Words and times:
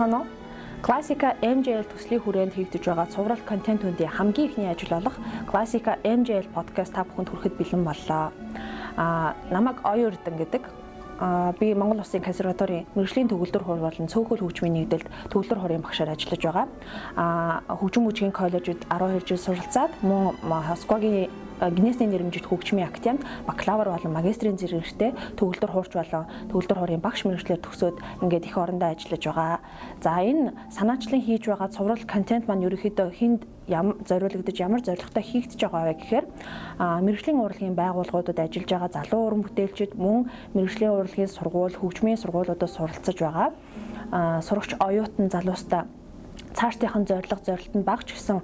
сонцгоно. 0.00 0.26
Classica 0.82 1.36
MJL 1.42 1.84
төслийн 1.84 2.24
хүрээнд 2.24 2.56
хийгдэж 2.56 2.88
байгаа 2.88 3.06
цуврал 3.12 3.42
контент 3.44 3.84
үндийн 3.84 4.08
хамгийн 4.08 4.48
ихний 4.48 4.70
ажил 4.72 4.96
болох 4.96 5.16
Classica 5.44 6.00
MJL 6.00 6.48
podcast 6.56 6.96
та 6.96 7.04
бүхэнд 7.04 7.28
хүрэхэд 7.28 7.54
бэлэн 7.60 7.84
боллоо. 7.84 8.32
Аа 8.96 9.36
намайг 9.52 9.84
Оюурдан 9.84 10.40
гэдэг 10.40 10.64
би 11.60 11.74
Монгол 11.76 12.00
Улсын 12.00 12.24
консерваторийн 12.24 12.88
мэрэгжлийн 12.96 13.28
төгөлдөр 13.28 13.60
хур 13.60 13.76
болон 13.84 14.08
цөөхөл 14.08 14.40
хөгжмийн 14.40 14.88
нэгдэлд 14.88 15.08
төгөлдөр 15.28 15.60
хурын 15.60 15.84
багшаар 15.84 16.16
ажиллаж 16.16 16.40
байгаа. 16.48 16.66
А 17.20 17.60
хөгжим 17.68 18.08
мужийн 18.08 18.32
коллежид 18.32 18.80
12 18.88 19.28
жил 19.28 19.36
суралцаад 19.36 19.92
мөн 20.00 20.32
Москвагийн 20.40 21.28
гинесний 21.60 22.08
нэрмжит 22.08 22.48
хөгжмийн 22.48 22.88
академид 22.88 23.24
бакалавр 23.46 23.92
болон 23.92 24.12
магистрийн 24.16 24.56
зэрэгтэй 24.56 25.12
төгөлдөр 25.36 25.70
хуурч 25.70 25.92
болон 25.92 26.24
төгөлдөр 26.48 26.78
хуурын 26.80 27.04
багш 27.04 27.28
мэрэгчлэр 27.28 27.60
төгсөөд 27.60 27.96
ингээд 28.24 28.48
их 28.48 28.56
орондоо 28.56 28.88
ажиллаж 28.96 29.22
байгаа. 29.28 29.60
За 30.00 30.24
энэ 30.24 30.56
санаачлан 30.72 31.20
хийж 31.20 31.44
байгаа 31.44 31.68
цуврал 31.68 32.04
контент 32.08 32.48
маань 32.48 32.64
ерөөхдөө 32.64 33.08
хинд 33.12 33.44
ямар 33.68 33.96
зориулагдаж 34.08 34.56
ямар 34.56 34.80
зорилготой 34.80 35.22
хийгдэж 35.22 35.60
байгаа 35.60 35.84
вэ 35.84 35.94
гэхээр 36.00 36.26
мэрэгжлийн 37.04 37.38
урлагийн 37.44 37.76
байгууллагуудад 37.76 38.38
ажиллаж 38.40 38.70
байгаа 38.72 38.90
залуу 38.96 39.20
уран 39.28 39.42
бүтээлчид 39.44 39.92
мөн 39.94 40.26
мэрэгжлийн 40.56 40.96
урлагийн 40.96 41.30
сургууль, 41.30 41.76
хөгжмийн 41.78 42.18
сургуулиудад 42.18 42.70
суралцаж 42.72 43.16
байгаа 43.20 43.48
сурагч 44.42 44.74
оюутан 44.80 45.30
залуустаа 45.30 45.86
цаашдынхан 46.54 47.04
зорилго 47.06 47.40
зорилт 47.44 47.74
нь 47.74 47.86
багч 47.86 48.14
гэсэн 48.14 48.42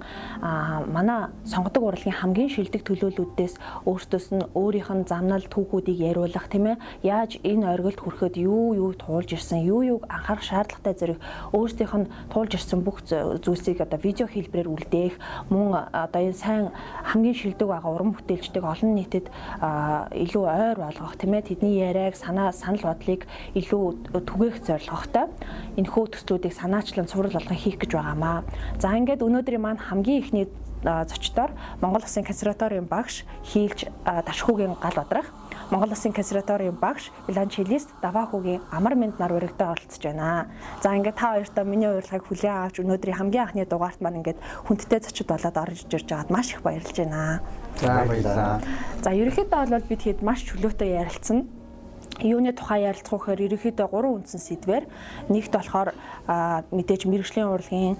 манай 0.91 1.27
сонгодог 1.45 1.83
урлагийн 1.83 2.15
хамгийн 2.15 2.49
шилдэг 2.49 2.83
төлөөлүүдээс 2.87 3.55
өөртөөс 3.85 4.27
нь 4.35 4.43
өөрийнх 4.55 4.91
нь 4.93 5.07
замнал 5.07 5.43
түүхүүдийг 5.43 5.99
яриулах 5.99 6.47
тийм 6.47 6.75
ээ 6.75 6.81
яаж 7.03 7.39
энэ 7.43 7.67
оргилд 7.67 7.99
хүрэхэд 7.99 8.35
юу 8.39 8.75
юу 8.75 8.91
туулж 8.95 9.35
ирсэн 9.35 9.63
юу 9.67 9.81
юу 9.83 9.99
анхаарах 10.07 10.43
шаардлагатай 10.43 10.93
зэрэг 10.95 11.19
өөрсдийнх 11.51 11.95
нь 11.97 12.09
туулж 12.31 12.51
ирсэн 12.55 12.79
бүх 12.83 13.03
зүйлсийг 13.03 13.81
одоо 13.83 13.99
видео 13.99 14.27
хэлбэрээр 14.27 14.71
үлдээх 14.71 15.15
мөн 15.51 15.91
одоо 15.91 16.21
энэ 16.21 16.37
сайн 16.37 16.65
хамгийн 17.03 17.35
шилдэг 17.35 17.67
байгаа 17.67 17.91
уран 17.91 18.11
бүтээлчдэг 18.15 18.63
олон 18.63 18.91
нийтэд 18.95 19.27
илүү 20.15 20.43
ойр 20.47 20.77
болгох 20.79 21.15
тийм 21.19 21.33
ээ 21.35 21.47
тэдний 21.51 21.83
яриаг 21.83 22.15
санаа 22.15 22.51
санал 22.51 22.83
бодлыг 22.83 23.27
илүү 23.53 23.83
түгээх 24.27 24.63
зорилготой 24.63 25.27
энэхүү 25.77 26.05
төслүүдийг 26.13 26.53
санаачлан 26.53 27.09
цуврал 27.09 27.35
болгон 27.35 27.57
хийх 27.57 27.77
гэж 27.81 27.91
байгаамаа. 27.97 28.45
За 28.77 28.93
ингээд 28.93 29.25
өнөөдрийн 29.25 29.63
маань 29.65 29.81
хамгийн 29.81 30.21
ихний 30.21 30.45
зочдоор 30.83 31.51
Монгол 31.81 32.05
Улсын 32.05 32.23
консерваторийн 32.23 32.85
багш 32.85 33.25
хийлж 33.43 33.89
Ташхүүгийн 34.05 34.77
гал 34.77 34.97
одрах 35.01 35.33
Монгол 35.71 35.89
Улсын 35.89 36.13
консерваторийн 36.13 36.77
багш 36.77 37.11
виолончелист 37.27 37.89
Давахугийн 38.01 38.61
амар 38.71 38.95
мэд 38.95 39.19
нар 39.19 39.33
өргөдөө 39.33 39.67
оролцож 39.73 40.03
байна. 40.05 40.47
За 40.83 40.93
ингээд 40.93 41.17
та 41.17 41.33
хоёртаа 41.33 41.65
миний 41.65 41.89
урилгыг 41.89 42.23
хүлээн 42.29 42.69
авч 42.69 42.79
өнөөдрийн 42.79 43.17
хамгийн 43.17 43.43
анхны 43.43 43.65
дугаарт 43.65 43.99
маань 44.01 44.21
ингээд 44.21 44.39
хүндтэй 44.69 45.01
зочид 45.01 45.27
болоод 45.27 45.57
орж 45.57 45.89
ирж 45.89 46.07
байгаад 46.07 46.29
маш 46.29 46.53
их 46.53 46.61
баярлж 46.61 46.95
байна. 46.95 47.41
За 47.81 48.05
баярлалаа. 48.05 48.61
За 49.01 49.09
ерөнхийдөө 49.11 49.65
бол 49.73 49.89
бид 49.89 50.01
хэд 50.05 50.21
маш 50.21 50.45
чөлөөтэй 50.45 50.93
ярилцсан 51.01 51.49
юуны 52.21 52.53
тухай 52.53 52.89
ярилцах 52.89 53.21
гэхээр 53.21 53.45
ерөнхийдөө 53.45 53.87
гурван 53.87 54.23
үндсэн 54.23 54.41
сэдвэр. 54.41 54.83
Нэгт 55.29 55.53
болохоор 55.53 55.93
мэдээж 56.73 57.05
мэрэгжлийн 57.05 57.51
урлагийн 57.51 57.97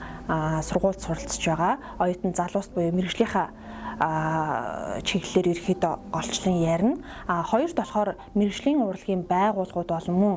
сургуульд 0.65 1.01
суралцж 1.01 1.43
байгаа. 1.45 1.77
Оюутан 2.01 2.33
залуус 2.33 2.69
буюу 2.73 2.93
мэрэгжлийнхаа 2.97 3.53
чиглэлээр 3.97 5.57
ерөөхдөө 5.57 5.93
голчлон 6.13 6.57
ярина. 6.61 6.97
А 7.27 7.41
хоёрт 7.43 7.75
болохоор 7.75 8.15
мэрэгжлийн 8.37 8.85
урлагийн 8.85 9.25
байгууллагууд 9.25 9.89
болон 9.89 10.15
мөн 10.15 10.35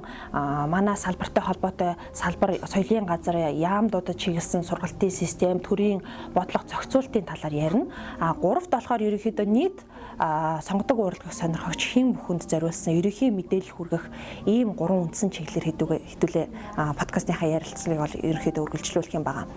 манай 0.68 0.96
салбартай 0.96 1.44
холбоотой 1.44 1.92
салбар 2.12 2.56
соёлын 2.64 3.04
газар 3.04 3.36
яамдуудад 3.52 4.16
чиглэсэн 4.16 4.64
сургалтын 4.64 5.10
систем, 5.10 5.60
төрийн 5.60 6.00
бодлого 6.32 6.64
зохицуултын 6.68 7.28
талаар 7.28 7.52
ярина. 7.52 7.86
А 8.18 8.32
гуравт 8.32 8.70
болохоор 8.72 9.02
ерөөхдөө 9.04 9.46
нийт 9.46 9.84
сонгодог 10.20 10.98
урлагийг 11.00 11.32
сонирхогч 11.32 11.80
хэн 11.96 12.12
бүхэнд 12.12 12.44
зориулсан 12.44 12.96
ерөнхий 12.96 13.32
мэдээлэл 13.32 13.72
хүргэх 13.72 14.04
ийм 14.44 14.76
гурван 14.76 15.08
үндсэн 15.08 15.32
чиглэлээр 15.32 15.72
хэдүүлээ 16.12 16.46
подкастынхаа 16.76 17.48
ярилцлагыг 17.56 18.00
бол 18.04 18.16
ерөөхдөө 18.28 18.64
үргэлжлүүлэх 18.68 19.16
юм 19.16 19.24
байна. 19.24 19.48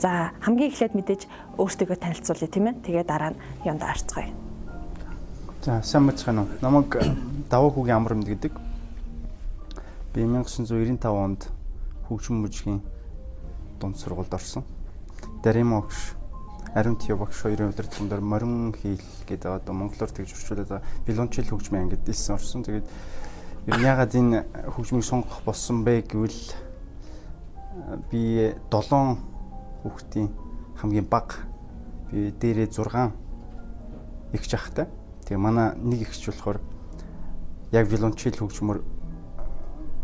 За 0.00 0.32
хамгийн 0.40 0.72
эхлээд 0.72 0.96
мэдээж 0.96 1.22
өөртөө 1.60 1.96
танилцуулъя 2.00 2.48
тийм 2.48 2.68
ээ. 2.72 2.80
Тэгээ 2.80 3.04
дараа 3.04 3.36
нь 3.36 3.40
юунд 3.64 3.82
арцгаая. 3.82 4.30
За 5.64 5.82
сайн 5.82 6.06
мэцхан 6.06 6.38
уу. 6.38 6.48
Намайг 6.60 6.94
э, 6.96 7.16
даваа 7.50 7.70
хүүгийн 7.70 7.96
амар 7.96 8.14
юмд 8.14 8.28
гэдэг. 8.28 8.52
Би 10.14 10.22
1995 10.22 11.02
онд 11.10 11.50
хөгжим 12.08 12.42
мужийн 12.42 12.82
дунд 13.80 13.98
сургуульд 13.98 14.34
орсон. 14.34 14.62
Дарим 15.42 15.74
огш 15.74 16.14
Ариун 16.74 16.96
Тио 16.96 17.16
багш 17.16 17.42
хоёрын 17.42 17.70
удирдлагын 17.72 18.08
дээр 18.08 18.20
морин 18.20 18.74
хийл 18.74 19.02
гэдэг 19.26 19.50
одоо 19.64 19.74
монголоор 19.74 20.10
тэгж 20.12 20.36
орчуулаад 20.36 20.84
виолончел 21.06 21.48
хөгжмийн 21.48 21.88
ангид 21.88 22.04
дэлсэн 22.04 22.36
орсон. 22.36 22.62
Тэгээд 22.62 22.86
ер 23.66 23.76
нь 23.80 23.82
ягаад 23.82 24.14
энэ 24.14 24.44
хөгжмийг 24.76 25.02
сонгох 25.02 25.40
болсон 25.42 25.82
бэ 25.82 26.04
гэвэл 26.04 26.36
би 28.10 28.52
7 28.70 29.18
хүүхдийн 29.82 30.28
хамгийн 30.76 31.08
бага 31.08 31.48
би 32.12 32.30
дээрээ 32.30 32.68
6 32.70 33.25
ихч 34.36 34.52
ахтай. 34.54 34.86
Тэгээ 35.26 35.40
манай 35.40 35.74
нэг 35.76 36.06
ихч 36.06 36.28
болохоор 36.28 36.60
яг 37.72 37.86
виолончел 37.88 38.36
хөгжмөр 38.36 38.78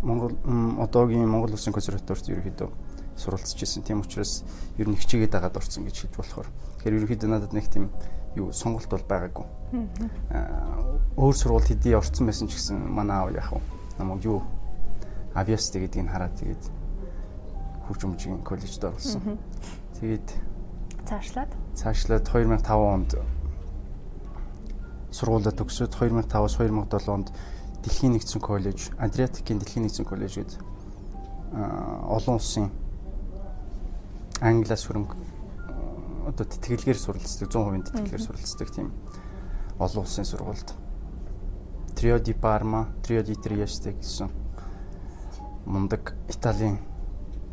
Монгол 0.03 0.35
одоогийн 0.83 1.29
Монгол 1.31 1.55
Улсын 1.55 1.73
консерваторид 1.73 2.27
ерөөхдөө 2.27 2.69
суралцж 3.17 3.55
ирсэн. 3.63 3.87
Тийм 3.87 4.03
учраас 4.03 4.43
ер 4.79 4.89
нь 4.89 4.99
хичээгээд 4.99 5.31
дагаад 5.31 5.57
орсон 5.57 5.87
гэж 5.87 6.11
хэлж 6.11 6.15
болохоор. 6.19 6.49
Тэгэхээр 6.83 6.99
ерөөхдөө 6.99 7.31
надад 7.31 7.55
нэг 7.55 7.71
тийм 7.71 7.93
юу 8.35 8.51
сонголт 8.51 8.91
бол 8.91 9.07
байгаагүй. 9.07 9.47
Аа 10.35 10.99
өөр 11.17 11.37
сургууль 11.37 11.69
хэдий 11.69 11.95
орсон 11.95 12.27
байсан 12.27 12.49
ч 12.49 12.59
гэсэн 12.59 12.83
манай 12.83 13.17
аав 13.21 13.31
яах 13.31 13.53
вэ? 13.53 13.61
Намайг 14.01 14.25
юу 14.25 14.43
авиаст 15.37 15.77
гэдгийг 15.77 16.09
хараад 16.09 16.35
тэгээд 16.41 16.65
хөгжмөжийн 17.87 18.43
коллежид 18.43 18.85
оруулсан. 18.85 19.39
Тэгээд 20.01 20.29
цаашлаад 21.07 21.53
цаашлаад 21.77 22.25
2005 22.25 22.73
онд 22.73 23.11
сургуулаа 25.13 25.53
төгсөөд 25.53 25.93
2005-аас 25.95 26.57
2007 26.59 27.13
онд 27.13 27.29
Дэлхийн 27.83 28.15
нэгдсэн 28.15 28.41
коллеж, 28.41 28.95
Адриатикийн 28.99 29.59
Дэлхийн 29.59 29.85
нэгдсэн 29.85 30.07
коллежид 30.07 30.55
олон 31.53 32.39
улсын 32.39 32.71
англиас 34.41 34.87
хөрөнгө 34.87 35.17
одоо 36.31 36.47
тэтгэлгээр 36.47 36.99
суралцдаг 36.99 37.51
100% 37.51 37.91
тэтгэлгээр 37.91 38.23
суралцдаг 38.23 38.69
тийм 38.71 38.89
олон 39.83 40.07
улсын 40.07 40.25
сургуульд 40.25 40.71
Trio 41.99 42.19
di 42.19 42.35
Parma, 42.35 42.89
Trio 43.03 43.23
di 43.23 43.35
Trieste 43.37 43.93
гэсэн 43.93 44.31
мундаг 45.67 46.15
Италийн 46.29 46.79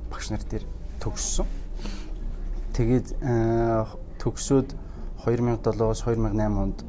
багш 0.09 0.31
нар 0.31 0.41
дээр 0.41 0.65
төгссөн. 0.97 1.45
Тэгээд 2.73 3.13
төгсөөд 4.17 4.73
2007-оос 5.21 6.01
2008 6.07 6.57
онд 6.57 6.81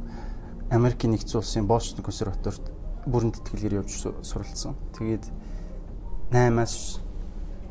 Америкийн 0.70 1.18
нэгдсэн 1.18 1.42
улсын 1.42 1.66
Бостон 1.66 2.04
консерваторид 2.06 2.62
бүрэн 3.10 3.34
тэтгэлгээр 3.34 3.82
явж 3.82 4.06
суралцсан. 4.22 4.78
Тэгээд 4.94 5.26
8-аас 6.30 7.02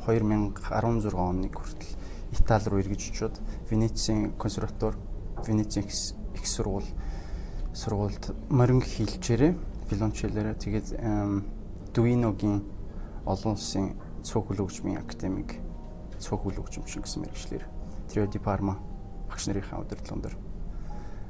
2016 0.04 1.16
оны 1.16 1.48
хүртэл 1.48 1.96
Итали 2.36 2.68
руу 2.68 2.80
эргэж 2.84 3.02
очиод 3.16 3.40
Венецийн 3.72 4.36
консерватор, 4.36 5.00
Венецийн 5.48 5.88
их 5.88 6.48
сургууль 6.48 6.92
сургуульд 7.74 8.36
морин 8.50 8.82
хийлчээрээ 8.82 9.56
виолончелээрээ 9.90 10.56
тэгээд 10.60 10.88
Дуиногийн 11.96 12.68
олон 13.26 13.56
улсын 13.56 13.96
цөөх 14.28 14.52
хөлөгчмийн 14.52 15.00
академик 15.00 15.56
цөөх 16.20 16.44
хөлөгчмчин 16.44 17.02
гэсэн 17.08 17.24
мэргэжлэр 17.24 17.64
Трио 18.12 18.28
ди 18.28 18.40
Парма 18.44 18.76
багш 19.30 19.48
нарын 19.48 19.88
удирдлагын 19.88 20.22
дээр 20.22 20.49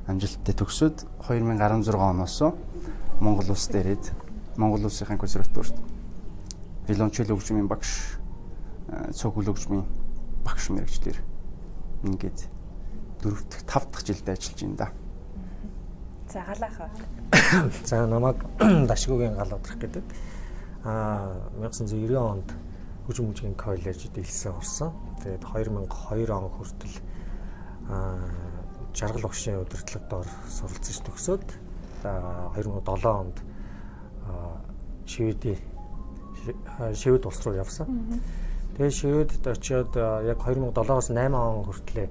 амжилттай 0.09 0.55
төгсөөд 0.57 1.05
2016 1.21 1.93
оноос 1.93 2.41
Монгол 3.21 3.53
улс 3.53 3.67
дээрээд 3.69 4.09
Монгол 4.57 4.89
улсын 4.89 5.21
консерваторт 5.21 5.77
виолончел 6.89 7.29
хөгжмийн 7.29 7.69
багш 7.69 8.17
цог 9.13 9.37
хөгжмийн 9.37 9.85
багш 10.41 10.73
мэрэгчлэр 10.73 11.17
ингээд 12.09 12.49
дөрөв 13.21 13.45
дэх 13.53 13.61
тав 13.69 13.85
дахь 13.91 14.01
жилдээ 14.09 14.33
ажиллаж 14.33 14.61
байна 14.65 14.77
да. 14.81 14.89
За 16.33 16.41
галаахаа. 16.41 16.89
За 17.85 18.07
намайг 18.07 18.37
Дашгуугийн 18.89 19.37
гал 19.37 19.53
удрах 19.53 19.77
гэдэг. 19.77 20.03
Аа 20.85 21.37
1990 21.61 22.17
онд 22.17 22.49
хөгжим 23.05 23.29
мужийн 23.29 23.53
коллежид 23.53 24.17
илсэн 24.17 24.57
орсон. 24.57 24.89
Тэгээд 25.21 25.45
2002 25.45 26.33
он 26.33 26.49
хүртэл 26.49 26.97
аа 27.93 28.48
жаргал 28.93 29.27
багшийн 29.27 29.61
удирдлагад 29.61 30.13
ор 30.13 30.27
суралцж 30.49 30.99
төгсөөд 31.05 31.47
2007 32.03 33.05
онд 33.05 33.37
шивэдийн 35.05 35.59
шивэд 36.93 37.25
улс 37.25 37.41
руу 37.45 37.55
явсан. 37.55 37.87
Тэгээ 38.77 38.91
шивэдэд 38.91 39.43
очиод 39.47 39.91
яг 39.95 40.39
2007-оос 40.45 41.09
8 41.11 41.33
он 41.33 41.65
хүртлээр 41.65 42.09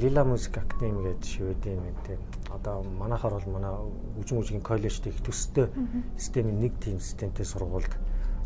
Лила 0.00 0.24
музик 0.24 0.58
академи 0.58 1.02
гэдэг 1.02 1.24
шивэдийн 1.24 1.94
тийм 2.06 2.18
одоо 2.50 2.82
манайхаар 2.82 3.34
бол 3.38 3.52
манай 3.54 3.74
үжим 4.18 4.38
үжигийн 4.38 4.62
коллежд 4.62 5.06
их 5.06 5.22
төстэй 5.22 5.68
системийн 6.18 6.58
нэг 6.58 6.74
тийм 6.82 6.98
системтэй 6.98 7.46
сургуульд 7.46 7.94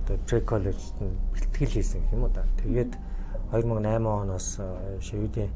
одоо 0.05 0.19
пре 0.29 0.41
коллежд 0.41 1.01
нь 1.01 1.17
бэлтгэл 1.33 1.81
хийсэн 1.81 2.03
юм 2.13 2.25
уу 2.25 2.29
да. 2.29 2.45
Тэгээд 2.61 2.93
2008 3.53 4.05
оноос 4.05 4.61
шивэдийн 5.01 5.49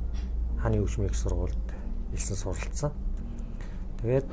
хааны 0.62 0.80
өвчмийн 0.80 1.10
их 1.10 1.16
сургуульд 1.16 1.77
элсэн 2.14 2.36
суралцсан. 2.36 2.92
Тэгээд 4.00 4.28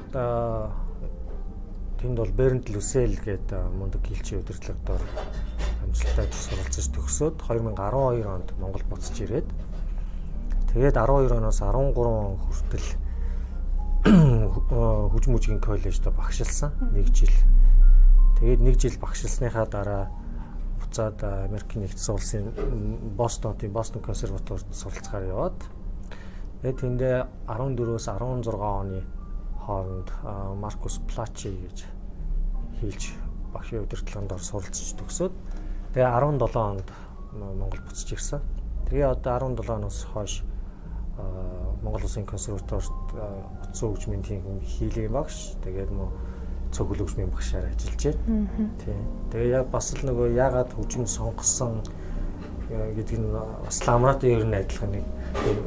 тэнд 2.00 2.18
бол 2.18 2.32
Бернт 2.38 2.70
Люсел 2.70 3.18
гэдэг 3.18 3.72
мундаг 3.74 4.06
хилчийн 4.06 4.42
удирдлагадор 4.46 5.02
амжилттай 5.84 6.28
суралцаж 6.30 6.86
төгсөөд 6.94 7.36
2012 7.42 8.28
онд 8.30 8.54
Монгол 8.62 8.86
буцаж 8.90 9.16
ирээд 9.26 9.50
тэгээд 10.70 10.96
12 11.02 11.34
оноос 11.40 11.60
13 11.66 11.98
он 11.98 12.38
хүртэл 12.38 12.88
хүчм 15.12 15.34
үжигийн 15.34 15.62
коллежид 15.64 16.06
багшилсан 16.14 16.78
нэг 16.94 17.10
жил. 17.10 17.34
Тэгээд 18.38 18.62
нэг 18.62 18.76
жил 18.78 19.02
багшилсныхаа 19.02 19.66
дараа 19.66 20.14
буцаад 20.78 21.24
Америкийн 21.24 21.90
нэгдсэн 21.90 22.14
улсын 22.14 22.46
Бостонын 23.18 23.74
Бостон 23.74 24.06
консерваторид 24.06 24.70
суралцахаар 24.76 25.26
яваад 25.26 25.58
тэгээд 26.66 26.82
тэндээ 26.82 27.18
14-өөс 27.46 28.10
16 28.10 28.58
оны 28.58 29.06
хооронд 29.62 30.10
Маркус 30.58 30.98
Плачи 31.06 31.54
гэж 31.54 31.86
хийлж 32.82 33.14
багшийн 33.54 33.86
удирдлаганд 33.86 34.34
ор 34.34 34.42
суралцж 34.42 34.98
төгсөөд 34.98 35.34
Тэгээ 35.96 36.12
17 36.12 36.58
онд 36.60 36.92
Монгол 37.40 37.80
буцаж 37.88 38.12
ирсэн. 38.12 38.42
Тэгээ 38.92 39.16
одоо 39.16 39.56
17 39.56 39.80
оноос 39.80 40.04
хойш 40.12 40.44
Монгол 41.80 42.04
Улсын 42.04 42.26
консерваторт 42.28 42.92
утсан 43.64 43.96
хөгжмийн 43.96 44.20
тийм 44.28 44.60
хийлийн 44.60 45.16
багш 45.16 45.56
тэгээд 45.64 45.96
нөө 45.96 46.10
цогөл 46.76 47.00
хөгжмийн 47.00 47.32
багшаар 47.32 47.72
ажиллаж 47.72 48.12
байна. 48.12 48.50
Тийм. 48.84 49.00
Тэгээ 49.32 49.56
яг 49.56 49.72
бас 49.72 49.96
л 49.96 50.04
нөгөө 50.04 50.36
ягаад 50.36 50.76
хөгжим 50.76 51.08
сонгосон 51.08 51.80
гэдэг 52.68 53.16
нь 53.16 53.32
бас 53.64 53.78
ламратын 53.88 54.36
ер 54.36 54.44
нь 54.44 54.60
адилхан 54.60 55.00
нэг 55.00 55.06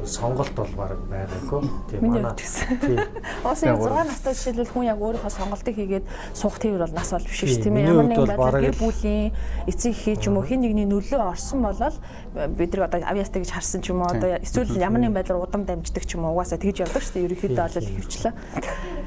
сонголт 0.05 0.53
бол 0.55 0.71
баг 0.75 0.97
байгаагүй. 1.09 1.61
Тийм 1.89 2.01
манай. 2.09 2.33
Яг 2.33 3.79
6 3.79 4.09
настай 4.09 4.33
жишээлбэл 4.33 4.73
хүн 4.73 4.85
яг 4.89 4.99
өөрийнхөө 4.99 5.31
сонголтыг 5.31 5.75
хийгээд 5.77 6.05
суух 6.33 6.57
тээвэр 6.59 6.89
бол 6.89 6.95
нас 6.97 7.11
бол 7.13 7.23
биш 7.23 7.39
шүү 7.43 7.47
дээ. 7.47 7.63
Тийм 7.63 7.77
ээ. 7.77 7.87
Ямар 7.89 8.07
нэгэн 8.09 8.29
байдлаар 8.29 8.61
гэр 8.65 8.77
бүлийн 8.79 9.31
эцэг 9.69 9.93
эхээ 9.93 10.15
ч 10.17 10.23
юм 10.27 10.37
уу 10.41 10.45
хэн 10.47 10.61
нэгний 10.65 10.87
нөлөө 10.89 11.21
орсон 11.21 11.61
болол 11.63 11.95
бид 12.33 12.71
нар 12.73 12.89
одоо 12.89 12.99
авьяастай 13.05 13.41
гэж 13.45 13.51
харсан 13.53 13.81
ч 13.85 13.93
юм 13.93 14.01
уу 14.01 14.09
одоо 14.09 14.41
эсвэл 14.41 14.73
ямар 14.77 15.01
нэгэн 15.05 15.15
байдлаар 15.15 15.45
удам 15.45 15.63
дамждаг 15.65 16.03
ч 16.05 16.17
юм 16.17 16.25
уу 16.25 16.33
угаасаа 16.39 16.57
тэгж 16.57 16.83
явдаг 16.87 17.03
шүү 17.03 17.13
дээ. 17.13 17.25
Ерөнхийдөө 17.29 17.65
бол 17.69 17.89
хөвчлээ. 17.93 18.33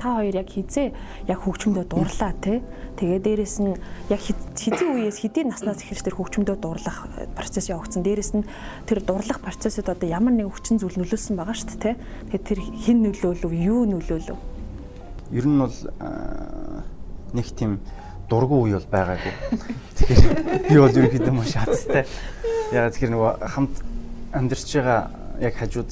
Та 0.02 0.18
хоёр 0.18 0.34
яг 0.34 0.48
хизээ 0.50 0.88
яг 1.30 1.38
хөгжмөдөө 1.42 1.84
дурлаа 1.90 2.32
тий. 2.42 2.58
Тэгээ 2.98 3.20
дээрэс 3.22 3.56
нь 3.62 3.74
яг 4.10 4.20
хэдийн 4.20 4.90
үеэс 4.98 5.18
хэдийн 5.22 5.48
наснаас 5.54 5.80
ихэрч 5.80 6.02
тэр 6.04 6.18
хөгжмөдөө 6.18 6.56
дурлах 6.58 7.06
процесс 7.38 7.70
явагдсан. 7.70 8.02
Дээрэс 8.02 8.32
нь 8.36 8.44
тэр 8.84 9.00
дурлах 9.00 9.40
процессыг 9.40 9.88
одоо 9.88 10.08
ямар 10.10 10.34
нэг 10.34 10.51
хүчин 10.52 10.76
зүйл 10.78 11.00
нөлөөсөн 11.00 11.36
байгаа 11.40 11.56
шүү 11.56 11.78
дээ. 11.80 11.96
Тэгэхээр 12.28 12.44
тэр 12.46 12.60
хэн 12.60 12.98
нөлөөлөв, 13.08 13.52
юу 13.52 13.82
нөлөөлөв? 13.88 14.38
Ер 15.32 15.46
нь 15.48 15.58
бол 15.58 15.76
нэг 17.32 17.46
тийм 17.56 17.80
дургу 18.28 18.62
үе 18.64 18.76
бол 18.76 18.88
байгаагүй. 18.92 19.34
Тэгэхээр 19.96 20.68
би 20.68 20.76
бол 20.76 20.96
ерөнхийдөө 20.96 21.34
маш 21.36 21.56
хацтай. 21.56 22.04
Яг 22.72 22.92
тэгэхээр 22.92 23.12
нөгөө 23.12 23.32
хамт 23.52 23.74
амьдарч 24.32 24.68
байгаа 24.76 25.00
яг 25.40 25.54
хажууд 25.56 25.90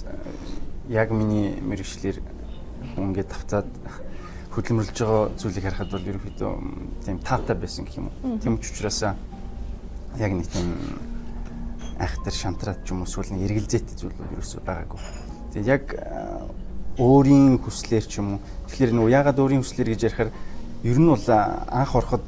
яг 0.89 1.13
миний 1.13 1.61
мэрэгчлэр 1.61 2.21
ингээд 2.97 3.29
тавцаад 3.29 3.69
хөдөлмөрлж 4.57 4.97
байгаа 4.97 5.25
зүйлийг 5.37 5.65
харахад 5.65 5.93
бол 5.93 6.09
ерөнхийдөө 6.11 6.53
тийм 7.05 7.19
таатай 7.21 7.57
байсан 7.57 7.85
гэх 7.85 8.01
юм 8.01 8.09
уу. 8.09 8.39
Тийм 8.41 8.59
ч 8.59 8.73
учраас 8.73 9.01
яг 9.05 10.33
нэг 10.33 10.49
тийм 10.49 10.75
айхтар 12.01 12.33
шантраад 12.33 12.81
ч 12.85 12.97
юм 12.97 13.05
уу 13.05 13.09
эсвэл 13.09 13.37
нэг 13.37 13.45
эргэлзээтэй 13.53 13.97
зүйл 14.01 14.17
бол 14.17 14.35
ерөөсөө 14.41 14.61
байгаагүй. 14.65 15.01
Тэгээд 15.53 15.69
яг 15.69 15.85
өөрийн 16.97 17.61
хүслээр 17.61 18.05
ч 18.09 18.25
юм 18.25 18.41
уу 18.41 18.41
тэгэхээр 18.73 18.93
нөгөө 18.97 19.13
ягаад 19.13 19.39
өөрийн 19.39 19.63
хүслээр 19.63 19.93
гэж 19.93 20.03
ярихаар 20.09 20.31
ер 20.85 20.99
нь 20.99 21.09
бол 21.13 21.27
анх 21.29 21.93
ороход 21.93 22.25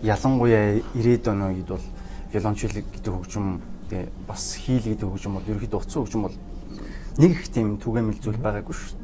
ялангуяа 0.00 0.80
90-ад 0.96 1.28
оны 1.28 1.44
үед 1.52 1.68
бол 1.68 1.84
виолончелик 2.32 2.86
гэдэг 2.92 3.12
хөгжим 3.12 3.60
тэгээ 3.92 4.08
бас 4.24 4.56
хийл 4.56 4.84
гэдэг 4.84 5.08
хөгжим 5.08 5.32
бол 5.36 5.50
ерөөхдөө 5.52 5.80
утсан 5.80 6.00
хөгжим 6.04 6.22
бол 6.24 6.36
нэг 7.20 7.30
их 7.36 7.48
тийм 7.52 7.76
түгээмэл 7.80 8.20
зүйл 8.20 8.40
байгаагүй 8.40 8.74
шүү. 8.76 8.96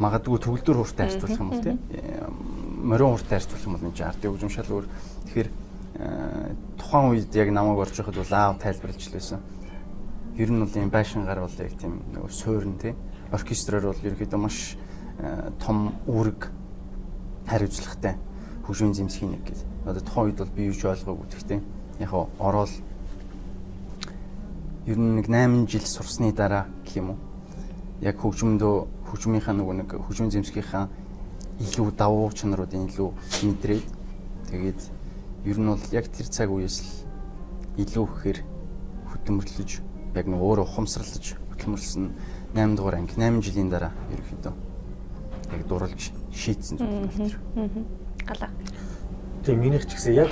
Магадгүй 0.00 0.38
төгөлдөр 0.40 0.76
хууртай 0.80 1.08
харьцуулах 1.08 1.40
юм 1.40 1.50
бол 1.52 1.60
тийм 1.60 1.78
морин 2.80 3.12
хууртай 3.12 3.36
харьцуулах 3.36 3.66
юм 3.68 3.74
бол 3.76 3.88
энэ 3.88 4.04
ард 4.08 4.22
хөгжим 4.24 4.48
шал 4.48 4.72
өөр. 4.72 4.86
Тэгэхээр 5.28 5.48
тухайн 6.78 7.10
үед 7.12 7.34
яг 7.34 7.50
намайг 7.50 7.78
орж 7.78 7.96
байхад 7.96 8.16
бол 8.16 8.32
аав 8.32 8.58
тайлбарлаж 8.58 9.04
лээсэн. 9.12 9.40
Ер 10.36 10.50
нь 10.50 10.60
бол 10.60 10.74
юм 10.74 10.90
байшингаар 10.90 11.40
бол 11.40 11.56
яг 11.58 11.72
тийм 11.76 12.00
нөгөө 12.14 12.30
суурин 12.30 12.78
тий. 12.78 12.94
Оркестроор 13.32 13.92
бол 13.92 14.00
ерөөхдөө 14.04 14.40
маш 14.40 14.76
э, 15.20 15.50
том 15.60 15.94
үүрэг 16.08 16.48
хариуцлагатай 17.46 18.16
хөгжмийн 18.64 18.94
зэмсгийн 18.94 19.30
нэг 19.36 19.44
гэж. 19.44 19.58
Одоо 19.86 20.02
тухайн 20.02 20.26
үед 20.30 20.38
бол 20.38 20.56
би 20.56 20.62
юуж 20.70 20.80
ойлгоогүй 20.84 21.26
гэхдээ 21.30 21.60
яг 22.00 22.12
ороод 22.38 22.72
ер 24.86 24.98
нь 24.98 25.16
нэг 25.20 25.28
8 25.28 25.68
жил 25.68 25.84
сурсны 25.84 26.32
дараа 26.32 26.66
гэх 26.84 26.96
юм 26.96 27.10
уу. 27.14 27.18
Яг 28.00 28.16
хөгжмөндөө 28.18 28.74
хөгжмийнхаа 29.10 29.54
нөгөө 29.54 29.74
нэг 29.84 29.88
хөгжмийн 29.94 30.32
зэмсгийнхаа 30.32 30.88
илүү 31.60 31.92
давуу 31.92 32.32
чанаруудын 32.32 32.88
илүү 32.88 33.10
мэдрээд 33.44 33.86
тэгээд 34.48 34.99
ер 35.44 35.56
нь 35.58 35.68
бол 35.68 35.84
яг 35.92 36.06
тэр 36.12 36.28
цаг 36.28 36.50
үеэс 36.52 36.76
л 36.80 36.90
илүү 37.80 38.04
ихээр 38.04 38.38
хөдөлмөрлөж 39.08 39.70
яг 40.14 40.26
нэг 40.28 40.40
өөрөө 40.40 40.66
ухамсарлаж 40.68 41.40
хөдөлмөрлсөн 41.54 42.12
8 42.54 42.76
дугаар 42.76 43.00
анги 43.00 43.14
8 43.16 43.40
жилийн 43.40 43.70
дараа 43.72 43.92
ерөөхдөө 44.12 44.54
яг 45.56 45.62
дурлж 45.66 46.12
шийдсэн 46.34 46.76
зүйл 46.78 47.36
байна. 47.56 47.84
Галаа. 48.26 48.50
Тэгээ 49.44 49.60
минийх 49.60 49.84
ч 49.88 49.96
гэсэн 49.96 50.14
яг 50.14 50.30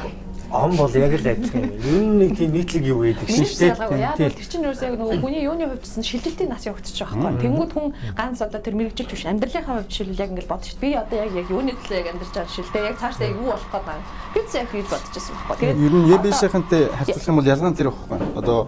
Он 0.50 0.76
бол 0.76 0.90
яг 0.96 1.12
л 1.12 1.26
адилхан 1.28 1.60
юм. 1.60 1.72
Ер 1.84 2.00
нь 2.00 2.18
нэг 2.24 2.36
тийм 2.40 2.52
нийтлэг 2.56 2.84
юу 2.88 3.04
гэдэг 3.04 3.28
шин 3.28 3.44
шүү 3.44 3.76
дээ. 3.76 4.00
Яг 4.00 4.16
тэр 4.16 4.32
чинь 4.32 4.64
юу 4.64 4.72
яг 4.72 4.94
нөгөө 4.96 5.20
хүний 5.20 5.44
юуны 5.44 5.68
хувьд 5.68 5.84
чинь 5.84 6.08
шилжилтийн 6.08 6.48
нас 6.48 6.64
явагдчих 6.64 7.04
жоохоо. 7.04 7.36
Тэнгүүд 7.36 7.72
хүн 7.76 7.92
ганц 8.16 8.40
одоо 8.40 8.56
тэр 8.56 8.72
мэрэгжилч 8.80 9.12
биш 9.12 9.28
амьдралынхаа 9.28 9.84
хувьд 9.84 9.92
шилэл 9.92 10.16
яг 10.16 10.32
ингээл 10.32 10.48
бодчих. 10.48 10.80
Би 10.80 10.96
одоо 10.96 11.20
яг 11.20 11.36
яг 11.36 11.52
юуны 11.52 11.76
төлөө 11.76 12.00
яг 12.00 12.08
амьдарч 12.16 12.32
байгаа 12.32 12.48
шилдэ 12.48 12.78
яг 12.80 12.96
цаашдаа 12.96 13.28
юу 13.28 13.52
болох 13.52 13.68
гээд 13.68 13.84
байна. 13.84 14.04
Би 14.32 14.40
ч 14.48 14.50
яг 14.56 14.68
хийж 14.72 14.88
бодчихсон 14.88 15.36
байхгүй. 15.36 15.68
Тэгээд 15.68 15.84
ер 15.84 15.92
нь 15.92 16.08
ЕБС-ийнхэнтэй 16.16 16.82
харьцуулах 16.96 17.28
юм 17.28 17.36
бол 17.36 17.52
ялгаа 17.52 17.68
нь 17.68 17.76
тэр 17.76 17.88
байхгүй. 17.92 18.18
Одоо 18.40 18.58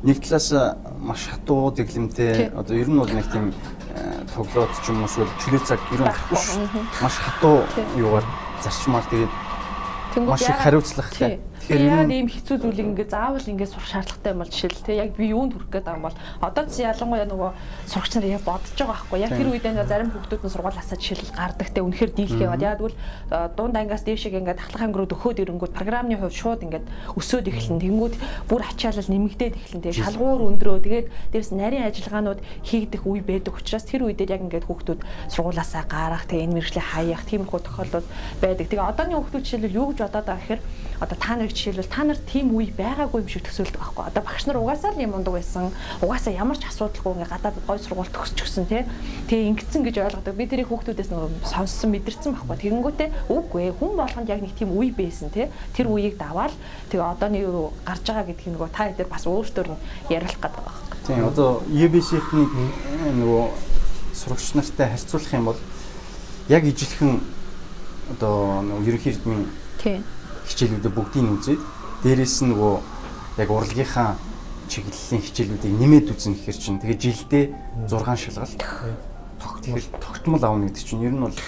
нэг 0.00 0.16
талаас 0.24 0.48
маш 1.04 1.20
хатуу 1.28 1.68
дэглэмтэй 1.76 2.48
одоо 2.56 2.74
ер 2.80 2.88
нь 2.88 2.96
бол 2.96 3.12
нэг 3.12 3.28
тийм 3.28 3.52
тоглоод 4.32 4.72
ч 4.80 4.88
юм 4.88 5.04
уу 5.04 5.08
эсвэл 5.08 5.28
чөлөө 5.44 5.62
цаг 5.68 5.80
ер 5.92 6.00
нь 6.00 6.08
маш 7.04 7.14
хатуу 7.20 7.60
юугаар 8.00 8.24
зарчмаар 8.64 9.04
тэгээд 9.12 9.49
маш 10.18 10.42
их 10.42 10.58
хариуцлагатай. 10.58 11.38
Тэгэхээр 11.70 11.86
яг 11.86 12.10
ийм 12.10 12.26
хэцүү 12.26 12.56
зүйлийг 12.66 12.88
ингээд 12.96 13.14
заавал 13.14 13.46
ингээд 13.46 13.70
сурах 13.70 13.86
шаардлагатай 13.86 14.32
юм 14.32 14.40
бол 14.42 14.50
жишээл 14.50 14.82
те 14.82 14.92
яг 14.96 15.14
би 15.14 15.30
юунд 15.30 15.52
хүрэх 15.54 15.70
гээд 15.70 15.86
байгаа 15.86 15.98
юм 16.00 16.06
бол 16.08 16.18
одоо 16.40 16.64
ч 16.66 16.82
ялангуяа 16.82 17.28
нөгөө 17.30 17.50
сурагч 17.86 18.12
нар 18.16 18.26
яг 18.26 18.42
бодож 18.42 18.74
байгаа 18.74 18.90
байхгүй. 18.90 19.18
Яг 19.22 19.32
тэр 19.38 19.48
үед 19.54 19.66
энэ 19.68 19.86
зарим 19.86 20.10
хүүхдүүд 20.10 20.42
нь 20.42 20.50
сургуулиасаа 20.50 20.98
жишээл 20.98 21.30
гардаг 21.36 21.68
те 21.70 21.84
үнэхээр 21.84 22.10
дийлхээ 22.10 22.46
яваад. 22.48 22.64
Яг 22.64 22.74
тэгвэл 22.80 22.98
дунд 23.54 23.76
ангиас 23.76 24.02
дээшээ 24.02 24.40
ингээд 24.40 24.62
ахлах 24.66 24.82
ангирууд 24.82 25.14
өгөхөд 25.14 25.38
ирэнгүүт 25.46 25.76
програмны 25.76 26.16
хувь 26.18 26.34
шууд 26.34 26.60
ингээд 26.66 26.86
өсөөд 27.14 27.46
эхэлнэ. 27.46 27.82
Тэнгүүд 27.86 28.14
бүр 28.50 28.62
ачаалал 28.66 29.10
нэмэгдээд 29.14 29.54
эхэлнэ 29.54 29.84
те 29.84 29.92
шалгуур 29.94 30.42
өндрөө. 30.50 30.80
Тэгээд 30.80 31.06
дээрэс 31.30 31.52
нарийн 31.54 31.86
ажиллагаанууд 31.86 32.40
хийгдэх 32.66 33.06
үе 33.06 33.22
байдаг 33.22 33.54
учраас 33.54 33.86
тэр 33.86 34.10
үедээ 34.10 34.32
яг 34.32 34.42
ингээд 34.42 34.66
хүүхдүүд 34.66 35.00
сургуулиасаа 35.30 35.84
гарах 35.86 36.26
те 36.26 36.42
энэ 36.42 36.58
мэрэгчлээ 36.58 36.82
хаях 36.82 37.22
тиймэрхүү 37.30 37.60
тохиолдол 37.62 38.06
байдаг. 38.42 38.66
Тэгээ 38.66 38.88
одооны 38.90 39.14
хүүхдүүд 39.20 39.44
жишээл 39.44 39.78
юу 39.78 39.94
гэж 39.94 39.99
бодоод 40.00 40.26
байгаа 40.26 40.40
гэхээр 40.40 40.62
одоо 41.00 41.16
та 41.16 41.36
нарыг 41.36 41.52
жишээлбэл 41.56 41.88
та 41.88 42.04
нарт 42.04 42.24
тийм 42.28 42.52
үе 42.52 42.68
байгаагүй 42.76 43.24
юм 43.24 43.28
шиг 43.28 43.44
төсөөлдөг 43.48 43.80
байхгүй. 43.80 44.04
Одоо 44.12 44.22
багш 44.22 44.44
нар 44.44 44.60
угаасаа 44.60 44.92
л 44.92 45.00
юм 45.00 45.16
ундаг 45.16 45.32
байсан. 45.32 45.72
Угаасаа 46.04 46.32
ямар 46.36 46.60
ч 46.60 46.68
асуудалгүй 46.68 47.12
ингээ 47.16 47.32
гадаад 47.32 47.56
гой 47.64 47.78
сургууль 47.80 48.12
төгсчихсөн 48.12 48.68
тий. 48.68 48.84
Тэгээ 49.32 49.48
ингэсэн 49.56 49.80
гэж 49.80 49.96
ойлгодог. 49.96 50.36
Би 50.36 50.44
тэрийг 50.44 50.68
хүүхдүүдээс 50.68 51.08
нөгөө 51.08 51.30
сонссон 51.48 51.90
мэдэрсэн 51.96 52.36
байхгүй. 52.36 52.56
Тэгэнгүүтээ 52.60 53.08
үгүй 53.32 53.60
ээ 53.72 53.76
хүн 53.80 53.92
болгонд 53.96 54.28
яг 54.28 54.40
нэг 54.44 54.52
тийм 54.52 54.76
үе 54.76 54.92
байсан 54.92 55.32
тий. 55.32 55.48
Тэр 55.72 55.88
үеийг 55.88 56.20
даваад 56.20 56.52
тэгээ 56.92 57.08
одооны 57.16 57.40
юу 57.40 57.72
гарч 57.88 58.04
байгаа 58.04 58.28
гэдгийг 58.28 58.52
нөгөө 58.60 58.68
та 58.76 58.92
хэдэр 58.92 59.08
бас 59.08 59.24
өөртөө 59.24 59.64
нь 59.72 59.80
ярилах 60.12 60.36
гэдэг 60.36 60.62
байна. 60.68 60.80
Тийм 61.08 61.24
одоо 61.24 61.64
EBC-ийн 61.72 63.16
нөгөө 63.24 63.44
сурагч 64.12 64.52
нартай 64.52 64.92
харьцуулах 64.92 65.32
юм 65.32 65.44
бол 65.48 65.60
яг 66.52 66.64
ижилхэн 66.68 67.20
одоо 68.12 68.60
нөгөө 68.66 68.88
ерөнхий 68.90 69.12
эрдмийн 69.14 69.46
хичээлүүдээ 69.80 70.92
бүгдийг 70.92 71.26
үзээд 71.40 71.62
дээрэс 72.04 72.36
нь 72.44 72.52
нөгөө 72.52 72.74
яг 73.40 73.48
урлагийнхаа 73.48 74.16
чиглэлийн 74.68 75.22
хичээлүүдийг 75.24 75.74
нэмээд 75.80 76.06
үзнэ 76.12 76.36
гэхэр 76.36 76.58
чинь 76.60 76.78
тэгээ 76.78 76.98
жилдээ 77.00 77.44
6 77.88 78.30
шалгалт. 78.30 78.60
Тогтмол 79.40 79.86
тогтмол 79.98 80.44
авна 80.44 80.68
гэдэг 80.68 80.84
чинь 80.84 81.04
ер 81.04 81.14
нь 81.16 81.24
бол 81.24 81.38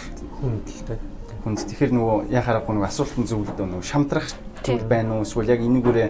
хүндэлтэй. 0.41 0.99
хүнд 1.45 1.59
тэгэхээр 1.61 1.93
нөгөө 1.93 2.17
яхаарахгүй 2.33 2.73
нөгөө 2.73 2.89
асуултын 2.89 3.27
зөвлөдөө 3.29 3.67
нөгөө 3.69 3.85
шамтрах 3.85 4.27
зүйл 4.65 4.87
байна 4.89 5.21
уу? 5.21 5.27
Эсвэл 5.27 5.53
яг 5.53 5.61
энэгүүрээ 5.61 6.09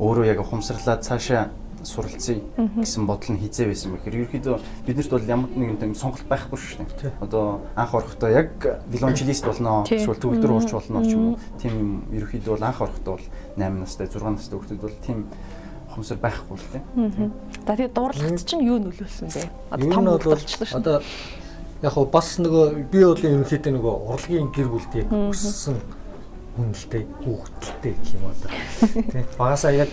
өөрөө 0.00 0.24
яг 0.28 0.38
ухамсарлаад 0.40 1.04
цаашаа 1.04 1.52
суралцъя 1.82 2.40
гэсэн 2.76 3.06
бодол 3.06 3.32
нь 3.34 3.40
хизээ 3.40 3.66
байсан 3.70 3.94
бэхээр 3.96 4.18
ерөөхдөө 4.28 4.56
биднэрт 4.86 5.10
бол 5.10 5.26
ямар 5.26 5.50
нэгэн 5.54 5.78
тийм 5.80 5.94
сонголт 5.94 6.26
байхгүй 6.28 6.58
шүү 6.58 6.84
дээ. 7.00 7.12
Одоо 7.20 7.64
анх 7.76 7.94
орохдоо 7.94 8.30
яг 8.30 8.52
вилончелист 8.90 9.44
болно 9.46 9.84
эсвэл 9.88 10.20
төвлөр 10.20 10.60
уурч 10.60 10.70
болно 10.72 11.04
ч 11.04 11.16
юм 11.16 11.34
уу. 11.34 11.38
Тийм 11.56 11.72
юм 11.72 11.90
ерөөхдөө 12.12 12.52
бол 12.54 12.68
анх 12.68 12.80
орохдоо 12.80 13.12
бол 13.16 13.26
8 13.56 13.80
настай 13.80 14.06
6 14.06 14.24
настай 14.28 14.56
хүүхдүүд 14.58 14.80
бол 14.80 14.96
тийм 15.04 15.18
ухамсар 15.90 16.18
байхгүй 16.22 16.56
л 16.56 16.68
тийм. 16.70 17.32
За 17.66 17.74
тэгээ 17.74 17.94
дуурлагт 17.94 18.44
чинь 18.46 18.62
юу 18.62 18.78
нөлөөлсөн 18.78 19.28
бэ? 19.34 19.42
Одоо 19.74 20.18
том 20.18 20.36
болчихлоо 20.36 20.68
шүү. 20.68 20.78
Одоо 20.78 20.96
яг 21.82 21.92
хоо 21.92 22.04
бас 22.06 22.36
нөгөө 22.38 22.64
би 22.92 23.00
бол 23.02 23.18
ерөнхийдөө 23.18 23.72
нөгөө 23.74 23.94
урлагийн 24.14 24.52
гэр 24.54 24.68
бүлтэй 24.70 25.04
өссөн 25.10 25.80
хүнэлтэй 26.56 27.04
хүүхдэлтэй 27.24 27.92
гэх 27.96 28.14
юм 28.14 28.24
одоо. 28.28 28.50
Тийм. 29.10 29.24
Багасаа 29.38 29.72
яг 29.72 29.92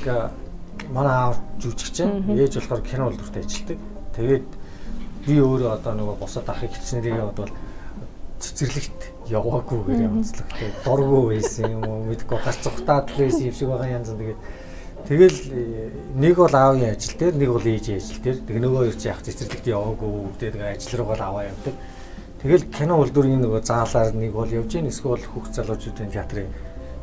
манай 0.94 1.16
аав 1.16 1.38
жүжигч 1.62 1.98
ээж 2.04 2.54
болохоор 2.60 2.82
кино 2.84 3.10
үйлдвэрт 3.10 3.38
ажилладаг. 3.42 3.80
Тэгээд 4.16 4.48
би 5.28 5.34
өөрөө 5.42 5.72
одоо 5.78 5.94
нөгөө 5.96 6.16
босоод 6.22 6.48
ахыг 6.50 6.72
хичнэрээ 6.72 7.24
бодвол 7.24 7.54
цэцэрлэгт 8.40 9.02
яваагүйгээр 9.32 10.02
явцлах. 10.08 10.50
Тэгээд 10.56 10.78
дургүй 10.86 11.24
байсан 11.34 11.66
юм 11.72 11.84
уу 11.88 12.06
мэдгүй 12.08 12.40
гарц 12.40 12.62
цухтаад 12.64 13.08
байсан 13.18 13.44
юм 13.50 13.56
шиг 13.56 13.70
байгаа 13.70 13.96
янз 13.98 14.14
тэгээд 14.14 14.42
Тэгэл 15.08 15.40
э, 15.56 15.90
нэг 16.20 16.36
бол 16.36 16.52
аавын 16.52 16.92
ажил 16.92 17.16
дээр, 17.16 17.36
нэг 17.40 17.50
бол 17.56 17.64
ээжийн 17.64 17.96
ажил 17.96 18.20
дээр. 18.20 18.38
Тэг 18.44 18.58
нөгөө 18.60 18.82
хоёр 18.84 18.98
чи 19.00 19.08
яг 19.08 19.22
цэцэрлэгт 19.24 19.68
яваагүй. 19.72 20.36
Тэгээ 20.36 20.68
ажил 20.68 21.00
руугаа 21.00 21.32
аваа 21.32 21.48
явдаг. 21.48 21.76
Тэгэл 22.38 22.70
кино 22.70 23.02
үйлдвэрийн 23.02 23.42
нөгөө 23.42 23.62
заалаар 23.66 24.14
нэг 24.14 24.32
бол 24.36 24.46
явж 24.46 24.70
гин 24.70 24.92
эсвэл 24.94 25.26
хүүхд 25.26 25.58
залуучуудын 25.58 26.14
театрын 26.14 26.52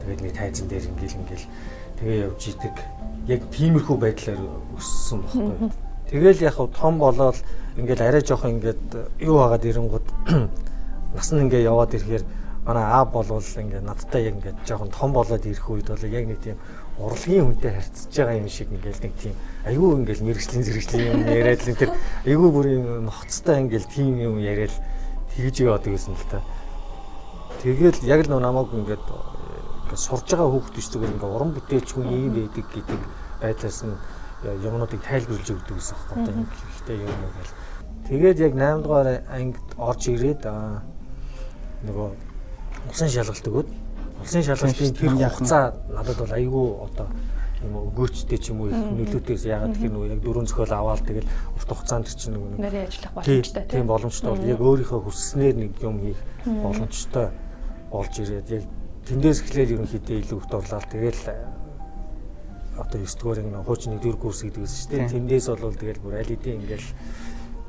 тэгээд 0.05 0.21
нэг 0.23 0.33
тайзан 0.39 0.69
дээр 0.71 0.87
ингээл 0.95 1.19
ингээл 1.27 1.47
тэгээ 1.99 2.23
явж 2.31 2.43
идэг 2.55 2.75
яг 3.29 3.41
тиймэрхүү 3.51 3.97
байдлаар 3.97 4.41
өссөн 4.77 5.25
байхгүй. 5.25 5.71
Тэгэл 6.11 6.45
яг 6.45 6.57
том 6.77 6.99
болоод 6.99 7.39
ингээл 7.77 8.05
арай 8.05 8.23
жоох 8.23 8.45
ингээд 8.45 9.25
юу 9.25 9.41
хагаад 9.41 9.65
ирэнгууд 9.65 10.07
нас 11.17 11.29
нь 11.33 11.43
ингээ 11.43 11.65
яваад 11.65 11.95
ирэхээр 11.95 12.25
манай 12.67 12.85
аав 12.85 13.13
болвол 13.13 13.41
ингээ 13.41 13.81
надтай 13.81 14.29
яг 14.29 14.35
ингээ 14.37 14.55
жоохон 14.69 14.91
том 14.93 15.13
болоод 15.13 15.45
ирэх 15.45 15.71
үед 15.71 15.89
бол 15.89 16.05
яг 16.05 16.25
нэг 16.29 16.41
тийм 16.45 16.57
урлагийн 16.99 17.45
хүнтэй 17.45 17.73
харьцаж 17.75 18.15
байгаа 18.15 18.39
юм 18.39 18.49
шиг 18.49 18.69
ингээл 18.71 19.03
нэг 19.05 19.15
тийм 19.19 19.35
айгүй 19.67 19.91
ингээл 19.99 20.25
мэрэгжлийн 20.25 20.65
зэрэгжлийн 20.65 21.13
юм 21.13 21.23
яриад 21.27 21.63
л 21.67 21.75
тэр 21.75 21.91
айгүй 22.25 22.51
бүр 22.55 22.67
юм 22.71 22.85
ноцтой 23.11 23.57
ингээл 23.65 23.89
тийм 23.91 24.15
юм 24.21 24.37
яриад 24.39 24.75
тэгж 25.35 25.57
яваад 25.67 25.85
байсан 25.89 26.15
л 26.15 26.27
та. 26.31 26.41
Тэгэл 27.65 27.99
яг 28.07 28.21
л 28.29 28.39
намайг 28.39 28.71
ингээд 28.71 29.03
сурж 29.97 30.27
байгаа 30.31 30.51
хүүхд 30.51 30.75
биш 30.75 30.89
зүгээр 30.91 31.15
ингээ 31.15 31.35
уран 31.35 31.51
бүтээлч 31.55 31.89
хүн 31.95 32.09
ийм 32.11 32.33
байдаг 32.35 32.67
гэдэг 32.71 33.01
байдлаас 33.41 33.81
нь 33.87 33.97
юмнуудыг 34.45 35.01
тайлбарлаж 35.01 35.49
өгдөг 35.51 35.77
гэсэн 35.79 35.97
хэрэг 35.97 36.13
одоо 36.15 36.33
юм. 36.35 36.49
Ихтэй 36.77 36.97
юм 37.01 37.11
уу 37.11 37.33
гэл. 37.33 37.55
Тэгээд 38.09 38.39
яг 38.45 38.53
8 38.55 38.83
дугаар 38.85 39.09
ангид 39.33 39.69
орж 39.79 40.03
ирээд 40.13 40.43
нөгөө 41.89 42.09
усан 42.91 43.09
шалгалт 43.09 43.49
өгөөд. 43.49 43.69
Усан 44.23 44.43
шалгалтын 44.45 44.93
тэр 44.93 45.13
хугацаа 45.17 45.65
надад 45.89 46.19
бол 46.21 46.33
айгүй 46.37 46.67
одоо 46.85 47.09
юм 47.65 47.75
өгөөчтэй 47.89 48.39
ч 48.39 48.53
юм 48.53 48.61
уу 48.65 48.71
нөлөөтэйс 48.71 49.49
ягаад 49.49 49.73
гэхээр 49.73 49.93
нөгөө 49.97 50.13
яг 50.13 50.21
дөрөв 50.21 50.45
зохиол 50.45 50.75
аваад 50.77 51.03
тэгэл 51.09 51.29
урт 51.57 51.71
хугацаанд 51.73 52.07
чинь 52.13 52.37
нөгөө 52.37 52.61
нарийн 52.61 52.87
ажиллах 52.89 53.13
боломжтой 53.17 53.65
тийм 53.73 53.87
боломжтой 53.89 54.31
бол 54.37 54.45
яг 54.45 54.61
өөрийнхөө 54.61 55.01
хүсснээр 55.01 55.57
нэг 55.57 55.73
юм 55.81 55.97
хийх 56.05 56.21
боломжтой 56.45 57.27
болж 57.89 58.15
ирээд 58.21 58.49
яг 58.53 58.65
тэндээс 59.05 59.39
эхлээл 59.45 59.75
ерөнхийдөө 59.77 60.17
илүү 60.25 60.39
их 60.41 60.47
дурлал 60.49 60.87
тэгэл 60.89 61.21
одоо 62.81 62.99
9 62.99 63.21
дугаар 63.21 63.39
нэг 63.45 63.65
хуучны 63.65 64.01
4 64.01 64.17
курс 64.17 64.43
гэдэг 64.43 64.65
байсан 64.65 64.79
шүү 64.81 64.91
дээ. 64.91 65.13
Тэндээс 65.15 65.47
бол 65.53 65.77
тэгэл 65.77 66.03
бүр 66.03 66.15
аль 66.19 66.31
хэдийн 66.33 66.59
ингээл 66.65 66.89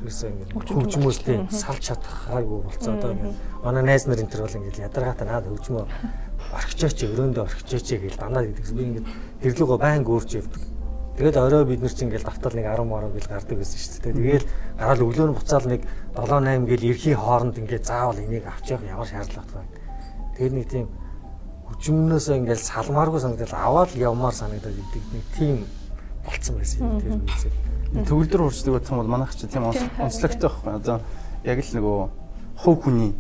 ерөөсөө 0.01 0.30
ингээд 0.32 0.51
хөгжмөстэй 0.56 1.38
салж 1.51 1.82
чадхаагүй 1.88 2.60
болцоо 2.65 2.94
одоо 2.98 3.12
ингээд 3.13 3.36
манай 3.63 3.84
найз 3.84 4.04
нар 4.08 4.20
энэ 4.20 4.32
төр 4.34 4.44
бол 4.48 4.58
ингээд 4.60 4.84
ядаргаатай 4.88 5.27
наад 5.27 5.46
хөгжмөө 5.46 5.86
орхичооч 6.56 6.98
өрөөндөө 7.06 7.44
орхичооч 7.46 7.88
гэж 8.00 8.15
дандаа 8.18 8.44
гэдэг. 8.44 8.65
Би 8.75 8.84
ингээд 8.96 9.08
хэрлүүгөө 9.44 9.77
байн 9.77 10.04
гүрж 10.04 10.30
явдаг. 10.39 10.63
Тэгээд 11.15 11.38
орой 11.39 11.63
бид 11.63 11.80
нар 11.80 11.94
чинь 11.96 12.12
ингээд 12.12 12.27
давтал 12.27 12.56
нэг 12.60 12.65
10 12.68 12.84
мороо 12.92 13.10
гэл 13.15 13.32
гардаг 13.32 13.56
байсан 13.56 13.80
шүү 13.80 14.04
дээ. 14.04 14.20
Тэгээд 14.20 14.46
гараад 14.75 15.00
өглөө 15.00 15.27
нь 15.32 15.38
буцаал 15.39 15.68
нэг 15.70 15.82
7 16.12 16.44
8 16.44 16.68
гэл 16.68 16.89
эрхийн 16.92 17.20
хооронд 17.24 17.56
ингээд 17.56 17.88
заавал 17.88 18.20
энийг 18.20 18.44
авч 18.44 18.65
явах 18.75 18.84
ямар 18.84 19.08
шаардлага 19.08 19.48
байна. 19.56 19.72
Тэгээд 20.36 20.56
нэг 20.60 20.68
тийм 20.68 20.86
хүчмнөөс 21.75 22.27
ингээл 22.32 22.63
салмааргүй 22.63 23.20
санагдал 23.22 23.55
аваад 23.55 23.91
явмаар 23.96 24.34
санагдаад 24.34 24.75
идэг 24.79 25.03
нэг 25.12 25.25
тийм 25.36 25.58
болцсон 26.25 26.55
байсан 26.58 26.79
юм 26.82 27.00
тэр 27.01 27.20
үсэг. 27.27 27.53
Төгөлдөр 28.08 28.41
хурцдаг 28.48 28.74
байсан 28.79 28.98
бол 28.98 29.12
манайх 29.12 29.36
чи 29.36 29.48
тийм 29.48 29.67
онцлогтой 29.70 30.50
байхгүй. 30.50 30.72
Одоо 30.74 30.98
яг 31.44 31.60
л 31.62 31.75
нөгөө 31.75 32.00
хувь 32.63 32.82
хүний 32.82 33.12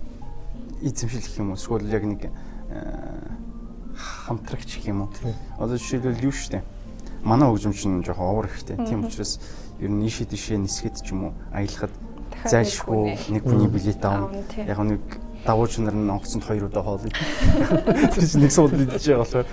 эзэмшил 0.81 1.21
гэх 1.21 1.37
юм 1.37 1.51
уу 1.53 1.59
эсвэл 1.59 1.87
яг 1.91 2.03
нэг 2.03 2.21
хамтрагч 3.95 4.79
гэх 4.79 4.89
юм 4.89 5.05
уу. 5.05 5.09
Одоо 5.59 5.77
жишээлбэл 5.77 6.25
юу 6.25 6.33
штэ. 6.33 6.63
Манай 7.23 7.49
хөгжимч 7.49 7.85
нь 7.85 8.03
жоохон 8.03 8.25
овор 8.25 8.47
ихтэй. 8.49 8.77
Тийм 8.87 9.05
учраас 9.05 9.39
ер 9.79 9.89
нь 9.89 10.03
ийшээ 10.05 10.31
тийшээ 10.31 10.57
нисгэд 10.57 11.03
ч 11.03 11.13
юм 11.13 11.29
уу 11.29 11.33
аялахад 11.53 11.93
зайлшгүй 12.45 13.17
нэг 13.29 13.43
хүний 13.43 13.69
билет 13.69 14.03
аав. 14.05 14.33
Яг 14.57 14.79
нэг 14.79 15.01
давууч 15.45 15.77
нар 15.77 15.93
нь 15.93 16.09
онгоцонд 16.09 16.43
хоёр 16.43 16.65
удаа 16.65 16.83
хоол 16.83 17.05
идэх. 17.05 17.21
Тэр 18.17 18.25
чинь 18.25 18.41
нэг 18.41 18.51
суулд 18.51 18.73
идэж 18.73 19.05
байгаа 19.05 19.21
болохоор 19.21 19.47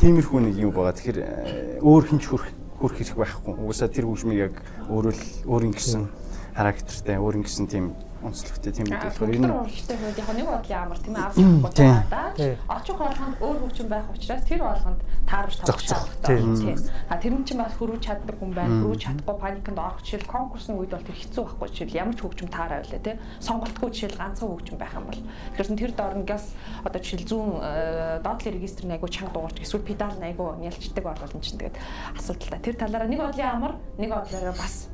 тиймэрхүү 0.00 0.40
нэг 0.40 0.54
юм 0.56 0.72
байгаа. 0.72 0.96
Тэгэхээр 0.96 1.18
э, 1.20 1.84
өөр 1.84 2.04
хинч 2.08 2.24
хөрөх 2.26 2.48
хөрөх 2.80 2.96
хэрэг 2.96 3.16
байхгүй. 3.20 3.52
Угсаа 3.60 3.88
тэр 3.92 4.08
хөгжмийг 4.08 4.40
яг 4.40 4.54
өөрөө 4.88 5.12
л 5.12 5.22
өөрийн 5.48 5.74
гэсэн 5.76 6.08
характертай, 6.56 7.20
өөрийн 7.20 7.44
гэсэн 7.44 7.68
тийм 7.68 7.92
онцлогтой 8.26 8.72
тийм 8.72 8.88
үү 8.88 8.96
болохоор 8.96 9.34
энэ 9.36 9.48
урлагчтай 9.52 9.96
хүүд 9.96 10.18
яг 10.18 10.30
нэг 10.32 10.46
бодлын 10.48 10.80
амар 10.80 10.98
тийм 10.98 11.16
авч 11.20 11.36
болохгүй 11.36 12.00
даа. 12.10 12.28
Очих 12.72 12.96
болгонд 12.96 13.36
өөр 13.44 13.58
хөгжим 13.60 13.88
байх 13.92 14.06
учраас 14.10 14.42
тэр 14.48 14.60
болгонд 14.64 15.00
таарч 15.28 15.52
шаардлагатай. 15.60 16.38
Тийм. 16.40 16.78
А 17.12 17.14
тэр 17.20 17.34
нь 17.36 17.44
ч 17.44 17.54
бас 17.54 17.76
хөрвж 17.76 18.02
чаддаг 18.02 18.36
хүн 18.40 18.52
байна. 18.56 18.82
Хөрвж 18.82 19.00
чадахгүй 19.04 19.36
паникнд 19.36 19.78
орох 19.78 20.00
жишээл 20.00 20.26
конкурсны 20.26 20.74
үед 20.80 20.90
бол 20.96 21.06
тэр 21.06 21.18
хэцүү 21.20 21.42
байхгүй 21.44 21.68
жишээл 21.70 21.98
ямар 22.00 22.16
ч 22.16 22.20
хөгжим 22.24 22.48
таараа 22.48 22.80
байлаа 22.80 23.00
тий. 23.04 23.16
Сонголтгүй 23.44 23.88
жишээл 23.92 24.16
ганцхан 24.16 24.48
хөгжим 24.48 24.78
байх 24.80 24.94
юм 24.96 25.06
бол. 25.06 25.22
Тэгэхээр 25.60 25.76
тэр 25.76 25.92
дорнгоос 25.92 26.46
одоо 26.88 27.00
жишээл 27.04 27.28
зүүн 27.30 27.48
э, 27.60 28.20
доотлын 28.24 28.54
регистрын 28.56 28.94
айгу 28.96 29.08
чанга 29.12 29.34
дуурч 29.36 29.60
эсвэл 29.60 29.84
педал 29.84 30.16
айгу 30.24 30.56
нялчдаг 30.56 31.04
борлол 31.04 31.42
чинь 31.44 31.60
тэгээд 31.60 31.76
асуудалтай. 32.16 32.60
Тэр 32.64 32.74
талаараа 32.80 33.08
нэг 33.10 33.20
бодлын 33.20 33.50
амар, 33.50 33.74
нэг 34.00 34.10
бодлоороо 34.10 34.56
бас 34.56 34.88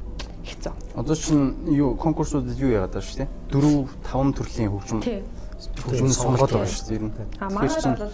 хэцүү. 0.45 0.73
Одоо 0.97 1.17
чинь 1.17 1.55
юу 1.71 1.95
конкурсуудад 1.97 2.59
юу 2.59 2.75
яагаад 2.75 2.99
байна 2.99 3.07
шүү 3.07 3.19
дээ. 3.23 3.31
4 3.51 3.87
5 4.11 4.37
төрлийн 4.39 4.71
хөгжим 4.71 5.01
хөгжмийн 5.87 6.15
сонголт 6.15 6.53
байгаа 6.53 6.71
шүү 6.71 6.87
дээ. 6.89 6.97
Ер 6.99 7.05
нь. 7.07 7.13
А 7.39 7.51
маань 7.51 7.97
бол 7.99 8.13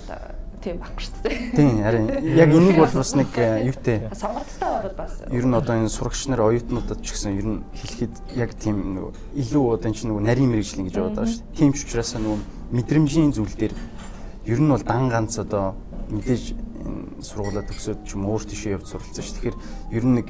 тийм 0.60 0.76
багш 0.82 1.08
шүү 1.08 1.22
дээ. 1.24 1.36
Тийм 1.56 1.82
харин 1.82 2.06
яг 2.36 2.50
энийг 2.52 2.78
бол 2.78 2.94
бас 2.98 3.12
нэг 3.14 3.30
э, 3.38 3.64
юутэй. 3.70 3.98
Сонголттой 4.12 4.72
бол 4.82 4.96
бас. 4.98 5.12
Ер 5.30 5.46
нь 5.46 5.54
одоо 5.54 5.74
энэ 5.78 5.88
сурагч 5.88 6.26
нар 6.28 6.42
оюутнуудад 6.44 7.00
ч 7.02 7.14
гэсэн 7.14 7.38
ер 7.38 7.46
нь 7.46 7.58
хэлэхэд 7.72 8.14
яг 8.36 8.50
тийм 8.58 8.76
нөгөө 8.98 9.12
илүү 9.38 9.64
одоо 9.78 9.90
чинь 9.94 10.10
нөгөө 10.10 10.24
нарийн 10.26 10.50
мэрэгжил 10.52 10.82
ингэж 10.82 10.96
яваад 10.98 11.14
байгаа 11.16 11.32
шүү 11.32 11.42
дээ. 11.46 11.56
Тийм 11.56 11.70
ч 11.72 11.78
учраас 11.86 12.10
нөгөө 12.18 12.38
мэдрэмжийн 12.74 13.32
зүйл 13.32 13.54
дээр 13.54 13.74
ер 14.46 14.60
нь 14.60 14.72
бол 14.72 14.82
дан 14.82 15.08
ганц 15.08 15.38
одоо 15.38 15.78
мэдээж 16.10 16.44
сургуулаа 17.22 17.64
төгсөөд 17.66 18.00
ч 18.06 18.14
юм 18.14 18.26
өөр 18.26 18.42
тийшээ 18.46 18.74
явж 18.78 18.86
суралцсан 18.90 19.24
шүү. 19.24 19.34
Тэгэхээр 19.38 19.56
ер 19.94 20.04
нь 20.04 20.14
нэг 20.22 20.28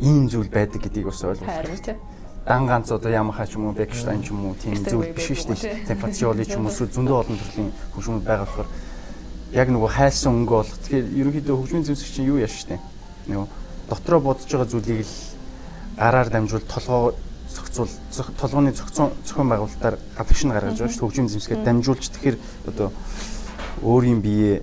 ийм 0.00 0.28
зүйл 0.28 0.48
байдаг 0.48 0.80
гэдгийг 0.82 1.06
бас 1.06 1.24
ойлгох. 1.24 1.48
Харин 1.48 1.78
тийм 1.78 1.96
дан 2.46 2.66
ганц 2.66 2.90
одоо 2.90 3.10
Yamaha 3.10 3.46
ч 3.46 3.54
юм 3.54 3.68
уу 3.68 3.76
Beckstein 3.76 4.22
ч 4.24 4.32
юм 4.32 4.46
уу 4.46 4.56
тийм 4.56 4.74
зүйл 4.74 5.12
биш 5.12 5.28
шүү 5.28 5.54
дээ. 5.54 5.94
Fazioli 6.00 6.44
ч 6.48 6.56
юм 6.56 6.66
уу 6.66 6.72
зөндөө 6.72 7.16
олон 7.20 7.36
төрлийн 7.36 7.70
хөгжмүүд 7.92 8.24
байгаа 8.24 8.46
болохоор 8.48 8.68
яг 9.52 9.68
нөгөө 9.68 9.90
хайсан 9.92 10.32
өнгө 10.40 10.54
болох. 10.56 10.78
Тэгэхээр 10.80 11.06
ерөнхийдөө 11.20 11.56
хөгжмийн 11.60 11.84
зэвсэг 11.84 12.08
чинь 12.10 12.30
юу 12.32 12.40
яаш 12.40 12.54
штэ. 12.64 12.80
Нөгөө 13.28 13.46
дотроо 13.92 14.20
бодож 14.24 14.48
байгаа 14.48 14.72
зүйлийг 14.72 15.04
л 15.04 15.14
гараар 16.00 16.28
дамжуул 16.32 16.64
толгоо 16.64 17.14
зохицуул 17.50 17.90
толгооны 18.40 18.72
зохицон 18.72 19.12
зохион 19.26 19.48
байгуулалтаар 19.52 19.96
гадагш 20.16 20.42
нь 20.46 20.54
гаргаж 20.54 20.78
байгаа 20.80 20.94
шүү. 20.96 21.04
Хөгжмийн 21.06 21.28
зэвсгээд 21.28 21.64
дамжуулж 21.66 22.04
тэгэхээр 22.08 22.36
одоо 22.72 22.88
өөрийн 23.82 24.22
биеэ 24.24 24.62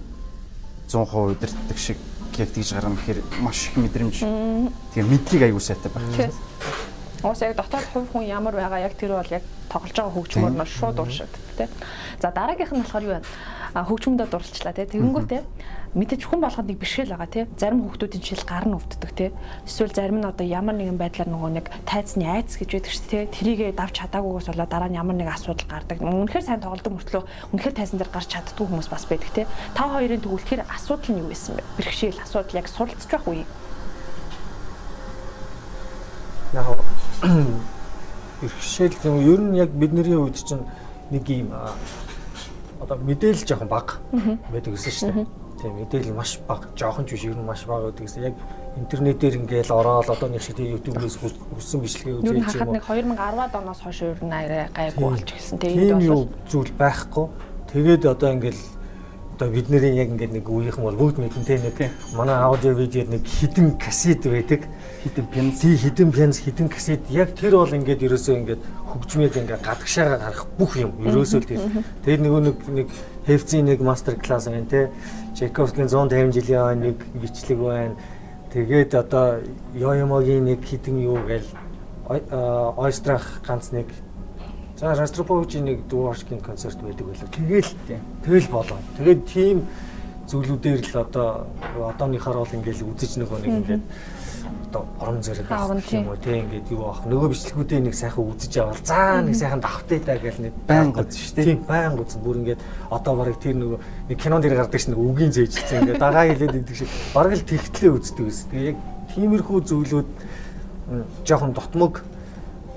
100% 0.88 1.36
удирддаг 1.36 1.78
шиг 1.78 2.00
яг 2.40 2.50
тэгж 2.54 2.70
гарна 2.74 2.96
гэхээр 2.96 3.20
маш 3.42 3.70
их 3.70 3.76
мэдрэмж. 3.78 4.18
Тэгээ 4.94 5.10
мэдлэг 5.10 5.42
аягүй 5.50 5.64
сайтай 5.64 5.92
байна. 5.92 6.32
Уус 7.24 7.42
яг 7.42 7.58
дотоод 7.58 7.86
хувь 7.94 8.10
хүн 8.14 8.30
ямар 8.30 8.54
байгаа 8.54 8.86
яг 8.86 8.94
тэр 8.94 9.18
бол 9.18 9.34
яг 9.34 9.44
тоглож 9.70 9.96
байгаа 9.98 10.14
хөгжмөр 10.14 10.54
нь 10.54 10.66
шууд 10.66 10.98
ууршигддаг 11.02 11.44
тий. 11.58 11.68
За 12.22 12.30
дараагийнх 12.32 12.74
нь 12.74 12.82
болохоор 12.86 13.04
юу 13.04 13.14
вэ? 13.18 13.22
хөгжмөндөө 13.74 14.28
дурлцлаа 14.30 14.74
тий. 14.74 14.86
Тэгэнгүүтээ 14.86 15.42
мэдээж 15.98 16.30
хүн 16.30 16.42
болгонд 16.46 16.70
нэг 16.70 16.78
бишгэл 16.78 17.18
байгаа 17.18 17.30
тий. 17.34 17.46
Зарим 17.58 17.82
хүүхдүүдийн 17.90 18.22
жишээл 18.22 18.46
гар 18.46 18.66
нь 18.70 18.78
өвддөг 18.78 19.12
тий. 19.18 19.30
Эсвэл 19.66 19.94
зарим 19.98 20.22
нь 20.22 20.30
одоо 20.30 20.46
ямар 20.46 20.78
нэгэн 20.78 21.02
байдлаар 21.02 21.30
нөгөө 21.34 21.52
нэг 21.58 21.66
тайцны 21.90 22.30
айц 22.30 22.54
гэж 22.62 22.70
байдаг 22.78 22.94
шүү 22.94 23.10
тий. 23.10 23.24
Тэрийгэ 23.34 23.74
давж 23.74 23.98
чадаагүйгээс 23.98 24.48
болоод 24.54 24.70
дараа 24.70 24.90
нь 24.94 25.00
ямар 25.02 25.18
нэг 25.18 25.34
асуудал 25.34 25.66
гардаг. 25.66 25.98
Үнэхээр 25.98 26.46
сайн 26.46 26.62
тоглодог 26.62 26.94
мөртлөө 26.94 27.24
үнэхээр 27.58 27.76
тайзан 27.82 27.98
дээр 27.98 28.14
гарч 28.14 28.30
чаддгүй 28.30 28.66
хүмүүс 28.70 28.90
бас 28.94 29.06
байдаг 29.10 29.32
тий. 29.34 29.46
Та 29.74 29.90
хоёрын 29.90 30.22
тэр 30.22 30.62
асуудал 30.70 31.10
нь 31.10 31.22
юу 31.26 31.30
байсан 31.34 31.58
бэ? 31.58 31.66
Бэрхшээл 31.82 32.22
асуудал 32.22 32.60
яг 32.62 32.68
суралцж 32.70 33.10
байх 33.10 33.26
үе. 33.26 33.46
Яг 36.54 36.68
бэрхшээл 38.46 39.02
юм 39.02 39.18
ер 39.26 39.42
нь 39.42 39.58
яг 39.58 39.74
бидний 39.74 40.14
үед 40.14 40.38
чинь 40.38 40.62
нэг 41.10 41.26
юм 41.26 41.50
одоо 42.80 42.98
мэдээлэл 43.02 43.46
жоохон 43.48 43.68
бага 43.68 43.98
байдаг 44.54 44.78
гэсэн 44.78 44.94
шүү 44.94 45.12
дээ. 45.12 45.47
Тийм 45.58 45.74
мэдээлэл 45.82 46.14
маш 46.14 46.38
бага, 46.46 46.70
жоохон 46.78 47.06
ч 47.10 47.18
биш 47.18 47.26
ер 47.26 47.38
нь 47.38 47.46
маш 47.46 47.66
бага 47.66 47.90
байдаг 47.90 48.06
гэсэн. 48.06 48.30
Яг 48.30 48.36
интернетээр 48.78 49.36
ингээл 49.42 49.74
ороод 49.74 50.10
одоо 50.10 50.30
нэг 50.30 50.42
шиг 50.46 50.62
YouTube-ээс 50.62 51.18
хүссэн 51.18 51.82
бичлэгээ 51.82 52.18
үзээж 52.22 52.62
юм. 52.62 52.70
Юу 52.70 52.74
нэг 52.78 52.86
2010-ад 52.86 53.54
оноос 53.58 53.82
хойш 53.82 54.00
ер 54.06 54.22
нь 54.22 54.34
арай 54.38 54.70
гайгүй 54.70 55.02
болж 55.02 55.26
гисэн. 55.26 55.58
Тэгээд 55.58 55.98
бол 56.06 56.30
зүйл 56.46 56.72
байхгүй. 56.78 57.26
Тэгээд 57.74 58.04
одоо 58.06 58.30
ингээл 58.38 58.62
одоо 59.38 59.54
бидний 59.54 59.78
яг 59.78 60.10
ингээд 60.10 60.34
нэг 60.34 60.50
үеийнхэн 60.50 60.84
бол 60.84 60.98
бүгд 60.98 61.22
мэдэн 61.22 61.46
те 61.46 61.62
нэг 61.62 61.78
манай 62.18 62.42
аудио 62.42 62.74
видеод 62.74 63.10
нэг 63.14 63.22
хідэн 63.22 63.78
кассет 63.78 64.26
байдаг. 64.26 64.66
Хідэн 65.06 65.26
пенс. 65.30 65.62
Хідэн 65.62 66.12
пенс 66.12 66.42
хідэн 66.42 66.70
кассет. 66.70 67.06
Яг 67.14 67.38
тэр 67.38 67.62
бол 67.62 67.70
ингээд 67.70 68.02
ерөөсөө 68.02 68.34
ингээд 68.34 68.62
хөгжмөд 68.90 69.38
ингээд 69.38 69.62
гадагшаага 69.62 70.18
гарах 70.18 70.48
бүх 70.58 70.74
юм 70.82 70.98
ерөөсөө 71.06 71.42
тэр 71.46 71.62
тэгээд 72.02 72.22
нөгөө 72.26 72.42
нэг 72.50 72.58
нэг 72.66 72.88
хевцийн 73.30 73.66
нэг 73.70 73.80
мастер 73.86 74.18
класс 74.18 74.50
байна 74.50 74.66
те. 74.66 74.90
Чайковскийн 75.38 75.86
150 75.86 76.34
жилийн 76.34 76.82
нэг 76.82 76.98
бичлэг 77.14 77.62
байна 77.62 77.94
тэгээд 78.58 78.92
одоо 78.98 79.38
Йоямогийн 79.78 80.50
нэг 80.50 80.66
хідэн 80.66 80.98
юу 80.98 81.22
гээл 81.30 81.46
ойстрах 82.74 83.46
ганц 83.46 83.70
нэг 83.70 83.86
За 84.78 84.94
Ростроповичийн 84.94 85.66
нэг 85.66 85.80
дүүршгийн 85.90 86.42
концерт 86.46 86.78
байдаг 86.86 87.10
байлаа. 87.10 87.30
Тэгэл 87.34 87.72
тэгэл 88.22 88.50
болоо. 88.54 88.78
Тэгээд 89.02 89.22
тийм 89.26 89.66
зүйлүүдээр 90.30 90.86
л 90.86 91.02
одоо 91.02 91.50
одооныхаар 91.82 92.38
бол 92.38 92.56
ингээл 92.62 92.86
үзэж 92.86 93.18
нөгөө 93.18 93.40
нэг 93.42 93.54
ингээд 93.58 93.84
одоо 94.70 94.86
орон 95.02 95.24
зэрэг 95.26 95.50
авах 95.50 95.82
юм 95.90 96.14
уу 96.14 96.20
те 96.22 96.44
ингээд 96.46 96.70
юу 96.70 96.94
авах 96.94 97.10
нөгөө 97.10 97.32
бичлэгүүдээ 97.34 97.82
нэг 97.90 97.96
сайхан 97.98 98.22
үзэж 98.22 98.54
авал 98.62 98.82
заа 98.86 99.26
нэг 99.26 99.34
сайхан 99.34 99.66
давхтай 99.66 100.00
та 100.04 100.20
гэл 100.20 100.46
нэг 100.46 100.54
байнга 100.68 101.02
үз 101.08 101.16
шүү 101.16 101.36
дээ. 101.42 101.46
Тийм 101.58 101.62
байнга 101.66 102.04
үз 102.06 102.14
бүр 102.22 102.38
ингээд 102.44 102.62
одоо 102.92 103.14
барыг 103.18 103.40
тэр 103.42 103.56
нөгөө 103.58 103.80
нэг 104.14 104.18
кинон 104.20 104.42
дээр 104.46 104.62
гардаг 104.62 104.78
ш 104.78 104.86
нэг 104.92 105.00
үгийн 105.00 105.32
зээжсэн 105.32 105.88
ингээд 105.88 106.04
дагаа 106.04 106.30
хэлээд 106.30 106.60
идэг 106.60 106.76
шиг 106.76 106.92
бараг 107.16 107.34
л 107.34 107.50
тэгтлээ 107.50 107.92
үздэг 107.98 108.26
ус. 108.28 108.46
Тэгээ 108.52 108.70
яг 108.76 108.78
тиймэрхүү 109.16 109.58
зүйлүүд 109.74 110.10
жоохон 111.26 111.52
дотмог 111.58 112.04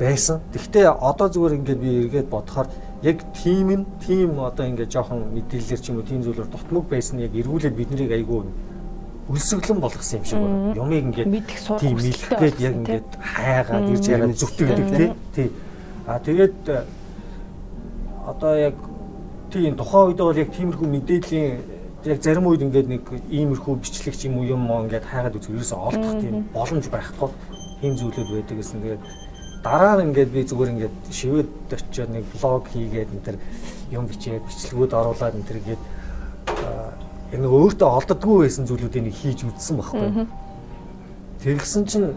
байсан. 0.00 0.40
Гэхдээ 0.52 0.88
одоо 0.88 1.28
зүгээр 1.28 1.56
ингээд 1.60 1.80
би 1.84 1.90
эргээд 2.08 2.28
бодохоор 2.32 2.68
яг 3.04 3.18
тим 3.36 3.68
нь 3.70 3.84
тим 4.00 4.40
одоо 4.40 4.64
ингээд 4.66 4.90
жоохон 4.90 5.28
мэдээлэлэр 5.36 5.80
ч 5.80 5.86
юм 5.92 6.00
уу 6.00 6.08
тийм 6.08 6.24
зүйлээр 6.24 6.48
дотмог 6.48 6.88
байсан 6.88 7.20
яг 7.20 7.36
эргүүлээд 7.36 7.76
биднийг 7.76 8.10
айгүй 8.10 8.48
өлсөглөн 9.30 9.80
болгосон 9.80 10.18
юм 10.18 10.24
шиг 10.24 10.38
байна. 10.40 10.74
Юмыг 10.74 11.04
ингээд 11.04 11.28
тийм 11.78 11.96
мэлхгээд 12.00 12.56
яг 12.60 12.74
ингээд 12.80 13.08
хайгаад 13.20 13.90
ирж 13.92 14.06
байгаа 14.08 14.32
зүтгэдэг 14.40 14.88
тий. 14.96 15.10
Тий. 15.34 15.48
А 16.06 16.18
тэгээд 16.18 16.58
э, 16.66 16.84
одоо 18.26 18.52
яг 18.56 18.74
тийм 19.52 19.76
тухайн 19.76 20.06
үед 20.10 20.18
бол 20.18 20.34
яг 20.36 20.50
тиймэрхүү 20.50 20.88
мэдээллийн 20.96 21.60
яг 22.04 22.18
зарим 22.22 22.46
үед 22.50 22.62
ингээд 22.66 22.88
нэг 22.88 23.04
иймэрхүү 23.30 23.74
бичлэг 23.78 24.16
ч 24.16 24.26
юм 24.26 24.40
уу 24.40 24.48
юм 24.48 24.66
моо 24.66 24.82
ингээд 24.88 25.04
хайгаад 25.04 25.36
үзэх 25.36 25.54
ерөөсөө 25.54 25.78
олдох 25.78 26.14
тийм 26.18 26.48
боломж 26.50 26.86
байхгүй. 26.88 27.30
Тийм 27.80 27.94
зүйлүүд 28.00 28.28
байдаг 28.34 28.56
гэсэн. 28.56 28.82
Тэгээд 28.82 29.02
дараа 29.62 30.00
нь 30.00 30.08
ингээд 30.08 30.30
би 30.32 30.40
зүгээр 30.48 30.72
ингээд 30.72 30.96
шивэд 31.12 31.48
очиод 31.68 32.10
нэг 32.10 32.24
блог 32.32 32.64
хийгээд 32.72 33.12
энэ 33.12 33.24
төр 33.26 33.36
юм 33.92 34.06
бичээд 34.08 34.44
бичлэгүүд 34.48 34.92
оруулаад 34.96 35.36
энэ 35.36 35.48
төр 35.48 35.60
гээд 35.66 35.82
нэг 37.36 37.52
өөртөө 37.52 37.88
олддгүй 37.88 38.36
байсан 38.48 38.64
зүйлүүдийг 38.66 39.04
нэг 39.04 39.14
хийж 39.14 39.44
үзсэн 39.44 39.76
байхгүй. 39.78 40.26
Тэгсэн 41.44 41.84
чинь 41.86 42.16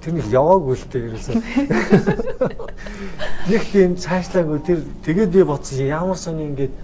тэр 0.00 0.12
нэг 0.18 0.26
яваагүй 0.30 0.74
л 0.78 0.86
дээ 0.88 1.06
ерөөсөө. 1.12 1.34
Нэг 3.50 3.62
тийм 3.70 3.94
цаашлаагүй 3.98 4.58
тэр 4.62 4.78
тэгээд 5.04 5.30
би 5.30 5.42
бодсон 5.42 5.86
ямар 5.86 6.18
сони 6.18 6.48
ингээд 6.48 6.74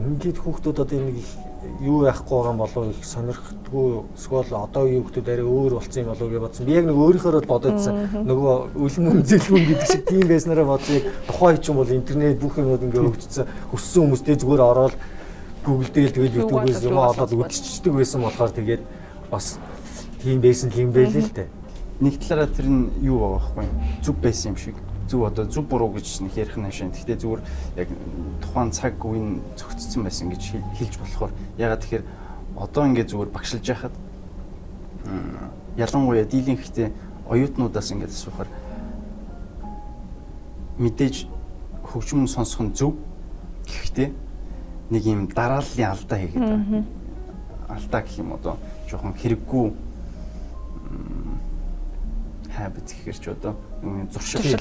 ингээд 0.00 0.40
хүүхдүүд 0.42 0.82
одоо 0.82 0.98
нэг 1.00 1.22
юу 1.80 2.04
яахгүй 2.06 2.36
байгаа 2.38 2.52
юм 2.52 2.58
болов 2.58 2.84
их 2.90 3.04
сонирхдгүй 3.04 3.88
эсвэл 4.16 4.52
одоо 4.54 4.82
үеийн 4.86 5.04
хүмүүс 5.04 5.28
арай 5.28 5.46
өөр 5.46 5.72
болсон 5.76 6.02
юм 6.02 6.10
болов 6.12 6.30
гэж 6.30 6.40
бодсон. 6.40 6.66
Би 6.66 6.72
яг 6.72 6.86
нэг 6.86 6.96
өөрийнхөө 6.96 7.40
л 7.42 7.50
бодоодсан. 7.50 7.94
Нөгөө 8.26 8.54
үлмэн 8.76 9.22
зэлмэн 9.26 9.64
гэдэг 9.66 9.86
шиг 9.90 10.02
тийм 10.06 10.24
байснараа 10.28 10.66
бодсон. 10.66 10.94
Яг 10.96 11.04
тухайн 11.26 11.58
ч 11.60 11.64
юм 11.68 11.76
бол 11.76 11.90
интернет 11.90 12.40
бүх 12.40 12.54
юмуд 12.56 12.82
ингээ 12.86 13.02
хөгжсөн. 13.04 13.46
Өссөн 13.74 14.02
хүмүүстэй 14.06 14.36
зүгээр 14.40 14.62
ороод 14.62 14.94
Google 15.66 15.90
дээр 15.90 16.12
тэгэл 16.14 16.38
YouTube-ээс 16.46 16.82
юм 16.86 16.98
олоод 17.02 17.32
үдчихдэг 17.34 17.92
байсан 17.92 18.22
болохоор 18.22 18.52
тэгээд 18.54 18.82
бас 19.30 19.58
тийм 20.22 20.38
байсан 20.40 20.70
юм 20.78 20.94
байлээ 20.94 21.26
л 21.26 21.34
дээ. 21.34 21.48
Нэг 22.00 22.14
талаараа 22.22 22.48
тэр 22.54 22.68
нь 22.70 22.92
юу 23.02 23.18
байгаа 23.18 23.50
байхгүй 23.50 23.66
зүг 24.06 24.16
байсан 24.22 24.54
юм 24.54 24.58
шиг 24.62 24.76
зөв 25.08 25.24
одоо 25.26 25.44
зөв 25.46 25.64
буруу 25.66 25.92
гэж 25.94 26.20
нэг 26.20 26.36
ярих 26.36 26.56
нь 26.58 26.70
шин. 26.70 26.90
Гэхдээ 26.90 27.16
зүгээр 27.16 27.42
яг 27.76 27.88
тухайн 28.42 28.70
цаг 28.70 28.94
үеийн 28.98 29.42
зөгцсөн 29.56 30.02
байсан 30.02 30.30
гэж 30.30 30.42
хэлж 30.78 30.94
болохоор 30.98 31.32
ягаад 31.58 31.80
тэгэхээр 31.82 32.04
одоо 32.56 32.82
ингээд 32.86 33.10
зүгээр 33.10 33.30
багшилж 33.30 33.66
яхад 33.68 33.94
ялангуяа 35.76 36.24
дийлэн 36.24 36.58
ихтэй 36.58 36.92
оюутнуудаас 37.28 37.90
ингээд 37.92 38.10
асуухаар 38.10 38.48
мэдээж 40.78 41.26
хөгжмөн 41.86 42.28
сонсох 42.28 42.62
нь 42.66 42.74
зөв 42.74 42.94
гэхдээ 43.66 44.10
нэг 44.90 45.02
юм 45.06 45.26
дарааллын 45.26 45.90
алдаа 45.90 46.18
хийгээд 46.18 46.42
байгаа. 46.42 46.84
Алдаа 47.68 48.00
гэх 48.02 48.18
юм 48.18 48.32
одоо 48.32 48.54
жоохон 48.86 49.14
хэрэггүй 49.14 49.66
habit 52.56 52.88
гэхэр 52.88 53.18
ч 53.18 53.28
одоо 53.28 53.54
зуршил. 54.12 54.58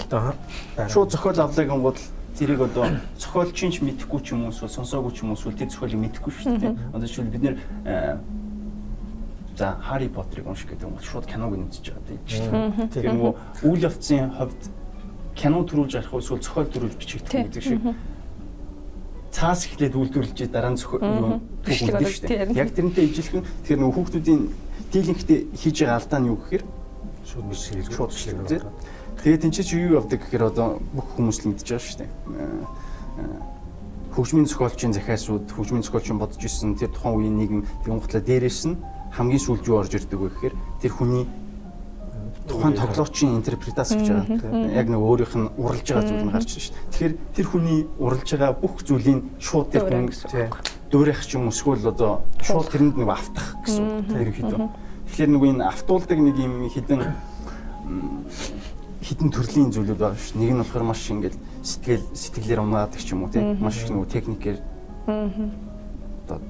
Шууд 0.89 1.11
зохиол 1.11 1.39
авлыг 1.39 1.69
гингууд 1.69 1.99
тэрийг 2.37 2.61
одоо 2.61 2.87
зохиолчийн 3.17 3.71
ч 3.71 3.79
мэдэхгүй 3.81 4.19
ч 4.21 4.35
юм 4.35 4.45
уу 4.45 4.51
эсвэл 4.51 4.69
сонсоогүй 4.69 5.11
ч 5.15 5.23
юм 5.23 5.31
уу 5.31 5.39
эсвэл 5.39 5.55
тэр 5.55 5.71
зохиолыг 5.71 5.99
мэдэхгүй 6.03 6.31
шүү 6.35 6.59
дээ. 6.59 6.75
Одоо 6.91 7.07
жишээл 7.07 7.31
бид 7.31 7.43
нэр 7.43 7.55
э, 7.87 8.17
за 9.55 9.79
Harry 9.87 10.09
Potter-ыг 10.11 10.47
унших 10.47 10.67
гэдэг 10.69 10.83
юм 10.83 10.99
бол 10.99 11.03
шууд 11.03 11.25
киног 11.25 11.55
үзэж 11.55 11.95
байгаа 11.95 12.03
тийм. 12.11 12.91
Тэр 12.91 13.05
нөгөө 13.15 13.31
үйл 13.63 13.87
явцын 13.87 14.35
хувьд 14.35 14.61
кино 15.35 15.63
төрүүлж 15.63 15.93
арах 15.95 16.11
эсвэл 16.11 16.43
зохиол 16.43 16.67
төрүүлж 16.67 16.95
бичигдэх 16.99 17.31
гэдэг 17.47 17.63
шиг. 17.63 17.79
Цаас 19.31 19.67
эхлээд 19.67 19.95
үйлдвэрлэж 19.95 20.39
дараа 20.51 20.75
нь 20.75 20.79
зохиол 20.79 21.39
төлөвлөж 21.63 22.11
шүү 22.19 22.27
дээ. 22.27 22.55
Яг 22.55 22.71
тэрнтэй 22.75 23.07
ижилхэн 23.11 23.43
тэгэхээр 23.63 23.79
нөгөө 23.79 23.95
хүүхдүүдийн 23.95 24.41
дийлэнхтэй 24.91 25.39
хийж 25.55 25.75
байгаа 25.83 25.99
алдаа 25.99 26.19
нь 26.19 26.29
юу 26.31 26.39
гэхээр? 26.39 26.63
Шууд 27.25 27.45
бичлэг 27.51 27.91
шууд 27.91 28.11
үзээд 28.11 28.63
тэгээд 29.25 29.45
энэ 29.49 29.55
чи 29.57 29.73
юу 29.73 29.97
явдаг 29.97 30.21
гэхээр 30.21 30.53
одоо 30.53 30.77
бүх 30.93 31.17
хүмүүс 31.17 31.41
л 31.41 31.49
мэдчихэж 31.49 31.69
байгаа 31.73 31.81
шүү 31.81 31.99
дээ 32.05 33.55
хөгжмийн 34.15 34.47
зохиолчийн 34.47 34.93
захиасууд 34.95 35.51
хөгжмийн 35.51 35.83
зохиолчийн 35.83 36.21
бодож 36.21 36.39
ирсэн 36.39 36.79
тэр 36.79 36.87
тухайн 36.93 37.19
үеийн 37.19 37.35
нийгэм 37.35 37.61
тэгэн 37.83 37.99
гутлаа 37.99 38.23
дээрээс 38.23 38.61
нь 38.71 38.79
хамгийн 39.11 39.43
сүүлд 39.43 39.67
юу 39.67 39.83
орж 39.83 39.91
ирдэг 39.91 40.15
вэ 40.15 40.29
гэхээр 40.31 40.55
тэр 40.79 40.91
хүний 40.95 41.27
тухайн 42.47 42.79
тоглоочийн 42.79 43.35
интерпретац 43.35 43.91
гэж 43.91 44.07
байгаа. 44.07 44.71
Яг 44.71 44.87
нэг 44.87 45.01
өөрийнх 45.03 45.35
нь 45.35 45.51
уралж 45.59 45.87
байгаа 45.89 46.07
зүйл 46.07 46.25
нь 46.27 46.31
гарч 46.31 46.49
ирж 46.55 46.63
шүү. 46.71 46.75
Тэгэхээр 46.95 47.13
тэр 47.35 47.47
хүний 47.51 47.79
уралж 47.99 48.29
байгаа 48.31 48.51
бүх 48.55 48.75
зүйлийг 48.87 49.19
шууд 49.43 49.67
тэр 49.73 49.83
хүн 49.83 50.07
дуурайх 50.91 51.19
ч 51.25 51.35
юм 51.35 51.51
эсвэл 51.51 51.83
одоо 51.83 52.23
шууд 52.39 52.71
тэрэнд 52.71 52.95
нэг 52.95 53.09
автах 53.11 53.59
гэсэн 53.67 53.83
үг. 53.83 54.15
Ерөнхийдөө. 54.15 54.59
Тэгэхээр 55.11 55.31
нэг 55.33 55.43
энэ 55.43 55.63
автуулдаг 55.67 56.19
нэг 56.23 56.35
юм 56.39 56.69
хідэн 56.69 57.01
хідэн 59.05 59.29
төрлийн 59.29 59.69
зүйлүүд 59.69 60.01
байгаа 60.01 60.17
шүү. 60.17 60.41
Нэг 60.41 60.51
нь 60.57 60.61
болохоор 60.65 60.85
маш 60.89 61.05
ингээд 61.13 61.37
сэтгэл 61.61 62.05
сэтгэлээр 62.17 62.65
унаадаг 62.65 62.97
ч 62.97 63.13
юм 63.13 63.21
уу 63.21 63.29
тийм 63.29 63.61
маш 63.61 63.85
их 63.85 63.93
нөгөө 63.93 64.09
техникээр 64.09 64.57
одоо 65.05 66.41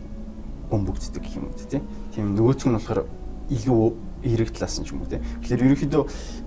бөмбөгддөг 0.72 1.20
гэх 1.20 1.36
юм 1.36 1.52
уу 1.52 1.60
тийм. 1.60 1.84
Тийм 2.16 2.32
нөгөөцг 2.32 2.68
нь 2.72 2.78
болохоор 2.80 3.04
илүү 3.52 3.84
эрэг 4.24 4.50
талаас 4.56 4.80
нь 4.80 4.88
ч 4.88 4.96
юм 4.96 5.04
уу 5.04 5.12
тийм. 5.12 5.20
Тэгэхээр 5.44 5.66
ерөнхийдөө 5.68 6.04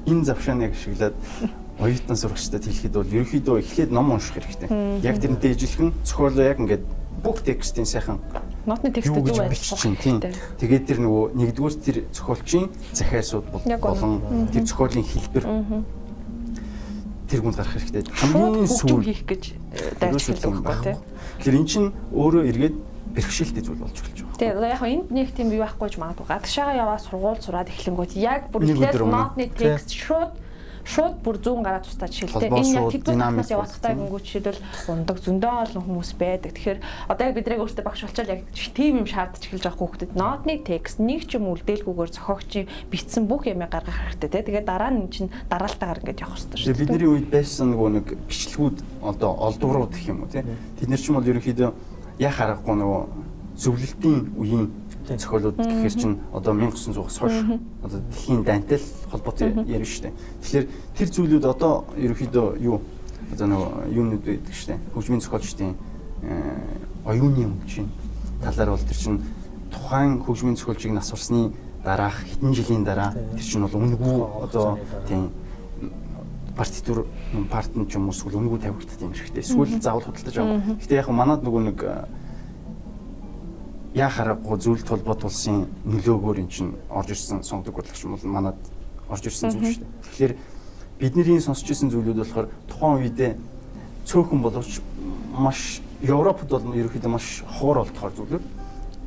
энэ 0.08 0.24
завшааныг 0.24 0.72
ашиглаад 0.72 1.14
оюутан 1.84 2.16
сурагчдад 2.16 2.64
хэлэхэд 2.64 2.94
бол 2.96 3.12
ерөнхийдөө 3.12 3.56
эхлээд 3.60 3.90
ном 3.92 4.08
унших 4.16 4.40
хэрэгтэй. 4.40 4.68
Яг 5.04 5.20
тэрнтэй 5.20 5.52
ижилхэн 5.52 5.92
зохиолоо 6.08 6.44
яг 6.48 6.58
ингээд 6.58 6.84
бүх 7.22 7.42
текстийн 7.44 7.86
сайхан 7.86 8.18
нотны 8.66 8.90
тексттэй 8.90 9.22
зүг 9.22 9.36
байлгах 9.36 9.98
тийм. 10.02 10.18
Тэгээд 10.58 10.84
тэр 10.86 10.98
нөгөө 11.02 11.24
нэгдүгээр 11.34 11.74
тэр 11.82 11.96
зохиолчийн 12.14 12.66
захиасууд 12.94 13.46
болон 13.52 14.48
тэр 14.50 14.64
зохиолын 14.66 15.06
хэлбэр 15.06 15.44
тэр 17.28 17.40
гүнд 17.44 17.56
гарах 17.60 17.74
хэрэгтэй. 17.76 18.02
Хамгийн 18.08 18.68
сүүл 18.68 19.04
хийх 19.04 19.22
гэж 19.28 19.42
дайрчилдаг 20.00 20.52
байхгүй 20.64 20.84
тий. 20.84 20.96
Тэгэхээр 21.44 21.58
эн 21.60 21.66
чинь 21.68 21.88
өөрөө 22.16 22.42
эргээд 22.48 22.76
бэрхшээлтэй 23.14 23.62
зүйл 23.62 23.82
болж 23.84 23.96
эхэлж 24.00 24.18
байгаа. 24.24 24.38
Тэгээ 24.40 24.56
одоо 24.56 24.68
яг 24.72 24.82
энд 24.82 25.08
нэг 25.12 25.28
тийм 25.36 25.48
юу 25.52 25.62
байхгүй 25.64 25.88
ч 25.92 25.96
магадгүй 26.00 26.26
гадагшаага 26.28 26.78
яваад 26.78 27.02
сургууль 27.04 27.42
сураад 27.42 27.68
эхлэнгүүт 27.68 28.12
яг 28.16 28.48
бүр 28.52 28.64
ихлээр 28.64 29.04
нотны 29.04 29.46
текст 29.52 29.92
шууд 29.92 30.32
шууд 30.88 31.20
бүр 31.20 31.36
зүүн 31.44 31.60
гараад 31.60 31.84
тустаа 31.84 32.08
жишээлбэл 32.08 32.48
энэ 32.48 32.76
яг 32.80 32.88
тэдгээр 32.96 33.20
талаас 33.20 33.52
явахдаа 33.52 33.92
гингүү 33.92 34.20
жишээлбэл 34.24 34.60
ундаг 34.88 35.18
зөндөө 35.20 35.52
олон 35.68 35.84
хүмүүс 35.84 36.10
байдаг. 36.16 36.52
Тэгэхээр 36.56 36.80
одоо 37.12 37.24
яг 37.28 37.34
бидрэг 37.36 37.60
өөртөө 37.60 37.84
багш 37.84 38.00
болчоод 38.08 38.32
яг 38.32 38.40
тийм 38.72 39.04
юм 39.04 39.08
шаардж 39.08 39.42
эхэлж 39.44 39.64
байгаа 39.68 39.80
хүүхдэд 39.84 40.12
нотны 40.16 40.54
текст 40.64 40.96
нэг 40.96 41.28
ч 41.28 41.36
юм 41.36 41.52
үлдээлгүйгээр 41.52 42.12
зохиогчийн 42.16 42.66
битсэн 42.88 43.28
бүх 43.28 43.44
юмыг 43.44 43.68
гаргах 43.68 44.16
хэрэгтэй 44.16 44.30
те. 44.32 44.46
Тэгээд 44.48 44.64
дараа 44.64 44.90
нь 44.96 45.12
чинь 45.12 45.28
дараалтаагаар 45.52 46.00
ингэж 46.08 46.18
явах 46.24 46.40
хэрэгтэй 46.40 46.56
шүү. 46.56 46.80
Бидний 46.88 47.10
үед 47.12 47.28
байсан 47.28 47.76
нөгөө 47.76 47.88
нэг 48.00 48.06
бичлэгүүд 48.24 48.76
одоо 49.04 49.30
олдврууд 49.44 49.92
гэх 49.92 50.08
юм 50.08 50.24
уу 50.24 50.32
те. 50.32 50.40
Тэд 50.80 50.88
нар 50.88 51.00
ч 51.00 51.12
юм 51.12 51.20
бол 51.20 51.28
ерөнхийдөө 51.28 51.70
яа 52.16 52.32
харахгүй 52.32 52.74
нөгөө 52.80 53.02
зөвлөлтийн 53.58 54.18
үеийн 54.38 54.66
зохиолууд 55.16 55.56
гэхэр 55.56 55.94
чинь 55.96 56.20
одоо 56.32 56.52
1900-аас 56.52 57.16
хойш 57.16 57.36
одоо 57.80 58.00
дэлхийн 58.12 58.44
дайнтай 58.44 58.78
холбоотой 59.08 59.48
ярина 59.64 59.88
шүү 59.88 60.12
дээ. 60.12 60.14
Тэгэхээр 60.44 60.66
тэр 60.98 61.08
зүйлүүд 61.08 61.44
одоо 61.48 61.88
ерөөхдөө 61.96 62.46
юу 62.60 62.84
одоо 63.32 63.46
нөгөө 63.48 63.72
юунууд 63.96 64.22
байдаг 64.28 64.52
шүү 64.52 64.68
дээ. 64.76 64.80
Хөгжмийн 64.92 65.22
зохиолчдын 65.24 65.72
э, 65.72 67.08
оюуны 67.08 67.48
өмчийн 67.48 67.88
талаар 68.44 68.76
бол 68.76 68.84
тэр 68.84 68.98
чинь 69.00 69.22
тухайн 69.72 70.20
хөгжмийн 70.20 70.56
зохиолчийг 70.56 70.92
насварсны 70.92 71.52
дараах 71.84 72.20
хэдэн 72.28 72.52
жилийн 72.52 72.84
дараа 72.84 73.16
тэр 73.16 73.44
чинь 73.44 73.64
бол 73.64 73.80
үнэгүй 73.80 74.16
одоо 74.44 74.78
тийм 75.08 75.32
партитур 76.56 77.06
партн 77.50 77.86
ч 77.86 77.96
юм 77.96 78.10
уу 78.10 78.12
эсвэл 78.12 78.36
үнэгүй 78.36 78.58
тавигддаг 78.58 79.00
юм 79.00 79.14
шигтэй. 79.14 79.46
Эсвэл 79.46 79.80
заавал 79.80 80.02
худалдаж 80.02 80.36
авах. 80.36 80.62
Гэтэ 80.82 80.98
яг 80.98 81.08
манад 81.08 81.46
нөгөө 81.46 81.62
нэг 81.70 81.78
яа 83.94 84.10
харахгүй 84.10 84.58
зүйл 84.58 84.82
толбот 84.84 85.24
улсын 85.24 85.66
нөлөөгөөр 85.84 86.38
эн 86.44 86.48
чинь 86.48 86.74
орж 86.90 87.14
ирсэн 87.16 87.42
сонгодог 87.42 87.80
бодлогч 87.80 88.04
юм 88.04 88.16
бол 88.16 88.26
манад 88.28 88.58
орж 89.08 89.24
ирсэн 89.26 89.50
зүйл 89.50 89.72
шүү 89.72 89.84
дээ. 89.84 90.02
Тэгэхээр 90.04 90.34
бидний 90.98 91.40
сонсч 91.40 91.70
ирсэн 91.70 91.88
зүйлүүд 91.90 92.20
болохоор 92.20 92.48
тухайн 92.68 93.00
үедээ 93.00 93.32
цөөхөн 94.04 94.40
боловч 94.42 94.80
маш 95.32 95.80
Европод 96.02 96.48
бол 96.48 96.74
ерөөхдөө 96.76 97.10
маш 97.10 97.42
ховор 97.46 97.82
болтохоор 97.82 98.12
зүйлүүд. 98.12 98.44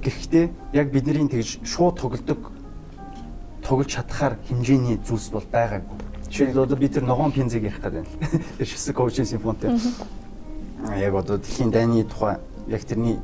Гэхдээ 0.02 0.46
яг 0.74 0.88
бидний 0.92 1.30
тэгж 1.30 1.62
шууд 1.64 2.02
тоглодог 2.02 2.52
тоглож 3.62 3.88
чадхаар 3.88 4.38
хэмжээний 4.50 4.98
зүйлс 5.06 5.30
бол 5.30 5.46
байгаагүй. 5.46 5.98
Жишээлбэл 6.28 6.64
одоо 6.64 6.78
би 6.78 6.88
тэр 6.90 7.04
ногоон 7.04 7.32
пинзэг 7.32 7.64
ярих 7.64 7.80
гэдэг 7.80 8.02
юм. 8.02 8.08
Тэр 8.58 8.68
шисэг 8.68 8.96
коучинг 8.96 9.28
симфонитой. 9.28 9.78
Яг 10.98 11.14
одоо 11.16 11.38
дэлхийн 11.38 11.72
дайны 11.72 12.04
тухай 12.04 12.40
яг 12.68 12.84
тэрний 12.84 13.20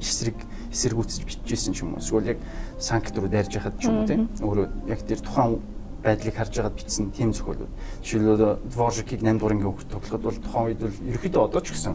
эсрэг 0.00 0.34
эсэргүүцэж 0.72 1.22
бичижсэн 1.26 1.74
ч 1.74 1.82
юм 1.82 1.94
уу. 1.94 2.00
Эсвэл 2.00 2.34
яг 2.34 2.38
санкт 2.78 3.16
руу 3.18 3.28
дайрж 3.28 3.54
яхад 3.54 3.78
ч 3.78 3.86
юм 3.86 4.02
уу 4.02 4.06
тийм. 4.06 4.28
Өөрөө 4.40 4.66
яг 4.88 5.00
тэр 5.04 5.20
тухайн 5.20 5.58
байдлыг 6.02 6.34
харж 6.34 6.56
байгаад 6.56 6.76
бичсэн 6.78 7.10
тийм 7.10 7.32
зохиолууд. 7.32 7.68
Жишээлбэл 8.02 8.58
Dvorak-ийг 8.72 9.20
8 9.20 9.38
дугаар 9.38 9.52
ангийн 9.52 9.68
хүүхд 9.68 9.88
тоглоход 9.90 10.22
бол 10.22 10.38
тухайн 10.40 10.66
үед 10.72 10.80
бол 10.80 10.96
ерөөхдөө 11.10 11.42
одоо 11.44 11.60
ч 11.60 11.68
гэсэн 11.76 11.94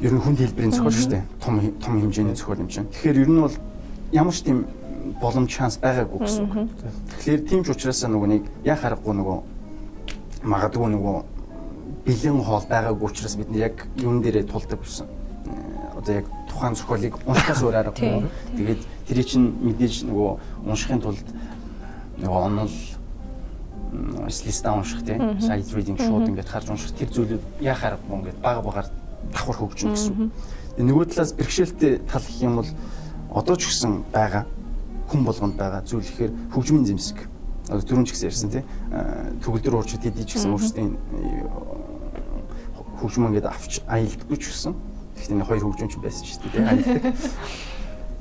ер 0.00 0.12
нь 0.14 0.22
хүнд 0.22 0.38
хэлбэрийн 0.38 0.74
зохиол 0.76 0.94
шүү 0.94 1.10
дээ. 1.10 1.24
Том 1.42 1.54
том 1.82 1.94
хэмжээний 1.98 2.36
зохиол 2.38 2.62
юм 2.62 2.70
чинь. 2.70 2.86
Тэгэхээр 2.86 3.22
ер 3.24 3.30
нь 3.34 3.42
бол 3.42 3.56
ямар 4.12 4.34
ч 4.34 4.46
тийм 4.46 4.66
боломж 5.18 5.50
шанс 5.50 5.78
байгаагүй 5.82 6.18
гэсэн 6.22 6.44
үг. 6.46 6.70
Тэгэхээр 7.18 7.42
тийм 7.50 7.60
ч 7.66 7.68
учраас 7.74 8.04
нөгөө 8.06 8.28
нэг 8.30 8.42
яа 8.62 8.78
харахгүй 8.78 9.14
нөгөө 9.18 9.38
магадгүй 10.46 10.88
нөгөө 10.94 11.16
бэлэн 12.06 12.42
хоол 12.46 12.66
байгаагүй 12.70 13.06
учраас 13.10 13.34
бид 13.34 13.50
яг 13.58 13.74
юун 13.98 14.22
дээрээ 14.22 14.46
тулдаг 14.46 14.78
гэсэн. 14.78 15.06
Э, 15.06 15.98
одоо 15.98 16.14
яг 16.14 16.26
тухайн 16.58 16.74
зохиолыг 16.74 17.14
уншихаас 17.22 17.62
өөр 17.62 17.76
аргагүй. 17.78 18.26
Тэгээд 18.58 18.80
тэр 19.06 19.18
чинь 19.22 19.46
мэдээж 19.62 20.10
нөгөө 20.10 20.30
уншихын 20.66 21.00
тулд 21.00 21.28
нөгөө 22.18 22.40
онол 22.50 22.74
листа 24.26 24.74
унших 24.74 25.06
тийм 25.06 25.38
side 25.38 25.70
reading 25.70 25.98
шууд 25.98 26.28
ингээд 26.28 26.50
харж 26.50 26.74
унших. 26.74 26.98
Тэр 26.98 27.08
зүйлүүд 27.14 27.42
яа 27.62 27.78
харахгүй 27.78 28.18
ингээд 28.18 28.42
бага 28.42 28.62
багаар 28.66 28.88
давхар 29.30 29.56
хөгжин 29.62 29.94
гэсэн. 29.94 30.30
Нөгөө 30.82 31.14
талаас 31.14 31.32
бэрхшээлтэй 31.38 32.02
тал 32.10 32.26
гэх 32.26 32.42
юм 32.42 32.58
бол 32.58 32.70
одоо 33.30 33.56
ч 33.56 33.70
гэсэн 33.70 34.02
байгаа 34.12 34.44
хүн 35.08 35.22
болгонд 35.24 35.54
байгаа 35.54 35.82
зүйл 35.86 36.04
ихээр 36.04 36.32
хөгжмийн 36.52 36.86
зэмсэг. 36.90 37.18
Одоо 37.70 37.84
түрүүн 37.86 38.06
ч 38.06 38.18
гэсэн 38.18 38.28
ярьсан 38.28 38.50
тийм 38.50 38.64
төгөлдөр 39.46 39.74
уурчид 39.78 40.02
хэдий 40.02 40.26
ч 40.26 40.36
гэсэн 40.36 40.52
өөрсдийн 40.52 40.92
хөгжмөн 42.98 43.30
ингээд 43.30 43.46
авч 43.46 43.80
аялдаггүй 43.86 44.38
ч 44.38 44.44
гэсэн 44.52 44.74
Гэхдээ 45.18 45.44
хоёр 45.44 45.64
хөгжимч 45.66 45.94
байсан 45.98 46.24
ч 46.24 46.38
тийм 46.38 46.64
аялдаг. 46.64 47.02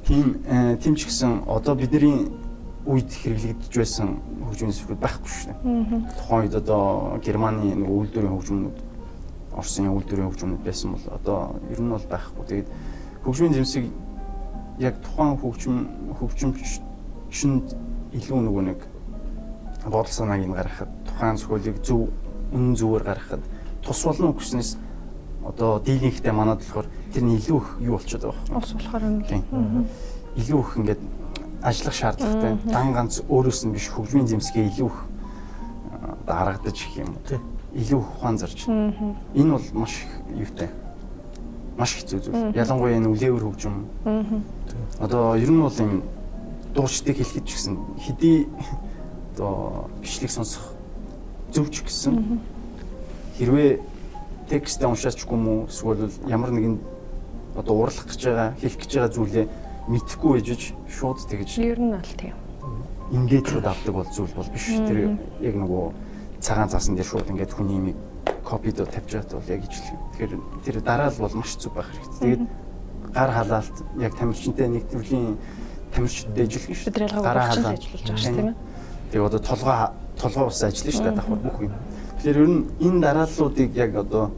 Тийм 0.08 0.26
тийм 0.82 0.94
ч 0.96 1.06
гэсэн 1.06 1.46
одоо 1.46 1.76
бидний 1.76 2.32
үед 2.88 3.12
хэрэглэгдэж 3.12 3.74
байсан 3.78 4.18
хөгжмийн 4.48 4.74
сүрүүд 4.74 5.02
байхгүй 5.04 5.30
шүү 5.30 5.46
дээ. 5.52 5.60
Тухайн 6.18 6.42
үед 6.48 6.56
одоо 6.56 7.20
Германы 7.20 7.76
нэг 7.76 7.90
үйлдвэрийн 7.92 8.34
хөгжмөнүүд 8.34 8.78
Оросын 9.58 9.92
үйлдвэрийн 9.92 10.30
хөгжмөнүүд 10.32 10.64
байсан 10.64 10.96
бол 10.96 11.06
одоо 11.12 11.40
ер 11.68 11.80
нь 11.84 11.92
бол 11.92 12.08
байхгүй. 12.08 12.44
Тэгээд 12.48 12.70
хөгжмийн 13.28 13.54
зэмсэг 13.60 13.84
яг 14.80 14.96
тухайн 15.04 15.36
хөгжим 15.36 15.76
хөгжимчөнд 16.16 17.68
илүү 18.16 18.40
нөгөө 18.48 18.64
нэг 18.72 18.80
бодол 19.92 20.08
санааг 20.08 20.48
нь 20.48 20.56
гаргахад 20.56 20.92
тухайн 21.08 21.38
зохиолыг 21.38 21.78
зөв 21.84 22.08
үнэн 22.56 22.76
зөвөөр 22.80 23.04
гаргахад 23.04 23.44
тус 23.84 24.00
болно 24.06 24.32
гэснээс 24.32 24.78
одоо 25.48 25.80
дийлинхтэй 25.80 26.32
манад 26.32 26.60
болохоор 26.60 26.88
тэрний 27.14 27.38
илүү 27.40 27.58
их 27.58 27.68
юу 27.80 27.98
болчиход 27.98 28.24
байгаа 28.24 28.48
юм. 28.50 28.58
Ус 28.58 28.74
болохоор 28.74 29.04
юм. 29.04 29.88
Илүү 30.36 30.60
их 30.60 30.72
ингээд 30.78 31.02
ажиллах 31.64 31.94
шаардлагатай. 31.94 32.58
Дан 32.66 32.94
ганц 32.94 33.22
өөрөөс 33.30 33.62
нь 33.66 33.74
биш 33.74 33.88
хөгжмийн 33.90 34.28
зэмсгээ 34.28 34.68
илүү 34.76 34.88
их 34.92 34.98
гаргадаж 36.28 36.78
их 36.78 36.98
юм. 36.98 37.16
Илүү 37.74 38.00
ухаан 38.00 38.38
зарж. 38.38 38.68
Энэ 38.68 39.52
бол 39.52 39.66
маш 39.74 40.04
юутай. 40.36 40.70
Маш 41.78 41.96
хэцүү 41.96 42.20
зүйл. 42.20 42.56
Ялангуяа 42.56 42.98
энэ 42.98 43.08
үлээвэр 43.08 43.44
хөгжим. 43.48 43.88
Одоо 45.00 45.36
ер 45.36 45.52
нь 45.52 45.62
бол 45.62 45.80
юм 45.80 46.04
дуучдыг 46.76 47.18
хэлэхэд 47.18 47.46
ч 47.46 47.52
гэсэн 47.56 47.76
хэдий 47.98 48.48
одоо 49.34 49.90
бичлэг 50.02 50.32
сонсох 50.32 50.74
зөвч 51.54 51.86
гэсэн 51.86 52.42
хэрвээ 53.38 53.80
текстээ 54.50 54.88
уншаачгүй 54.88 55.36
юм 55.38 55.48
уу? 55.48 55.60
Эсвэл 55.68 56.12
ямар 56.28 56.52
нэгэн 56.52 56.80
одоо 57.56 57.74
уурлах 57.76 58.08
гэж 58.08 58.22
байгаа 58.26 58.50
хэлэх 58.60 58.78
гэж 58.80 58.92
байгаа 58.96 59.14
зүйлээ 59.16 59.46
мэдхгүй 59.88 60.32
байжж 60.40 60.64
шууд 60.92 61.20
тэгж 61.28 61.52
ер 61.64 61.80
нь 61.80 61.92
бол 61.96 62.14
тийм. 62.20 62.36
Ингээд 63.12 63.48
шууд 63.48 63.68
авдаг 63.68 63.94
бол 63.96 64.10
зүйл 64.12 64.34
бол 64.36 64.52
биш. 64.52 64.68
Тэр 64.88 65.18
яг 65.42 65.56
нөгөө 65.56 65.84
цагаан 66.44 66.70
цаасан 66.70 66.96
дээр 66.96 67.08
шууд 67.08 67.32
ингээд 67.32 67.56
хүний 67.56 67.78
имийг 67.80 67.98
копид 68.44 68.78
тавьж 68.78 69.12
байгаа 69.16 69.40
бол 69.40 69.52
яг 69.52 69.62
ижил 69.64 69.88
тэгэхээр 70.16 70.34
тэр 70.64 70.76
дараа 70.84 71.10
л 71.12 71.24
бол 71.24 71.36
маш 71.40 71.56
зүг 71.56 71.74
байх 71.74 71.88
хэрэгтэй. 71.88 72.20
Тэгээд 72.20 72.44
гар 73.16 73.32
халаалт 73.32 73.78
яг 74.00 74.14
тамирчинтай 74.16 74.68
нэг 74.68 74.84
төрлийн 74.92 75.38
тамирчидтэй 75.96 76.44
ажиллах 76.46 76.78
шүү 76.78 76.94
дээ. 76.94 77.08
Гараа 77.24 77.46
халаалт. 77.48 77.80
ажиллаж 77.80 78.02
байгаа 78.04 78.22
шүү 78.22 78.36
тийм 78.36 78.48
ээ. 78.52 78.56
Тэгээд 79.12 79.28
одоо 79.28 79.42
толгой 79.42 79.78
толгой 80.20 80.46
ус 80.48 80.62
ажиллана 80.64 80.94
шүү 80.94 81.06
дээ 81.08 81.18
давхар 81.18 81.40
бүх 81.42 81.58
юм 81.64 81.74
Тэгэхээр 82.18 82.38
ер 82.42 82.50
нь 82.50 82.66
энэ 82.82 83.02
дарааллуудыг 83.02 83.72
яг 83.76 83.96
одоо 83.96 84.32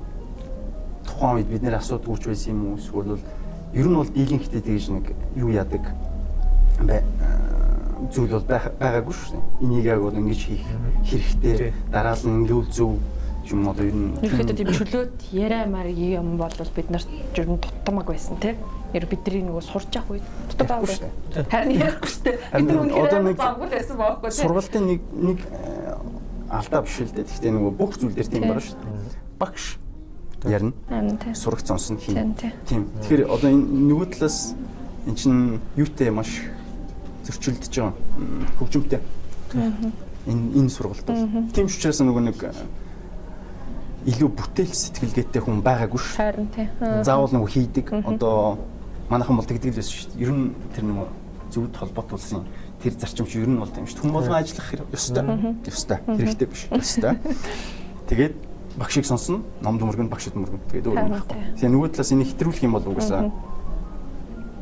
тухайн 1.08 1.36
үед 1.40 1.48
бид 1.48 1.64
нэр 1.64 1.80
асуудагч 1.80 2.28
байсан 2.28 2.52
юм 2.54 2.62
уу 2.74 2.78
эсвэл 2.78 3.20
ер 3.74 3.88
нь 3.88 3.96
бол 3.96 4.08
дийлэнхтэй 4.08 4.62
тэгж 4.62 4.86
нэг 4.92 5.06
юу 5.36 5.50
яадаг 5.50 5.84
бай 6.84 7.04
зүйл 8.12 8.32
бол 8.32 8.48
байгаагүй 8.48 9.14
шүү 9.14 9.36
дээ. 9.36 9.44
Энийг 9.64 9.86
яг 9.86 10.00
бол 10.02 10.16
ингэж 10.16 10.40
хийх 10.40 10.64
хэрэгтэй. 11.04 11.74
Дараал 11.92 12.24
нь 12.24 12.48
ингээл 12.48 12.72
зөв 12.72 13.00
юм 13.50 13.68
одоо 13.68 13.86
ер 13.86 13.96
нь 13.96 14.16
ерөөхдөө 14.24 14.56
тийм 14.56 14.72
чөлөөт 14.72 15.18
яриамаар 15.34 15.90
юм 15.92 16.38
бол 16.38 16.54
бид 16.76 16.90
нарт 16.90 17.10
ер 17.36 17.48
нь 17.50 17.60
тутамаг 17.60 18.08
байсан 18.08 18.38
тий. 18.40 18.56
Ер 18.94 19.06
бидний 19.06 19.44
нөгөө 19.44 19.64
сурж 19.64 19.92
явах 19.94 20.18
үед 20.18 20.26
дутаг 20.50 20.68
байгаа 20.68 20.90
шүү 20.90 21.06
дээ. 21.06 21.46
Харин 21.52 21.78
ярихгүй 21.78 22.10
шүү 22.10 22.24
дээ. 22.26 22.38
Бид 22.56 22.68
нар 22.70 22.80
одоо 23.06 23.20
нэг 23.22 23.38
завгүй 23.38 23.70
байсан 23.70 23.98
баахгүй 24.00 24.30
тий. 24.32 24.42
Сургалтын 24.42 24.84
нэг 24.88 25.02
нэг 25.14 25.40
алдаа 26.50 26.82
биш 26.82 27.00
л 27.00 27.14
дээ. 27.14 27.26
Гэхдээ 27.26 27.52
нөгөө 27.54 27.74
бүх 27.78 27.98
зүйл 27.98 28.14
дээр 28.14 28.30
тийм 28.30 28.44
байна 28.50 28.62
шүү 28.62 28.78
дээ. 28.78 29.18
Багш 29.40 29.78
ярина. 30.44 30.74
Сурах 31.34 31.62
зонс 31.64 31.90
нь 31.94 32.00
хийн. 32.02 32.34
Тийм. 32.66 32.90
Тэгэхээр 33.06 33.30
одоо 33.30 33.50
энэ 33.54 33.66
нөгөө 33.66 34.08
талаас 34.18 34.56
эн 35.06 35.16
чинь 35.16 35.60
юутай 35.78 36.10
маш 36.10 36.42
зөрчилдөж 37.26 37.70
байгаа. 37.70 37.94
Хөгжимтэй. 38.58 39.00
Энэ 40.28 40.44
энэ 40.58 40.70
сургалт 40.70 41.06
бол. 41.06 41.50
Тийм 41.54 41.68
ч 41.68 41.78
учраас 41.78 42.02
нөгөө 42.02 42.24
нэг 42.34 42.40
илүү 44.08 44.30
бүтээл 44.32 44.74
сэтгэлгээтэй 44.74 45.42
хүн 45.44 45.60
байгаагүй 45.62 46.00
шүү. 46.00 46.18
Харин 46.18 46.48
тий. 46.56 46.68
Заавал 47.04 47.36
нөгөө 47.36 47.52
хийдэг. 47.52 47.88
Одоо 48.08 48.58
манайхан 49.12 49.36
бол 49.36 49.46
тэгдэг 49.46 49.76
л 49.76 49.80
байсан 49.84 49.92
шүү. 49.92 50.16
Ер 50.24 50.32
нь 50.32 50.56
тэр 50.72 50.88
нөгөө 50.88 51.08
зөвд 51.52 51.74
холбоотулсан 51.76 52.46
тэр 52.84 52.94
зарчим 52.96 53.26
чи 53.28 53.40
ер 53.44 53.50
нь 53.50 53.60
бол 53.60 53.70
тийм 53.70 53.86
шүү. 53.88 54.08
Хүн 54.08 54.14
болгон 54.16 54.40
ажиллах 54.40 54.68
ёстой. 54.96 55.24
Ёстой. 55.68 56.00
Хэрэгтэй 56.08 56.48
биш. 56.48 56.68
Ёстой. 56.72 57.20
Тэгээд 58.08 58.36
багшийг 58.80 59.06
сонсно, 59.06 59.44
номд 59.62 59.84
мөргөн 59.84 60.08
багшид 60.08 60.36
мөргөн. 60.36 60.64
Тэгээд 60.72 60.88
өөр 60.88 60.98
юм 61.00 61.14
байхгүй. 61.14 61.38
Тэгээ 61.60 61.74
нөгөө 61.76 61.90
талаас 61.94 62.12
энийг 62.16 62.30
хэтрүүлэх 62.32 62.64
юм 62.64 62.74
бол 62.80 62.88
угаасаа 62.88 63.28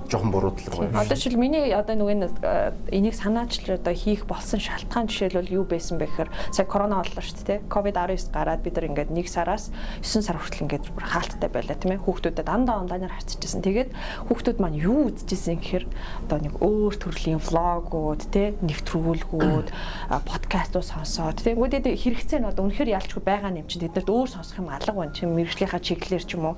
жоохон 0.10 0.32
буруудлага 0.32 0.88
байна. 0.88 1.02
Одоо 1.04 1.16
жишээл 1.18 1.38
миний 1.40 1.72
одоо 1.72 1.96
нөгөө 1.96 2.92
энийг 2.92 3.16
санаачл 3.16 3.78
одоо 3.78 3.94
хийх 3.94 4.26
болсон 4.26 4.60
шалтгаан 4.60 5.08
жишээлбэл 5.08 5.56
юу 5.62 5.66
байсан 5.68 5.98
бэ 6.00 6.08
гэхээр 6.08 6.30
сая 6.52 6.66
корона 6.66 7.04
боллоо 7.04 7.24
шүү 7.24 7.46
дээ. 7.46 7.60
Ковид 7.68 7.96
19 7.96 8.32
гараад 8.32 8.62
бид 8.64 8.76
нар 8.76 8.88
ингээд 8.88 9.12
1 9.12 9.28
сараас 9.28 9.72
9 10.02 10.24
сар 10.24 10.38
хүртэл 10.40 10.64
ингээд 10.66 10.86
хаалттай 10.98 11.50
байлаа 11.50 11.78
тийм 11.78 11.92
ээ. 11.96 12.04
Хүүхдүүдэд 12.04 12.48
дандаа 12.48 12.82
онлайнаар 12.84 13.14
харьцажсэн. 13.14 13.62
Тэгээд 13.62 13.92
хүүхдүүд 14.32 14.58
маань 14.64 14.80
юу 14.80 15.12
үзчихсэн 15.12 15.60
гэхээр 15.60 15.86
одоо 16.28 16.38
нэг 16.40 16.54
өөр 16.64 16.94
төрлийн 16.96 17.42
влогууд 17.44 18.22
тийм 18.32 18.56
нэвтрүүлгүүд 18.64 19.68
подкастууд 20.10 20.88
сонсоод 20.88 21.44
тийм 21.44 21.60
үүдээ 21.60 21.96
хэрэгцээ 21.98 22.40
нь 22.42 22.50
одоо 22.50 22.68
үнэхээр 22.68 22.96
ялчгүй 22.96 23.22
байгаа 23.24 23.52
юм 23.56 23.68
чинь 23.68 23.84
тэднэрт 23.84 24.10
өөр 24.10 24.30
сонсох 24.32 24.62
юм 24.62 24.70
алга 24.72 24.94
байна 24.94 25.14
чинь 25.14 25.34
мэрэгжлийнхаа 25.34 25.82
чиглэлээр 25.82 26.26
ч 26.26 26.36
юм 26.36 26.54
уу. 26.54 26.56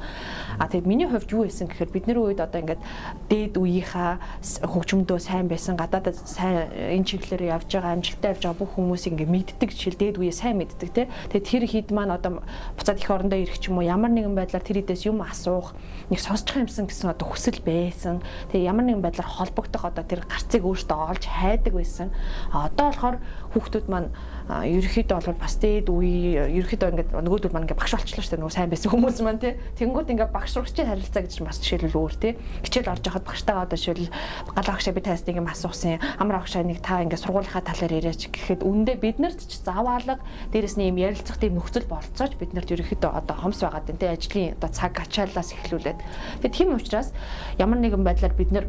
А 0.60 0.68
тэгээд 0.68 0.90
миний 0.90 1.08
хувьд 1.08 1.32
юу 1.32 1.46
байсан 1.46 1.68
гэхээр 1.68 1.94
бидний 1.94 2.18
үед 2.18 2.40
одоо 2.44 2.60
ингээд 2.62 2.82
дээд 3.39 3.56
үеийнхаа 3.56 4.19
хөгжмөдөө 4.67 5.19
сайн 5.23 5.47
байсан 5.47 5.80
гадаадад 5.80 6.19
сайн 6.28 6.67
энэ 6.75 7.08
чиглэлээр 7.08 7.56
явж 7.56 7.71
байгаа 7.71 7.95
амжилттай 7.95 8.36
явж 8.36 8.43
байгаа 8.43 8.60
бүх 8.60 8.75
хүмүүс 8.75 9.08
ингээ 9.08 9.30
мэддэг 9.32 9.69
жишээл 9.71 9.99
дээд 9.99 10.17
үе 10.19 10.36
сайн 10.36 10.60
мэддэг 10.60 10.89
те. 10.91 11.08
Тэгээд 11.32 11.47
тэр 11.47 11.63
хэд 11.71 11.88
маань 11.95 12.12
одоо 12.12 12.43
буцаад 12.75 12.99
их 12.99 13.08
орондоо 13.08 13.39
ирэх 13.39 13.56
ч 13.63 13.71
юм 13.71 13.80
уу 13.80 13.88
ямар 13.88 14.12
нэгэн 14.12 14.36
байдлаар 14.36 14.65
тэр 14.67 14.84
хэдээс 14.84 15.08
юм 15.08 15.23
асуух 15.23 15.71
нэг 16.12 16.19
сонсчих 16.19 16.60
юмсан 16.60 16.91
гэсэн 16.91 17.15
одоо 17.15 17.32
хүсэл 17.32 17.63
байсан. 17.63 18.19
Тэгээд 18.52 18.67
ямар 18.67 18.84
нэгэн 18.84 19.04
байдлаар 19.08 19.30
холбогдох 19.32 19.88
одоо 19.88 20.04
тэр 20.04 20.28
гарцыг 20.28 20.67
өөртөө 20.67 20.99
олж 21.15 21.23
хайдаг 21.23 21.73
байсан. 21.73 22.12
Одоо 22.52 22.91
болохоор 22.91 23.17
хүүхдүүд 23.56 23.88
маань 23.88 24.12
ерөөхдөө 24.50 25.30
бол 25.30 25.38
бас 25.38 25.56
дээд 25.62 25.94
үе 25.94 26.42
ерөөхдөө 26.58 26.90
ингээд 26.90 27.10
нөгөөдөл 27.14 27.54
маань 27.54 27.70
ингээд 27.70 27.78
багш 27.78 27.94
болчихлоо 27.94 28.26
шүү 28.26 28.34
дээ 28.34 28.42
нөгөө 28.42 28.56
сайн 28.58 28.72
байсан 28.74 28.90
хүмүүс 28.90 29.18
маань 29.22 29.38
тий. 29.38 29.54
Тэнгүүд 29.78 30.10
ингээд 30.10 30.34
багш 30.34 30.58
сурагчийн 30.58 30.90
харилцаа 30.90 31.22
гэж 31.22 31.34
бас 31.46 31.62
жишээлбэл 31.62 32.02
өөр 32.02 32.14
тий. 32.18 32.34
Хичээл 32.66 32.90
орж 32.90 33.04
яхад 33.06 33.30
багштайгаа 33.30 33.70
одоо 33.70 33.78
жишээл 33.78 34.10
гал 34.58 34.70
багшаа 34.74 34.94
би 34.98 35.02
тайс 35.06 35.22
нэг 35.30 35.38
юм. 35.38 35.46
Асуусан 35.54 36.02
амар 36.18 36.42
багшаа 36.42 36.66
нэг 36.66 36.82
та 36.82 37.06
ингээд 37.06 37.22
сургуулийнхаа 37.30 37.62
талаар 37.62 37.94
яриач 37.94 38.26
гэхэд 38.26 38.66
үндэ 38.66 38.98
бид 38.98 39.22
нарт 39.22 39.38
ч 39.46 39.62
зааваалга 39.62 40.18
дээрэс 40.50 40.82
нь 40.82 40.90
юм 40.90 40.98
ярилцах 40.98 41.38
тийм 41.38 41.54
нөхцөл 41.54 41.86
болцооч 41.86 42.34
бид 42.42 42.58
нарт 42.58 42.74
ерөөхдөө 42.74 43.12
одоо 43.22 43.36
хомс 43.38 43.62
байгаад 43.62 43.86
байна 43.86 44.02
тий. 44.02 44.10
Ажлын 44.10 44.58
одоо 44.58 44.70
цаг 44.74 44.98
ачаалаас 44.98 45.54
эхлүүлээд. 45.54 46.00
Тэгээ 46.42 46.58
тийм 46.58 46.74
учраас 46.74 47.14
ямар 47.62 47.78
нэгэн 47.78 48.02
байдлаар 48.02 48.34
бид 48.34 48.50
нар 48.50 48.66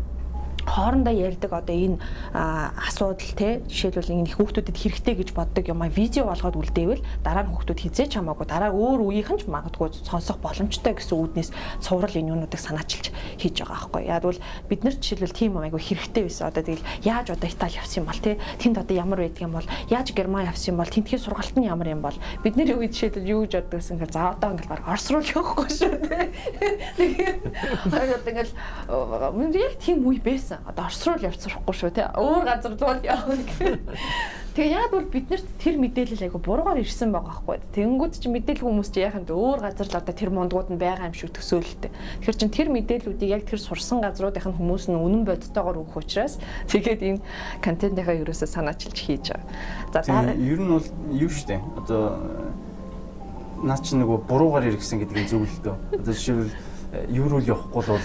хоорондоо 0.66 1.14
ярьдаг 1.14 1.52
одоо 1.52 1.76
энэ 1.76 1.98
асуудал 2.32 3.32
те 3.36 3.60
жишээлбэл 3.68 4.12
энэ 4.24 4.34
хүүхдүүдэд 4.34 4.76
хэрэгтэй 4.76 5.14
гэж 5.20 5.28
боддог 5.34 5.64
юм 5.68 5.82
а 5.82 5.88
видео 5.88 6.26
болгоод 6.28 6.56
үлдээвэл 6.56 7.04
дараа 7.24 7.44
нь 7.46 7.52
хүүхдүүд 7.52 7.80
хизээч 7.80 8.12
хамаагүй 8.18 8.46
дараа 8.46 8.70
өөр 8.74 9.00
үеийнхэн 9.10 9.38
ч 9.40 9.44
магадгүй 9.48 9.92
сонсох 10.04 10.38
боломжтой 10.42 10.94
гэсэн 10.96 11.16
үүднээс 11.16 11.50
цуврал 11.80 12.14
энэ 12.14 12.32
юунуудыг 12.34 12.60
санаачилж 12.60 13.12
хийж 13.40 13.64
байгаа 13.64 13.88
байхгүй. 13.90 14.04
Бол 14.20 14.40
бид 14.68 14.80
нар 14.84 14.94
жишээлбэл 14.94 15.36
тийм 15.36 15.58
айгүй 15.58 15.80
хэрэгтэй 15.80 16.22
байсан. 16.26 16.48
Одоо 16.50 16.62
тэгэл 16.62 16.84
яаж 17.04 17.26
одоо 17.30 17.48
Итали 17.48 17.78
явсан 17.78 18.04
юм 18.04 18.08
бол 18.10 18.20
те 18.20 18.38
тэнд 18.58 18.76
одоо 18.78 18.96
ямар 18.96 19.20
байдаг 19.24 19.42
юм 19.42 19.54
бол 19.56 19.68
яаж 19.88 20.12
Герман 20.12 20.46
явсан 20.46 20.74
юм 20.74 20.78
бол 20.82 20.90
тентхийн 20.90 21.22
сургалт 21.22 21.56
нь 21.56 21.66
ямар 21.66 21.88
юм 21.88 22.02
бол 22.02 22.16
бидний 22.42 22.66
үед 22.74 22.94
жишээлбэл 22.94 23.30
юу 23.30 23.40
гэж 23.46 23.52
боддог 23.60 23.78
гэсэн 23.80 23.98
хэрэг 23.98 24.12
за 24.12 24.30
одоо 24.34 24.50
ингээл 24.54 24.72
баг 24.72 24.82
Орос 24.86 25.06
руу 25.10 25.22
л 25.22 25.30
явахгүй 25.30 25.68
шүү 25.70 25.94
те. 26.04 26.18
Тэгээд 26.96 27.38
одоо 27.86 28.18
ингээл 28.26 28.52
яг 29.60 29.74
тийм 29.78 30.04
үе 30.06 30.20
байсан 30.20 30.49
байсан. 30.50 30.66
Одоо 30.66 30.84
Орос 30.84 31.06
руу 31.06 31.16
л 31.16 31.24
явж 31.24 31.40
сурахгүй 31.40 31.74
шүү 31.74 31.90
те. 31.94 32.10
Өөр 32.18 32.44
газар 32.44 32.74
руу 32.74 32.94
л 32.98 33.04
явна 33.04 33.36
гэх. 33.38 33.78
Тэгээ 34.50 34.74
яг 34.74 34.90
бол 34.90 35.06
биднэрт 35.06 35.46
тэр 35.62 35.78
мэдээлэл 35.78 36.26
айгу 36.26 36.38
буруугаар 36.42 36.82
ирсэн 36.82 37.14
байгаа 37.14 37.38
байхгүй. 37.46 37.58
Тэнгүүд 37.70 38.12
чи 38.18 38.26
мэдээлэл 38.26 38.66
хүмүүс 38.66 38.90
чи 38.90 39.00
яханд 39.06 39.30
өөр 39.30 39.62
газар 39.62 39.86
л 39.86 39.98
одоо 40.02 40.14
тэр 40.14 40.30
мундгууд 40.34 40.74
нь 40.74 40.80
байгаа 40.80 41.06
юм 41.06 41.14
шиг 41.14 41.30
төсөөлөлтэй. 41.30 41.90
Тэгэхээр 41.94 42.38
чин 42.42 42.50
тэр 42.50 42.68
мэдээллүүдийг 42.74 43.30
яг 43.30 43.42
тэр 43.46 43.62
сурсан 43.62 44.02
газруудын 44.02 44.58
хүмүүс 44.58 44.90
нь 44.90 44.98
үнэн 44.98 45.22
бодтойгоор 45.22 45.86
өгөх 45.86 46.02
учраас 46.02 46.42
тэгээд 46.66 47.00
энэ 47.14 47.22
контентынхаа 47.62 48.18
ерөөсөө 48.26 48.48
санаачилж 48.50 48.98
хийж 48.98 49.30
байгаа. 49.30 50.02
За 50.02 50.34
ер 50.34 50.58
нь 50.58 50.66
бол 50.66 50.86
юу 51.14 51.30
штэ. 51.30 51.62
Одоо 51.78 52.18
наа 53.62 53.78
чи 53.78 53.94
нөгөө 53.94 54.26
буруугаар 54.26 54.66
иргсэн 54.66 54.98
гэдэг 54.98 55.14
нь 55.14 55.30
зөв 55.30 55.46
л 55.46 55.58
дөө. 55.62 55.76
Одоо 55.94 56.10
жишээлбэл 56.10 56.69
еврол 57.08 57.42
явахгүй 57.42 57.82
бол 57.86 58.00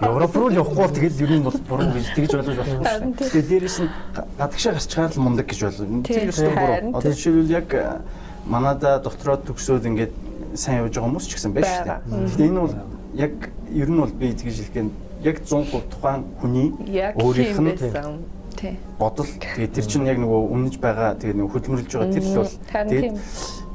Европ 0.00 0.36
руу 0.36 0.50
явахгүй 0.50 0.82
бол 0.84 0.96
тэгэл 0.96 1.22
ер 1.24 1.32
нь 1.36 1.44
бол 1.44 1.58
буруу 1.68 1.92
гэж 1.92 2.06
тэгж 2.16 2.32
ойлгож 2.34 2.56
болохгүй 2.56 2.86
шүү 2.88 3.00
дээ. 3.12 3.28
Тэгээд 3.28 3.48
дээрээс 3.52 3.78
нь 3.84 3.90
гадагшаа 4.38 4.72
гарчгаар 4.72 5.12
л 5.12 5.20
мундаг 5.20 5.46
гэж 5.48 5.60
болно. 5.68 6.02
Тэр 6.04 6.28
өстө 6.32 6.50
буруу. 6.54 6.96
Одоо 6.96 7.12
жишээлбэл 7.12 7.52
яг 7.52 7.68
э, 7.74 8.00
манада 8.48 8.98
доктороод 9.04 9.44
төгсөөд 9.44 9.84
ингээд 9.84 10.12
сайн 10.56 10.84
явж 10.84 10.96
байгаа 10.96 11.08
хүмүүс 11.12 11.26
ч 11.28 11.32
гэсэн 11.36 11.52
байна 11.52 11.68
шүү 11.68 11.84
дээ. 11.84 12.24
Гэхдээ 12.24 12.48
энэ 12.48 12.60
бол 12.64 12.74
яг 13.14 13.34
ер 13.68 13.88
нь 13.92 14.00
бол 14.00 14.12
би 14.16 14.26
тэгж 14.32 14.56
хэлэх 14.64 14.90
яг 15.24 15.36
100% 15.44 15.88
тухайн 15.92 16.20
хүний 16.40 16.68
өөрийнх 17.16 17.60
нь 17.60 18.76
бодол 18.98 19.26
тэгээд 19.26 19.72
тэр 19.72 19.86
чинь 19.88 20.06
яг 20.06 20.18
нөгөө 20.20 20.40
өмнөж 20.52 20.74
байгаа 20.80 21.16
тэгээд 21.20 21.36
нөгөө 21.36 21.52
хөдөлмөрлөж 21.52 21.90
байгаа 21.90 22.12
тэр 22.12 22.24
л 22.24 22.38
бол 22.38 22.52
тэгээд 22.72 23.16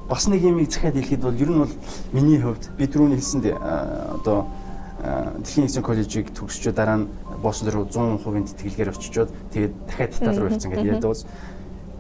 бас 0.10 0.28
нэг 0.28 0.42
юм 0.44 0.60
захиад 0.66 0.98
хэлэхэд 0.98 1.22
бол 1.22 1.38
ер 1.38 1.50
нь 1.50 1.60
бол 1.62 1.74
миний 2.12 2.42
хувьд 2.42 2.70
би 2.78 2.86
түрүүний 2.90 3.22
хэлсэнд 3.22 3.46
одоо 3.54 4.50
Дэлхийн 5.00 5.64
нэгэн 5.64 5.84
коллежийг 5.84 6.28
төгсчөө 6.36 6.76
дараа 6.76 6.98
нь 7.00 7.08
Босton 7.40 7.72
руу 7.72 7.88
100% 7.88 8.52
тэтгэлгээр 8.52 8.92
очичоод 8.92 9.32
тэгээд 9.56 9.74
дахиад 9.88 10.12
Итали 10.12 10.40
руу 10.44 10.52
явцсан 10.52 10.72
гэдэг 10.76 10.88
яриад 10.92 11.08
бас 11.08 11.24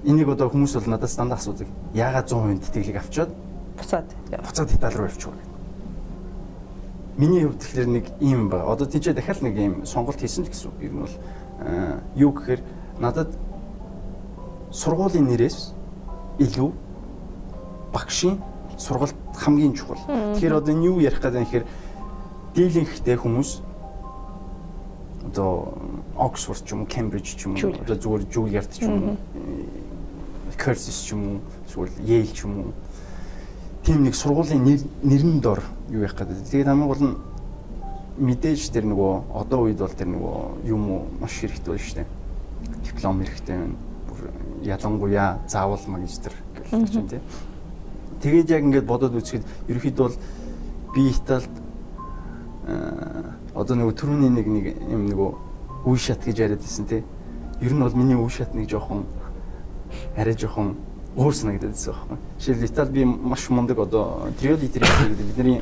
энийг 0.04 0.28
одоо 0.28 0.52
хүмүүс 0.52 0.76
бол 0.76 0.92
надаас 1.00 1.16
дандаа 1.16 1.40
асуудаг. 1.40 1.72
Яагаад 1.96 2.28
100% 2.28 2.60
тэтгэлийг 2.60 3.00
авчоод 3.00 3.32
буцаад 3.80 4.08
буцаад 4.36 4.76
Итали 4.76 4.96
руу 5.00 5.08
явчих 5.08 5.32
вэ? 5.32 5.40
Миний 7.24 7.48
хувьд 7.48 7.64
тэгэхээр 7.64 7.88
нэг 7.88 8.06
юм 8.20 8.52
байна. 8.52 8.68
Одоо 8.68 8.88
тийчээ 8.92 9.16
дахиад 9.16 9.48
нэг 9.48 9.56
юм 9.56 9.86
сонголт 9.88 10.20
хийсэн 10.20 10.44
ч 10.44 10.52
гэсэн 10.52 10.76
ер 10.84 10.92
нь 10.92 11.00
бол 11.00 11.16
юу 12.20 12.32
гэхээр 12.36 12.62
надад 13.00 13.32
сургуулийн 14.76 15.24
нэрээс 15.24 15.72
илүү 16.44 16.70
багшийн 17.94 18.40
сургалт 18.78 19.16
хамгийн 19.36 19.74
чухал. 19.74 20.00
Тэгэхээр 20.36 20.58
одоо 20.58 20.74
энэ 20.74 20.86
юу 20.86 21.00
ярих 21.00 21.22
гэдэг 21.22 21.42
нь 21.42 21.46
гэхээр 21.46 21.66
дийлэнхтэй 22.56 23.18
хүмүүс 23.20 23.62
одоо 25.30 25.78
Оксфорд 26.18 26.66
ч 26.66 26.72
юм 26.72 26.82
уу, 26.84 26.88
Кембриж 26.88 27.36
ч 27.36 27.46
юм 27.46 27.56
уу, 27.56 27.76
одоо 27.76 27.96
зүгээр 27.96 28.24
Жулиард 28.32 28.72
ч 28.74 28.84
юм 28.84 28.96
уу, 29.04 29.18
Curtis 30.58 30.98
ч 31.06 31.14
юм 31.14 31.22
уу, 31.24 31.40
эсвэл 31.68 31.92
Yale 32.04 32.28
ч 32.28 32.44
юм 32.44 32.54
уу. 32.60 32.74
Тийм 33.84 34.04
нэг 34.04 34.16
сургуулийн 34.16 34.64
нэрэн 35.04 35.40
дор 35.40 35.64
юу 35.90 36.04
ярих 36.04 36.16
гэдэг. 36.16 36.48
Тэгээд 36.50 36.68
хамгийн 36.68 36.90
гол 36.90 37.04
нь 37.04 37.16
мэдээж 38.20 38.72
тэр 38.72 38.84
нөгөө 38.84 39.32
одоо 39.32 39.68
үед 39.68 39.80
бол 39.80 39.96
тэр 39.96 40.12
нөгөө 40.12 40.68
юм 40.68 40.84
уу 40.92 41.02
маш 41.20 41.40
хэрэгтэй 41.40 41.72
байна 41.72 41.84
шүү 41.84 41.96
дээ. 42.04 42.08
Диплом 42.84 43.24
хэрэгтэй 43.24 43.56
байна. 43.56 43.76
Ялангуяа 44.64 45.40
заавал 45.48 45.80
магистр 45.88 46.34
хэлж 46.72 46.92
байна 46.96 47.10
тийм. 47.10 47.24
Тэгээд 48.20 48.50
яг 48.50 48.64
ингээд 48.64 48.86
бодоод 48.86 49.16
үзэхэд 49.16 49.44
ерөөхдөө 49.70 50.06
бол 50.08 50.18
би 50.96 51.02
Италид 51.10 51.56
одоо 53.56 53.76
нөгөө 53.76 53.96
түрүүний 53.96 54.30
нэг 54.30 54.48
нэг 54.48 54.66
юм 54.92 55.08
нөгөө 55.08 55.30
үе 55.88 55.98
шат 55.98 56.26
гэж 56.28 56.40
яриад 56.40 56.62
байсан 56.62 56.86
тий. 56.86 57.04
Ер 57.62 57.74
нь 57.74 57.80
бол 57.82 57.96
миний 57.96 58.20
үе 58.20 58.30
шат 58.30 58.54
нэг 58.54 58.70
жоохон 58.70 59.06
арай 60.16 60.36
жоохон 60.36 60.76
өөр 61.16 61.34
санагдаад 61.34 61.74
байсан 61.74 61.94
байхгүй. 61.96 62.18
Жишээл 62.40 62.68
Итали 62.68 62.92
би 62.92 63.06
маш 63.06 63.50
мундаг 63.50 63.80
одоо 63.80 64.30
Триоли 64.40 64.68
Триоли 64.68 65.16
гэдэг 65.16 65.26
бидний 65.26 65.62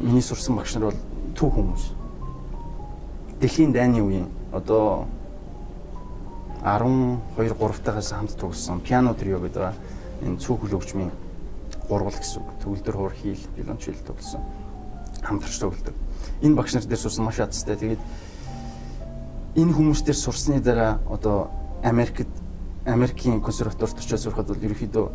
миний 0.00 0.22
сурсан 0.22 0.56
багш 0.56 0.74
нар 0.74 0.90
бол 0.90 1.00
төв 1.34 1.54
хүмүүс. 1.54 1.84
Дэлхийн 3.40 3.72
дайны 3.72 4.04
үеийн 4.04 4.28
одоо 4.52 5.06
12 6.62 7.18
3 7.36 7.84
тагаас 7.84 8.12
хамт 8.12 8.36
тоглосон 8.36 8.80
пиано 8.80 9.14
трио 9.14 9.40
гэдэг 9.40 9.72
энэ 10.26 10.36
цөөх 10.36 10.60
хөлөгчмийн 10.60 11.10
гурвал 11.90 12.14
гэсэн 12.14 12.46
үг. 12.46 12.48
Төгөлдөр 12.62 12.94
хуур 12.94 13.14
хийл, 13.18 13.42
виолончел 13.58 13.98
тоглосон. 14.06 14.40
Хамтарч 15.26 15.58
тоглодог. 15.58 15.94
Энэ 16.40 16.54
багш 16.54 16.78
нар 16.78 16.86
дээр 16.86 17.02
сурсан 17.02 17.26
маш 17.26 17.42
ядстай. 17.42 17.74
Тэгээд 17.76 18.02
энэ 19.58 19.74
хүмүүс 19.74 20.06
дээр 20.06 20.16
сурсны 20.16 20.62
дараа 20.62 21.02
одоо 21.10 21.50
Америкт 21.82 22.30
Америкийн 22.86 23.42
консерваторт 23.42 23.98
очиж 23.98 24.22
сурахад 24.22 24.46
бол 24.48 24.62
ерөөхдөө 24.62 25.06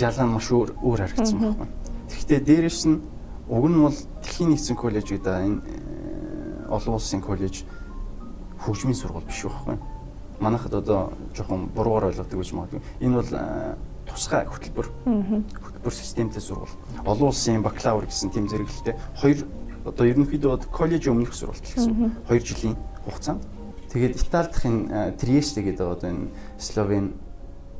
ялгаа 0.00 0.24
нь 0.26 0.32
маш 0.32 0.48
өөр 0.48 0.74
өөр 0.80 0.98
харагдсан 1.04 1.38
байхгүй. 1.38 1.68
Тэгэхдээ 2.08 2.40
дээрэс 2.40 2.82
нь 2.88 2.98
уг 3.46 3.68
нь 3.68 3.78
бол 3.78 3.94
Дэлхийн 4.24 4.50
нэгдсэн 4.50 4.76
коллеж 4.80 5.06
гэдэг 5.12 5.34
энэ 5.36 5.60
э, 5.62 6.72
олон 6.72 6.96
улсын 6.96 7.20
коллеж 7.20 7.62
хөгжмийн 8.64 8.96
сургууль 8.96 9.28
биш 9.28 9.44
байхгүй. 9.44 9.76
Манайхад 10.40 10.74
одоо 10.74 11.12
жоохон 11.36 11.68
буруугаар 11.70 12.08
ойлгодог 12.08 12.40
гэж 12.40 12.50
магадгүй. 12.56 12.80
Энэ 12.98 13.14
бол 13.14 13.30
э, 13.30 13.76
тусгай 14.08 14.48
хөтөлбөр 14.48 14.88
хөтөлбөр 15.84 15.92
системтэй 15.92 16.40
сургууль. 16.40 16.72
Олон 17.04 17.28
улсын 17.28 17.62
бакалавр 17.62 18.08
гэсэн 18.08 18.32
тэм 18.32 18.48
зэрэглэлтэй 18.48 18.96
хоёр 19.20 19.44
одоо 19.84 20.06
ерөнхийдөө 20.08 20.72
коллеж 20.72 21.08
өмнөх 21.08 21.36
сургалт 21.36 21.60
гэсэн 21.60 22.24
2 22.24 22.40
жилийн 22.40 22.76
хугацаанд 23.04 23.44
тэгээд 23.92 24.16
Итали 24.16 24.48
дахын 24.48 25.16
Триесте 25.20 25.60
гэдэг 25.60 25.84
одоо 25.84 26.08
энэ 26.08 26.32
Словен 26.56 27.12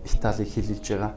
Италиг 0.04 0.48
хэлэлж 0.52 0.84
байгаа 0.84 1.12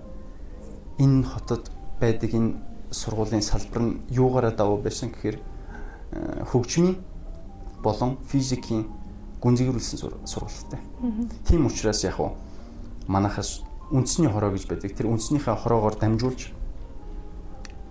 энэ 1.00 1.28
хотод 1.28 1.71
байдаг 2.00 2.32
энэ 2.32 2.56
сургуулийн 2.91 3.43
салбар 3.43 3.84
нь 3.84 4.00
юугаараа 4.08 4.56
давуу 4.56 4.80
байсан 4.80 5.12
гэхээр 5.12 5.38
хөгжмийн 6.47 6.95
болон 7.84 8.15
физикийн 8.32 8.88
гүнзгийрүүлсэн 9.43 10.23
сургалттай. 10.23 10.80
Тийм 11.43 11.67
учраас 11.67 12.04
яг 12.08 12.15
уу 12.19 12.39
манахаас 13.08 13.67
үндэсний 13.91 14.32
хороо 14.32 14.52
гэж 14.52 14.67
байдаг. 14.67 14.91
Тэр 14.95 15.08
үндэснийхээ 15.12 15.56
хороогоор 15.56 15.95
дамжуулж 15.95 16.52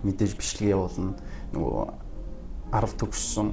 мэдээж 0.03 0.33
бичлэгээ 0.37 0.75
явуулна. 0.75 1.15
Нөгөө 1.53 1.85
10 2.73 2.99
төгссөн 2.99 3.47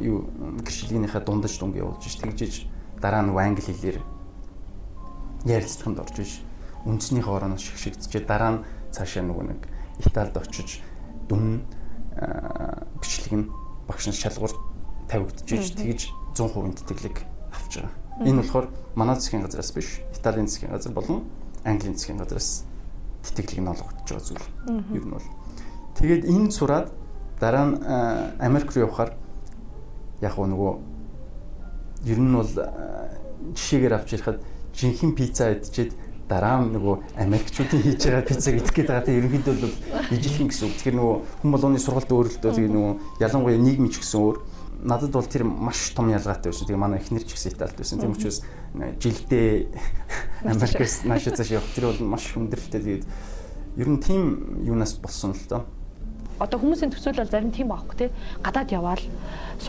юу 0.00 0.30
гэрчлэгийнхээ 0.62 1.22
дундаж 1.26 1.58
дүнг 1.58 1.76
явуулж 1.76 2.04
ш 2.06 2.16
тэгжиж 2.22 2.70
дараа 3.02 3.26
нь 3.26 3.34
англи 3.34 3.64
хэлээр 3.64 3.98
ярилцлаганд 5.44 6.00
орж 6.00 6.16
ш 6.24 6.40
үндэснийхээ 6.86 7.34
орооноос 7.34 7.60
шигшигдчихэд 7.60 8.26
дараа 8.28 8.50
нь 8.60 8.64
цаашаа 8.94 9.24
нөгөө 9.26 9.44
нэг 9.50 9.60
Италид 10.00 10.36
очиж 10.36 10.80
дүн 11.28 11.64
бичлэг 13.00 13.34
нь 13.36 13.50
багш 13.84 14.04
нар 14.08 14.16
шалгуур 14.16 14.52
тавигдчихж 15.08 15.76
тэгж 15.76 16.00
100% 16.38 16.86
тэтгэлэг 16.86 17.16
авч 17.52 17.72
байгаа. 17.82 17.92
Энэ 18.24 18.40
болохоор 18.40 18.66
манай 18.94 19.16
засгийн 19.16 19.44
газраас 19.44 19.72
биш, 19.74 20.00
Италийн 20.14 20.48
засгийн 20.48 20.72
газар 20.72 20.92
болон 20.92 21.28
Английн 21.64 21.96
засгийн 21.96 22.18
газраас 22.18 22.64
тэтгэлэг 23.24 23.60
нь 23.60 23.72
олгогдож 23.72 24.08
байгаа 24.08 24.26
зүйл. 24.26 24.46
Ер 24.96 25.04
нь 25.04 25.14
бол. 25.14 25.28
Тэгээд 25.98 26.22
энэ 26.28 26.50
сураад 26.50 26.88
дараа 27.40 27.64
нь 27.66 27.76
Америк 28.40 28.72
руу 28.72 28.86
явхаар 28.88 29.16
яг 30.20 30.34
нөгөө 30.36 30.72
ер 32.06 32.18
нь 32.20 32.34
бол 32.36 32.52
жишээгээр 33.56 33.94
авч 33.96 34.08
ярихад 34.16 34.38
жинхэнэ 34.74 35.16
пицца 35.16 35.52
идчихэд 35.52 35.92
дараа 36.30 36.62
нь 36.62 36.70
нөгөө 36.70 36.96
Америкчуудын 37.18 37.82
хийж 37.82 38.06
байгаа 38.06 38.28
пиццаг 38.30 38.54
идэх 38.54 38.70
гээд 38.70 38.88
байгаа. 38.88 39.06
Тэгээ 39.06 39.20
ерөнхийдөө 39.20 39.54
бол 39.58 39.76
ижилхэн 40.14 40.48
гэсэн 40.48 40.64
үг. 40.70 40.74
Тэгэхээр 40.78 40.98
нөгөө 41.00 41.16
хүн 41.42 41.50
болгоны 41.50 41.78
сургалт 41.82 42.10
өөрөлдөө 42.14 42.52
тэгээ 42.54 42.70
нөгөө 42.70 42.94
ялангуяа 43.18 43.58
нийгмич 43.58 43.94
гэсэн 43.98 44.18
өөр 44.22 44.36
надад 44.82 45.10
бол 45.12 45.26
тэр 45.26 45.44
маш 45.44 45.92
том 45.96 46.08
ялгаатай 46.08 46.52
байсан. 46.52 46.66
Тэгээ 46.66 46.80
манай 46.80 47.00
эхнэр 47.00 47.24
ч 47.24 47.36
гэсэн 47.36 47.52
Италид 47.54 47.76
байсан. 47.76 48.00
Тийм 48.00 48.12
учраас 48.16 48.40
жилдээ 48.74 49.68
Америкээс 50.52 51.04
наашаа 51.04 51.36
цааш 51.36 51.50
явах 51.56 51.72
тэр 51.74 51.92
бол 51.92 52.00
маш 52.16 52.32
хүндрэлтэй. 52.32 52.80
Тэгээд 52.80 53.04
ер 53.76 53.88
нь 53.88 54.00
тийм 54.00 54.62
юунаас 54.64 54.96
болсон 55.00 55.36
л 55.36 55.44
доо 55.48 55.62
одоо 56.40 56.58
хүмүүсийн 56.58 56.90
төсөөл 56.90 57.20
бол 57.20 57.30
зарим 57.30 57.52
тийм 57.52 57.70
аахгүй 57.70 57.96
те. 57.96 58.06
Гадаад 58.40 58.72
яваал 58.72 59.04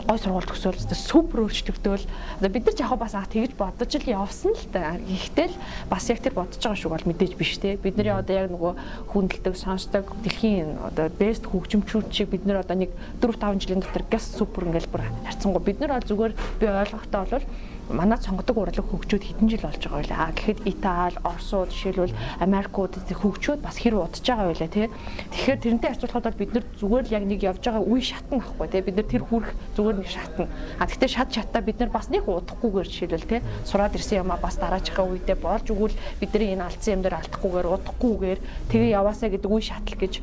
гой 0.08 0.18
сургууль 0.18 0.48
төсөөл 0.48 0.80
супер 0.96 1.44
өөрчлөгдөөл 1.44 2.04
одоо 2.40 2.48
бид 2.48 2.64
нар 2.64 2.74
ч 2.74 2.80
яг 2.80 2.96
бас 2.96 3.12
тэгж 3.12 3.52
бодож 3.60 3.92
л 3.92 4.08
явсан 4.08 4.56
л 4.56 4.64
та. 4.72 4.96
Гэхдээ 4.96 5.48
л 5.52 5.56
бас 5.92 6.08
яг 6.08 6.24
тэр 6.24 6.32
бодож 6.32 6.56
байгаа 6.56 6.80
шиг 6.80 6.88
бол 6.88 7.08
мэдээж 7.12 7.32
биш 7.36 7.60
те. 7.60 7.76
Бидний 7.76 8.08
одоо 8.08 8.32
яг 8.32 8.48
нөгөө 8.48 8.72
хүндэлдэг 9.12 9.54
сонсдог 9.54 10.08
дэлхийн 10.24 10.80
одоо 10.80 11.12
бест 11.12 11.44
хөгжимчүүд 11.44 12.08
шиг 12.08 12.32
бид 12.32 12.48
нар 12.48 12.64
одоо 12.64 12.80
нэг 12.80 12.90
4 13.20 13.36
5 13.36 13.60
жилийн 13.60 13.84
дотор 13.84 14.08
газ 14.08 14.24
супер 14.32 14.64
ингээл 14.72 14.88
бүр 14.88 15.04
харцсангүй 15.28 15.60
бид 15.60 15.78
нар 15.84 16.00
бол 16.00 16.08
зүгээр 16.08 16.32
би 16.56 16.66
ойлгохтой 16.72 17.20
бол 17.28 17.44
манай 17.92 18.18
сонгодог 18.18 18.56
урлаг 18.56 18.86
хөгжөөд 18.88 19.24
хэдэн 19.28 19.48
жил 19.52 19.64
болж 19.68 19.82
байгаа 19.84 20.00
байлаа. 20.00 20.20
А 20.26 20.32
гэхэд 20.32 20.64
Итали, 20.64 21.16
Оросууд 21.22 21.70
жишээлбэл 21.70 22.16
Америкууд 22.40 22.94
хөгжөөд 23.12 23.60
бас 23.60 23.76
хэр 23.76 24.00
удаж 24.00 24.24
байгаа 24.24 24.48
байлаа 24.48 24.70
тий. 24.72 24.88
Тэгэхээр 25.30 25.60
тэрнтэй 25.60 25.88
харьцуулахад 25.92 26.26
бол 26.32 26.40
бид 26.40 26.52
нар 26.56 26.64
зүгээр 26.80 27.04
л 27.04 27.14
яг 27.14 27.24
нэг 27.28 27.40
явж 27.44 27.62
байгаа 27.62 27.84
үе 27.84 28.00
шатна 28.00 28.40
ахгүй 28.40 28.68
тий. 28.72 28.80
Бид 28.80 28.96
нар 28.96 29.08
тэр 29.12 29.22
хүрх 29.28 29.48
зүгээр 29.76 29.96
нэг 30.00 30.08
шатна. 30.08 30.48
А 30.80 30.84
гэхдээ 30.88 31.10
шат 31.12 31.30
шатаа 31.36 31.62
бид 31.62 31.78
нар 31.78 31.92
бас 31.92 32.08
нэг 32.08 32.24
удахгүйгээр 32.24 32.88
жишээлбэл 32.88 33.28
тий. 33.28 33.40
Сураад 33.68 33.94
ирсэн 33.94 34.24
юм 34.24 34.32
а 34.32 34.40
бас 34.40 34.56
дараачихаа 34.56 35.04
үедээ 35.06 35.36
болж 35.36 35.66
өгвөл 35.68 35.96
бидний 36.16 36.56
энэ 36.56 36.64
алдсан 36.64 36.96
юм 36.96 37.02
дээр 37.04 37.20
алдахгүйгээр 37.20 37.72
удахгүйгээр 37.76 38.40
тэгээ 38.72 38.96
яваасаа 38.96 39.28
гэдэг 39.28 39.50
үе 39.52 39.62
шатал 39.62 40.00
гэж 40.00 40.14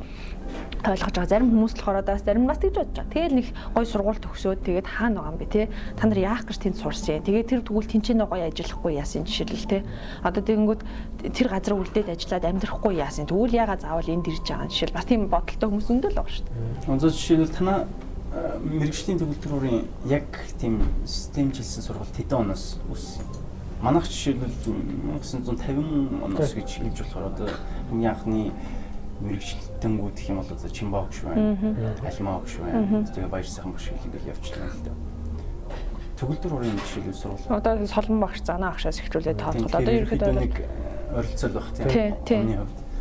ойлгож 0.80 1.14
байгаа. 1.14 1.28
Зарим 1.28 1.50
хүмүүс 1.52 1.74
болохоор 1.76 2.04
бас 2.04 2.22
зарим 2.24 2.46
бас 2.46 2.58
тэгж 2.58 2.76
бодож 2.80 2.96
байгаа. 2.96 3.12
Тэгэл 3.12 3.36
нэг 3.36 3.46
гой 3.74 3.86
сургууль 3.86 4.20
төгсөөд 4.24 4.60
тэгээд 4.64 4.88
хаана 4.88 5.20
байгаа 5.20 5.32
юм 5.32 5.38
бэ 5.38 5.46
те? 5.52 5.68
Та 5.96 6.08
нар 6.08 6.18
яах 6.18 6.44
гэж 6.48 6.58
тэнд 6.60 6.76
сурсан. 6.80 7.20
Тэгээд 7.20 7.50
тэр 7.52 7.60
тэгвэл 7.66 7.90
тэнцэнэ 7.90 8.24
гоё 8.24 8.44
ажиллахгүй 8.48 8.92
яасан 8.96 9.28
жишээлбэл 9.28 9.68
те. 9.68 9.78
Одоо 10.24 10.40
тэгэнгүүт 10.40 10.82
тэр 11.36 11.48
газар 11.52 11.74
үлдээд 11.76 12.08
ажиллаад 12.16 12.44
амьдрахгүй 12.48 12.94
яасан. 12.96 13.28
Тэгвэл 13.28 13.58
ягаад 13.60 13.84
заавал 13.84 14.08
энд 14.08 14.26
ирж 14.28 14.44
байгаа 14.48 14.64
юм 14.64 14.72
жишээл 14.72 14.96
бас 14.96 15.04
тийм 15.04 15.28
бодолтой 15.28 15.68
хүмүүс 15.68 15.88
өндөл 15.92 16.16
байгаа 16.16 16.32
шүү 16.32 16.44
дээ. 16.48 16.88
Өнцөж 16.88 17.12
жишээлбэл 17.12 17.56
танаа 17.56 17.78
мэрэгжлийн 18.30 19.18
төгөлдрүүрийн 19.18 19.84
яг 20.06 20.28
тийм 20.56 20.80
системжилсэн 21.04 21.82
сургалт 21.82 22.14
хэдэн 22.14 22.46
оноос 22.46 22.78
үссэн? 22.86 23.26
Манайх 23.82 24.06
жишээлбэл 24.06 24.54
1950 25.18 26.24
оноос 26.24 26.54
гэж 26.54 26.68
хэлж 26.78 26.98
болохоор 27.02 27.26
одоо 27.34 27.48
хамгийн 27.90 28.12
анхны 28.14 28.52
мэрэгчлэлтэнгүүд 29.20 30.16
гэх 30.16 30.30
юм 30.30 30.38
бол 30.40 30.52
одоо 30.52 30.70
Чимбаа 30.70 31.02
багш 31.04 31.20
байна. 31.24 31.56
Алимаа 32.04 32.38
багш 32.40 32.54
байна. 32.60 33.04
Тэгээ 33.04 33.30
баяр 33.30 33.46
сайхан 33.46 33.72
багш 33.72 33.86
гэх 33.92 34.06
ингээл 34.08 34.30
явчихлаа 34.32 34.68
л 34.68 34.84
дээ. 34.84 34.96
Төгөлдөр 36.20 36.52
урын 36.56 36.80
жишээлбэл 36.80 37.20
сурвал. 37.20 37.56
Одоо 37.60 37.72
солон 37.86 38.20
багш 38.20 38.38
занаа 38.44 38.70
багшаас 38.72 39.00
эхлүүлээд 39.00 39.40
тооцоод 39.40 39.72
одоо 39.72 39.92
ерөөхдөө 39.92 40.32
нэг 40.36 40.54
ойролцоол 41.16 41.54
баг 41.56 41.66
тийм. 41.76 42.60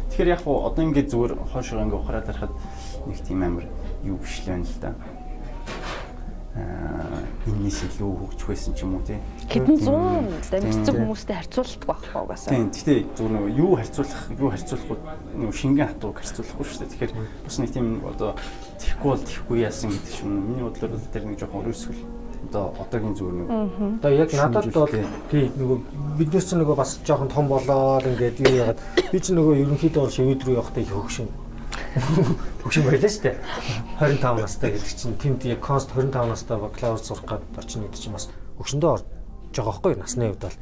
Тэгэхээр 0.10 0.34
яг 0.34 0.42
одоо 0.44 0.84
ингээд 0.84 1.12
зүгээр 1.12 1.34
хоошоо 1.52 1.84
ингээд 1.84 2.00
ухраад 2.00 2.28
харахад 2.28 2.54
нэг 3.08 3.18
тийм 3.24 3.44
амар 3.44 3.66
юу 4.04 4.18
биш 4.18 4.42
л 4.44 4.48
байна 4.50 4.66
л 4.66 4.80
да 4.82 4.92
энэс 7.50 7.80
илүү 7.88 8.12
хөгжих 8.20 8.48
байсан 8.50 8.74
ч 8.76 8.84
юм 8.84 8.96
уу 8.96 9.04
тий. 9.06 9.20
Хэдэн 9.50 9.78
зуун 9.80 10.28
дамжсан 10.52 10.96
хүмүүстэй 10.96 11.36
харьцуулдаг 11.40 11.86
байхгүй 11.88 12.22
угаасаа. 12.22 12.52
Тийм. 12.54 12.70
Гэхдээ 12.70 13.00
зүгээр 13.16 13.34
нөгөө 13.36 13.52
юу 13.58 13.72
харьцуулах, 13.80 14.24
юу 14.38 14.50
харьцуулахгүй 14.54 14.98
нөгөө 15.40 15.56
шингэн 15.60 15.88
хатууг 15.90 16.18
харьцуулахгүй 16.20 16.66
шүү 16.68 16.80
дээ. 16.80 16.92
Тэгэхээр 16.94 17.14
бас 17.46 17.58
нэг 17.60 17.72
тийм 17.74 17.88
одоо 18.06 18.30
тэхгүй 18.78 19.10
бол 19.10 19.24
тэхгүй 19.24 19.58
яасан 19.64 19.90
гэдэг 19.94 20.14
шиг 20.14 20.28
миний 20.28 20.64
бодлоор 20.64 20.92
бол 20.94 21.12
тэр 21.14 21.24
нэг 21.26 21.38
жоохон 21.40 21.62
өрөөсгөл 21.64 22.02
одоо 22.50 22.66
одоогийн 22.80 23.16
зүгээр 23.20 23.36
нэг 23.36 23.50
одоо 24.00 24.12
яг 24.16 24.30
надад 24.34 24.72
бол 24.72 24.88
тий 25.32 25.44
нөгөө 25.60 25.78
биднес 26.18 26.46
ч 26.48 26.56
нөгөө 26.56 26.76
бас 26.80 26.92
жоохон 27.04 27.28
том 27.28 27.46
болоод 27.52 28.08
ингээд 28.08 28.40
юу 28.40 28.56
яагаад 28.64 28.80
би 29.12 29.20
ч 29.20 29.36
нөгөө 29.36 29.60
ерөнхийдөө 29.64 30.08
шивэд 30.08 30.44
рүү 30.48 30.56
явахдаа 30.56 30.84
их 30.84 30.94
хөгшин 30.96 31.28
Хөгшин 31.90 32.86
байлаа 32.86 33.10
шүү 33.10 33.24
дээ. 33.26 33.38
25 33.98 34.42
настай 34.46 34.70
гэдэг 34.78 34.94
чинь 34.94 35.18
тэнд 35.18 35.42
яг 35.50 35.62
конст 35.66 35.90
25 35.90 36.30
настай 36.30 36.58
бакалавр 36.62 37.02
сурах 37.02 37.26
гээд 37.26 37.58
очно 37.58 37.82
гэдэг 37.90 37.98
чинь 37.98 38.14
бас 38.14 38.30
хөгшөндөө 38.62 38.92
орж 38.94 39.06
байгаа 39.58 39.74
байхгүй 39.74 39.94
насны 39.98 40.30
хувьд 40.30 40.44
бол. 40.46 40.58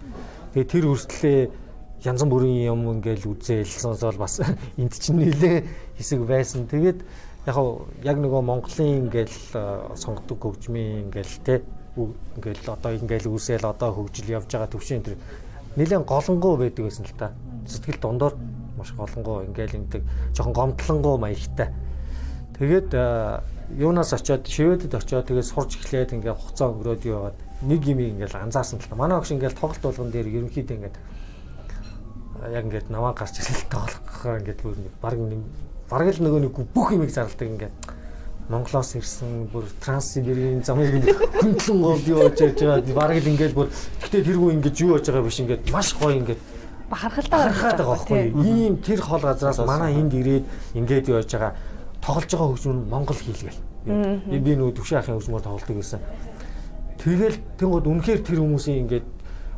Тэгээ 0.56 0.72
тэр 0.72 0.86
хүртлээ 0.88 1.40
янз 2.08 2.22
бүрийн 2.24 2.72
юм 2.72 2.82
ингээл 2.96 3.28
үзээл 3.28 3.68
сонсоол 3.68 4.16
бас 4.16 4.40
энд 4.80 4.94
чинь 4.96 5.20
нэлээ 5.20 5.58
хэсэг 6.00 6.24
байсан. 6.24 6.63
Тэгээд 6.72 7.04
яг 7.44 7.58
яг 8.08 8.18
нөгөө 8.24 8.42
Монголын 8.48 9.12
ингээл 9.12 9.36
сонгодог 10.00 10.40
хөгжмийн 10.40 11.12
ингээл 11.12 11.36
те 11.44 11.60
ингээл 11.98 12.72
одоо 12.72 12.92
ингээл 12.96 13.36
үсээл 13.36 13.68
одоо 13.68 13.92
хөгжил 13.92 14.32
явж 14.32 14.48
байгаа 14.48 14.72
төвшин 14.72 15.04
тэр 15.04 15.20
нэлээд 15.76 16.08
голонгоо 16.08 16.56
байдаг 16.56 16.88
гэсэн 16.88 17.04
л 17.04 17.20
та. 17.20 17.36
Сэтгэл 17.68 18.00
дондор 18.00 18.34
маш 18.78 18.94
голонгоо 18.94 19.44
ингээл 19.50 19.78
ингэдэг 19.82 20.04
жоохон 20.38 20.54
гомдлонгоо 20.54 21.18
маягтай. 21.18 21.74
Тэгээд 22.58 22.90
юунаас 23.76 24.13
очиод 24.13 24.48
шивэдэд 24.48 24.96
очиод 24.96 25.28
тэгээд 25.28 25.52
сурч 25.52 25.76
эхлээд 25.82 26.16
ингээ 26.16 26.34
хугацаа 26.34 26.72
өнгөрөөд 26.72 27.04
яваад 27.04 27.38
нэг 27.68 27.82
юм 27.84 28.00
ингээл 28.00 28.38
анзаарсан 28.38 28.80
л 28.80 28.88
та. 28.88 28.96
Манай 28.96 29.18
огш 29.18 29.36
ингээл 29.36 29.60
тоглолт 29.60 29.84
болгон 29.84 30.10
дээр 30.13 30.30
ерөнхийдөө 30.30 30.76
ингээд 30.78 30.98
яг 32.54 32.63
ингээд 32.66 32.88
намаа 32.94 33.13
гарч 33.13 33.42
ирэл 33.42 33.68
тоглох 33.68 34.22
ингээд 34.24 34.62
бүр 34.62 34.76
баг 35.02 35.18
бараг 35.90 36.10
л 36.16 36.24
нөгөө 36.24 36.42
нэг 36.48 36.54
бүх 36.74 36.94
юмыг 36.94 37.12
зарладаг 37.12 37.48
ингээд 37.48 37.76
Монголоос 38.48 38.96
ирсэн 38.96 39.52
бүр 39.52 39.68
Транссибирийн 39.84 40.63
замыг 40.63 41.04
хөндлөн 41.36 41.80
гол 41.84 42.00
явж 42.00 42.40
яаж 42.40 42.60
байгаа 42.63 42.96
бараг 42.96 43.20
л 43.20 43.32
ингээд 43.36 43.52
бүр 43.52 43.68
гэтээ 44.04 44.24
тэргүй 44.24 44.52
ингээд 44.56 44.80
юу 44.84 44.96
яаж 44.96 45.08
байгаа 45.12 45.28
биш 45.28 45.39
ингээд 45.43 45.64
маш 45.72 45.91
гоё 45.99 46.16
ингээд 46.16 46.41
бахархалтай 46.90 47.40
харахад 47.40 47.78
байгаа 47.78 47.96
байхгүй. 47.96 48.22
Ийм 48.44 48.78
тэр 48.80 49.02
хол 49.02 49.22
газраас 49.22 49.60
манай 49.60 49.94
энд 50.00 50.14
ирээд 50.14 50.46
ингээд 50.76 51.08
яаж 51.12 51.32
байгаа 51.32 51.54
тоглож 52.02 52.32
байгаа 52.32 52.50
хөгжмөр 52.56 52.78
Монгол 52.88 53.20
хийлгээл. 53.20 53.62
Би 54.32 54.52
нөгөө 54.56 54.74
төвшин 54.80 55.00
ахын 55.00 55.16
хөгжмөр 55.20 55.44
тоглолдог 55.44 55.76
гэсэн. 55.76 56.00
Тэгэл 56.98 57.38
тэнгууд 57.60 57.86
үнэхээр 57.88 58.22
тэр 58.24 58.40
хүмүүсийн 58.40 58.80
ингээд 58.88 59.08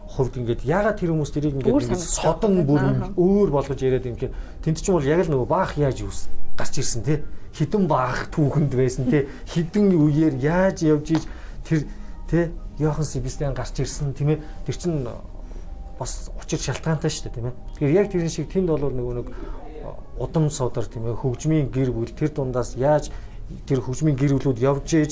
хувьд 0.10 0.34
ингээд 0.42 0.62
ягаад 0.66 0.98
тэр 0.98 1.14
хүмүүс 1.14 1.32
тэрийг 1.34 1.56
ингээд 1.62 2.02
содон 2.02 2.66
бүр 2.66 3.14
өөр 3.14 3.50
болгож 3.54 3.78
яриад 3.78 4.10
юм 4.10 4.18
гэхээр 4.18 4.34
тэнд 4.66 4.82
чинь 4.82 4.98
бол 4.98 5.06
яг 5.06 5.22
л 5.22 5.30
нөгөө 5.30 5.48
баах 5.50 5.78
яаж 5.78 6.02
юус 6.02 6.28
гарч 6.58 6.82
ирсэн 6.82 7.06
те? 7.06 7.24
Хідэн 7.54 7.86
баах 7.86 8.34
түүхэнд 8.34 8.74
байсан 8.74 9.06
те? 9.06 9.30
Хідэн 9.54 9.94
үеэр 9.94 10.36
яаж 10.42 10.82
явж 10.82 11.14
иж 11.14 11.24
тэр 11.62 11.86
те? 12.26 12.50
Йохан 12.82 13.06
Себастьян 13.06 13.54
гарч 13.54 13.80
ирсэн. 13.80 14.14
Тийм 14.18 14.34
ээ 14.34 14.42
тэр 14.66 14.76
чин 14.76 15.08
бас 16.00 16.32
учир 16.40 16.60
шалтгаантай 16.60 17.12
шүү 17.12 17.24
дээ 17.28 17.36
тийм 17.36 17.48
ээ. 17.52 17.56
Тэгэхээр 17.76 17.98
яг 18.00 18.08
тэрэн 18.10 18.32
шиг 18.32 18.48
тэнд 18.48 18.72
бол 18.72 18.88
нөгөө 18.88 19.16
нэг 19.20 19.28
удам 20.20 20.50
суудар 20.50 20.88
тийм 20.88 21.12
ээ 21.12 21.20
хөгжмийн 21.20 21.68
гэр 21.70 21.92
бүл 21.92 22.12
тэр 22.16 22.32
дундаас 22.32 22.80
яаж 22.80 23.12
тэр 23.68 23.84
хөгжмийн 23.84 24.16
гэр 24.16 24.40
бүлүүд 24.40 24.60
явж 24.64 24.88
ийж 24.96 25.12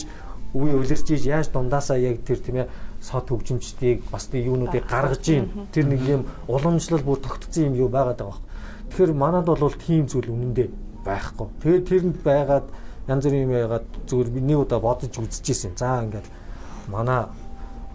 үе 0.56 0.74
улирч 0.76 1.08
ийж 1.12 1.24
яаж 1.28 1.52
дундаасаа 1.52 2.00
яг 2.00 2.24
тэр 2.24 2.40
тийм 2.40 2.64
ээ 2.64 2.72
сод 3.02 3.28
хөгжимчдийг 3.28 4.08
бас 4.12 4.32
тийм 4.32 4.56
юунуудыг 4.56 4.88
гаргаж 4.88 5.24
ийн 5.28 5.46
тэр 5.72 5.86
нэг 5.92 6.02
юм 6.08 6.22
уламжлал 6.48 7.04
бүр 7.04 7.20
тогтцсон 7.20 7.72
юм 7.72 7.88
юу 7.88 7.90
байгаад 7.90 8.24
байгаа. 8.24 8.42
Тэгэхээр 8.90 9.14
манад 9.14 9.46
бол 9.46 9.76
тийм 9.76 10.08
зүйл 10.08 10.32
үнэндээ 10.32 10.68
байхгүй. 11.04 11.48
Тэгээд 11.64 11.88
тэрэнд 11.88 12.18
байгаад 12.24 12.68
янз 13.08 13.24
бүрийн 13.24 13.46
юм 13.48 13.54
яагаад 13.56 13.86
зүгээр 14.08 14.30
нэг 14.44 14.60
удаа 14.60 14.80
бодож 14.80 15.14
үзчихсэн. 15.16 15.76
За 15.76 16.04
ингээд 16.04 16.28
манай 16.88 17.28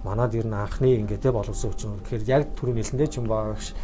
манад 0.05 0.35
ер 0.35 0.47
нь 0.47 0.55
анхны 0.55 0.99
ингээд 0.99 1.23
те 1.23 1.31
боловсон 1.33 1.71
хүчин. 1.71 1.99
Тэгэхээр 2.03 2.29
яг 2.29 2.43
түрүү 2.59 2.75
нэлэндээ 2.75 3.09
ч 3.09 3.19
юм 3.23 3.27
багш 3.31 3.75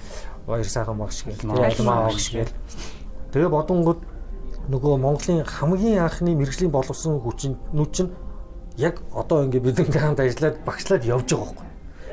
баяр 0.47 0.67
сайхан 0.67 0.99
багш 0.99 1.23
гэх 1.25 1.39
тийм 1.39 1.55
алмаа 1.55 2.11
багш 2.11 2.33
гэх. 2.35 2.51
Тэгээ 3.33 3.51
бодонгод 3.53 4.01
нөгөө 4.69 4.95
Монголын 4.99 5.45
хамгийн 5.47 6.03
анхны 6.03 6.35
мэрэгжлийн 6.35 6.73
боловсон 6.73 7.21
хүчин 7.23 7.57
нүд 7.73 7.91
чинь 7.95 8.11
яг 8.77 9.01
одоо 9.15 9.45
ингээд 9.45 9.65
бидэнтэй 9.65 10.01
хамт 10.01 10.21
ажиллаад 10.21 10.57
багшлаад 10.67 11.05
явж 11.05 11.29
байгаа 11.33 11.55
байхгүй. 11.55 11.68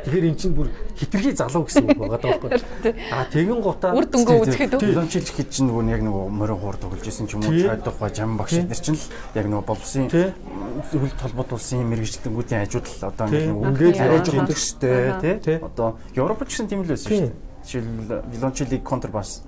Тэгэхээр 0.05 0.29
эн 0.29 0.37
чинь 0.37 0.53
бүр 0.53 0.69
хитрхи 0.93 1.33
залуу 1.33 1.65
гэсэн 1.65 1.89
үг 1.89 1.97
байгаа 1.97 2.21
даа 2.21 2.37
байхгүй. 2.37 2.93
А 3.09 3.25
тэгэн 3.25 3.57
гутаа 3.57 3.97
үр 3.97 4.05
дүнгөө 4.05 4.37
үзэхэд 4.45 4.77
боломжлж 4.77 5.29
гэж 5.33 5.47
чинь 5.49 5.65
нөгөө 5.65 5.89
яг 5.89 6.01
нөгөө 6.05 6.25
морин 6.29 6.59
хуур 6.61 6.77
тоглож 6.77 7.09
исэн 7.09 7.25
ч 7.25 7.33
юм 7.33 7.41
уу 7.41 7.57
чадах 7.57 7.97
ба 7.97 8.13
жам 8.13 8.37
багш 8.37 8.53
нар 8.61 8.77
чинь 8.77 8.93
л 8.93 9.05
яг 9.33 9.45
нөгөө 9.49 9.65
боловсон 9.65 10.05
хөл 10.13 11.13
толботулсан 11.17 11.89
мэрэгчлэнгүүдийн 11.89 12.61
ажууд 12.69 12.85
л 12.85 13.01
одоо 13.09 13.25
ингээд 13.33 13.97
арайж 13.97 14.25
байгаа 14.29 14.45
гэжтэй 14.45 15.41
тий. 15.41 15.57
Одоо 15.57 15.97
Европ 16.13 16.45
ч 16.45 16.53
гэсэн 16.53 16.69
тийм 16.69 16.85
л 16.85 16.93
байсан 16.93 17.09
шүү 17.09 17.25
дээ. 17.25 17.33
Жишээл 17.65 18.21
вилончелиг 18.29 18.83
контрбас 18.85 19.41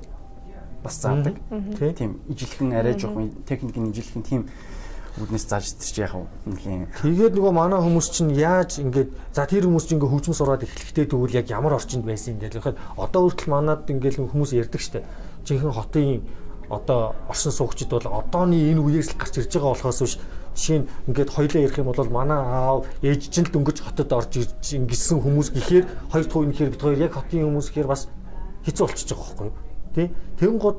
бас 0.81 0.95
заадаг. 0.97 1.37
Тийм 1.93 2.17
ижилхэн 2.33 2.73
арайж 2.73 3.05
байгаа 3.05 3.29
техникийн 3.45 3.93
ижилхэн 3.93 4.23
тийм 4.25 4.41
үүднээс 5.17 5.45
зааж 5.49 5.65
ирчих 5.73 5.97
яг 6.05 6.13
нэлийн. 6.45 6.87
Тэгээд 7.01 7.33
нөгөө 7.33 7.53
манай 7.53 7.81
хүмүүс 7.81 8.07
чинь 8.13 8.31
яаж 8.37 8.77
ингээд 8.81 9.09
за 9.33 9.49
тэр 9.49 9.65
хүмүүс 9.65 9.85
чинь 9.89 9.97
ингээ 9.97 10.13
хөгжим 10.13 10.35
сураад 10.37 10.63
эхлэхдээ 10.63 11.05
тэгвэл 11.09 11.37
яг 11.41 11.49
ямар 11.49 11.73
орчинд 11.77 12.05
байсан 12.05 12.37
юм 12.37 12.41
дээр 12.45 12.61
гэхэд 12.61 12.77
одоо 13.01 13.21
хүртэл 13.25 13.49
манад 13.49 13.89
ингээл 13.89 14.29
хүмүүс 14.29 14.53
ярьдаг 14.53 14.81
штэ. 14.81 15.01
Жинхэнэ 15.45 15.73
хотын 15.73 16.21
одоо 16.69 17.15
оршин 17.29 17.51
суугчид 17.51 17.89
бол 17.89 18.05
одооны 18.05 18.59
энэ 18.71 18.81
үеэс 18.81 19.15
л 19.15 19.17
гарч 19.17 19.39
ирж 19.39 19.51
байгаа 19.55 19.73
болохоос 19.73 19.99
биш 20.03 20.15
жишээ 20.57 20.79
нь 20.83 20.87
ингээд 21.07 21.29
хоёлаа 21.31 21.61
ярих 21.63 21.77
юм 21.77 21.87
бол 21.93 22.09
манай 22.11 22.37
аав 22.37 22.85
ээж 23.01 23.29
чинь 23.31 23.47
л 23.47 23.53
дөнгөж 23.53 23.77
хотод 23.81 24.11
орж 24.11 24.31
ирж 24.35 24.65
ингэсэн 24.75 25.21
хүмүүс 25.21 25.49
гэхээр 25.55 25.85
хоёр 26.11 26.25
дахь 26.25 26.37
үе 26.37 26.47
нэхэр 26.51 26.71
бид 26.73 26.81
хоёр 26.81 26.99
яг 26.99 27.13
хотын 27.15 27.45
хүмүүс 27.47 27.67
гэхээр 27.71 27.87
бас 27.87 28.09
хэцүү 28.65 28.83
болчихж 28.83 29.09
байгаа 29.15 29.25
байхгүй 29.31 29.47
юу 29.47 29.55
тий 29.95 30.07
Тэгэн 30.39 30.59
гот 30.59 30.77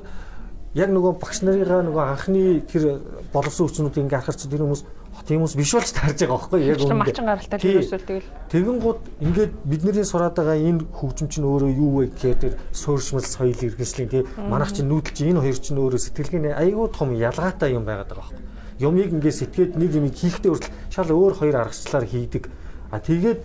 яг 0.75 0.91
нөгөө 0.93 1.13
багш 1.21 1.41
нарыгаа 1.47 1.81
нөгөө 1.89 2.05
анхны 2.13 2.61
тэр 2.69 3.01
боловсон 3.33 3.69
хүчнүүд 3.69 4.01
ингээ 4.05 4.21
харахаар 4.21 4.37
чи 4.37 4.49
тэр 4.49 4.63
хүмүүс 4.67 4.83
тийм 5.29 5.41
хүмүүс 5.45 5.57
биш 5.61 5.73
болж 5.77 5.91
таарж 5.93 6.19
байгаа 6.25 6.37
байхгүй 6.39 6.61
яг 6.65 6.81
үнэ. 6.81 6.97
Малчин 6.97 7.29
гаралтай 7.29 7.59
тэрөөсөө 7.61 8.01
тэгэл. 8.09 8.29
Тэгэн 8.49 8.79
гууд 8.81 9.01
ингээд 9.21 9.53
бидний 9.65 10.05
сураад 10.05 10.37
байгаа 10.37 10.57
энэ 10.57 10.89
хөгжим 10.89 11.29
чинь 11.29 11.45
өөрөө 11.45 11.71
юу 11.77 11.91
вэ 12.01 12.05
гэхээр 12.17 12.39
тэр 12.41 12.55
суурьшмал 12.73 13.25
соёл 13.25 13.53
иргэншлийн 13.53 14.09
тий 14.09 14.23
манайх 14.37 14.73
чинь 14.73 14.89
нүүдэл 14.89 15.13
чинь 15.13 15.31
энэ 15.37 15.45
хоёр 15.45 15.59
чинь 15.61 15.81
өөрөө 15.81 16.01
сэтгэлгээний 16.01 16.55
айгүй 16.57 16.89
том 16.97 17.13
ялгаатай 17.13 17.77
юм 17.77 17.85
байгаад 17.85 18.09
байгаа 18.09 18.25
байхгүй. 18.25 18.41
Юмыг 18.81 19.13
ингээ 19.13 19.35
сэтгээд 19.37 19.73
нэг 19.77 19.91
юм 19.93 20.07
хийхдээ 20.09 20.49
хүртэл 20.49 20.77
шал 20.89 21.13
өөр 21.13 21.35
хоёр 21.37 21.57
аргачлалаар 21.61 22.07
хийдэг. 22.09 22.45
А 22.89 22.97
тэгээд 22.97 23.41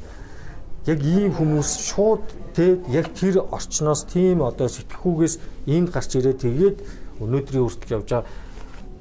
яг 0.88 1.00
ийм 1.04 1.32
хүмүүс 1.36 1.70
шууд 1.90 2.24
тий 2.56 2.80
яг 2.92 3.12
тэр 3.12 3.44
орчноос 3.44 4.08
тийм 4.08 4.40
одоо 4.44 4.72
сэтгхүүгээс 4.72 5.68
энд 5.68 5.90
гарч 5.92 6.12
ирээ 6.16 6.36
тэгээд 6.38 6.78
өнөөдрийн 7.22 7.66
хүртэл 7.68 7.96
явж 8.00 8.10
байгаа 8.10 8.26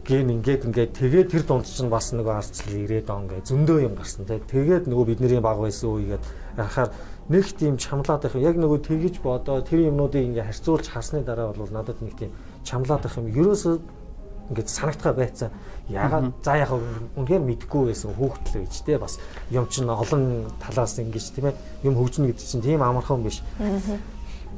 ген 0.02 0.34
ингээд 0.34 0.66
ингээд 0.66 0.92
тэгээд 0.98 1.28
тэр 1.30 1.42
дунд 1.46 1.66
чинь 1.70 1.86
бас 1.86 2.10
нөгөө 2.10 2.34
арчлал 2.34 2.74
ирээд 2.74 3.06
он 3.06 3.30
гэ 3.30 3.46
зөндөө 3.46 3.78
юм 3.86 3.94
гарсан 3.94 4.26
те. 4.26 4.42
Тэгээд 4.42 4.90
нөгөө 4.90 5.14
бидний 5.14 5.38
баг 5.38 5.62
байсан 5.62 5.94
үегээд 5.94 6.24
харахаар 6.58 6.90
нэг 7.30 7.46
тийм 7.54 7.78
чамлаад 7.78 8.26
байх 8.26 8.34
яг 8.34 8.58
нөгөө 8.58 8.82
тэгэж 8.82 9.22
бодоо 9.22 9.62
тэр 9.62 9.86
юмнуудыг 9.94 10.26
ингээд 10.26 10.50
харьцуулж 10.50 10.86
харсны 10.90 11.22
дараа 11.22 11.54
бол 11.54 11.70
надад 11.70 12.02
нэг 12.02 12.18
тийм 12.18 12.34
чамлаад 12.66 13.06
байх 13.06 13.14
юм. 13.14 13.30
Ерөөсөө 13.30 13.74
ингээд 14.50 14.68
санагдхаа 14.74 15.14
байцаа. 15.14 15.50
Ягаад 15.86 16.34
за 16.42 16.58
яг 16.58 16.74
үнээр 17.14 17.42
мэдгүй 17.46 17.94
байсан 17.94 18.10
хүүхдэл 18.18 18.58
байж 18.58 18.74
те 18.82 18.98
бас. 18.98 19.22
Юм 19.54 19.70
чинь 19.70 19.86
олон 19.86 20.50
талаас 20.58 20.98
ингэж 20.98 21.30
тийм 21.30 21.46
ээ. 21.46 21.54
Юм 21.86 21.94
хөгжинэ 21.94 22.34
гэдэг 22.34 22.42
чинь 22.42 22.66
тийм 22.66 22.82
амархан 22.82 23.22
биш 23.22 23.38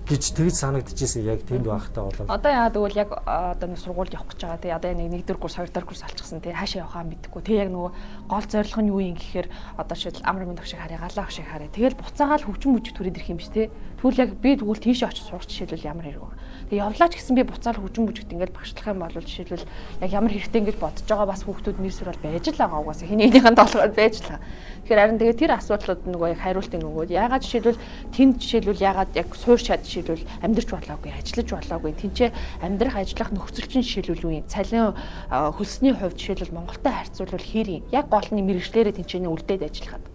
гэж 0.05 0.23
тэгж 0.37 0.55
санагдчихсэн 0.61 1.25
яг 1.25 1.41
тэнд 1.49 1.65
байхдаа 1.65 2.13
болоо. 2.13 2.29
Одоо 2.29 2.51
яагаад 2.53 2.77
гэвэл 2.77 3.01
яг 3.01 3.11
одоо 3.25 3.69
нэг 3.73 3.81
сургуульд 3.81 4.13
явах 4.13 4.37
гэж 4.37 4.41
байгаа 4.45 4.61
тий. 4.61 4.73
Одоо 4.77 4.93
нэг 4.93 5.09
нэгдүгээр 5.09 5.41
курс 5.41 5.57
хоёрдугаар 5.57 5.89
курс 5.89 6.05
алчихсан 6.05 6.45
тий. 6.45 6.53
Хаашаа 6.53 6.85
явахаа 6.85 7.09
мэдэхгүй 7.09 7.43
тий 7.43 7.57
яг 7.57 7.73
нөгөө 7.73 7.93
гол 8.29 8.45
зорилго 8.45 8.81
нь 8.85 8.93
юу 8.93 9.01
юм 9.01 9.17
гэхээр 9.17 9.49
одоо 9.81 9.97
шийдэл 9.97 10.29
амар 10.29 10.45
мэд 10.45 10.61
өгшиг 10.61 10.77
харъя 10.77 11.01
галаа 11.01 11.25
өгшиг 11.25 11.49
харъя 11.49 11.73
тэгэл 11.73 11.97
буцаагаал 11.97 12.45
хөгжим 12.45 12.71
мүжиг 12.77 12.93
төрөд 13.01 13.17
ирэх 13.17 13.33
юм 13.33 13.41
биш 13.41 13.49
тий. 13.49 13.73
Тэгвэл 13.97 14.21
яг 14.21 14.31
би 14.45 14.51
тэгвэл 14.61 14.85
тийш 14.85 15.01
очиж 15.09 15.25
сурах 15.25 15.49
жишээлбэл 15.49 15.89
ямар 15.89 16.05
хэрэг 16.05 16.21
вэ 16.21 16.37
тэг 16.71 16.79
явлаач 16.81 17.12
гэсэн 17.17 17.35
би 17.37 17.43
буцаал 17.45 17.79
хөгжим 17.81 18.09
мүжигт 18.09 18.33
ингээд 18.33 18.57
багшлах 18.57 18.87
юм 18.89 19.01
бол 19.05 19.15
жишээлбэл 19.15 19.69
яг 20.01 20.11
ямар 20.12 20.33
хэрэгтэй 20.33 20.61
ингэж 20.61 20.77
бодож 20.81 21.05
байгаа 21.09 21.29
бас 21.29 21.43
хүүхдүүд 21.45 21.79
нэрсэр 21.81 22.09
бол 22.11 22.25
байж 22.25 22.45
л 22.49 22.61
байгаа 22.61 22.81
угаасаа 22.83 23.09
хин 23.09 23.21
нэгнийхэн 23.21 23.57
толгойд 23.59 23.95
байж 23.95 24.15
л 24.21 24.29
байгаа 24.29 24.43
Тэгэхээр 24.85 25.01
харин 25.01 25.17
тэгээ 25.17 25.41
тэр 25.41 25.53
асуудлууд 25.57 26.03
нөгөө 26.12 26.29
яг 26.37 26.41
хариултын 26.45 26.85
өгөөд 26.85 27.11
ягаад 27.17 27.41
жишээлбэл 27.41 27.81
тэнд 28.12 28.37
жишээлбэл 28.37 28.85
ягаад 28.85 29.11
яг 29.17 29.33
суурь 29.33 29.65
чад 29.65 29.81
жишээлбэл 29.81 30.29
амьдрч 30.45 30.69
болоогүй, 30.69 31.09
ажиллаж 31.09 31.49
болоогүй, 31.57 31.93
тэнцээ 31.97 32.29
амьдрах 32.61 33.01
ажиллах 33.01 33.33
нөхцөл 33.33 33.65
чинь 33.65 33.81
жишээлбэл 33.81 34.29
үе. 34.29 34.45
Цалин 34.45 34.93
хөлсний 35.33 35.97
хувьд 35.97 36.21
жишээлбэл 36.21 36.53
Монголтой 36.53 36.93
харьцуулбал 37.01 37.49
хэр 37.49 37.69
юм? 37.81 37.89
Яг 37.97 38.12
гол 38.12 38.29
нь 38.29 38.45
мэрэгчлэрээ 38.45 39.01
тэнцээний 39.01 39.33
үлдээд 39.33 39.65
ажиллахад. 39.73 40.14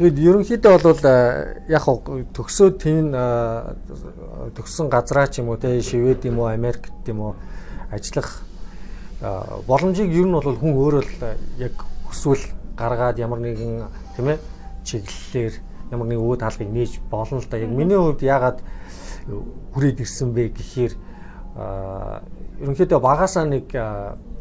Тэгэд 0.00 0.16
ерөнхийдөө 0.16 0.80
бол 0.80 1.02
яг 1.68 1.84
төгсөөд 2.32 2.74
тэн 2.80 3.12
төгсөн 4.56 4.88
газраа 4.88 5.28
ч 5.28 5.44
юм 5.44 5.52
уу 5.52 5.60
те 5.60 5.76
Швед 5.84 6.24
юм 6.24 6.40
уу 6.40 6.48
Америкт 6.48 7.04
юм 7.04 7.20
уу 7.20 7.32
ажиллах 7.92 8.40
боломжийг 9.68 10.08
ер 10.08 10.24
нь 10.24 10.32
бол 10.32 10.56
хүн 10.56 10.72
өөрөө 10.72 11.04
л 11.04 11.12
яг 11.60 11.76
хүсвэл 12.08 12.48
гаргаад 12.80 13.20
ямар 13.20 13.44
нэгэн 13.44 13.92
тийм 14.16 14.32
ээ 14.32 14.40
чиглэлээр 14.88 15.54
ямар 15.92 16.06
нэгэн 16.08 16.24
өвөө 16.24 16.38
таалгыг 16.48 16.72
нээж 16.72 17.04
болно 17.12 17.44
л 17.44 17.44
да. 17.44 17.60
Яг 17.60 17.68
миний 17.68 18.00
хувьд 18.00 18.24
ягаад 18.24 18.64
хүрээд 19.76 20.00
ирсэн 20.00 20.32
бэ 20.32 20.56
гэхээр 20.56 20.96
ерөнхийдөө 22.64 23.00
багасаа 23.04 23.44
нэг 23.44 23.68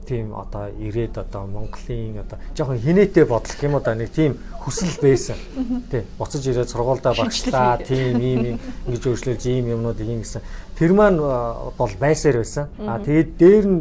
тийм 0.09 0.33
одоо 0.33 0.73
ирээд 0.73 1.21
одоо 1.21 1.45
Монголын 1.45 2.25
одоо 2.25 2.39
жоохон 2.57 2.81
хинээтэй 2.81 3.25
бодлох 3.29 3.61
юм 3.61 3.75
одоо 3.77 3.93
нэг 3.93 4.09
тийм 4.09 4.41
хүсэл 4.57 4.97
байсан. 5.01 5.37
Тий. 5.91 6.01
Буцаж 6.17 6.41
ирээд 6.49 6.73
сургуультай 6.73 7.13
багшлаа, 7.13 7.77
тийм 7.77 8.17
ийм 8.17 8.57
ингэж 8.89 9.03
өөрчлөж 9.05 9.45
ийм 9.45 9.69
юмнууд 9.77 10.01
ийм 10.01 10.25
гэсэн. 10.25 10.41
Тэр 10.73 10.97
маань 10.97 11.21
бол 11.21 11.93
байсаар 12.01 12.41
байсан. 12.41 12.73
А 12.81 12.97
тэгээд 12.97 13.29
дээр 13.37 13.65
нь 13.69 13.79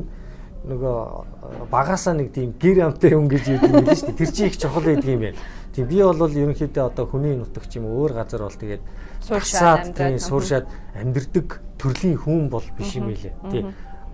нөгөө 0.68 1.68
багасаа 1.72 2.12
нэг 2.12 2.36
тийм 2.36 2.52
гэр 2.60 2.92
амтай 2.92 3.16
юм 3.16 3.32
гэж 3.32 3.56
яддаг 3.56 3.72
юм 3.72 3.88
шүү 3.88 4.12
дээ. 4.12 4.20
Тэр 4.20 4.30
чинь 4.36 4.48
их 4.52 4.60
чухал 4.60 4.84
байдаг 4.84 5.08
юм 5.08 5.20
байна. 5.24 5.40
Тийм 5.72 5.86
би 5.88 6.02
бол 6.04 6.28
ерөнхийдөө 6.28 6.84
одоо 6.84 7.06
хүний 7.08 7.36
нутагч 7.40 7.80
юм 7.80 7.88
өөр 7.88 8.12
газар 8.12 8.44
бол 8.44 8.52
тэгээд 8.52 8.84
сууршаад 9.24 9.96
тийм 9.96 10.20
сууршаад 10.20 10.66
амьдрдаг 10.92 11.62
төрлийн 11.80 12.20
хүн 12.20 12.52
бол 12.52 12.66
биш 12.76 13.00
юм 13.00 13.08
байлээ. 13.08 13.32
Тийм 13.48 13.72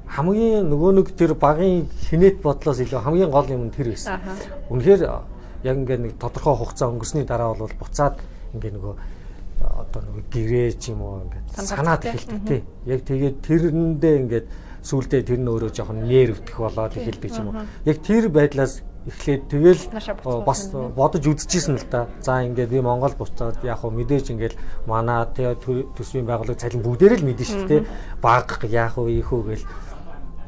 хамгийн 0.09 0.69
нөгөө 0.69 0.91
нэг 1.01 1.09
тэр 1.17 1.35
багын 1.35 1.89
хинэт 2.09 2.43
бодлоос 2.45 2.81
илүү 2.85 3.01
хамгийн 3.01 3.31
гол 3.31 3.49
юм 3.49 3.69
нь 3.69 3.75
тэр 3.75 3.95
байсан. 3.95 4.21
Үнэхээр 4.71 5.01
яг 5.65 5.77
ингээд 5.81 6.03
нэг 6.05 6.13
тодорхой 6.21 6.55
хугацаа 6.55 6.93
өнгөрсний 6.93 7.25
дараа 7.25 7.57
бол 7.57 7.73
буцаад 7.81 8.21
ингээд 8.55 8.75
нөгөө 8.77 8.95
одоо 9.65 10.01
нөгөө 10.05 10.25
гэрээ 10.29 10.71
ч 10.77 10.93
юм 10.93 11.01
уу 11.03 11.25
ингээд 11.25 11.47
санаад 11.57 12.05
эхэлдэг 12.05 12.43
тий. 12.45 12.61
Яг 12.85 13.01
тэгээд 13.09 13.37
тэрэндээ 13.41 14.15
ингээд 14.21 14.47
сүулдэ 14.85 15.25
тэр 15.25 15.41
нь 15.41 15.49
өөрөө 15.49 15.71
жоохон 15.73 16.05
нервдэх 16.05 16.57
болоод 16.61 16.95
эхэлдэг 17.01 17.33
юм 17.41 17.49
уу. 17.49 17.65
Яг 17.89 17.97
тэр 18.05 18.29
байдлаас 18.29 18.85
эхлээд 19.09 19.43
тэгэл 19.49 19.83
бас 20.45 20.69
бодож 20.73 21.25
үзчихсэн 21.25 21.77
л 21.77 21.87
да. 21.89 22.09
За 22.21 22.45
ингээд 22.45 22.73
би 22.73 22.81
Монгол 22.81 23.13
буцаад 23.17 23.61
яг 23.65 23.81
хөө 23.81 23.93
мэдээж 23.93 24.33
ингээд 24.33 24.55
манай 24.89 25.29
төсвийн 25.33 26.25
байгууллага 26.25 26.61
цалин 26.61 26.81
бүгдээр 26.81 27.21
л 27.21 27.27
мэдэн 27.29 27.49
шүү 27.49 27.69
дээ. 27.69 27.83
Баг 28.25 28.65
яах 28.65 28.97
вэ, 28.97 29.21
ийх 29.21 29.33
үү 29.33 29.43
гэл. 29.45 29.65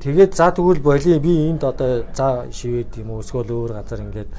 Тэгээд 0.00 0.32
за 0.34 0.52
тэгвэл 0.52 0.80
боли 0.80 1.18
би 1.18 1.50
энд 1.50 1.64
одоо 1.64 2.04
за 2.14 2.46
шивэд 2.52 3.00
юм 3.00 3.16
уу 3.16 3.20
эсвэл 3.24 3.48
өөр 3.48 3.72
газар 3.80 4.00
ингээд 4.04 4.30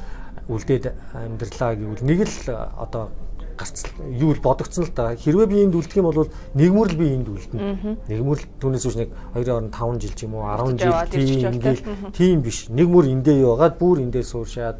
үлдээд 0.47 0.85
амьдралаа 1.13 1.75
гэвэл 1.75 2.03
нэг 2.05 2.19
л 2.23 2.37
одоо 2.77 3.09
гарц 3.57 3.83
юу 4.05 4.31
л 4.33 4.39
бодогцсон 4.39 4.85
л 4.85 4.93
да. 4.93 5.15
Хэрвээ 5.17 5.47
би 5.49 5.57
энд 5.65 5.75
үлдэх 5.75 5.97
юм 5.97 6.07
бол 6.13 6.29
нэгмөр 6.53 6.87
л 6.93 6.97
би 6.97 7.05
энд 7.17 7.27
үлдэнэ. 7.27 7.97
Нэгмөр 8.05 8.37
л 8.37 8.45
түүнээс 8.61 8.85
үүш 8.85 8.95
нэг 9.01 9.09
2.5 9.33 9.97
жил 9.97 10.13
ч 10.13 10.19
юм 10.29 10.37
уу 10.37 10.45
10 10.45 10.77
жил 10.77 10.93
тийм 11.09 11.39
ингээл 11.57 11.83
тийм 12.13 12.37
биш. 12.45 12.69
Нэгмөр 12.69 13.09
эндээ 13.17 13.41
яваад 13.41 13.81
бүр 13.81 14.05
эндээ 14.05 14.23
сууршаад 14.23 14.77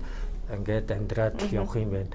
ингээд 0.53 0.93
амьдраад 0.93 1.35
явах 1.49 1.75
юм 1.75 1.89
байна. 1.89 2.13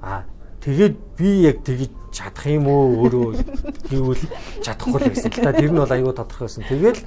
А 0.00 0.22
тэгээд 0.62 0.94
би 1.18 1.28
яг 1.42 1.66
тэгж 1.66 1.90
чадах 2.14 2.46
юм 2.46 2.70
уу 2.70 3.02
өөрөө 3.02 3.28
гэвэл 3.90 4.24
чадахгүй 4.62 5.00
л 5.02 5.10
байсан 5.10 5.30
л 5.34 5.42
да. 5.42 5.52
Тэр 5.52 5.72
нь 5.74 5.80
бол 5.82 5.90
аюу 5.90 6.14
тодорхой 6.14 6.46
байсан. 6.46 6.64
Тэгэл 6.70 7.02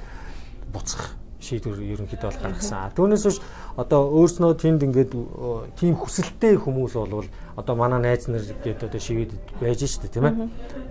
буцах 0.72 1.16
шийдвэр 1.40 1.80
ерөнхийдөө 1.80 2.30
бол 2.30 2.42
гаргасан. 2.44 2.92
Түүнээс 2.94 3.24
биш 3.24 3.38
одоо 3.80 4.00
өөрснөө 4.12 4.52
тэнд 4.60 4.84
ингээд 4.86 5.12
тийм 5.80 5.96
хүсэлтэй 5.96 6.60
хүмүүс 6.60 6.94
болвол 7.00 7.28
одоо 7.56 7.74
манай 7.76 8.00
найз 8.00 8.28
нар 8.28 8.44
гээд 8.44 8.84
одоо 8.84 9.00
шивэд 9.00 9.32
байж 9.56 9.80
штэ 9.88 10.12
тийм 10.12 10.28
ээ. 10.28 10.36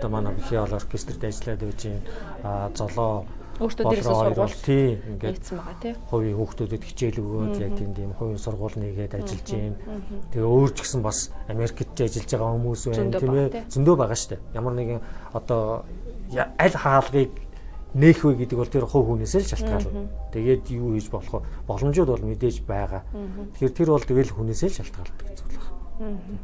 Одоо 0.01 0.09
манай 0.09 0.33
бихи 0.33 0.57
ол 0.57 0.73
оркестрт 0.73 1.21
ажиллаад 1.21 1.61
байж 1.61 1.81
а 2.43 2.73
золоо 2.73 3.29
Өөртөө 3.59 3.91
дээрээс 3.91 4.07
сургууль 4.07 4.55
тий 4.63 4.87
ингээд 5.03 5.35
хийцэн 5.35 5.57
байгаа 5.59 5.77
тий. 5.83 5.93
хувийн 6.07 6.37
хүүхдүүдэд 6.39 6.83
хичээл 6.87 7.19
өгөөд 7.19 7.55
яг 7.59 7.73
тийм 7.75 7.91
тийм 7.91 8.11
хувийн 8.15 8.39
сургууль 8.39 8.77
нэгээд 8.79 9.19
ажиллаж 9.19 9.47
юм. 9.51 9.75
Тэгээ 10.31 10.47
өөр 10.47 10.71
ч 10.71 10.77
гэсэн 10.79 11.03
бас 11.03 11.35
Америкт 11.51 11.91
ч 11.91 11.99
ажиллаж 12.07 12.31
байгаа 12.39 12.55
хүмүүс 12.55 12.81
байна 12.87 13.19
тийм 13.19 13.35
ээ. 13.35 13.67
Зөндөө 13.67 13.95
байгаа 13.99 14.15
дээ. 14.15 14.39
Ямар 14.55 14.73
нэгэн 14.79 15.03
одоо 15.35 15.83
аль 16.31 16.77
хаалгыг 16.79 17.31
нээх 17.93 18.21
вэ 18.21 18.45
гэдэг 18.45 18.57
бол 18.57 18.69
тэр 18.69 18.85
хувь 18.85 19.07
хүнээсээ 19.09 19.41
л 19.41 19.51
шалтгаална. 19.55 20.09
Тэгээд 20.29 20.63
юу 20.77 20.93
хийж 20.93 21.09
болох 21.09 21.41
боломжууд 21.65 22.09
бол 22.13 22.25
мэдээж 22.29 22.61
байгаа. 22.67 23.01
Тэгэхээр 23.57 23.73
тэр 23.73 23.89
бол 23.89 24.05
тэгэл 24.05 24.35
хүнээсээ 24.35 24.69
л 24.69 24.77
шалтгаалдаг 24.77 25.25
зүйл 25.33 25.57
байна. 25.57 25.73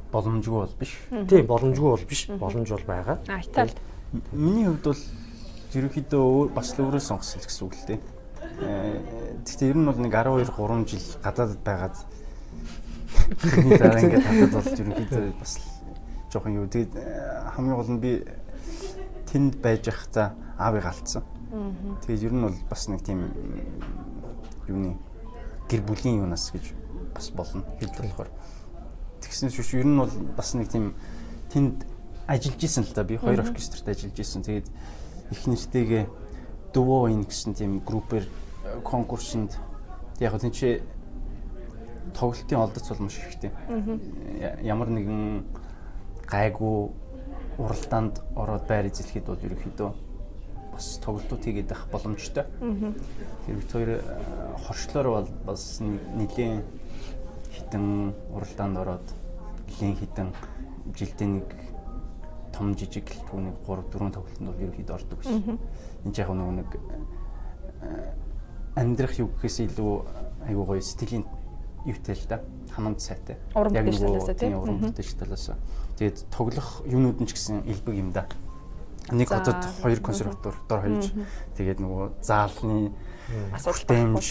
Боломжгүй 0.10 0.60
бол 0.66 0.76
биш. 0.80 0.92
Тийм, 1.30 1.46
боломжгүй 1.46 1.90
бол 1.94 2.06
биш. 2.10 2.22
Боломж 2.34 2.70
бол 2.74 2.86
байгаа. 2.90 3.18
А 3.30 3.40
Итали. 3.40 3.78
Миний 4.34 4.66
хувьд 4.66 4.90
бол 4.90 5.02
ерөнхийдөө 5.76 6.50
бас 6.56 6.74
л 6.74 6.84
өөрөө 6.88 7.04
сонгосон 7.04 7.40
л 7.40 7.48
гэсэн 7.48 7.64
үг 7.68 7.76
л 7.76 7.88
дээ. 7.94 8.00
Гэхдээ 9.46 9.70
ер 9.70 9.78
нь 9.78 9.86
бол 9.86 10.00
нэг 10.00 10.14
12 10.14 10.50
3 10.50 10.90
жил 10.90 11.06
гадаадд 11.22 11.62
байгаад 11.62 11.96
тэрний 13.42 13.78
дараа 13.78 14.02
ингээд 14.02 14.26
хатад 14.26 14.54
бол 14.58 14.70
ерөнхийдөө 14.72 15.34
бас 15.40 15.54
жоохон 16.32 16.56
юу 16.56 16.68
тэгээд 16.72 16.94
хамгийн 17.56 17.76
гол 17.76 17.92
нь 17.92 18.02
би 18.04 18.12
тэнд 19.28 19.60
байж 19.60 19.84
байхдаа 19.92 20.28
аавыг 20.58 20.86
алдсан. 20.88 21.24
Тэгээд 22.06 22.24
ер 22.28 22.34
нь 22.34 22.44
бол 22.44 22.58
бас 22.70 22.88
нэг 22.88 23.02
тийм 23.02 23.32
юуны 24.68 24.98
гэр 25.70 25.82
бүлийн 25.82 26.22
юунаас 26.22 26.52
гэж 26.52 26.74
бас 27.16 27.30
болно 27.32 27.64
хэлж 27.80 27.96
болохоор. 27.96 28.30
Тэгсэн 29.22 29.50
шүү 29.50 29.80
ер 29.82 29.88
нь 29.88 30.00
бол 30.00 30.12
бас 30.36 30.54
нэг 30.54 30.70
тийм 30.70 30.94
тэнд 31.50 31.86
ажиллаж 32.28 32.62
исэн 32.64 32.84
л 32.84 32.94
да 32.94 33.04
би 33.04 33.18
хоёр 33.18 33.42
оркестрт 33.42 33.88
ажиллаж 33.88 34.20
исэн. 34.20 34.44
Тэгээд 34.44 34.68
их 35.32 35.42
нэртэйгээ 35.48 36.04
дөвөө 36.74 37.12
ин 37.14 37.24
гэсэн 37.24 37.54
тийм 37.56 37.80
группээр 37.86 38.28
конкурсанд 38.84 39.56
яг 40.20 40.36
нь 40.44 40.52
чи 40.52 40.82
тоглолтын 42.14 42.60
олдоц 42.60 42.90
бол 42.90 43.08
маш 43.08 43.18
ихтэй. 43.18 43.52
Ямар 44.62 44.90
нэгэн 44.90 45.46
гайгүй 46.28 46.92
уралдаанд 47.58 48.20
ороод 48.36 48.68
байр 48.68 48.92
эзлэхэд 48.92 49.26
бол 49.26 49.40
ерөөхдөө 49.40 50.05
бас 50.76 51.00
тоглолтууд 51.00 51.44
хийгээд 51.44 51.72
байх 51.72 51.88
боломжтой. 51.92 52.46
Тэр 53.48 53.56
бид 53.56 53.72
хоёр 53.72 53.92
хоршлоор 54.68 55.08
бол 55.08 55.30
бас 55.48 55.80
нэлийн 55.80 56.64
хитэн 57.56 58.14
уралдаанд 58.36 58.78
ороод 58.78 59.08
нэлийн 59.68 59.96
хитэн 59.96 60.30
жилдээ 60.92 61.28
нэг 61.28 61.48
том 62.52 62.76
жижиг 62.76 63.08
түүнийг 63.32 63.56
3 63.64 63.88
4 63.96 64.12
тоглолтод 64.12 64.48
бол 64.52 64.64
ерөөхдөө 64.64 64.96
ордог 64.96 65.20
гэсэн. 65.24 65.60
Энд 66.06 66.18
яг 66.20 66.30
нэг 66.30 66.52
нэг 66.60 66.70
амьдрах 68.76 69.16
юу 69.20 69.32
гэхээс 69.40 69.72
илүү 69.72 69.94
айгуу 70.52 70.66
гоё 70.68 70.84
сэтгэлийн 70.84 71.26
юутай 71.88 72.16
л 72.16 72.28
да 72.28 72.38
ханамд 72.76 73.00
сайтай. 73.00 73.38
Яг 73.56 73.88
нэг 73.88 73.96
тийм 74.36 74.60
уран 74.60 74.80
бүтээлч 74.84 75.16
талаас. 75.16 75.52
Тэгээд 75.96 76.28
тоглох 76.32 76.84
юунууд 76.84 77.24
нь 77.24 77.28
ч 77.28 77.40
гэсэн 77.40 77.64
элбэг 77.64 77.96
юм 77.96 78.12
да 78.12 78.28
нэг 79.12 79.30
хотод 79.30 79.62
хоёр 79.82 80.00
консерватор 80.02 80.56
дор 80.70 80.82
хаяж 80.82 81.14
тэгээд 81.58 81.80
нөгөө 81.84 82.06
заалны 82.26 82.94
асуултамж 83.54 84.26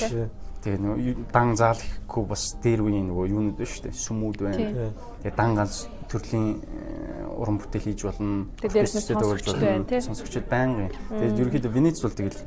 тэгээд 0.65 0.81
нөгөө 0.83 1.31
дан 1.31 1.55
заал 1.55 1.79
ихгүй 1.79 2.25
бас 2.27 2.57
дээр 2.65 2.83
үеийн 2.89 3.07
нөгөө 3.13 3.31
юунууд 3.31 3.57
байна 3.61 3.69
шүү 3.69 3.85
дээ. 3.85 3.95
Сүмүүд 4.01 4.39
байна. 4.41 4.91
Тэгээд 5.21 5.37
дан 5.37 5.53
ганц 5.55 5.75
төрлийн 6.09 6.49
уран 7.37 7.59
бүтээл 7.61 7.87
хийж 7.93 8.01
болно. 8.09 8.49
Тэгээд 8.65 8.89
сонсогчд 8.89 9.61
байна 9.61 9.85
тий. 9.85 10.01
Сонсогчд 10.01 10.49
байнгын 10.49 10.91
тэгээд 11.13 11.41
ерөнхийдөө 11.45 11.73
Венец 11.75 12.01
бол 12.01 12.17
тэгэл 12.17 12.41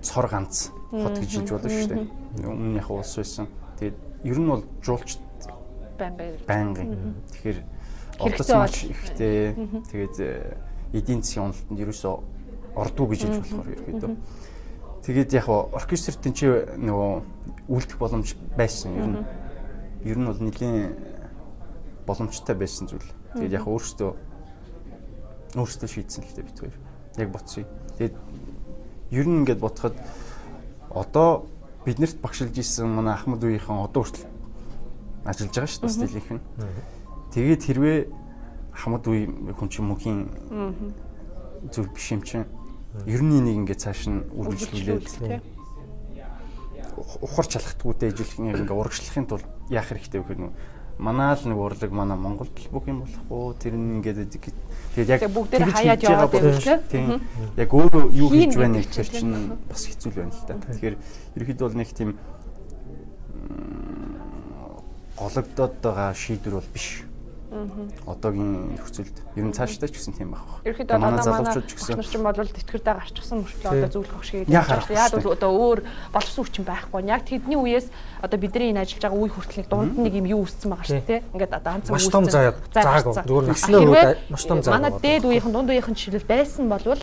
цор 0.00 0.26
ганц 0.30 0.70
хот 0.94 1.18
гэж 1.18 1.30
хэлж 1.42 1.50
болно 1.50 1.68
шүү 1.74 1.90
дээ. 1.90 2.06
өмнө 2.46 2.78
яг 2.78 2.88
улс 2.88 3.14
байсан. 3.18 3.50
Тэгээд 3.82 3.98
ер 4.30 4.38
нь 4.38 4.48
бол 4.48 4.62
жуулчд 4.78 5.20
байнгын 6.46 7.18
тэгэхээр 7.34 7.58
Ордоц 8.18 8.48
маш 8.50 8.84
ихтэй. 8.84 9.54
Тэгээд 9.90 10.16
э, 10.20 10.56
эдийн 10.92 11.22
засгийн 11.22 11.50
уналтанд 11.50 11.80
ерөөсөө 11.80 12.14
ордуу 12.74 13.06
гэж 13.10 13.20
хэлж 13.26 13.38
болохоор 13.42 13.68
ерөөдөө. 13.74 14.16
Тэгээд 15.04 15.30
яг 15.36 15.48
оркестрт 15.48 16.22
энэ 16.24 16.38
чи 16.38 16.46
нөгөө 16.80 17.12
үлдэх 17.68 17.98
боломж 17.98 18.34
байсан 18.56 18.94
ер 18.96 19.08
нь. 19.10 19.18
Ер 20.04 20.18
нь 20.18 20.26
бол 20.26 20.40
нэлийн 20.40 20.96
боломжтой 22.06 22.56
байсан 22.56 22.88
зүйл. 22.88 23.10
Тэгээд 23.34 23.58
яг 23.58 23.66
өөрөөсөө 23.68 24.10
өөрөөсөө 25.54 25.88
шийдсэн 25.90 26.24
л 26.24 26.34
дээ 26.34 26.46
бит 26.48 26.58
хоёр. 26.58 26.76
Яг 27.18 27.30
боцсон. 27.30 27.66
Тэгээд 27.98 28.16
ер 29.12 29.26
нь 29.28 29.38
ингээд 29.44 29.60
бодоход 29.60 29.94
одоо 30.90 31.46
биднэрт 31.84 32.18
багшилж 32.22 32.56
исэн 32.58 32.88
манай 32.88 33.14
Ахмад 33.14 33.44
үеийнхэн 33.44 33.84
одоо 33.84 34.02
хүртэл 34.02 34.26
ажиллаж 35.28 35.52
байгаа 35.52 35.68
шүү 35.68 35.82
дээ 35.84 35.94
стилийнх 35.94 36.30
нь. 36.32 36.42
Тэгээд 37.34 37.62
хэрвээ 37.66 37.98
хамад 38.74 39.04
үе 39.10 39.26
хүн 39.26 39.68
чинь 39.70 39.86
мөнхийн 39.90 40.20
зүйл 41.74 41.90
биш 41.90 42.06
юм 42.14 42.22
чинь 42.22 42.46
ер 43.10 43.22
нь 43.26 43.42
нэг 43.42 43.58
ингээд 43.66 43.82
цааш 43.82 44.06
нь 44.06 44.22
үргэлжлүүлээд 44.38 45.42
ухарч 46.94 47.50
халахдаггүйтэй 47.58 48.14
ижилхэн 48.14 48.54
ингээ 48.54 48.70
урагшлахын 48.78 49.26
тулд 49.26 49.46
яах 49.66 49.90
хэрэгтэй 49.90 50.22
вэ 50.22 50.26
гэхээр 50.30 50.54
манай 50.98 51.34
л 51.34 51.42
нэг 51.50 51.58
урлаг 51.58 51.90
манай 51.90 52.14
Монголд 52.18 52.54
л 52.54 52.70
бүх 52.70 52.86
юм 52.86 53.02
болохгүй 53.02 53.58
тэр 53.58 53.74
нь 53.74 53.98
ингээд 53.98 54.30
тэгээд 54.94 55.10
яг 55.10 55.22
бүгдээр 55.26 55.74
хаяад 55.74 56.02
яваад 56.06 56.30
байвал 56.30 56.86
тийм 56.86 57.18
яг 57.58 57.70
өөрөө 57.74 58.04
юу 58.14 58.30
хийж 58.30 58.54
байна 58.54 58.78
гэж 58.78 58.90
тэр 58.94 59.10
чинь? 59.10 59.58
бас 59.66 59.82
хэцүү 59.90 60.10
л 60.14 60.18
байна 60.22 60.30
л 60.30 60.46
да. 60.46 60.54
Тэгэхээр 60.54 60.96
ерөөхдөө 61.34 61.66
бол 61.66 61.78
нэг 61.82 61.90
тийм 61.90 62.10
гологдоод 65.18 65.74
байгаа 65.82 66.14
шийдвэр 66.14 66.62
бол 66.62 66.70
биш 66.70 67.02
одоогийн 68.06 68.74
нөхцөлд 68.74 69.16
ер 69.38 69.44
нь 69.44 69.54
цаашдаа 69.54 69.88
ч 69.88 69.94
гэсэн 69.98 70.14
тийм 70.18 70.34
байх 70.34 70.42
баг. 70.42 70.60
Ерөнхийдөө 70.66 70.96
одоо 70.96 71.04
манай 71.04 71.22
залуучууд 71.22 71.66
ч 71.68 71.72
гэсэн 71.78 71.96
нар 71.96 72.08
чинь 72.08 72.24
бол 72.24 72.34
тэтгэрдээ 72.34 72.94
гарчихсан 72.98 73.38
мөртлөө 73.44 73.72
одоо 73.74 73.90
зөвлөх 73.94 74.24
шиг 74.24 74.48
яаж 74.50 74.90
яад 74.90 75.12
бол 75.14 75.34
одоо 75.34 75.50
өөр 75.54 75.78
боловсон 76.10 76.42
хүчин 76.44 76.64
байхгүй. 76.66 77.00
Яг 77.06 77.22
тэдний 77.24 77.58
үеэс 77.58 77.86
одоо 78.24 78.38
бидний 78.40 78.70
энэ 78.74 78.82
ажиллаж 78.82 79.02
байгаа 79.06 79.20
үе 79.22 79.30
хүртэл 79.30 79.68
дунд 79.70 79.94
нэг 80.00 80.14
юм 80.18 80.26
юу 80.26 80.40
үүссэн 80.44 80.68
байгаа 80.72 80.88
шүү 80.88 81.04
дээ. 81.06 81.20
Ингээд 81.34 81.52
одоо 81.54 81.72
үүссэн. 81.78 81.94
Маш 81.94 82.06
том 82.10 82.24
заяаг 82.26 82.56
зааг 82.74 83.04
зүгээр 83.22 83.46
наснаа 83.52 84.16
маш 84.32 84.44
том 84.48 84.58
заяаг. 84.64 84.74
Манай 84.74 84.92
дээд 84.98 85.24
үеийнхэн 85.28 85.52
дунд 85.52 85.68
үеийнхэн 85.70 85.94
жишээлбэл 85.94 86.32
байсан 86.32 86.64
болвол 86.66 87.02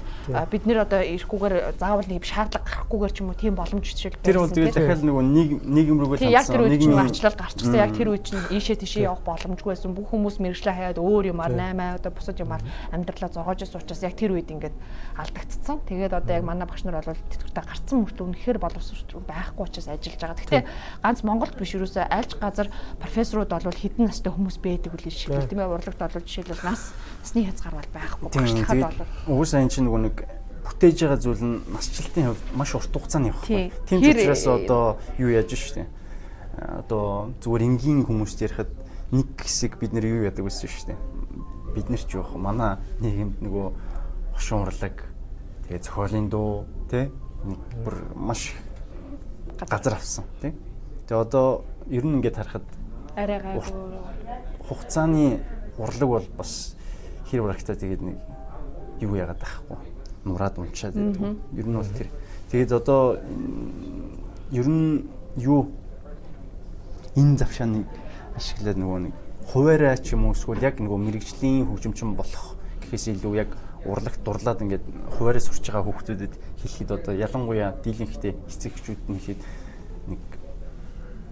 бид 0.52 0.64
нэр 0.66 0.80
одоо 0.84 1.02
ирэхгүйгээр 1.06 1.56
заавал 1.80 2.10
нэг 2.10 2.24
шаардлага 2.26 2.66
гарахгүйгээр 2.66 3.14
ч 3.14 3.18
юм 3.22 3.30
уу 3.32 3.38
тийм 3.38 3.54
боломж 3.56 3.86
жишээл 3.86 4.18
байсан. 4.18 4.28
Тэр 4.28 4.40
бол 4.42 4.52
тэгээд 4.52 4.76
дахиад 4.76 5.04
нөгөө 5.06 5.24
нийгэм 5.62 5.98
рүүгээ 6.02 6.20
хандсан. 6.20 6.36
Яг 6.36 6.48
тэр 6.50 6.62
үед 6.66 6.82
чинь 6.82 6.98
арчлал 6.98 7.38
гарчихсан. 7.38 7.78
Яг 7.78 7.92
тэр 7.96 8.08
үед 8.12 8.24
чинь 8.26 8.44
ийшээ 8.50 8.82
тийшээ 8.82 9.06
явах 9.08 9.24
боломжгүй 9.24 9.72
байсан. 9.72 9.94
Бүх 9.94 10.10
хүмүүс 10.12 10.41
мэрэгчлээ 10.42 10.76
хаяад 10.76 11.00
өөр 11.00 11.32
юмар 11.32 11.54
8 11.54 12.02
одоо 12.02 12.12
бусад 12.12 12.38
юмар 12.42 12.62
амьдралаа 12.92 13.30
зогоож 13.30 13.64
суучаас 13.64 14.02
яг 14.02 14.18
тэр 14.18 14.34
үед 14.36 14.50
ингээд 14.50 14.76
алдагдцсан. 15.22 15.86
Тэгээд 15.86 16.14
одоо 16.18 16.34
яг 16.36 16.44
манай 16.44 16.66
багш 16.66 16.84
нар 16.84 17.00
бол 17.00 17.14
тэтгэвртэ 17.14 17.62
гарцсан 17.62 17.98
мөртлөө 18.02 18.26
үнэхээр 18.26 18.58
боловсрол 18.58 19.24
байхгүй 19.24 19.64
учраас 19.70 19.88
ажиллаж 19.88 20.20
байгаа. 20.20 20.38
Гэхдээ 20.42 20.64
ганц 21.06 21.20
Монголд 21.22 21.56
биш 21.56 21.78
юусоо 21.78 22.06
альж 22.10 22.36
газар 22.42 22.68
профессорууд 23.00 23.54
бол 23.54 23.72
хідэн 23.72 24.10
настай 24.10 24.34
хүмүүс 24.34 24.58
байдаг 24.60 24.98
үл 24.98 25.06
жишээлбэл 25.06 25.50
тийм 25.50 25.62
ээ 25.62 25.72
урлагт 25.72 26.02
бол 26.02 26.26
жишээлбэл 26.26 26.66
нас 26.66 26.92
насны 27.22 27.46
хязгаар 27.46 27.76
бол 27.78 27.92
байхгүй. 27.94 28.28
Багшлахад 28.34 28.82
бол 29.28 29.40
угсаа 29.40 29.62
энэ 29.62 29.72
чинь 29.72 29.86
нөгөө 29.86 30.02
нэг 30.10 30.16
бүтээж 30.66 30.98
байгаа 31.06 31.20
зүйл 31.22 31.44
нь 31.46 31.58
насжилтын 31.74 32.26
хувьд 32.32 32.46
маш 32.54 32.72
урт 32.76 32.94
хугацааны 32.94 33.30
явах. 33.34 33.46
Тийм 33.46 34.00
ч 34.02 34.10
учраас 34.14 34.46
одоо 34.48 34.98
юу 35.18 35.30
яаж 35.30 35.54
штэ. 35.54 35.86
Одоо 36.58 37.34
зүгээр 37.42 37.64
энгийн 37.66 38.06
хүмүүст 38.06 38.42
ярихад 38.46 38.70
нэг 39.12 39.28
хэсэг 39.38 39.80
бид 39.80 39.92
нэр 39.94 40.06
юу 40.08 40.24
яадаг 40.28 40.48
байсан 40.48 40.68
шүү 40.72 40.88
дээ. 40.92 41.00
Бид 41.76 41.88
нар 41.92 42.00
ч 42.00 42.16
явах 42.16 42.36
манай 42.40 42.80
нийгэмд 43.04 43.44
нөгөө 43.44 43.68
хошин 44.36 44.64
урлаг 44.64 44.96
тэгээ 45.68 45.84
зохиолын 45.84 46.28
дуу 46.32 46.66
тий 46.88 47.12
нэг 47.44 47.60
бүр 47.84 47.96
маш 48.16 48.56
газар 49.60 50.00
авсан 50.00 50.26
тий. 50.42 50.56
Тэгээ 51.08 51.22
одоо 51.22 51.64
ер 51.92 52.06
нь 52.08 52.24
ингээд 52.24 52.40
харахад 52.40 52.68
арай 53.16 53.40
гайгүй 53.40 53.68
хугацааны 54.68 55.44
урлаг 55.78 56.10
бол 56.10 56.28
бас 56.38 56.76
хэр 57.28 57.44
урагтаа 57.44 57.76
тэгээд 57.76 58.02
нэг 58.02 58.18
юу 59.04 59.16
яагаад 59.20 59.40
байхгүй 59.44 59.78
нураад 60.24 60.56
унчаад 60.56 60.96
байдаг. 60.96 61.36
Ер 61.52 61.68
нь 61.68 61.76
бол 61.76 61.92
тэр 61.92 62.08
тэгээд 62.52 62.72
одоо 62.72 63.20
ер 64.52 64.68
нь 64.68 65.04
юу 65.36 65.68
энэ 67.16 67.38
завшааныг 67.38 67.88
ашиглаад 68.36 68.78
нөгөө 68.78 69.00
нэг 69.10 69.14
хуваараа 69.52 69.98
ч 69.98 70.14
юм 70.16 70.30
уу 70.30 70.36
эсвэл 70.36 70.64
яг 70.64 70.80
нөгөө 70.80 71.00
мэрэгжлийн 71.02 71.68
хөгжимчин 71.68 72.16
болох 72.16 72.56
гэхээс 72.86 73.18
илүү 73.18 73.34
яг 73.36 73.52
урлагт 73.86 74.22
дурлаад 74.24 74.62
ингээд 74.62 74.86
хуваараа 75.18 75.42
сурч 75.42 75.66
байгаа 75.66 75.86
хүүхдүүдэд 75.90 76.34
хэлэхэд 76.62 76.92
одоо 76.92 77.14
ялангуяа 77.18 77.74
дийлэнхтэй 77.82 78.38
эцэгчүүд 78.46 79.02
нь 79.10 79.18
хэлэхэд 79.18 79.42
нэг 80.14 80.22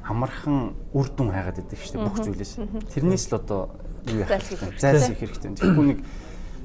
хамархан 0.01 0.73
үр 0.97 1.07
дүн 1.13 1.29
хайгаад 1.29 1.61
байдаг 1.61 1.77
шүү 1.77 1.93
дээ 1.93 2.07
бүх 2.09 2.17
зүйлээс. 2.25 2.53
Тэрнээс 2.97 3.25
л 3.29 3.37
одоо 3.37 3.61
юу 4.09 4.25
яах 4.25 4.41
вэ? 4.41 4.73
Зайлс 4.81 5.13
их 5.13 5.21
хэрэгтэй. 5.21 5.53
Тэгэхгүй 5.53 5.85
нэг 5.93 5.99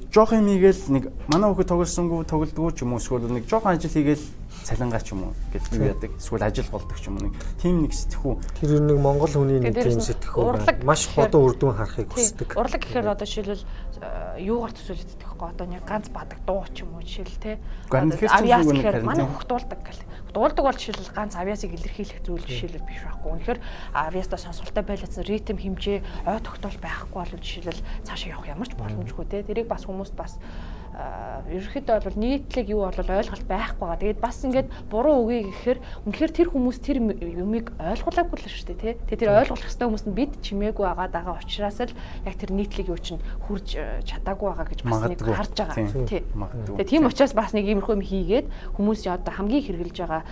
жоох 0.09 0.33
юм 0.33 0.49
хийгээл 0.49 0.81
нэг 0.89 1.03
манай 1.29 1.53
хүүхэд 1.53 1.69
тоглосонгүй 1.69 2.25
тоглодгоо 2.25 2.71
ч 2.73 2.81
юм 2.81 2.97
уу 2.97 3.01
эсвэл 3.03 3.29
нэг 3.29 3.45
жоохон 3.45 3.77
ажил 3.77 3.93
хийгээл 3.93 4.25
цалингаа 4.63 5.01
ч 5.03 5.11
юм 5.11 5.29
уу 5.29 5.33
гэж 5.51 5.63
юу 5.75 5.89
яадаг 5.91 6.11
эсвэл 6.15 6.47
ажил 6.47 6.69
болдог 6.71 6.97
ч 6.97 7.11
юм 7.11 7.19
уу 7.19 7.27
нэг. 7.27 7.35
Тийм 7.59 7.83
нэг 7.83 7.93
сэтгхүү 7.93 8.33
тэр 8.61 8.71
нэг 8.79 8.97
монгол 9.01 9.33
хүний 9.33 9.59
нэг 9.59 9.75
тийм 9.75 9.99
сэтгхүү 9.99 10.85
маш 10.87 11.09
ходон 11.11 11.41
үр 11.43 11.53
дүн 11.59 11.75
харахыг 11.75 12.09
хүсдэг. 12.13 12.55
урлаг 12.55 12.81
гэхээр 12.81 13.11
одоо 13.11 13.27
жишээлбэл 13.27 13.65
э, 13.65 14.45
юугаар 14.45 14.73
төсөөлөд 14.73 15.11
тэгэхгүй 15.19 15.47
одоо 15.51 15.67
нэг 15.67 15.83
ганц 15.83 16.07
бадаг 16.09 16.39
дуу 16.47 16.63
ч 16.71 16.87
юм 16.87 16.95
уу 16.95 17.03
жишээл 17.03 17.41
те 17.43 17.59
авиас 17.91 18.67
гэхээр 18.71 19.03
манай 19.03 19.25
хүүхд 19.27 19.49
дуулдаг 19.51 19.79
гэл 19.83 20.01
дуулдаг 20.35 20.63
бол 20.67 20.79
жишээлбэл 20.79 21.15
ганц 21.15 21.33
авиасыг 21.39 21.71
илэрхийлэх 21.75 22.19
зүйл 22.27 22.43
жишээлбэл 22.43 22.87
биш 22.87 22.99
байхгүй. 23.07 23.31
Үнэхээр 23.31 23.59
авиастаа 23.95 24.39
сонсголтой 24.39 24.83
байлцсан 24.83 25.23
ритм 25.23 25.57
хэмжээ 25.59 26.27
ой 26.27 26.39
тогтоол 26.43 26.77
байхгүй 26.83 27.19
бол 27.23 27.33
жишээлбэл 27.39 27.81
цаашаа 28.03 28.35
явах 28.35 28.51
ямар 28.51 28.67
ч 28.67 28.75
боломжгүй 28.75 29.25
те 29.31 29.47
тэрийг 29.47 29.71
бас 29.71 29.87
хүмүүст 29.87 30.15
бас 30.19 30.35
ерөөхдөө 30.95 32.03
бол 32.07 32.17
нийтлэг 32.19 32.67
юу 32.71 32.87
бол 32.87 32.95
ойлголт 32.95 33.45
байхгүй 33.47 33.83
байгаа. 33.83 33.99
Тэгээд 33.99 34.19
бас 34.23 34.37
ингээд 34.47 34.67
буруу 34.87 35.27
үгүй 35.27 35.51
гэхээр 35.51 35.79
үнэхээр 36.07 36.31
тэр 36.31 36.47
хүмүүс 36.55 36.77
тэр 36.79 36.97
юмыг 37.03 37.75
ойлгуулаагүй 37.75 38.37
л 38.39 38.47
шүү 38.47 38.67
дээ 38.71 38.79
тий. 38.79 38.93
Тэгээд 39.11 39.21
тэр 39.27 39.35
ойлгох 39.35 39.59
хэвээр 39.59 39.89
хүмүүс 39.91 40.05
нь 40.07 40.15
бид 40.15 40.31
чимээгүй 40.39 40.85
байгаа 40.87 41.07
дага 41.11 41.35
учраас 41.35 41.79
л 41.83 41.91
яг 42.23 42.35
тэр 42.39 42.51
нийтлэг 42.55 42.87
юу 42.87 42.99
чинь 42.99 43.19
хурж 43.43 43.75
чадаагүй 44.07 44.47
байгаа 44.55 44.67
гэж 44.71 44.79
бас 44.87 45.01
нэг 45.03 45.19
харж 45.19 45.53
байгаа. 45.59 45.75
Тий. 46.07 46.23
Тэгээд 46.23 46.89
тийм 46.89 47.03
учраас 47.11 47.33
бас 47.35 47.51
нэг 47.51 47.67
иймэрхүү 47.67 47.95
юм 47.99 48.03
хийгээд 48.05 48.47
хүмүүс 48.79 49.03
одоо 49.11 49.33
хамгийн 49.35 49.67
хэрэгжилж 49.67 49.99
байгаа 49.99 50.23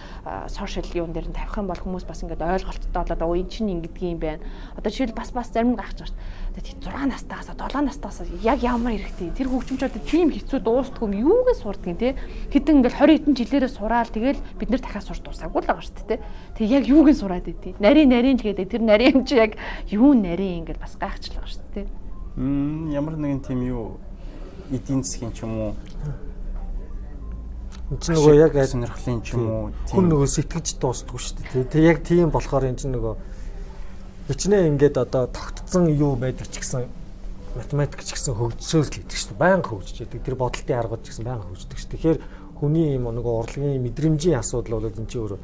сошиал 0.48 0.88
юун 0.96 1.12
дээр 1.12 1.28
нь 1.28 1.36
тавих 1.36 1.60
юм 1.60 1.68
бол 1.68 1.84
хүмүүс 1.84 2.08
бас 2.08 2.24
ингээд 2.24 2.40
ойлголттой 2.40 2.92
болоод 2.96 3.22
оо 3.22 3.36
эн 3.36 3.52
чинь 3.52 3.72
ингэдэг 3.76 4.04
юм 4.08 4.20
байна. 4.24 4.44
Одоо 4.80 4.90
жишээл 4.90 5.12
бас 5.12 5.36
бас 5.36 5.52
зарим 5.52 5.76
гарч 5.76 6.00
дээ 6.00 6.16
Тэгээд 6.54 6.86
6 6.86 7.10
настайгаас 7.10 7.50
7 7.50 7.82
настайгаас 7.82 8.30
яг 8.46 8.62
ямар 8.62 8.94
хэрэгтэй? 8.94 9.34
Тэр 9.34 9.50
хөгжимчүүд 9.50 10.06
тийм 10.06 10.30
хэцүү 10.30 10.62
дуустдаг 10.62 11.02
юм. 11.02 11.18
Юугээ 11.18 11.58
сурдаг 11.58 11.98
те? 11.98 12.14
Хэдэн 12.54 12.86
ингээл 12.86 13.02
20 13.02 13.26
хэдэн 13.26 13.34
жилээрээ 13.34 13.72
сураал 13.74 14.06
тэгэл 14.06 14.38
бид 14.62 14.70
нэр 14.70 14.82
дахиад 14.86 15.02
сурч 15.02 15.26
дуусаагүй 15.26 15.66
л 15.66 15.70
байгаа 15.74 15.82
шүү 15.82 15.98
дээ 16.06 16.22
те. 16.22 16.24
Тэг 16.54 16.70
яг 16.70 16.86
юугийн 16.86 17.18
сураад 17.18 17.50
идэв? 17.50 17.82
Нарийн 17.82 18.14
нарийн 18.14 18.38
ч 18.38 18.46
гэдэг. 18.46 18.70
Тэр 18.70 18.86
нарийн 18.86 19.18
юм 19.18 19.26
чи 19.26 19.34
яг 19.34 19.58
юу 19.90 20.14
нарийн 20.14 20.62
ингээл 20.62 20.78
бас 20.78 20.94
гайхчлаа 20.94 21.50
шүү 21.50 21.66
дээ 21.74 21.90
те. 21.90 21.92
М 22.38 22.94
ямар 22.94 23.18
нэгэн 23.18 23.42
тийм 23.42 23.66
юу 23.66 23.98
эдийн 24.70 25.02
засгийн 25.02 25.34
ч 25.34 25.50
юм 25.50 25.58
уу? 25.58 25.74
Энд 27.90 27.98
чинь 27.98 28.14
нөгөө 28.14 28.38
яг 28.38 28.54
сонирхлын 28.54 29.26
ч 29.26 29.34
юм 29.34 29.44
уу 29.50 29.64
хүн 29.90 30.06
нөгөө 30.06 30.30
сэтгэж 30.30 30.78
дуустдаг 30.78 31.18
шүү 31.18 31.34
дээ. 31.50 31.66
Тэг 31.66 31.82
яг 31.82 31.98
тийм 32.06 32.30
болохоор 32.30 32.70
энэ 32.70 32.78
чинь 32.78 32.94
нөгөө 32.94 33.33
хичнээн 34.28 34.80
ингээд 34.80 34.96
одоо 34.98 35.28
тогтцсон 35.28 35.92
юу 35.92 36.16
байдаг 36.16 36.48
ч 36.48 36.64
гэсэн 36.64 36.88
математик 37.60 38.02
ч 38.08 38.16
гэсэн 38.16 38.34
хөгжсөөл 38.40 38.88
л 38.88 38.96
гэдэг 38.96 39.18
шүү. 39.20 39.36
Баян 39.36 39.62
хөгжиж 39.62 40.08
яадаг. 40.08 40.24
Тэр 40.24 40.36
бодолтын 40.40 40.80
аргууд 40.80 41.04
ч 41.04 41.12
гэсэн 41.12 41.26
баян 41.28 41.44
хөгждөг 41.44 41.78
шүү. 41.78 41.92
Тэгэхээр 41.92 42.20
хүний 42.58 42.96
юм 42.96 43.12
нөгөө 43.12 43.34
урлагийн 43.44 43.84
мэдрэмжийн 43.84 44.40
асуудал 44.40 44.80
бол 44.80 44.88
энэ 44.88 45.12
чинь 45.12 45.22
өөрөө 45.28 45.40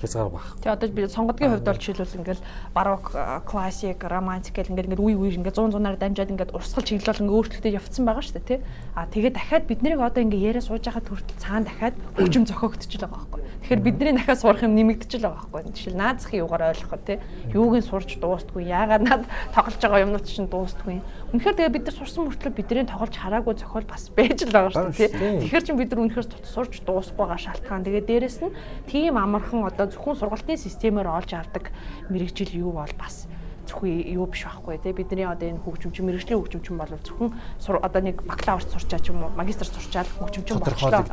хязгаар 0.00 0.30
баг. 0.30 0.44
Тэгээ 0.62 0.74
одоо 0.74 0.88
би 0.88 1.06
сонгодгийн 1.06 1.50
хувьд 1.52 1.66
бол 1.66 1.78
жишээлбэл 1.78 2.18
ингээл 2.22 2.42
барок, 2.74 3.04
классик, 3.44 4.00
романтик 4.04 4.54
гэл 4.54 4.72
ингээл 4.72 4.98
ингээд 4.98 5.04
үе 5.04 5.14
үе 5.18 5.34
ингээд 5.38 5.58
100 5.58 5.74
100-аар 5.74 5.98
дамжаад 5.98 6.32
ингээд 6.32 6.54
урсгал 6.54 6.86
чиглэл 6.86 7.22
ингээд 7.22 7.34
өөрчлөлтөд 7.34 7.76
явцсан 7.78 8.04
байгаа 8.06 8.22
шүү 8.22 8.36
дээ 8.38 8.48
тий. 8.48 8.60
А 8.94 9.06
тэгээ 9.10 9.32
дахиад 9.34 9.64
бид 9.66 9.80
нарыг 9.82 10.00
одоо 10.00 10.22
ингээд 10.22 10.46
яриа 10.48 10.62
сууж 10.62 10.82
байхад 10.86 11.06
хүртэл 11.10 11.42
цаана 11.42 11.66
дахиад 11.66 11.94
хөгжим 12.16 12.44
зохиогдчихл 12.46 13.04
байгаа 13.06 13.18
байхгүй. 13.18 13.42
Тэгэхээр 13.68 13.82
бидний 13.84 14.12
дахиад 14.14 14.40
сурах 14.40 14.62
юм 14.62 14.74
нэмэгдчихл 14.78 15.26
байгаа 15.28 15.46
байхгүй. 15.50 15.74
Жишээл 15.74 15.98
наад 15.98 16.18
захын 16.22 16.40
юугаар 16.46 16.70
ойлгоход 16.72 17.02
тий. 17.04 17.18
Юуг 17.52 17.74
нь 17.76 17.84
сурч 17.84 18.10
дуустгүй, 18.22 18.62
яагаад 18.64 19.02
наад 19.02 19.22
тоглож 19.52 19.82
байгаа 19.82 20.04
юмнууд 20.06 20.24
чинь 20.24 20.48
дуустгүй. 20.48 21.02
Үнэхээр 21.28 21.56
тэгээ 21.60 21.74
бид 21.76 21.84
нар 21.84 21.96
сурсан 22.00 22.24
мөртлөө 22.24 22.52
бидний 22.56 22.88
тоглож 22.88 23.12
хараагүй 23.12 23.54
зохиол 23.60 23.84
бас 23.84 24.08
байж 24.16 24.48
л 24.48 24.52
байгаа 24.52 24.72
шүү 24.72 24.96
дээ. 24.96 25.44
Тэгэхээр 25.44 25.64
чин 25.68 25.76
бид 25.76 25.92
нар 25.92 26.00
үнэхээр 26.08 26.26
сурч 26.40 26.80
дуусахгүй 26.88 27.20
байгаа 27.20 27.36
шалтгаан. 27.36 27.84
Тэгээ 27.84 28.08
дээрэс 28.08 28.38
нь 28.48 28.56
тийм 28.88 29.20
амархан 29.20 29.68
одоо 29.68 29.92
зөвхөн 29.92 30.16
сургалтын 30.24 30.56
системээр 30.56 31.12
олж 31.12 31.36
авдаг 31.36 31.68
мэрэгжил 32.08 32.56
юу 32.56 32.80
бол 32.80 32.94
бас 32.96 33.28
зөвхөн 33.68 34.16
юу 34.16 34.26
биш 34.26 34.48
байхгүй 34.48 34.80
тий 34.80 34.92
бидний 34.96 35.28
одоо 35.28 35.48
энэ 35.48 35.60
хөгжимчин 35.62 36.08
мэрэгжлийн 36.08 36.40
хөгжимчин 36.40 36.76
бол 36.80 36.88
зөвхөн 36.88 37.30
одоо 37.84 38.00
нэг 38.02 38.24
бакалаврт 38.24 38.72
сурчаа 38.72 38.98
ч 38.98 39.12
юм 39.12 39.22
уу 39.22 39.30
магистр 39.36 39.68
сурчаал 39.68 40.08
хөгжимчин 40.18 40.58
болчлоо 40.58 41.04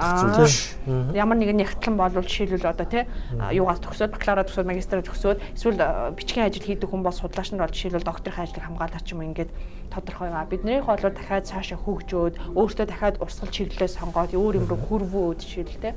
ямар 1.13 1.37
нэгэн 1.37 1.61
ягтлан 1.61 1.95
бол 1.99 2.15
жишээлбэл 2.15 2.71
одоо 2.71 2.87
тий 2.87 3.03
юугаас 3.51 3.83
төгсөөд 3.83 4.15
бакалавра 4.15 4.47
төгсөөд 4.47 4.71
магистр 4.71 5.03
төгсөөд 5.03 5.39
эсвэл 5.53 5.79
бичгийн 6.15 6.47
ажил 6.47 6.63
хийдэг 6.63 6.89
хүн 6.89 7.03
бол 7.03 7.13
судлаач 7.13 7.51
нар 7.51 7.67
бол 7.67 7.75
жишээлбэл 7.75 8.07
докторийн 8.07 8.43
ажлыг 8.47 8.63
хамгаалаад 8.63 9.03
ч 9.05 9.11
юм 9.11 9.21
ингээд 9.27 9.51
тодорхой 9.91 10.29
байгаа 10.31 10.49
биднийх 10.49 10.85
бол 10.87 10.97
дахиад 10.97 11.45
цаашаа 11.45 11.79
хөгжөөд 11.83 12.57
өөртөө 12.57 12.85
дахиад 12.87 13.19
урсгал 13.21 13.51
чиглэлээ 13.51 13.91
сонгоод 13.91 14.31
өөр 14.33 14.59
юм 14.59 14.65
руу 14.71 14.79
хүрвөө 14.79 15.39
жишээл 15.43 15.81
тий 15.83 15.93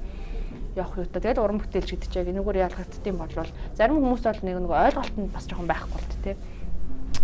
явах 0.79 0.99
юутай. 0.99 1.21
Тэгэл 1.23 1.43
уран 1.43 1.59
бүтээлч 1.59 1.91
гэдэг 1.93 2.11
чинь 2.11 2.31
энэгээр 2.33 2.65
ялгагддсан 2.71 3.17
болвол 3.19 3.51
зарим 3.75 3.99
хүмүүс 3.99 4.23
бол 4.25 4.43
нэг 4.47 4.57
нэг 4.63 4.73
ойлголт 4.73 5.17
нь 5.19 5.33
бас 5.35 5.45
жоохон 5.51 5.69
байхгүй 5.69 5.99
л 5.99 6.23
тээ 6.23 6.37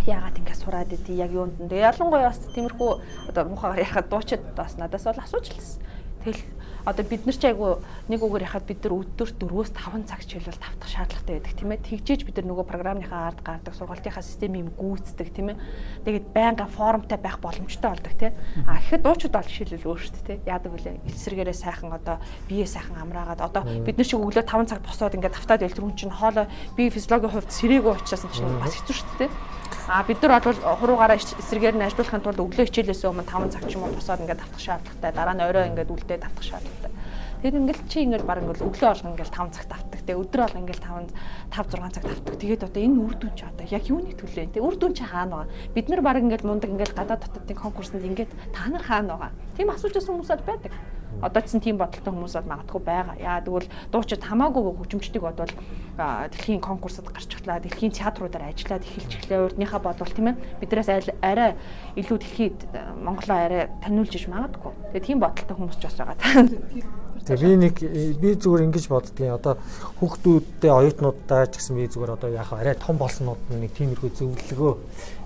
яагаад 0.04 0.36
ингэ 0.36 0.54
сураад 0.54 0.92
идэв 0.92 1.16
яг 1.16 1.32
юунд 1.32 1.56
нь. 1.56 1.72
Ялангуяа 1.72 2.28
бас 2.28 2.40
тиймэрхүү 2.52 2.90
одоо 3.32 3.44
мухагаар 3.48 3.80
яхад 3.80 4.08
дуучид 4.12 4.42
бас 4.52 4.76
надаас 4.76 5.04
бол 5.08 5.16
асууж 5.24 5.48
л 5.48 5.56
байсан. 5.56 5.80
Тэгэл 6.20 6.42
одоо 6.84 7.04
бид 7.04 7.24
нар 7.24 7.36
ч 7.36 7.44
айгу 7.48 7.80
нэг 8.12 8.20
үгээр 8.20 8.44
яхад 8.44 8.68
бид 8.68 8.84
нар 8.84 9.00
өдөр 9.00 9.28
4-өөс 9.40 9.72
5 9.72 10.04
цаг 10.04 10.20
чиглэл 10.28 10.60
тавтах 10.60 10.90
шаардлагатай 10.92 11.40
байдаг 11.40 11.54
тийм 11.56 11.72
ээ. 11.72 11.80
Тэгжээж 11.80 12.20
бид 12.28 12.36
нар 12.36 12.46
нөгөө 12.52 12.66
програмынхаа 12.68 13.32
ард 13.32 13.40
гардаг 13.40 13.72
сургалтынхаа 13.72 14.20
системийг 14.20 14.76
гүйцэтгэх 14.76 15.32
тийм 15.32 15.56
ээ. 15.56 15.60
Тэгээд 16.04 16.26
байнга 16.36 16.68
формтой 16.68 17.16
байх 17.16 17.40
боломжтой 17.40 17.88
болдог 17.88 18.12
тийм. 18.20 18.36
А 18.68 18.76
гэхэд 18.76 19.00
дуучид 19.00 19.32
бол 19.32 19.48
жишээлбэл 19.48 19.88
өөр 19.88 20.00
шүү 20.04 20.12
дээ 20.12 20.28
тийм. 20.28 20.40
Яадаг 20.44 20.70
вүлээ 20.76 20.94
эсрэгээрээ 21.08 21.56
сайхан 21.56 21.92
одоо 21.96 22.16
бие 22.48 22.68
сайхан 22.68 23.00
амраагаад 23.00 23.40
одоо 23.40 23.62
бид 23.64 23.96
нар 23.96 24.04
шиг 24.04 24.20
өглөө 24.20 24.44
5 24.44 24.68
цаг 24.68 24.80
босоод 24.84 25.16
ингээд 25.16 25.36
тавтаад 25.40 25.64
байл 25.64 25.76
түрүүн 25.76 25.96
чинь 25.96 26.12
хоолой 26.12 26.46
бие 26.76 26.92
физиологийн 26.92 27.32
хувьд 27.32 27.48
сэрээгүй 27.48 27.92
учраас 27.96 28.28
чинь 28.28 28.60
бас 28.60 28.76
хэцүү 28.76 28.94
шүү 28.94 29.18
дээ. 29.24 29.30
А 29.88 30.02
бид 30.04 30.22
нар 30.22 30.40
бол 30.40 30.54
хуруугаараа 30.54 31.16
эсрэгээр 31.16 31.76
нь 31.76 31.84
ажиллахын 31.84 32.24
тулд 32.24 32.40
өглөө 32.40 32.68
хичээлээс 32.68 33.04
өмнө 33.04 33.28
5 33.28 33.52
цаг 33.52 33.68
ч 33.68 33.76
юм 33.76 33.84
уу 33.84 33.92
босоод 33.92 34.20
ингээд 34.24 34.40
тавтах 34.40 34.60
шаардлагатай. 34.64 35.12
Дараа 35.12 35.34
нь 35.36 35.44
орой 35.44 35.68
ингээд 35.68 35.92
үлдээ 35.92 36.18
тавтах 36.24 36.44
шаардлагатай. 36.44 36.73
Тэгээд 37.44 37.60
ингээл 37.60 37.82
чи 37.92 37.98
ингээл 38.08 38.24
баг 38.24 38.40
ингээл 38.40 38.64
өглөө 38.72 38.88
болгон 38.88 39.12
ингээл 39.20 39.36
5 39.36 39.52
цаг 39.52 39.68
тавтдаг. 39.68 40.00
Тэгээд 40.00 40.16
өдөр 40.16 40.40
болгон 40.48 40.62
ингээл 40.64 40.80
5 40.80 41.12
5 41.52 41.76
6 41.76 41.92
цаг 41.92 42.04
тавтдаг. 42.08 42.34
Тэгээд 42.40 42.64
одоо 42.64 42.80
энэ 42.80 43.00
үр 43.04 43.14
дүн 43.20 43.32
чи 43.36 43.44
одоо 43.44 43.66
яг 43.68 43.84
юуны 43.84 44.16
төлөө 44.16 44.48
те 44.48 44.64
үр 44.64 44.76
дүн 44.80 44.96
чи 44.96 45.04
хаана 45.04 45.44
байгаа? 45.44 45.76
Бид 45.76 45.86
нар 45.92 46.00
баг 46.00 46.16
ингээл 46.24 46.48
мундаг 46.48 46.72
ингээл 46.72 46.96
гадаад 46.96 47.20
дотоодын 47.20 47.60
конкурсанд 47.60 48.00
ингээд 48.00 48.32
та 48.48 48.72
нар 48.72 48.80
хаана 48.80 49.20
байгаа? 49.20 49.36
Тийм 49.60 49.68
асууж 49.68 49.92
байсан 49.92 50.16
хүмүүс 50.16 50.32
бол 50.32 50.48
байдаг 50.48 50.72
одоо 51.20 51.42
ч 51.44 51.60
тийм 51.60 51.76
бодолтой 51.76 52.12
хүмүүс 52.16 52.32
бол 52.32 52.48
магадгүй 52.48 52.80
байгаа. 52.80 53.16
Яа 53.20 53.44
тэгвэл 53.44 53.68
дуучид 53.92 54.24
хамаагүй 54.24 54.62
хөгжимчдийг 54.80 55.22
бодвол 55.22 55.52
дэлхийн 56.00 56.64
конкурсад 56.64 57.12
гарч 57.12 57.28
ирлаа, 57.28 57.60
дэлхийн 57.60 57.92
театруудаар 57.92 58.50
ажиллаад 58.50 58.88
эхэлж 58.88 59.12
эхлэе. 59.20 59.44
Урдныхаа 59.52 59.80
бодвол 59.84 60.10
тийм 60.10 60.32
ээ 60.32 60.40
биднээс 60.64 61.12
арай 61.22 61.54
илүү 61.94 62.18
дэлхийд 62.18 62.58
Монголоо 63.04 63.36
арай 63.36 63.68
таниулж 63.84 64.16
иж 64.16 64.26
магадгүй. 64.32 64.72
Тэгээ 64.96 65.06
тийм 65.06 65.18
бодолтой 65.22 65.54
хүмүүс 65.54 65.78
ч 65.78 65.84
бас 65.86 65.96
байгаа. 66.00 67.03
Тэгээ 67.24 67.40
би 67.40 67.56
нэг 67.56 67.74
би 68.20 68.30
зүгээр 68.36 68.68
ингэж 68.68 68.84
боддгийн 68.92 69.32
одоо 69.40 69.56
хүүхдүүдтэй 69.96 70.68
оюутнуудтай 70.68 71.48
ч 71.48 71.56
гэсэн 71.56 71.80
би 71.80 71.88
зүгээр 71.88 72.20
одоо 72.20 72.28
яг 72.28 72.52
арай 72.52 72.76
том 72.76 73.00
болснууд 73.00 73.40
нэг 73.48 73.72
тиймэрхүү 73.72 74.12
зөвлөгөө 74.12 74.72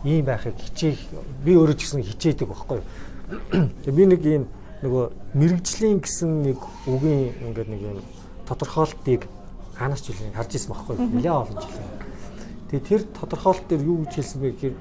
ийм 0.07 0.22
байхыг 0.22 0.55
хичээх 0.62 0.99
би 1.42 1.59
өөрөө 1.59 1.74
ч 1.74 1.90
гэсэн 1.90 2.07
хичээдэг 2.07 2.46
байхгүй 2.46 2.78
юу. 2.78 2.86
Тэгээ 3.82 3.99
би 3.99 4.05
нэг 4.14 4.22
ийм 4.22 4.44
нөгөө 4.86 5.05
мэрэгжлийн 5.34 5.99
гэсэн 5.99 6.30
нэг 6.46 6.59
үгийн 6.86 7.34
ингээд 7.51 7.66
нэг 7.66 7.82
юм 7.82 7.99
тодорхойлтыг 8.46 9.26
хаанаас 9.74 10.03
ч 10.07 10.14
үл 10.14 10.22
харж 10.38 10.55
ирсэн 10.55 10.70
байхгүй 10.70 10.94
нэлээ 11.03 11.34
олон 11.34 11.59
жил. 11.59 11.82
Тэгээ 12.70 12.86
тэр 12.86 13.03
тодорхойлт 13.11 13.66
дээр 13.66 13.82
юу 13.82 14.07
гэж 14.07 14.22
хэлсэн 14.22 14.38
бэ 14.38 14.51
гэхээр 14.55 14.76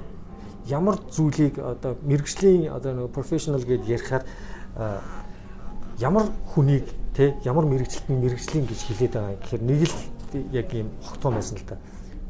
ямар 0.70 1.02
зүйлийг 1.10 1.58
одоо 1.58 1.98
мэрэгжлийн 2.06 2.70
одоо 2.70 2.94
нөгөө 2.94 3.16
professional 3.18 3.64
гэдээ 3.66 3.98
ярихаар 3.98 4.24
ямар 5.98 6.30
хүнийг 6.54 6.86
те 7.18 7.34
ямар 7.42 7.66
мэрэгчлэлтний 7.66 8.22
мэрэгжлийн 8.22 8.70
гэж 8.70 8.80
хэлээд 8.86 9.14
байгаа. 9.18 9.42
Тэгэхээр 9.42 9.64
нэг 9.66 9.82
л 9.90 9.94
яг 10.54 10.70
юм 10.78 10.90
хогтон 11.02 11.34
байсан 11.34 11.58
л 11.58 11.66
та. 11.66 11.82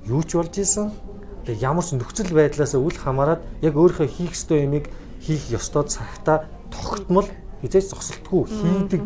Юу 0.08 0.24
ч 0.24 0.40
болж 0.40 0.56
исэн. 0.56 0.96
Тэгээ 1.44 1.60
ямар 1.60 1.84
ч 1.84 1.92
нөхцөл 2.00 2.32
байдлаас 2.32 2.72
үл 2.80 2.96
хамааран 2.96 3.44
яг 3.60 3.76
өөрийнхөө 3.76 4.08
хийх 4.08 4.32
ёстой 4.32 4.64
юмыг 4.64 4.88
хийх 5.20 5.52
ёстой 5.52 5.84
цагта 5.92 6.48
тогтмол 6.72 7.28
хизээж 7.60 7.92
зогсолтгүй 7.92 8.48
хийдэг 8.48 9.04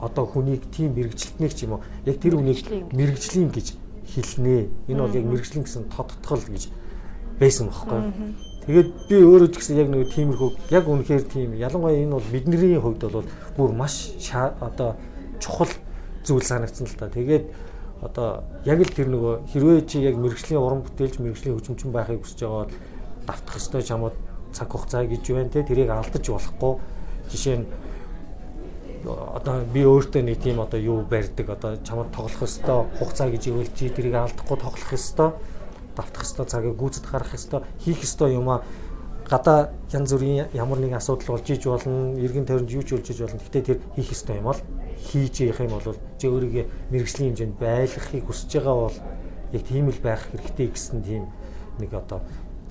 одоо 0.00 0.24
хүнийг 0.24 0.64
тийм 0.72 0.96
мэрэгчлэтнэг 0.96 1.52
ч 1.52 1.68
юм 1.68 1.76
уу 1.76 1.84
яг 2.08 2.16
тэр 2.16 2.40
хүнийг 2.40 2.64
мэрэгжлийн 2.96 3.52
гэж 3.52 3.76
хэлнэ. 4.16 4.72
Энэ 4.88 5.00
бол 5.04 5.12
яг 5.12 5.24
мэрэгжлийн 5.28 5.64
гэсэн 5.68 5.92
тодтгол 5.92 6.40
гэж 6.40 6.72
байсан 7.36 7.68
бохоггүй. 7.68 8.00
Тэгээд 8.62 8.88
би 9.10 9.16
өөрөө 9.26 9.48
ч 9.50 9.58
гэсэн 9.58 9.74
яг 9.82 9.88
нэг 9.90 10.14
тиймэрхүү 10.14 10.50
яг 10.70 10.86
үнэхээр 10.86 11.24
тийм 11.26 11.58
ялангуяа 11.58 11.98
энэ 11.98 12.14
бол 12.14 12.30
бидний 12.30 12.78
хувьд 12.78 13.02
бол 13.10 13.26
бүр 13.58 13.70
маш 13.74 14.14
одоо 14.30 14.94
чухал 15.42 15.72
зүйл 16.22 16.46
санагдсан 16.46 16.86
л 16.86 16.94
та. 16.94 17.10
Тэгээд 17.10 17.50
одоо 18.06 18.46
яг 18.62 18.78
л 18.86 18.94
тэр 18.94 19.10
нөгөө 19.10 19.50
хэрвээ 19.50 19.82
чи 19.90 19.98
яг 20.06 20.14
мэрэгжлийн 20.14 20.62
уран 20.62 20.86
бүтээлч 20.86 21.18
мэрэгжлийн 21.18 21.58
хөгжимчин 21.58 21.90
байхыг 21.90 22.22
хүсэж 22.22 22.38
байгаа 22.46 22.70
бол 22.70 22.74
давтах 23.26 23.56
ёстой 23.58 23.82
чамд 23.82 24.14
цаг 24.54 24.68
хугацаа 24.70 25.10
гэж 25.10 25.22
байна 25.34 25.50
те? 25.50 25.66
Тэрийг 25.66 25.90
алдаж 25.90 26.22
болохгүй. 26.22 26.78
Жишээ 27.34 27.56
нь 27.58 27.66
одоо 29.10 29.66
би 29.66 29.82
өөртөө 29.82 30.22
нэг 30.22 30.38
тийм 30.38 30.62
одоо 30.62 30.78
юу 30.78 31.02
барьдаг 31.02 31.50
одоо 31.50 31.82
чамд 31.82 32.14
тоглох 32.14 32.46
ёстой 32.46 32.86
хугацаа 32.98 33.26
гэж 33.30 33.42
ивэл 33.50 33.70
чи 33.74 33.90
тэрийг 33.90 34.14
алдахгүй 34.14 34.58
тоглох 34.58 34.90
ёстой 34.94 35.34
давтах 35.96 36.22
ёстой 36.22 36.46
цагийг 36.46 36.76
гүйцэд 36.76 37.04
гаргах 37.06 37.34
ёстой 37.34 37.60
хийх 37.80 38.02
ёстой 38.02 38.34
юм 38.34 38.48
а 38.48 38.62
гадаа 39.28 39.72
янз 39.92 40.12
бүрийн 40.12 40.48
ямар 40.52 40.78
нэгэн 40.78 40.98
асуудал 40.98 41.36
болж 41.38 41.46
иж 41.50 41.64
болно 41.66 42.18
эргэн 42.18 42.46
тойронд 42.46 42.70
юу 42.70 42.82
ч 42.82 42.92
болж 42.92 43.08
иж 43.10 43.18
болно 43.20 43.40
гэхдээ 43.40 43.62
тэр 43.62 43.78
хийх 43.96 44.10
ёстой 44.12 44.36
юм 44.36 44.46
бол 44.50 44.60
хийж 44.98 45.34
явах 45.40 45.60
юм 45.60 45.72
бол 45.76 45.96
чи 46.18 46.26
өөрийгөө 46.28 46.64
мэрэгжлийн 46.90 47.28
хэмжээнд 47.32 47.56
байлгахыг 47.58 48.24
хүсэж 48.26 48.50
байгаа 48.60 48.76
бол 48.76 48.98
яг 49.52 49.62
тийм 49.68 49.88
л 49.88 50.00
байх 50.02 50.22
хэрэгтэй 50.30 50.68
гэсэн 50.68 51.02
тийм 51.02 51.24
нэг 51.78 51.90
одоо 51.94 52.20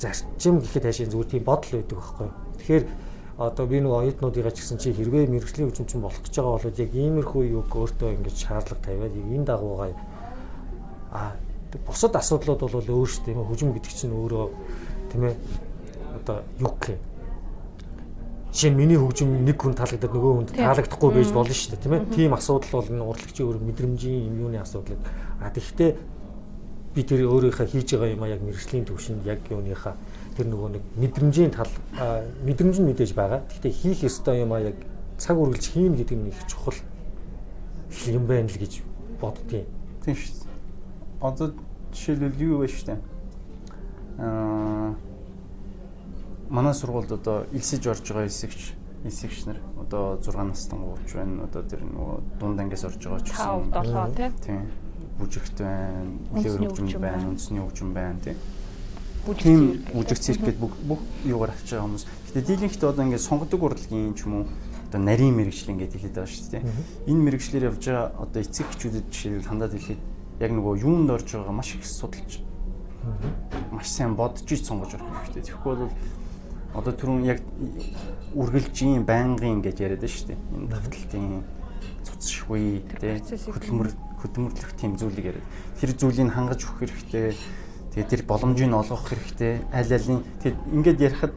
зарчим 0.01 0.59
гэхэд 0.59 0.84
хаашаа 0.86 1.07
зүгээр 1.09 1.30
тийм 1.30 1.43
бодол 1.45 1.72
байдаг 1.78 1.97
байхгүй. 1.97 2.30
Тэгэхээр 2.57 2.86
одоо 3.38 3.65
би 3.65 3.78
нэг 3.82 3.91
оюутнуудыгаа 3.91 4.53
ч 4.53 4.57
гэсэн 4.61 4.78
чи 4.82 4.93
хэрвээ 4.93 5.30
мэрэгжлийн 5.30 5.69
хүчинчин 5.69 6.01
болох 6.01 6.22
гэж 6.22 6.34
байгаа 6.38 6.57
бол 6.57 6.82
яг 6.82 6.91
иймэрхүү 6.93 7.43
юг 7.53 7.69
өөртөө 7.69 8.09
ингэж 8.17 8.36
шаардлага 8.38 8.86
тавиад 8.86 9.13
энэ 9.13 9.45
дагуугаа 9.45 9.89
а 11.11 11.34
бусад 11.80 12.15
асуудлууд 12.15 12.59
бол 12.59 12.84
өөр 12.84 13.09
шүү 13.09 13.24
дээ. 13.26 13.39
Хүжим 13.39 13.72
гэдэг 13.72 13.93
чинь 13.95 14.11
өөрөө 14.11 14.45
тийм 15.11 15.24
ээ 15.32 15.36
одоо 16.19 16.43
юу 16.59 16.76
гэх 16.76 16.95
юм 16.97 17.01
Жишээ 18.51 18.72
нь 18.72 18.76
миний 18.76 18.99
хөгжим 18.99 19.47
нэг 19.47 19.63
хүн 19.63 19.80
таалагдаад 19.80 20.11
нөгөө 20.11 20.32
хүнд 20.36 20.51
таалагдахгүй 20.59 21.09
байж 21.15 21.32
болно 21.32 21.55
шүү 21.55 21.72
дээ 21.72 21.84
тийм 21.88 21.93
ээ. 21.95 22.03
Тийм 22.11 22.32
асуудал 22.36 22.84
бол 22.84 22.91
энэ 22.91 23.07
урлагчийн 23.07 23.47
өөр 23.47 23.57
мэдрэмжийн 23.63 24.28
юм 24.28 24.36
юуны 24.43 24.59
асуудал. 24.59 24.99
А 25.39 25.47
тэгэхдээ 25.55 25.91
би 26.91 27.01
тэр 27.07 27.32
өөрийнхөө 27.32 27.67
хийж 27.72 27.95
байгаа 27.95 28.11
юм 28.11 28.24
а 28.24 28.28
яг 28.28 28.43
мэрэгжлийн 28.43 28.84
төвшөнд 28.91 29.24
яг 29.24 29.39
юуныхаа 29.47 29.95
тэр 30.36 30.51
нөгөө 30.51 30.67
нэг 30.76 30.84
мэдрэмжийн 30.99 31.55
тал 31.55 31.72
мэдрэмж 32.43 32.76
нь 32.84 32.88
мэдээж 32.91 33.15
байгаа. 33.15 33.39
Гэхдээ 33.47 33.72
хийх 33.72 34.03
ёстой 34.03 34.43
юм 34.43 34.51
а 34.51 34.59
яг 34.59 34.76
цаг 35.15 35.39
үргэлж 35.39 35.72
хийн 35.72 35.95
гэдэг 35.95 36.17
нь 36.19 36.28
их 36.36 36.43
чухал 36.51 36.76
юм 38.11 38.28
байна 38.28 38.51
л 38.51 38.59
гэж 38.59 38.84
боддгийн. 39.24 39.63
Тийм 40.03 40.15
шүү. 40.19 40.40
Одоо 41.22 41.53
жишээлбэл 41.93 42.41
юу 42.41 42.57
вэ 42.61 42.67
шүү 42.67 42.86
дээ. 42.89 42.99
Аа 44.19 44.95
манай 46.51 46.74
сургуульд 46.74 47.11
одоо 47.11 47.45
элсэж 47.53 47.88
орж 47.88 48.03
байгаа 48.03 48.28
эсэгч 48.28 48.76
эсэгч 49.05 49.45
нар 49.45 49.57
одоо 49.80 50.19
6 50.19 50.36
настай 50.43 50.80
гооч 50.80 51.13
байна. 51.15 51.45
Одоо 51.47 51.63
тэр 51.63 51.82
нөгөө 51.88 52.17
дунд 52.39 52.59
ангиас 52.59 52.84
орж 52.84 52.99
байгаа 52.99 53.24
ч 53.24 53.32
гэсэн 53.32 53.72
5 53.72 54.19
7 54.19 54.34
тийм. 54.43 54.61
Бүжигт 55.15 55.57
байна, 55.61 56.11
үлээр 56.36 56.59
хөгжим 56.59 57.01
байна, 57.01 57.30
үндэсний 57.32 57.61
хөгжим 57.63 57.93
байна 57.93 58.19
тийм. 58.19 58.38
Тийм 59.38 59.86
бүжиг 59.93 60.19
цирк 60.19 60.41
гэдэг 60.43 60.59
бүх 60.59 60.76
бүх 60.84 61.01
юугаар 61.24 61.55
авч 61.55 61.72
байгаа 61.72 61.86
хүмүүс. 61.88 62.05
Гэтэ 62.34 62.41
дийлэнхт 62.41 62.84
одоо 62.84 63.05
ингээд 63.05 63.22
сонгодог 63.22 63.61
урлагийн 63.63 64.11
ч 64.17 64.28
юм 64.28 64.43
уу 64.43 64.45
одоо 64.91 64.99
нарийн 64.99 65.38
мэрэгжил 65.39 65.72
ингээд 65.72 65.93
хэлээд 65.95 66.15
байгаа 66.19 66.34
шүү 66.36 66.51
дээ. 66.51 66.63
Энэ 67.07 67.24
мэрэгжлэр 67.32 67.67
явж 67.69 67.80
байгаа 67.86 68.11
одоо 68.17 68.39
эцэг 68.41 68.67
эхчүүдэд 68.67 69.07
жишээ 69.13 69.45
хандаад 69.47 69.78
хэлэхэд 69.78 70.01
яг 70.41 70.51
нөгөө 70.51 70.81
юунд 70.81 71.13
орж 71.13 71.37
байгаа 71.37 71.53
маш 71.53 71.75
их 71.77 71.85
судалж 71.85 72.41
маш 73.71 73.87
сайн 73.87 74.15
бодож 74.17 74.45
иж 74.49 74.65
сонгож 74.65 74.97
орох 74.97 75.09
хэрэгтэй. 75.25 75.53
Тэгэхгүй 75.53 75.75
бол 75.77 75.93
одоо 76.73 76.93
түрүүн 76.93 77.23
яг 77.29 77.39
үргэлжийн 78.33 79.05
байнгын 79.05 79.61
гэж 79.61 79.77
яриад 79.81 80.01
байна 80.01 80.15
шүү 80.17 80.27
дээ. 80.33 80.39
Энэ 80.57 80.69
давталтын 80.73 81.43
цуцшгүй 82.05 82.63
тий 83.01 83.15
хөдөлмөр 83.21 83.89
хөдөлмөрлөх 84.21 84.71
тийм 84.77 84.97
зүйлийг 84.97 85.25
яриад. 85.33 85.47
Тэр 85.77 85.91
зүйлийг 85.97 86.33
хангаж 86.33 86.61
өгөх 86.65 86.79
хэрэгтэй. 86.85 87.35
Тэгээ 87.93 88.09
тэр 88.09 88.21
боломжийг 88.25 88.73
олгох 88.73 89.09
хэрэгтэй. 89.09 89.65
Аль 89.73 89.93
алин 89.93 90.23
тэр 90.41 90.55
ингээд 90.71 91.01
ярихад 91.01 91.33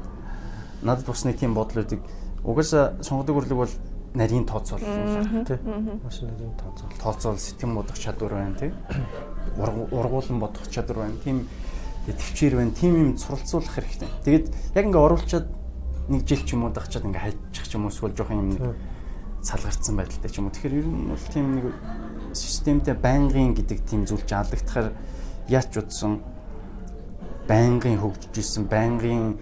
надад 0.83 1.07
бас 1.09 1.25
нэг 1.25 1.41
тийм 1.41 1.55
бодлоодыг 1.57 2.01
угаасаа 2.45 3.01
сонгодог 3.01 3.37
үрлэг 3.41 3.59
бол 3.59 3.73
нарийн 4.15 4.47
тооцоол 4.47 4.79
тий. 4.79 5.59
Маш 6.03 6.23
нарийн 6.23 6.55
тооцоол 6.55 6.93
тооцоол 7.03 7.39
сэтгэн 7.39 7.75
бодох 7.75 7.99
чадвар 7.99 8.33
байна 8.39 8.57
тий. 8.59 8.73
Ургуулan 9.59 10.39
бодох 10.39 10.71
чадвар 10.71 11.07
байна. 11.07 11.19
Тийм 11.25 11.49
төвчээр 12.07 12.55
байна. 12.57 12.71
Тим 12.71 12.95
юм 12.95 13.19
суралцуулах 13.19 13.75
хэрэгтэй. 13.75 14.09
Тэгээд 14.25 14.47
яг 14.79 14.85
ингээ 14.87 15.03
оруулчаад 15.03 15.47
нэг 16.09 16.23
жил 16.29 16.43
ч 16.47 16.55
юм 16.55 16.65
уу 16.65 16.71
дагчаад 16.71 17.11
ингээ 17.11 17.25
хайчих 17.27 17.67
ч 17.67 17.75
юм 17.75 17.89
уу 17.89 17.93
эсвэл 17.93 18.15
жоохон 18.15 18.39
юм 18.39 18.77
салгарцсан 19.43 19.97
байдалтай 19.99 20.31
ч 20.31 20.39
юм 20.39 20.47
уу. 20.47 20.55
Тэгэхээр 20.55 20.79
ер 20.79 20.87
нь 20.87 21.09
бол 21.11 21.27
тийм 21.33 21.47
нэг 21.59 21.67
системтэй 22.37 22.95
байнгын 22.95 23.59
гэдэг 23.59 23.79
тийм 23.83 24.07
зүйл 24.07 24.23
чинь 24.23 24.39
алдагдахаар 24.39 24.93
яач 25.51 25.75
удсан? 25.75 26.23
Байнгын 27.51 27.99
хөгжиж 28.01 28.37
исэн 28.41 28.65
байнгын 28.71 29.37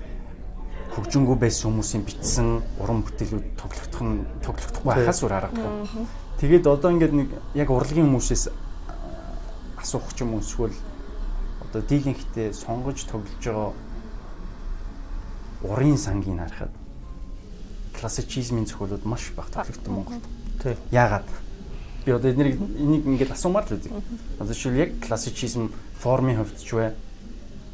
хөгжингүү 0.92 1.36
байсан 1.40 1.72
хүмүүсийн 1.72 2.04
бичсэн 2.04 2.48
уран 2.76 3.00
бүтээлүүд 3.00 3.46
тоглогдох 3.56 4.02
нь 4.04 4.28
тоглогдохгүй 4.44 4.92
хахаас 4.92 5.22
үр 5.24 5.32
аргагүй. 5.32 6.04
Тэгээд 6.36 6.68
одоо 6.68 6.92
ингээд 6.92 7.14
нэг 7.16 7.28
яг 7.56 7.72
урлагийн 7.72 8.12
хүмүүсээс 8.12 8.52
асуух 9.80 10.12
ч 10.12 10.20
юм 10.20 10.36
уу 10.36 10.44
эсвэл 10.44 10.76
одоо 11.64 11.80
дийлэнхтэй 11.80 12.52
сонгож 12.52 13.08
тоглож 13.08 13.40
байгаа 13.40 13.72
урын 15.64 15.96
сангийн 15.96 16.44
харахад 16.44 16.76
классицизмын 17.96 18.68
зохиолууд 18.68 19.08
маш 19.08 19.32
бага 19.32 19.64
тоглогдсон 19.64 19.94
Монголд. 19.96 20.24
Тий. 20.60 20.76
Яагаад? 20.92 21.24
Би 22.04 22.12
одоо 22.12 22.36
энийг 22.36 22.60
энийг 22.60 23.06
ингээд 23.06 23.32
асуумаар 23.32 23.64
л 23.64 23.80
үзье. 23.80 23.96
Одоо 24.36 24.52
жишээл 24.52 24.76
яг 24.76 24.90
классицизм 25.00 25.72
формын 25.96 26.36
хувьд 26.36 26.60
ч 26.60 26.76
бай, 26.76 26.92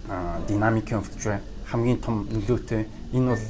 а 0.06 0.38
динамикийн 0.46 1.02
хувьд 1.02 1.18
ч 1.18 1.34
бай 1.34 1.40
хамгийн 1.70 2.00
том 2.00 2.26
нөлөөтэй. 2.32 2.88
Энэ 3.12 3.28
бол 3.32 3.44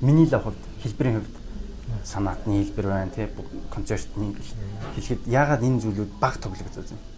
миний 0.00 0.26
л 0.26 0.38
хувьд 0.38 0.62
хэлбэрийн 0.82 1.20
хувьд 1.20 1.34
санаатны 2.04 2.64
хэлбэр 2.64 2.86
байна 2.86 3.10
тий 3.10 3.28
концертны 3.70 4.34
хэлэхэд. 4.94 5.26
Яагаад 5.26 5.62
энэ 5.62 5.80
зүйлүүд 5.82 6.10
баг 6.20 6.38
тоглогдож 6.38 6.86
байна 6.86 7.10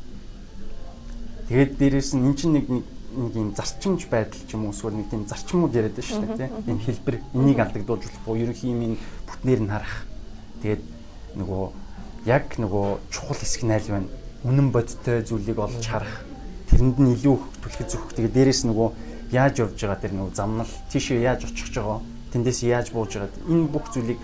Тэгээд 1.53 1.77
дээрэс 1.77 2.17
нь 2.17 2.25
эн 2.25 2.35
чинь 2.35 2.55
нэг 2.57 2.67
нэг 2.71 3.35
юм 3.37 3.53
зарчимж 3.53 4.09
байдал 4.09 4.41
ч 4.41 4.57
юм 4.57 4.65
уу 4.65 4.73
эсвэл 4.73 4.97
нэг 4.97 5.13
тийм 5.13 5.29
зарчмууд 5.29 5.77
яриад 5.77 6.01
байна 6.01 6.09
шүү 6.09 6.25
дээ 6.33 6.49
тийм 6.49 6.65
энэ 6.65 6.85
хэлбэр 6.89 7.17
энийг 7.37 7.59
алдагдуулж 7.61 8.09
болохгүй 8.09 8.41
ерөнхий 8.41 8.73
юм 8.73 8.97
бүтнээр 9.29 9.61
нь 9.61 9.69
харах. 9.69 10.09
Тэгээд 10.65 10.83
нөгөө 11.37 11.65
яг 12.25 12.47
нөгөө 12.57 12.87
чухал 13.13 13.37
хэсэг 13.37 13.63
найл 13.69 13.89
байна. 13.91 14.09
Үнэн 14.49 14.69
бодтой 14.73 15.21
зүйлийг 15.29 15.59
олж 15.61 15.85
харах. 15.85 16.25
Тэрэнд 16.73 16.97
нь 16.97 17.13
илүү 17.21 17.37
түлхэж 17.61 17.89
зөвөх 17.93 18.17
тэгээд 18.17 18.33
дээрэс 18.33 18.65
нөгөө 18.65 18.89
яаж 19.33 19.59
явж 19.65 19.81
байгаа 19.81 20.01
тэр 20.01 20.13
нөгөө 20.13 20.35
замнал 20.37 20.73
тийшээ 20.93 21.25
яаж 21.25 21.49
очих 21.49 21.73
байгаа 21.75 22.01
тэндээс 22.33 22.61
яаж 22.69 22.87
бууж 22.93 23.17
байгаа 23.17 23.33
энэ 23.49 23.73
бүх 23.73 23.89
зүйлийг 23.91 24.21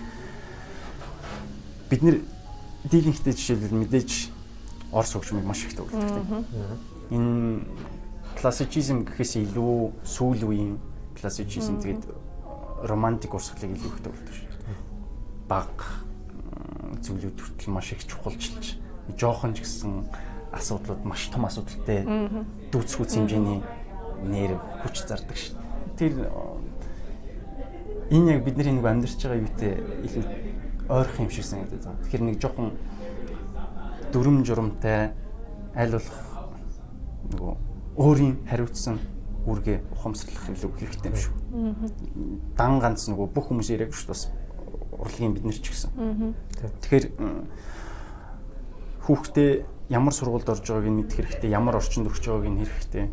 бид 1.89 2.01
нэр 2.05 2.17
дийлэнхтэй 2.85 3.33
жишээлбэл 3.33 3.79
мэдээж 3.83 4.11
орс 4.93 5.11
хөгжмийг 5.13 5.45
маш 5.45 5.65
их 5.65 5.73
төвлөрдөг 5.73 6.29
энэ 7.09 7.65
классицизм 8.39 9.03
гэхээс 9.03 9.41
илүү 9.49 10.05
сүүл 10.05 10.47
үеийн 10.47 10.77
классицизм 11.17 11.81
тэгээд 11.81 12.05
романтик 12.87 13.33
урсгалыг 13.33 13.75
илүү 13.75 13.89
их 13.91 13.99
төвлөрдөг 14.05 14.35
шүү. 14.37 14.47
Баг 15.49 15.75
зүйлүүд 17.03 17.37
хүртэл 17.41 17.73
маш 17.73 17.91
их 17.91 18.05
чухалчилж 18.07 18.79
жоохон 19.17 19.53
ч 19.57 19.65
гэсэн 19.65 20.07
асуудлууд 20.55 21.03
маш 21.03 21.27
том 21.33 21.45
асуудалтай 21.45 22.05
дүүцхүүц 22.71 23.11
хэмжээний 23.19 23.59
нерв 24.25 24.59
хүч 24.83 25.05
зардаг 25.05 25.37
шүү. 25.37 25.57
Тэр 25.97 26.29
энэ 28.09 28.31
яг 28.33 28.43
бидний 28.43 28.73
нэг 28.73 28.85
амьдарч 28.85 29.21
байгаа 29.21 29.39
юутэй 29.39 29.73
илүү 30.07 30.23
ойрхон 30.89 31.25
юм 31.25 31.31
шиг 31.31 31.45
санагдаад 31.45 31.83
байна. 31.85 32.01
Тэгэхээр 32.03 32.23
нэг 32.25 32.37
жоохон 32.41 32.73
дүрм 34.11 34.43
журамтай 34.43 35.13
аль 35.77 35.93
болох 35.93 36.19
нөгөө 37.29 37.53
өөрийн 38.01 38.35
хариуцсан 38.49 38.97
үргээ 39.45 39.77
ухамсарлах 39.93 40.49
илүү 40.49 40.71
хэрэгтэй 40.73 41.09
юм 41.13 41.17
шүү. 41.19 41.33
Дан 42.57 42.79
ганц 42.81 43.05
нөгөө 43.07 43.29
бүх 43.29 43.49
хүмүүс 43.53 43.69
яриаг 43.69 43.93
шүү 43.93 44.09
бас 44.09 44.27
урлагийн 44.97 45.33
бид 45.37 45.45
нар 45.45 45.57
ч 45.57 45.69
гэсэн. 45.69 46.33
Тэгэхээр 46.59 47.05
хүүхдээ 49.05 49.49
ямар 49.93 50.13
сургуульд 50.13 50.49
орж 50.49 50.65
байгааг 50.65 50.89
нь 50.89 50.97
мэдэх 51.01 51.17
хэрэгтэй, 51.17 51.49
ямар 51.49 51.77
орчинд 51.77 52.09
өрч 52.09 52.25
байгааг 52.25 52.49
нь 52.49 52.61
хэрэгтэй 52.61 53.05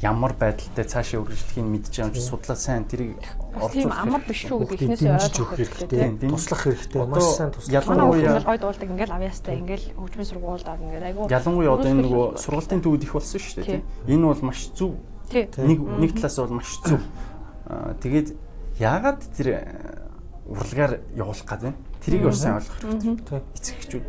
ямар 0.00 0.32
байдалтай 0.32 0.84
цаашаа 0.88 1.20
үргэлжлэхийг 1.20 1.66
мэдж 1.68 1.92
байгаа 1.92 2.08
юм 2.08 2.14
чи 2.16 2.24
судлаа 2.24 2.56
сайн 2.56 2.88
тэрийг 2.88 3.20
тийм 3.68 3.92
амар 3.92 4.24
биш 4.24 4.48
шүү 4.48 4.64
гэдэг 4.64 4.96
ихнээсээ 4.96 5.12
ойлгох 5.12 5.52
хэрэгтэй. 5.60 6.16
Туслах 6.24 6.62
хэрэгтэй. 6.64 7.04
Маш 7.04 7.28
сайн 7.36 7.50
туслах. 7.52 7.84
Ялангуяа 7.84 8.40
гой 8.40 8.58
дуулдаг 8.58 8.88
ингээл 8.88 9.12
авьяастай 9.12 9.60
ингээл 9.60 9.86
хөгжмийн 10.00 10.28
сургуульд 10.32 10.68
ав 10.72 10.80
ингээл 10.80 11.04
айгу. 11.04 11.28
Ялангуяа 11.28 11.72
одоо 11.76 11.90
энэ 11.92 12.04
нөгөө 12.08 12.26
сургалтын 12.40 12.80
төвд 12.80 13.02
их 13.04 13.12
болсон 13.12 13.40
шүү 13.44 13.56
дээ 13.60 13.68
тийм. 13.68 13.82
Энэ 14.08 14.24
бол 14.24 14.42
маш 14.48 14.60
зөв. 14.72 14.96
Нэг 15.36 15.78
нэг 15.84 16.10
талаас 16.16 16.36
бол 16.40 16.56
маш 16.56 16.70
зөв. 16.80 17.00
Тэгээд 18.00 18.28
яагаад 18.80 19.20
тэр 19.36 19.48
урлагаар 20.48 20.92
явуулах 21.12 21.44
гэдэг 21.44 21.68
вэ? 21.68 21.76
Тэрийг 22.00 22.24
бас 22.24 22.40
сайн 22.40 22.56
ойлгох 22.56 22.80
хэрэгтэй. 22.80 23.40
Эцэг 23.52 23.76
эхчүүд 23.84 24.06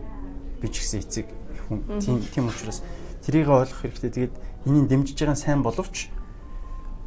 би 0.63 0.67
ч 0.71 0.75
гэсэн 0.79 0.99
эцэг 1.03 1.27
хүн 1.67 1.79
тийм 1.99 2.23
тийм 2.31 2.47
учраас 2.47 2.79
тэрийг 3.21 3.51
ойлгох 3.51 3.83
хэрэгтэй. 3.83 4.31
Тэгээд 4.31 4.35
энийг 4.65 4.87
дэмжиж 4.87 5.17
байгаа 5.19 5.35
сайн 5.35 5.63
боловч 5.63 6.09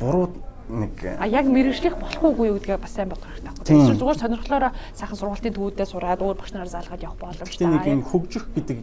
буруу 0.01 0.31
нэг 0.69 1.21
а 1.21 1.27
яг 1.29 1.45
мэрэгжлэх 1.45 2.01
болох 2.01 2.23
уугүй 2.25 2.49
юу 2.49 2.57
гэдгээ 2.57 2.81
бас 2.81 2.97
сайн 2.97 3.13
бодох 3.13 3.29
хэрэгтэй. 3.29 3.77
Эсвэл 3.77 4.01
зүгээр 4.01 4.21
сонирхлоороо 4.25 4.73
сайхан 4.97 5.19
сургалтын 5.21 5.53
төвүүдэд 5.53 5.89
сураад 5.93 6.25
өөр 6.25 6.41
багш 6.41 6.53
нараар 6.57 6.73
заалгаад 6.73 7.05
явах 7.05 7.21
боломжтой. 7.21 7.53
Тэгээ 7.53 7.69
нэг 7.69 7.85
юм 7.85 8.03
хөгжих 8.09 8.45
гэдэг 8.57 8.79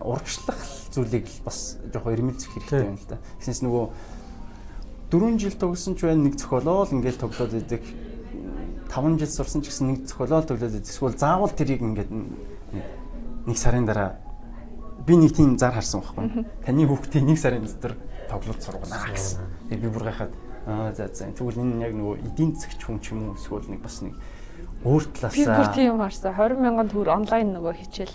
урагшлах 0.00 0.60
зүйлийг 0.96 1.28
л 1.28 1.44
бас 1.44 1.76
жоохон 1.92 2.14
ирмэлцэх 2.16 2.50
хэрэгтэй 2.56 2.80
юм 2.88 2.96
л 2.96 3.04
да. 3.04 3.20
Гэснээс 3.36 3.60
нөгөө 3.68 3.84
4 5.12 5.36
жил 5.36 5.56
тогсон 5.60 5.92
ч 5.92 6.08
байна 6.08 6.24
нэг 6.24 6.40
зохиолоо 6.40 6.88
л 6.88 6.94
ингээл 6.96 7.20
тоглоод 7.20 7.52
идэг 7.52 7.84
5 7.84 9.20
жил 9.20 9.32
сурсан 9.36 9.60
ч 9.60 9.68
гэсэн 9.68 9.86
нэг 9.92 9.98
зохиолоо 10.08 10.40
л 10.40 10.48
тоглоод 10.48 10.72
идэг. 10.72 10.88
Эсвэл 10.88 11.20
заавал 11.20 11.52
тэрийг 11.52 11.84
ингээд 11.84 12.10
нэг 13.44 13.56
сарын 13.60 13.84
дараа 13.84 14.16
би 15.04 15.20
нэг 15.20 15.36
тийм 15.36 15.60
зар 15.60 15.76
харсан 15.76 16.00
байхгүй. 16.00 16.48
Таны 16.64 16.88
хүүхдийн 16.88 17.28
нэг 17.28 17.38
сарын 17.38 17.68
дотор 17.68 17.94
тоглоод 18.30 18.60
сургана 18.62 19.06
гэсэн. 19.10 19.40
Тэгээ 19.70 19.82
би 19.82 19.90
бүр 19.90 20.04
гайхаад 20.10 20.34
Аа 20.66 20.92
за 20.92 21.06
за. 21.06 21.30
Тэгвэл 21.30 21.62
энэ 21.62 21.86
яг 21.86 21.94
нөгөө 21.94 22.26
эдийн 22.26 22.58
засгч 22.58 22.82
хүн 22.82 22.98
ч 22.98 23.14
юм 23.14 23.30
уу 23.30 23.38
эсвэл 23.38 23.70
нэг 23.70 23.86
бас 23.86 24.02
нэг 24.02 24.18
өөр 24.82 25.04
талаасаа 25.14 25.38
Би 25.38 25.46
бүр 25.46 25.70
тийм 25.70 26.02
харсан. 26.02 26.34
20 26.34 26.58
мянган 26.58 26.90
төгрөг 26.90 27.14
онлайн 27.22 27.54
нөгөө 27.54 27.74
хичээл 27.86 28.14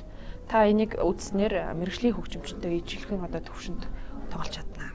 та 0.52 0.68
энийг 0.68 1.00
үзснээр 1.00 1.72
мэрэгжлийн 1.80 2.12
хөгжимчтэй 2.12 2.84
ижилхэн 2.84 3.24
одоо 3.24 3.40
төвшөнд 3.40 3.88
тоглож 4.36 4.52
чадна. 4.52 4.92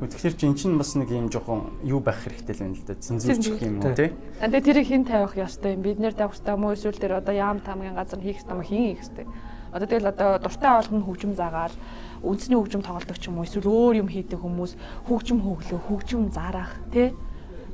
Тэгэхээр 0.00 0.36
чи 0.40 0.44
эн 0.48 0.56
чинь 0.56 0.80
бас 0.80 0.96
нэг 0.96 1.12
юм 1.12 1.28
жоохон 1.28 1.84
юу 1.84 2.00
байх 2.00 2.24
хэрэгтэй 2.24 2.56
л 2.56 2.64
байна 2.64 2.76
л 2.80 2.88
да. 2.88 2.96
Цензурч 2.96 3.44
юм 3.60 3.84
уу 3.84 3.92
тий? 3.92 4.16
Тэгээ 4.40 4.64
тэрийг 4.64 4.88
хэн 4.88 5.04
тавих 5.04 5.36
ёстой 5.36 5.76
юм? 5.76 5.84
Бид 5.84 6.00
нэр 6.00 6.16
тавих 6.16 6.40
ёстой 6.40 6.56
мó 6.56 6.72
эсвэл 6.72 6.96
тэр 6.96 7.20
одоо 7.20 7.36
яам 7.36 7.60
тамгийн 7.60 7.92
газар 7.92 8.24
хийх 8.24 8.40
ёстой 8.40 8.56
мó 8.56 8.64
хэн 8.64 8.96
хийх 8.96 9.04
ёстой? 9.04 9.28
Одоо 9.68 9.84
тэгэл 9.84 10.08
одоо 10.08 10.40
дуртай 10.40 10.72
олгон 10.80 11.04
хөгжим 11.04 11.36
заагаал 11.36 11.76
үндэсний 12.22 12.58
хөгжим 12.58 12.82
тоглодог 12.84 13.18
ч 13.18 13.28
юм 13.28 13.40
уу 13.40 13.46
эсвэл 13.48 13.68
өөр 13.68 13.94
юм 14.04 14.08
хийдэг 14.08 14.40
хүмүүс 14.40 14.72
хөгжим 15.08 15.38
хөглөө, 15.40 15.80
хөгжим 15.88 16.32
зарах 16.32 16.72
тий 16.92 17.12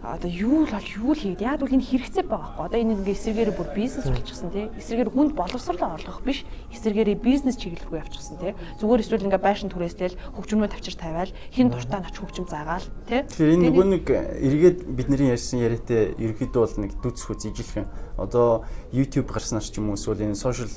одоо 0.06 0.30
юу 0.30 0.66
л 0.66 0.70
бол 0.70 0.86
юу 0.86 1.12
л 1.14 1.18
хийгээд 1.18 1.42
яг 1.42 1.62
үл 1.62 1.74
энэ 1.74 1.82
хэрэгцээ 1.82 2.24
байгаа 2.30 2.54
хгүй. 2.54 2.64
Одоо 2.70 2.78
энэ 2.78 2.94
ингээ 3.02 3.16
эсрэгээр 3.18 3.50
бүр 3.58 3.68
бизнес 3.74 4.06
болчихсон 4.06 4.50
тий. 4.54 4.70
Эсрэгээр 4.78 5.10
хүнд 5.10 5.32
боловсрал 5.34 5.82
орлох 5.82 6.22
биш. 6.22 6.46
Эсрэгээр 6.70 7.18
бизнес 7.18 7.58
чиглэлгүй 7.58 7.98
явчихсан 7.98 8.38
тий. 8.38 8.54
Зүгээр 8.78 9.02
эсвэл 9.02 9.26
ингээ 9.26 9.42
байшин 9.42 9.70
түрээстэл 9.72 10.14
хөгжмөө 10.38 10.68
тавчир 10.70 10.94
тавиал 10.94 11.32
хин 11.50 11.74
дуртай 11.74 12.00
нач 12.06 12.14
хөгжим 12.14 12.46
заагаал 12.46 12.86
тий. 13.10 13.26
Тэгэхээр 13.26 13.54
энэ 13.56 13.66
нөгөө 13.66 13.86
нэг 13.98 14.04
эргээд 14.06 14.78
бидний 14.94 15.32
ярьсан 15.34 15.58
яриатай 15.58 16.14
ерөөхдөө 16.22 16.62
бол 16.62 16.76
нэг 16.86 16.92
дүцхүү 17.02 17.34
зижилхэн. 17.42 17.86
Одоо 18.20 18.62
YouTube 18.94 19.26
гарснаас 19.26 19.66
ч 19.74 19.82
юм 19.82 19.90
уу 19.90 19.98
эсвэл 19.98 20.22
энэ 20.22 20.38
сошиал 20.38 20.70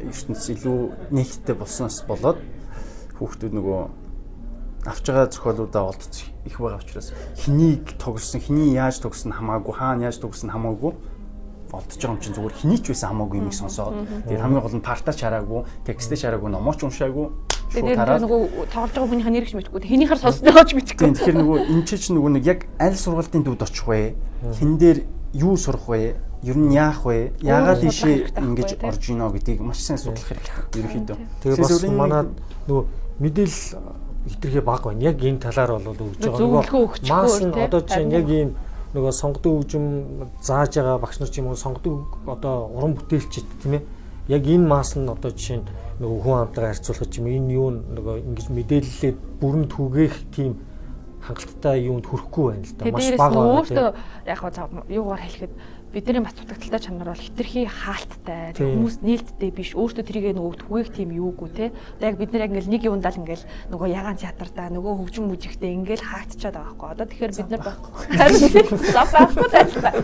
ертөнцийн 0.00 0.56
илүү 0.56 1.12
нээлттэй 1.12 1.56
болсноос 1.60 2.02
болоод 2.08 2.40
хүүхдүүд 3.22 3.54
нөгөө 3.54 3.80
авч 4.90 5.04
байгаа 5.06 5.30
зохиолуудаа 5.30 5.84
олдц 5.94 6.26
их 6.44 6.58
байгаа 6.58 6.82
учраас 6.82 7.14
хэнийг 7.38 7.94
тоглосон, 8.02 8.42
хэний 8.42 8.74
яаж 8.74 8.98
тоглосон 8.98 9.30
хамаагүй, 9.30 9.74
хаана 9.78 10.10
яаж 10.10 10.18
тоглосон 10.18 10.50
хамаагүй 10.50 10.92
олдож 11.72 11.96
байгаа 12.02 12.14
юм 12.18 12.20
чинь 12.20 12.34
зүгээр 12.34 12.58
хэний 12.58 12.78
ч 12.82 12.86
байсан 12.90 13.14
хамаагүй 13.14 13.38
юмыг 13.38 13.54
сонсоод 13.54 13.94
тэгээд 14.26 14.42
хамгийн 14.42 14.64
гол 14.66 14.76
нь 14.76 14.82
партаа 14.82 15.14
чараагүй, 15.14 15.62
текстээ 15.86 16.18
чараагүй, 16.18 16.50
номооч 16.50 16.82
уншаагүй 16.82 17.30
Тэгээд 17.72 17.96
нөгөө 17.96 18.68
тоглож 18.68 18.92
байгаа 18.92 19.08
хүнийхээ 19.08 19.32
нэрийг 19.32 19.48
ч 19.48 19.56
мэдэхгүй. 19.56 19.80
Хинийхэр 19.80 20.20
сонсноо 20.20 20.64
ч 20.68 20.76
мэдэхгүй. 20.76 21.08
Тэгэхээр 21.16 21.40
нөгөө 21.40 21.58
энэ 21.72 21.84
чинь 21.88 22.16
нөгөө 22.20 22.32
нэг 22.36 22.44
яг 22.44 22.60
аль 22.76 22.92
сургалтын 23.00 23.44
төвд 23.48 23.64
очих 23.64 23.88
вэ? 23.88 24.12
Хин 24.60 24.76
дээр 24.76 25.08
юу 25.32 25.56
сурах 25.56 25.88
вэ? 25.88 26.20
Ер 26.44 26.56
нь 26.60 26.76
яах 26.76 27.08
вэ? 27.08 27.32
Яагаад 27.40 27.80
ийшээ 27.80 28.36
ингэж 28.36 28.76
орж 28.84 29.02
ийнө 29.08 29.32
гэдгийг 29.32 29.64
маш 29.64 29.80
сайн 29.80 29.96
судлах 29.96 30.20
хэрэгтэй. 30.20 30.84
Ерөнхийдөө. 30.84 31.16
Тэгээ 31.40 31.56
бас 31.64 31.80
манай 31.88 32.28
нөгөө 32.68 32.84
мэдээлэл 33.22 33.78
хитрхээ 34.28 34.64
баг 34.66 34.82
байна. 34.84 35.02
Яг 35.06 35.22
энэ 35.22 35.38
талаар 35.38 35.78
бол 35.78 35.94
өгж 35.94 36.18
байгаа. 36.18 36.38
Нөгөө 36.42 36.62
маас 37.08 37.38
нь 37.42 37.54
одоо 37.54 37.80
чинь 37.86 38.10
яг 38.10 38.28
ийм 38.28 38.50
нөгөө 38.92 39.12
сонгодог 39.14 39.52
хөгжим 39.62 39.86
зааж 40.42 40.76
байгаа 40.76 40.98
багш 40.98 41.18
нар 41.18 41.30
ч 41.30 41.40
юм 41.40 41.48
уу 41.50 41.56
сонгодог 41.56 42.18
одоо 42.26 42.68
уран 42.74 42.94
бүтээлчд 42.98 43.46
тийм 43.62 43.80
ээ. 43.80 43.82
Яг 44.28 44.44
энэ 44.46 44.66
маас 44.66 44.94
нь 44.98 45.08
одоо 45.08 45.30
жишээ 45.30 45.62
нь 45.62 45.66
нөгөө 46.02 46.18
хүн 46.22 46.38
амтайгаа 46.44 46.70
харьцуулах 46.74 47.14
юм 47.16 47.26
энэ 47.26 47.52
юу 47.56 47.68
нөгөө 47.70 48.16
ингэж 48.26 48.46
мэдээлэлээ 48.52 49.12
бүрэн 49.40 49.66
түгээх 49.70 50.14
тийм 50.34 50.52
хангалттай 51.22 51.86
юунд 51.86 52.06
хүрэхгүй 52.06 52.44
байна 52.50 52.66
л 52.66 52.74
да. 52.78 52.90
Маш 52.90 53.08
бага 53.14 53.34
байна. 53.38 53.54
Өөртөө 53.62 53.88
яг 54.26 54.38
хаа 54.38 54.68
юугаар 54.90 55.22
хэлэхэд 55.22 55.52
бидний 55.92 56.20
бас 56.20 56.32
дутагдaltaй 56.34 56.80
чанар 56.80 57.12
бол 57.12 57.20
хитрхи 57.20 57.66
хаалттай 57.68 58.56
хүмүүс 58.56 59.02
нээлттэй 59.04 59.50
биш. 59.52 59.74
Өөртөө 59.76 60.04
тэрийг 60.08 60.36
нөгөө 60.36 60.64
түгээх 60.64 60.88
тийм 60.96 61.12
юугүй 61.12 61.48
те 61.52 61.72
яг 62.00 62.16
бид 62.16 62.32
нар 62.32 62.48
яг 62.48 62.52
ингээл 62.56 62.72
нэг 62.72 62.82
юундаа 62.88 63.12
л 63.12 63.20
ингээл 63.20 63.44
нөгөө 63.68 63.88
ягаан 63.92 64.16
театртаа 64.16 64.72
нөгөө 64.72 64.92
хөгжим 65.04 65.28
мүжигтэй 65.28 65.72
ингээл 65.76 66.00
хаагдчихад 66.00 66.56
байгаа 66.56 66.72
байхгүй 66.72 66.88
одоо 66.96 67.06
тэгэхээр 67.12 67.32
бид 67.36 67.50
нар 67.52 67.62
байхгүй 67.66 67.92
зав 68.92 69.08
байхгүй 69.12 69.48
тайлбар 69.52 69.96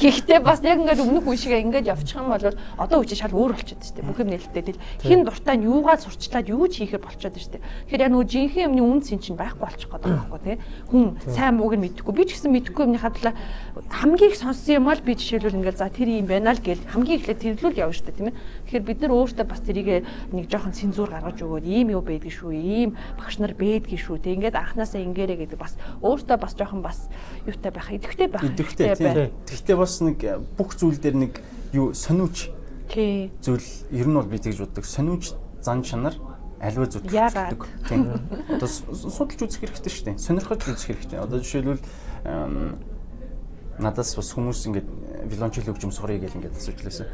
гэхдээ 0.00 0.40
бас 0.40 0.60
яг 0.64 0.78
ингээд 0.80 1.04
өмнөх 1.04 1.26
үе 1.28 1.36
шиг 1.36 1.52
ингээд 1.60 1.92
явчих 1.92 2.16
юм 2.16 2.32
бол 2.32 2.44
одоо 2.78 2.98
үе 3.04 3.14
шал 3.14 3.34
өөр 3.34 3.52
болчиход 3.54 3.84
шүү 3.84 3.94
дээ. 4.00 4.08
Бүх 4.08 4.20
юм 4.20 4.30
нээлттэй 4.32 4.62
тэл 4.64 4.80
хин 5.02 5.24
дуртай 5.24 5.56
нь 5.56 5.66
юугаа 5.68 5.96
сурчлаад 6.00 6.48
юу 6.48 6.66
ч 6.68 6.84
хийхээр 6.84 7.02
болчиход 7.04 7.36
шүү 7.36 7.52
дээ. 7.58 7.62
Тэгэхээр 7.88 8.04
яг 8.04 8.12
нөгөө 8.12 8.28
жинхэнэ 8.32 8.66
юмны 8.68 8.82
үнц 8.84 9.06
ин 9.14 9.20
чинь 9.20 9.38
байхгүй 9.38 9.64
болчих 9.64 9.88
гээд 9.90 10.04
байгаа 10.04 10.24
байхгүй 10.24 10.40
те 10.44 10.52
хүн 10.90 11.04
сайн 11.28 11.54
мууг 11.58 11.74
нь 11.76 11.82
мэдэхгүй. 11.84 12.14
Би 12.14 12.24
ч 12.28 12.36
гэсэн 12.36 12.50
мэдэхгүй 12.52 12.84
юмны 12.84 12.98
хадлаа 13.00 13.34
хамгийн 13.90 14.30
их 14.30 14.38
сонссон 14.38 14.74
юм 14.82 14.84
бол 14.90 15.00
би 15.00 15.14
жишээ 15.14 15.33
жишээлбэл 15.34 15.58
ингээл 15.58 15.82
за 15.82 15.90
тэр 15.90 16.08
юм 16.14 16.26
байна 16.30 16.54
л 16.54 16.62
гэл 16.62 16.86
хамгийн 16.86 17.18
эхлээд 17.18 17.42
тэрлүүл 17.42 17.80
явна 17.82 17.94
шүү 17.94 18.06
дээ 18.06 18.14
тийм 18.14 18.28
ээ. 18.30 18.38
Тэгэхээр 18.70 18.84
бид 18.86 18.98
нар 19.02 19.12
өөртөө 19.18 19.46
бас 19.50 19.60
тэрийг 19.66 19.88
нэг 20.30 20.44
жоохон 20.46 20.74
цензуур 20.78 21.10
гаргаж 21.10 21.38
өгөөд 21.42 21.66
ийм 21.66 21.90
юу 21.90 22.02
байдгийг 22.06 22.34
шүү, 22.38 22.54
ийм 22.54 22.90
багш 23.18 23.42
нар 23.42 23.54
байдгийг 23.58 23.98
шүү. 23.98 24.22
Тэг 24.22 24.38
ингээд 24.38 24.54
анханасаа 24.54 25.02
ингээрэй 25.02 25.38
гэдэг 25.42 25.58
бас 25.58 25.74
өөртөө 25.98 26.38
бас 26.38 26.54
жоохон 26.54 26.82
бас 26.86 26.98
юутай 27.42 27.72
байх, 27.74 27.90
идэвхтэй 27.90 28.28
байх. 28.30 28.46
Идэвхтэй 28.46 28.94
тийм. 28.94 29.34
Тэгвэл 29.42 29.82
бас 29.82 29.94
нэг 29.98 30.18
бүх 30.54 30.70
зүйл 30.78 31.02
дээр 31.02 31.16
нэг 31.18 31.32
юу 31.74 31.90
сониуч 31.90 32.54
тий 32.86 33.34
зүйл 33.42 33.66
ер 33.90 34.06
нь 34.06 34.14
бол 34.14 34.30
би 34.30 34.38
тэгж 34.38 34.62
боддог. 34.62 34.86
Сониуч 34.86 35.34
зан 35.58 35.82
чанар 35.82 36.14
альва 36.62 36.86
зүтгэж 36.86 37.34
байдаг. 37.34 37.66
Тийм. 37.88 38.22
Одоо 38.48 38.68
судалж 38.70 39.40
үзэх 39.42 39.66
хэрэгтэй 39.66 39.90
шүү 39.90 40.06
дээ. 40.14 40.22
Сонирхож 40.22 40.62
үзэх 40.62 40.88
хэрэгтэй. 40.94 41.18
Одоо 41.18 41.42
жишээлбэл 41.42 41.82
надаас 43.78 44.14
бас 44.16 44.30
хүмүүс 44.34 44.66
ингээд 44.70 44.88
вилончил 45.30 45.70
өгч 45.70 45.82
юм 45.84 45.92
сурыг 45.92 46.22
гэл 46.22 46.38
ингээд 46.38 46.58
асууж 46.58 46.78
лээсэн. 46.84 47.06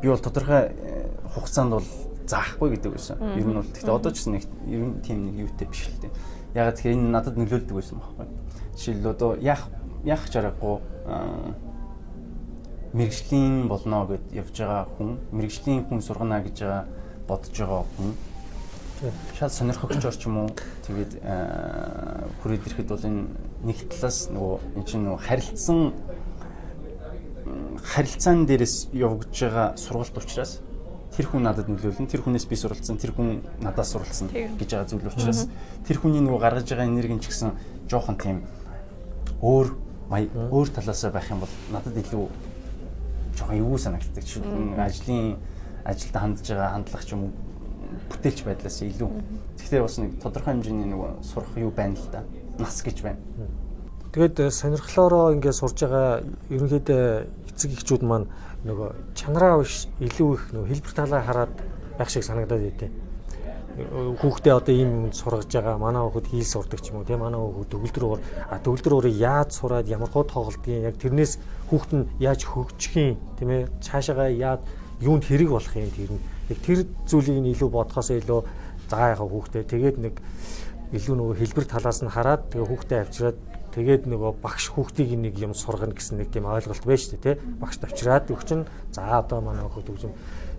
Би 0.00 0.08
бол 0.08 0.22
тодорхой 0.22 0.72
э, 0.72 1.10
хугацаанд 1.34 1.72
бол 1.76 1.88
заахгүй 2.26 2.70
гэдэг 2.76 2.92
байсан. 2.92 3.16
Ер 3.36 3.46
нь 3.46 3.58
бол 3.58 3.66
гэхдээ 3.66 3.92
одоо 3.92 4.10
ч 4.12 4.24
гэсэн 4.24 4.32
нэг 4.36 4.44
ер 4.68 4.82
нь 4.82 5.00
тийм 5.04 5.18
нэг 5.26 5.36
юутэй 5.48 5.68
биш 5.68 5.88
л 5.90 6.00
дээ. 6.00 6.12
Ягаад 6.54 6.76
тэгэхээр 6.80 6.96
энэ 6.96 7.12
надад 7.12 7.36
нөлөөлдөг 7.36 7.76
байсан 7.76 7.98
байхгүй. 8.00 8.26
Жишээл 8.76 9.12
одоо 9.12 9.30
яах 9.36 9.68
яах 10.04 10.24
чаргагүй 10.30 10.76
мэрэгжлийн 12.92 13.68
болно 13.68 14.04
гэд 14.06 14.26
явж 14.36 14.54
байгаа 14.58 14.84
хүн 14.98 15.16
мэрэгжлийн 15.32 15.86
хүн 15.88 16.00
сургана 16.04 16.42
гэж 16.44 16.56
байгаа 16.60 16.84
бодож 17.28 17.56
байгаа 17.56 17.84
хүн 17.96 18.10
шал 19.38 19.50
сонирхогчор 19.50 20.14
ч 20.14 20.28
юм 20.28 20.44
уу 20.44 20.50
тэгээд 20.86 21.12
хүрээд 22.42 22.66
ирэхэд 22.68 22.88
бол 22.92 23.02
энэ 23.08 23.22
нэг 23.62 23.78
талаас 23.88 24.28
нөгөө 24.34 24.54
эн 24.76 24.84
чинь 24.84 25.04
нөгөө 25.06 25.20
харилцсан 25.26 25.80
харилцаан 27.82 28.46
дээрээс 28.46 28.94
явагдаж 28.94 29.38
байгаа 29.38 29.68
сургалт 29.76 30.16
учраас 30.18 30.60
тэр 31.12 31.26
хүн 31.28 31.44
надад 31.44 31.68
нөлөөлнө 31.68 32.08
тэр 32.08 32.24
хүнээс 32.24 32.46
би 32.48 32.56
суралцсан 32.56 32.96
тэр 32.96 33.12
хүн 33.12 33.42
надаас 33.60 33.92
суралцсан 33.92 34.32
гэж 34.32 34.68
байгаа 34.72 34.88
зүйл 34.88 35.10
учраас 35.12 35.46
тэр 35.84 36.00
хүний 36.00 36.24
нөгөө 36.24 36.40
гаргаж 36.40 36.66
байгаа 36.72 36.88
энерги 36.88 37.20
ч 37.20 37.28
гэсэн 37.28 37.52
жоохон 37.90 38.16
тийм 38.16 38.38
өөр 39.42 39.68
маяг 40.08 40.30
өөр 40.32 40.68
талаасаа 40.72 41.10
байх 41.12 41.28
юм 41.30 41.44
бол 41.44 41.54
надад 41.72 41.96
илүү 41.98 42.24
жоохон 43.36 43.56
юу 43.58 43.78
санагддаг. 43.78 44.24
Чинь 44.24 44.76
ажлын 44.76 45.36
ажилд 45.84 46.16
хандж 46.16 46.48
байгаа 46.48 46.70
хандлага 46.72 47.04
ч 47.04 47.12
юм 47.12 47.32
бүтээлч 48.08 48.44
байдлаас 48.44 48.78
илүү. 48.82 49.10
Гэхдээ 49.58 49.82
бас 49.82 49.96
нэг 49.98 50.10
тодорхой 50.22 50.54
хэмжээний 50.54 50.88
нэг 50.88 51.24
сурах 51.24 51.56
юу 51.56 51.70
байна 51.70 51.96
л 51.96 52.08
да. 52.12 52.22
Нас 52.58 52.82
гэж 52.82 52.98
байна. 53.02 53.20
Тэгээд 54.12 54.36
э, 54.40 54.50
сонирхлоороо 54.50 55.32
ингээд 55.32 55.56
сурж 55.56 55.78
байгаа 55.88 56.20
ерөнхийдөө 56.52 57.02
эцэг 57.48 57.70
эхчүүд 57.80 58.02
маань 58.04 58.28
нөгөө 58.68 59.16
чанараа 59.16 59.62
биш 59.64 59.88
илүү 60.04 60.28
их 60.36 60.44
нөгөө 60.52 60.68
хэлбэр 60.68 60.92
талаа 60.92 61.22
хараад 61.24 61.52
байх 61.96 62.10
шиг 62.12 62.24
санагдаад 62.24 62.60
байдیں۔ 62.60 62.92
хүүхдээ 63.72 64.52
одоо 64.52 64.74
ийм 64.74 64.90
юм 65.08 65.12
сургаж 65.16 65.48
байгаа 65.48 65.80
манай 65.80 66.04
хүүхэд 66.04 66.28
хийл 66.28 66.44
сурдаг 66.44 66.80
ч 66.84 66.92
юм 66.92 67.00
уу 67.00 67.08
тийм 67.08 67.24
манай 67.24 67.40
хүүхэд 67.40 67.72
төгөлдөр 67.72 68.20
а 68.52 68.60
төгөлдөр 68.60 68.92
өөрөө 69.00 69.14
яаж 69.16 69.48
сураад 69.56 69.88
ямар 69.88 70.12
гоо 70.12 70.28
тоглодгийг 70.28 70.92
яг 70.92 70.96
тэрнээс 71.00 71.40
хүүхэд 71.72 71.92
нь 71.96 72.04
яаж 72.20 72.44
хөгжих 72.44 72.94
юм 73.00 73.16
тийм 73.40 73.48
ээ 73.48 73.72
цаашаагаа 73.80 74.28
яаж 74.28 74.60
юунд 75.00 75.24
хэрэг 75.24 75.48
болох 75.56 75.72
юм 75.72 75.88
тэр 75.88 76.12
нь 76.12 76.20
яг 76.52 76.58
тэр 76.60 76.78
зүйлийг 77.08 77.38
нь 77.40 77.50
илүү 77.56 77.70
бодхоос 77.72 78.12
илүү 78.12 78.40
заа 78.92 79.16
яхаа 79.16 79.28
хүүхдээ 79.32 79.64
тэгээд 79.64 79.96
нэг 80.04 80.14
илүү 80.92 81.14
нөгөө 81.16 81.36
хэлбэр 81.40 81.66
талаас 81.66 82.00
нь 82.04 82.12
хараад 82.12 82.52
тэгээ 82.52 82.68
хүүхдээ 82.68 83.00
авчираад 83.02 83.38
тэгээд 83.72 84.02
нөгөө 84.12 84.32
багш 84.44 84.64
хүүхдийг 84.76 85.10
нэг 85.16 85.34
юм 85.40 85.56
сургана 85.56 85.96
гэсэн 85.96 86.20
нэг 86.20 86.28
тийм 86.28 86.44
ойлголт 86.46 86.84
байж 86.84 87.08
тээ 87.08 87.20
тий 87.20 87.34
багш 87.56 87.80
авчираад 87.80 88.28
өгчин 88.28 88.68
за 88.92 89.08
одоо 89.16 89.40
манай 89.40 89.64
хүүхэд 89.64 89.88
үгжим 89.88 90.12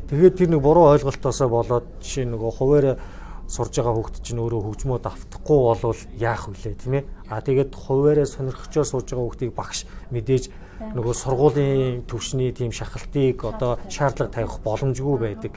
тэгээд 0.09 0.37
тэр 0.37 0.49
нэг 0.57 0.61
буруу 0.65 0.89
ойлголтоосоо 0.97 1.49
болоод 1.49 1.85
жишээ 2.01 2.25
нөгөө 2.33 2.51
хуваарь 2.57 2.97
сурж 3.47 3.75
байгаа 3.75 3.93
хүүхд 3.93 4.15
чинь 4.23 4.39
өөрөө 4.39 4.61
хөгжмөө 4.65 4.99
давтахгүй 5.03 5.59
болвол 5.67 6.01
яах 6.15 6.47
вүлээ 6.47 6.75
тийм 6.79 6.93
ээ. 6.95 7.03
А 7.27 7.43
тэгээд 7.43 7.75
хуваараа 7.75 8.25
сонирхчоор 8.25 8.87
сууж 8.87 9.07
байгаа 9.11 9.25
хүүхдийг 9.27 9.51
багш 9.51 9.83
мэдээж 10.15 10.43
нөгөө 10.95 11.13
сургуулийн 11.13 12.07
төвшний 12.07 12.55
тийм 12.55 12.71
шахалтыг 12.71 13.43
одоо 13.43 13.77
шаардлага 13.91 14.31
тавих 14.31 14.57
боломжгүй 14.63 15.15
байдаг 15.19 15.53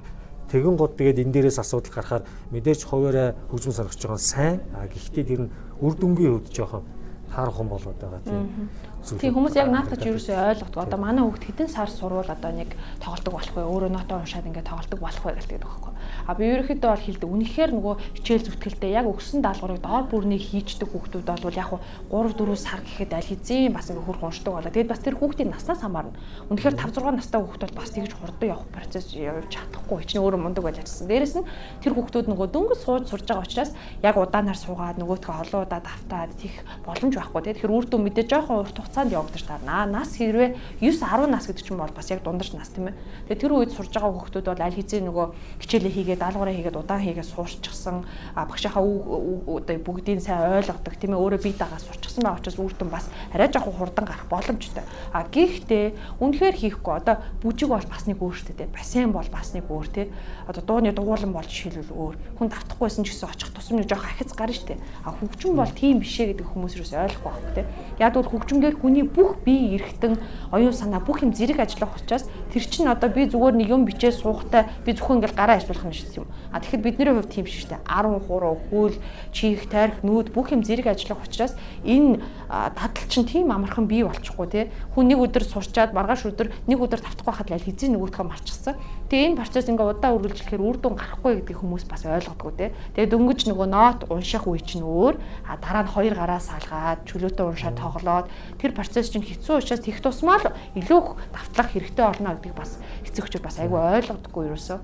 тэгэн 0.51 0.77
гот 0.77 0.97
тэгээд 0.97 1.23
энэ 1.23 1.33
дээрээс 1.33 1.59
асуудал 1.59 1.93
гарахаар 1.93 2.25
мэдээж 2.51 2.81
хуваараа 2.87 3.29
хөгжим 3.51 3.73
сонирхож 3.73 4.01
байгаа 4.03 4.19
нь 4.19 4.31
сайн. 4.31 4.57
А 4.75 4.87
гэхдээ 4.87 5.25
тэр 5.25 5.41
нь 5.47 5.53
үр 5.83 5.95
дүнгийн 5.99 6.33
хувьд 6.39 6.55
жоохон 6.55 6.83
таархан 7.31 7.69
болоод 7.69 7.99
байгаа 8.01 8.23
тийм 8.25 8.71
Тийм 9.07 9.39
хүмүүс 9.39 9.55
яг 9.55 9.71
наадах 9.71 10.03
ч 10.03 10.11
ерөөсөө 10.11 10.35
ойлгодог. 10.35 10.83
Одоо 10.83 10.99
манай 10.99 11.23
хүүхд 11.23 11.47
хэдэн 11.47 11.71
сар 11.71 11.87
сурвал 11.87 12.27
одоо 12.27 12.51
нэг 12.51 12.75
тоглолдог 12.99 13.39
болох 13.39 13.55
вэ? 13.55 13.63
Өөрөө 13.63 13.91
нотоо 13.95 14.19
уншаад 14.19 14.51
ингээд 14.51 14.67
тоглолдог 14.67 14.99
болох 14.99 15.23
вэ 15.23 15.39
гэдэг 15.39 15.63
байхгүй. 15.63 15.95
А 16.27 16.35
би 16.35 16.43
ерөөхдөө 16.51 16.91
бол 16.91 17.07
хэлдэг. 17.07 17.31
Үнэхээр 17.31 17.71
нөгөө 17.71 17.95
хичээл 18.19 18.47
зүтгэлтэй 18.51 18.99
яг 18.99 19.07
өгсөн 19.07 19.47
даалгаврыг 19.47 19.79
доор 19.79 20.11
бүрнийг 20.11 20.43
хийчдэг 20.43 20.91
хүүхдүүд 20.91 21.23
бол 21.23 21.55
яг 21.55 21.71
3 22.11 22.35
4 22.35 22.59
сар 22.59 22.83
гэхэд 22.83 23.15
аль 23.15 23.31
хэзээ 23.31 23.71
бас 23.71 23.87
ингээд 23.95 24.07
хурх 24.11 24.23
уншдаг 24.27 24.53
болоо. 24.59 24.75
Тэгэд 24.75 24.91
бас 24.91 25.03
тэр 25.07 25.15
хүүхдийн 25.23 25.55
наснаас 25.55 25.87
хамаарна. 25.87 26.19
Үнэхээр 26.51 26.75
5 26.75 26.99
6 26.99 27.15
настай 27.15 27.39
хүүхд 27.39 27.63
бол 27.63 27.79
бас 27.79 27.91
тэгж 27.95 28.11
хурдан 28.11 28.51
явах 28.51 28.67
процесс 28.75 29.15
явж 29.15 29.55
чадахгүй. 29.55 30.03
Чи 30.03 30.19
өөрөө 30.19 30.41
мундаг 30.43 30.67
байж 30.67 30.83
чадсан. 30.83 31.07
Дээрэс 31.07 31.35
нь 31.39 31.47
тэр 31.79 31.95
хүүхдүүд 31.95 32.27
нөгөө 32.27 32.47
дөнгөж 32.51 32.81
сууж 32.83 33.07
сурж 33.07 33.23
байгаа 33.31 33.47
учраас 33.47 33.71
яг 34.03 34.19
удаанаар 34.19 34.59
суугаад 34.59 34.99
нөгөөтгөө 34.99 35.35
олон 35.47 35.63
удаа 35.63 35.79
давтаад 35.79 36.35
тийх 36.43 36.59
боломж 36.83 37.15
байхгүй. 37.15 37.43
Тэгэхээр 37.55 37.71
үр 37.71 37.87
дүн 37.87 38.03
мэдээ 38.03 38.27
жоохон 38.27 38.67
урт 38.67 38.77
хугацаанд 38.97 39.13
явагдаж 39.13 39.43
таарна. 39.45 39.85
Нас 39.85 40.17
хэрвээ 40.17 40.57
9 40.81 40.97
10 41.05 41.29
нас 41.29 41.47
гэдэг 41.47 41.65
чинь 41.69 41.77
бол 41.77 41.93
бас 41.93 42.09
яг 42.09 42.23
дундарч 42.25 42.57
нас 42.57 42.73
тийм 42.73 42.89
ээ. 42.89 42.95
Тэгээ 43.29 43.41
тэр 43.45 43.53
үед 43.53 43.71
сурж 43.77 43.93
байгаа 43.93 44.09
хүүхдүүд 44.09 44.49
бол 44.49 44.65
аль 44.65 44.73
хэзээ 44.73 45.01
нөгөө 45.05 45.27
хичээлээ 45.61 45.93
хийгээд 46.17 46.21
даалгавраа 46.25 46.57
хийгээд 46.57 46.81
удаан 46.81 47.05
хийгээд 47.05 47.29
суурчихсан. 47.29 48.09
А 48.33 48.49
багшийнхаа 48.49 48.81
одоо 48.81 49.77
бүгдийг 49.85 50.25
сайн 50.25 50.65
ойлгодог 50.65 50.97
тийм 50.97 51.13
ээ. 51.13 51.21
Өөрөө 51.21 51.41
бие 51.45 51.61
дагаа 51.61 51.77
сурчихсан 51.77 52.25
байгаа 52.25 52.41
учраас 52.41 52.57
үр 52.57 52.73
дүн 52.73 52.89
бас 52.89 53.05
арай 53.37 53.49
жоохон 53.53 53.77
хурдан 53.77 54.05
гарах 54.09 54.27
боломжтой. 54.33 54.85
А 55.13 55.29
гэхдээ 55.29 56.17
үнэхээр 56.17 56.57
хийхгүй 56.57 56.93
одоо 56.97 57.21
бүжиг 57.45 57.69
бол 57.69 57.85
бас 57.85 58.09
нэг 58.09 58.17
өөр 58.17 58.33
шүү 58.33 58.57
дээ. 58.57 58.73
Бассейн 58.73 59.13
бол 59.13 59.29
бас 59.29 59.53
нэг 59.53 59.69
өөр 59.69 59.89
тий. 59.93 60.09
Одоо 60.49 60.65
дууны 60.65 60.97
дугуулan 60.97 61.37
бол 61.37 61.45
жишээлбэл 61.45 61.93
өөр. 61.93 62.17
Хүн 62.41 62.49
давтахгүйсэн 62.49 63.05
ч 63.05 63.13
гэсэн 63.13 63.29
очих 63.29 63.53
тусам 63.53 63.77
нэг 63.77 63.91
жоох 63.91 64.09
ахиц 64.09 64.33
гарна 64.33 64.57
дээ. 64.57 64.79
А 65.05 65.13
хөгжим 65.13 65.59
бол 65.59 65.69
тийм 65.69 66.01
бишээ 66.01 66.33
гэдэг 66.33 66.47
хүмүүс 66.47 66.79
юус 66.79 66.95
ойлгохгүй 66.95 67.33
байна 67.35 67.55
тий. 67.55 67.67
Яг 67.99 68.15
бол 68.15 68.31
хөгжмөөр 68.31 68.79
хүний 68.87 69.03
бүх 69.03 69.43
бие 69.43 69.75
эргэтэн 69.83 70.15
оюун 70.55 70.71
санаа 70.71 71.03
бүх 71.03 71.27
юм 71.27 71.35
зэрэг 71.35 71.59
ажиллах 71.59 71.99
учраас 71.99 72.31
тэр 72.55 72.63
чинь 72.63 72.87
одоо 72.87 73.11
би 73.11 73.27
зүгээр 73.27 73.59
нэг 73.59 73.69
юм 73.75 73.83
бичээ 73.83 74.15
суухтай 74.15 74.71
би 74.87 74.95
зөвхөн 74.95 75.19
ингээл 75.19 75.35
гараа 75.35 75.59
ажиллах 75.59 75.83
юм 75.83 75.91
шиг 75.91 76.15
юм. 76.23 76.31
А 76.55 76.63
тэгэхэд 76.63 76.87
бидний 76.87 77.11
хувьд 77.11 77.35
тийм 77.35 77.51
шүү 77.51 77.75
дээ. 77.75 77.83
10 77.83 78.23
хуруу 78.31 78.55
хөл 78.71 78.95
чих 79.35 79.67
тарих 79.67 80.07
нүүд 80.07 80.31
бүх 80.31 80.55
юм 80.55 80.63
зэрэг 80.63 80.87
ажиллах 80.87 81.27
учраас 81.27 81.59
энэ 81.83 82.23
дадал 82.47 83.11
чинь 83.11 83.27
тийм 83.27 83.51
амархан 83.51 83.91
бий 83.91 84.07
болчихгүй 84.07 84.47
те. 84.47 84.71
Хүн 84.95 85.11
нэг 85.11 85.19
өдөр 85.19 85.43
сурчаад 85.43 85.91
маргааш 85.91 86.31
өдөр 86.31 86.55
нэг 86.71 86.79
өдөр 86.79 87.03
тавтахгүй 87.03 87.35
хахад 87.35 87.59
л 87.59 87.67
хизээ 87.67 87.91
нөгөөдхөө 87.91 88.23
марчихсан. 88.23 88.79
Тэгээ 89.07 89.27
энэ 89.31 89.39
процесс 89.39 89.71
ингээ 89.71 89.87
удаа 89.87 90.19
үргэлжлэхээр 90.19 90.63
үр 90.67 90.77
дүн 90.83 90.99
гарахгүй 90.99 91.33
гэдгийг 91.39 91.63
хүмүүс 91.63 91.85
бас 91.87 92.03
ойлгодгоо 92.03 92.53
те. 92.59 92.75
Тэгээ 92.99 93.15
дөнгөж 93.15 93.41
нөгөө 93.47 93.69
нот 93.71 94.01
унших 94.11 94.51
үе 94.51 94.59
чинь 94.59 94.83
өөр. 94.83 95.15
А 95.47 95.55
дараа 95.63 95.87
нь 95.87 95.95
хоёр 95.95 96.15
гараа 96.19 96.43
салгаад 96.43 97.07
чөлөөтэй 97.07 97.47
уншаад 97.47 97.79
тоглоод 97.79 98.27
тэр 98.59 98.75
процесс 98.75 99.15
чинь 99.15 99.23
хэцүү 99.23 99.63
учраас 99.63 99.79
тех 99.87 100.03
тусмаа 100.03 100.43
л 100.43 100.51
илүү 100.75 100.99
их 100.99 101.11
давтлах 101.31 101.71
хэрэгтэй 101.71 102.03
орно 102.03 102.35
гэдгийг 102.35 102.59
бас 102.59 102.83
эцэг 103.07 103.31
эхчүүд 103.31 103.47
бас 103.47 103.63
айгүй 103.63 103.79
ойлгодоггүй 103.79 104.43
ерөөсөө. 104.51 104.79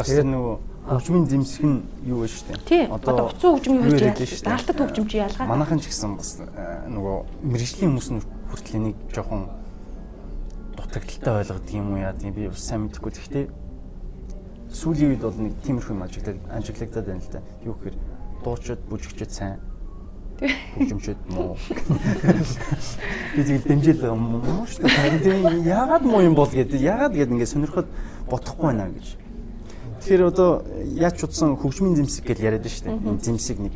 Бас 0.00 0.08
нөгөө 0.08 0.56
хөгжмийн 0.86 1.26
зэмсэг 1.26 1.64
нь 1.66 1.82
юу 2.06 2.22
вэ 2.22 2.28
штэ. 2.30 2.88
Одоо 2.88 3.28
уцуу 3.28 3.58
хөгжим 3.58 3.82
юу 3.82 3.90
гэж 3.90 4.22
яаж 4.22 4.40
даалтад 4.46 4.78
хөгжим 4.78 5.06
чи 5.10 5.18
ялгаа. 5.18 5.50
Манайхан 5.50 5.82
ч 5.82 5.90
гэсэн 5.90 6.14
бас 6.14 6.38
э, 6.38 6.86
нөгөө 6.86 7.16
мэрэгжлийн 7.42 7.90
хүмүүс 7.90 8.08
нь 8.14 8.22
хүртэл 8.22 8.78
энийг 8.78 8.96
жоохон 9.10 9.50
дутагдaltaй 10.78 11.34
ойлгодог 11.42 11.74
юм 11.74 11.92
уу 11.92 11.98
яа 11.98 12.14
тийм 12.14 12.32
би 12.38 12.46
бас 12.46 12.62
сайн 12.62 12.86
мэдэхгүй. 12.86 13.10
Гэхдээ 13.18 13.44
сүүлийн 14.76 15.16
үед 15.16 15.24
бол 15.24 15.40
нэг 15.40 15.54
тиймэрхүү 15.64 15.94
юм 15.96 16.04
ажиглаад 16.04 16.38
ажиглагдаад 16.52 17.06
байна 17.06 17.24
л 17.24 17.32
да. 17.32 17.40
Юу 17.64 17.74
гэхээр 17.80 17.96
дуучид 18.44 18.80
бүжигчд 18.90 19.32
сайн 19.32 19.58
хөгжимчд 20.40 21.16
муу. 21.32 21.56
Би 23.36 23.40
тэгээд 23.42 23.64
дэмжил 23.64 24.14
муу 24.14 24.66
шүү 24.68 24.84
дээ. 24.84 25.64
Яагаад 25.64 26.04
муу 26.04 26.20
юм 26.20 26.36
бол 26.36 26.50
гэдэг 26.50 26.76
яагаад 26.76 27.16
гэдэг 27.16 27.32
ингээд 27.32 27.52
сонирхоод 27.56 27.88
бодохгүй 28.28 28.66
байна 28.68 28.92
гэж. 28.92 29.16
Тэгэхээр 30.04 30.28
одоо 30.28 30.62
яаж 30.92 31.16
чудсан 31.16 31.56
хөгжмийн 31.56 31.96
зэмсэг 31.96 32.28
гэж 32.28 32.38
яриад 32.44 32.68
байна 32.68 32.76
шүү 32.76 32.84
дээ. 32.84 33.00
Энэ 33.00 33.24
зэмсэг 33.24 33.58
нэг 33.64 33.74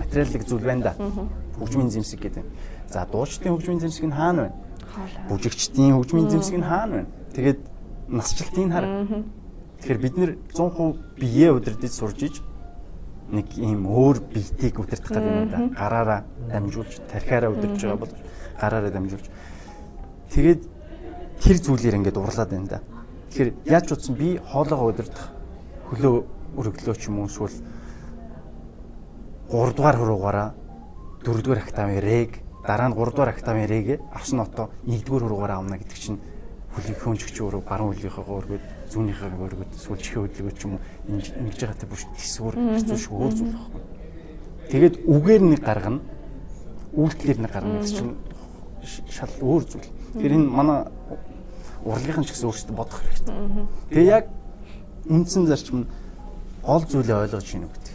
материалын 0.00 0.48
зүйл 0.48 0.64
байна 0.64 0.82
да. 0.88 0.94
Хөгжмийн 1.60 1.90
зэмсэг 1.92 2.20
гэдэг. 2.24 2.44
За 2.88 3.04
дуучдын 3.04 3.52
хөгжмийн 3.52 3.80
зэмсэг 3.84 4.08
нь 4.08 4.16
хаана 4.16 4.48
байна? 4.48 4.56
Бүжигчдийн 5.28 6.00
хөгжмийн 6.00 6.32
зэмсэг 6.32 6.56
нь 6.58 6.64
хаана 6.64 7.04
байна? 7.04 7.10
Тэгээд 7.36 7.60
насжилтын 8.08 8.72
хар. 8.72 8.84
Тэгэхээр 9.84 10.00
бид 10.00 10.16
нэр 10.16 10.30
100% 10.48 11.20
бие 11.20 11.52
удирдах 11.52 11.92
сурж 11.92 12.16
иж 12.24 12.40
нэг 13.28 13.52
ийм 13.60 13.84
өөр 13.84 14.16
биетийг 14.32 14.80
удирдах 14.80 15.12
гэдэг 15.12 15.28
юм 15.28 15.50
да. 15.52 15.68
Гараараа 15.76 16.24
дамжуулж, 16.48 17.04
тархиараа 17.04 17.52
удирдах 17.52 17.84
байгаа 17.84 18.00
бол 18.00 18.12
гараараа 18.56 18.90
дамжуулж. 18.90 19.28
Тэгээд 20.32 20.62
тэр 21.36 21.56
зүйлээр 21.60 22.00
ингээд 22.00 22.16
урлаад 22.16 22.48
байна 22.48 22.80
да. 22.80 22.80
Тэгэхээр 23.28 23.52
яаж 23.68 23.92
утсан 23.92 24.16
би 24.16 24.40
хоолоогоо 24.40 24.88
удирдах 24.88 25.36
хөлөө 25.92 26.14
өргөлөө 26.64 26.96
ч 26.96 27.12
юм 27.12 27.20
уу 27.20 27.28
эсвэл 27.28 27.52
3 29.52 29.76
дугаар 29.76 30.00
хуруугаараа 30.00 30.48
4 31.28 31.44
дугаар 31.44 31.60
октавын 31.60 32.00
рег 32.00 32.40
дараа 32.64 32.88
нь 32.88 32.96
3 32.96 33.12
дугаар 33.12 33.36
октавын 33.36 33.68
рег 33.68 34.00
авсан 34.16 34.40
отоо 34.40 34.72
1 34.88 35.04
дугаар 35.04 35.28
хуруугаараа 35.28 35.60
авна 35.60 35.76
гэдэг 35.76 35.98
чинь 36.00 36.24
хөлийг 36.74 36.98
хөөнчгч 36.98 37.36
өөрөө 37.38 37.62
баруун 37.62 37.94
хөлийнхээ 37.94 38.34
өргөд 38.34 38.64
зүүнийхээ 38.90 39.30
өргөд 39.30 39.70
эсвэл 39.78 40.02
чихээ 40.02 40.22
хөдөлгөөч 40.26 40.58
юм 40.66 40.72
уу 40.74 40.82
ингэж 41.14 41.58
байгаа 41.62 41.78
те 41.78 41.86
бүш 41.86 42.02
тэсвэр 42.18 42.54
хэцүү 42.58 42.98
шиг 42.98 43.12
өөр 43.14 43.32
зүйл 43.38 43.54
байхгүй. 43.54 43.82
Тэгээд 44.74 44.94
үгээр 45.06 45.42
нэг 45.54 45.60
гаргана 45.62 46.00
үйлдэлээр 46.98 47.38
нэг 47.46 47.52
гаргана 47.54 47.78
гэсэн 47.82 48.10
чинь 48.82 49.06
шал 49.10 49.32
өөр 49.38 49.62
зүйл. 49.70 49.88
Тэр 50.18 50.32
энэ 50.34 50.50
манай 50.50 50.78
урлагийнхан 51.84 52.24
ч 52.26 52.34
гэсэн 52.34 52.48
өөрсдөө 52.50 52.74
бодох 52.74 52.98
хэрэгтэй. 53.02 53.34
Тэгээ 53.94 54.10
яг 54.10 54.26
үндсэн 55.06 55.46
зарчим 55.46 55.76
нь 55.84 55.90
гол 56.62 56.82
зүйлээ 56.82 57.22
ойлгож 57.28 57.44
гинэ 57.44 57.68
гэдэг. 57.68 57.94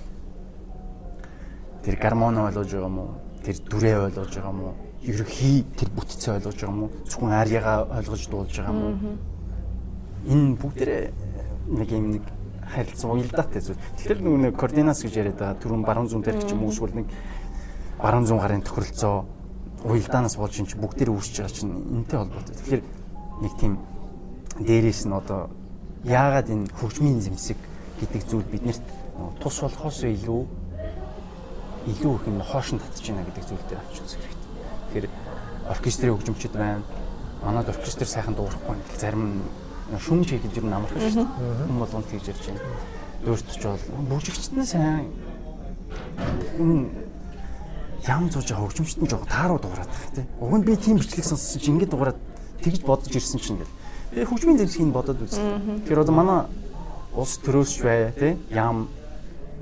Тэр 1.83 1.95
гармон 1.97 2.37
ойлгож 2.37 2.69
байгаа 2.69 2.91
мó? 2.91 3.05
Тэр 3.43 3.57
дүрээ 3.65 3.97
ойлгож 4.07 4.33
байгаа 4.35 4.53
мó? 4.53 4.71
Ерөхий 5.03 5.63
тэр 5.77 5.89
бүтцээ 5.95 6.39
ойлгож 6.39 6.57
байгаа 6.59 6.75
мó? 6.75 6.87
Зөвхөн 7.07 7.33
арьягаа 7.33 7.87
ойлгож 7.99 8.23
дуулж 8.27 8.53
байгаа 8.55 8.75
мó? 8.75 8.87
Энэ 10.27 10.57
бүгдээрээ 10.59 11.03
нэг 11.69 11.89
юм 11.91 12.05
нэг 12.19 12.23
харилцан 12.69 13.11
уялдаатай 13.11 13.61
зүйл. 13.61 13.79
Тэгэхээр 13.97 14.21
нөгөө 14.21 14.41
нэг 14.49 14.55
координац 14.59 14.99
гэж 15.03 15.13
яриад 15.15 15.39
байгаа 15.39 15.61
түрүүн 15.63 15.83
баруун 15.87 16.09
зүүн 16.09 16.23
тарих 16.25 16.45
ч 16.45 16.53
юм 16.53 16.63
уу 16.63 16.73
эсвэл 16.73 16.93
нэг 16.93 17.07
баруун 17.97 18.27
зүүн 18.27 18.41
гарын 18.43 18.65
тохиролцоо 18.67 19.25
уялдаанаас 19.83 20.35
болж 20.37 20.53
энэ 20.59 20.75
бүгдээр 20.75 21.09
үүсэж 21.09 21.35
байгаа 21.39 21.55
чинь 21.55 21.73
энтэй 21.73 22.17
холбоотой. 22.19 22.55
Тэгэхээр 22.59 22.83
нэг 23.41 23.53
тийм 23.57 23.73
дээрээс 24.59 25.01
нь 25.07 25.15
одоо 25.15 25.49
яагаад 26.03 26.47
энэ 26.51 26.69
хөгжмийн 26.77 27.23
зэмсэг 27.23 27.57
гэдэг 28.03 28.21
зүйл 28.27 28.47
биднэрт 28.51 28.85
тус 29.39 29.57
болохоос 29.63 30.03
илүү 30.03 30.41
илүү 31.89 32.13
их 32.15 32.23
юм 32.27 32.39
хоошин 32.43 32.79
татж 32.79 33.03
байна 33.07 33.23
гэдэг 33.25 33.43
зүйл 33.47 33.65
дээр 33.67 33.81
авч 33.81 33.95
үзэх. 34.03 34.28
Тэгэхээр 34.89 35.09
оркестрийн 35.69 36.13
хөгжимчд 36.17 36.53
байна. 36.57 36.81
Манайд 37.45 37.69
оркестр 37.69 38.05
сайхан 38.05 38.35
дуурахгүй 38.35 38.73
байна. 38.73 38.83
Зарим 38.97 39.43
чиглэж 40.25 40.57
ер 40.57 40.65
нь 40.65 40.73
амархан 40.73 40.97
шүү 40.97 41.23
дээ. 41.23 41.69
Хүн 41.69 41.77
болгонд 41.77 42.09
тэгж 42.09 42.25
ярьж 42.33 42.45
байна. 42.49 42.61
Дууртч 43.25 43.61
бол 43.61 43.83
бүжигчт 44.09 44.53
нь 44.57 44.65
сайн 44.65 45.05
ям 48.07 48.29
зууж 48.31 48.47
байгаа 48.49 48.65
хөгжимчт 48.65 49.01
нь 49.01 49.09
жоо 49.09 49.25
тааруу 49.25 49.59
дуурайдаг 49.59 50.13
тий. 50.15 50.25
Уг 50.39 50.53
нь 50.57 50.63
би 50.63 50.75
тийм 50.75 50.97
бичлэг 50.97 51.25
сонссон 51.25 51.61
чинь 51.61 51.73
ингэж 51.77 51.89
дуурайд 51.89 52.17
тэгж 52.63 52.81
бодож 52.81 53.13
ирсэн 53.13 53.39
чинь 53.39 53.57
гэл. 53.57 53.75
Тэгээ 54.11 54.29
хөгжмийн 54.29 54.57
дэвсгийг 54.57 54.93
бодоод 54.93 55.21
үзсэн. 55.21 55.85
Тэгэхээр 55.85 56.03
одоо 56.03 56.15
манай 56.15 56.39
улс 57.13 57.37
төрөөсч 57.43 57.83
бай 57.83 58.13
тий 58.15 58.37
ям 58.49 58.87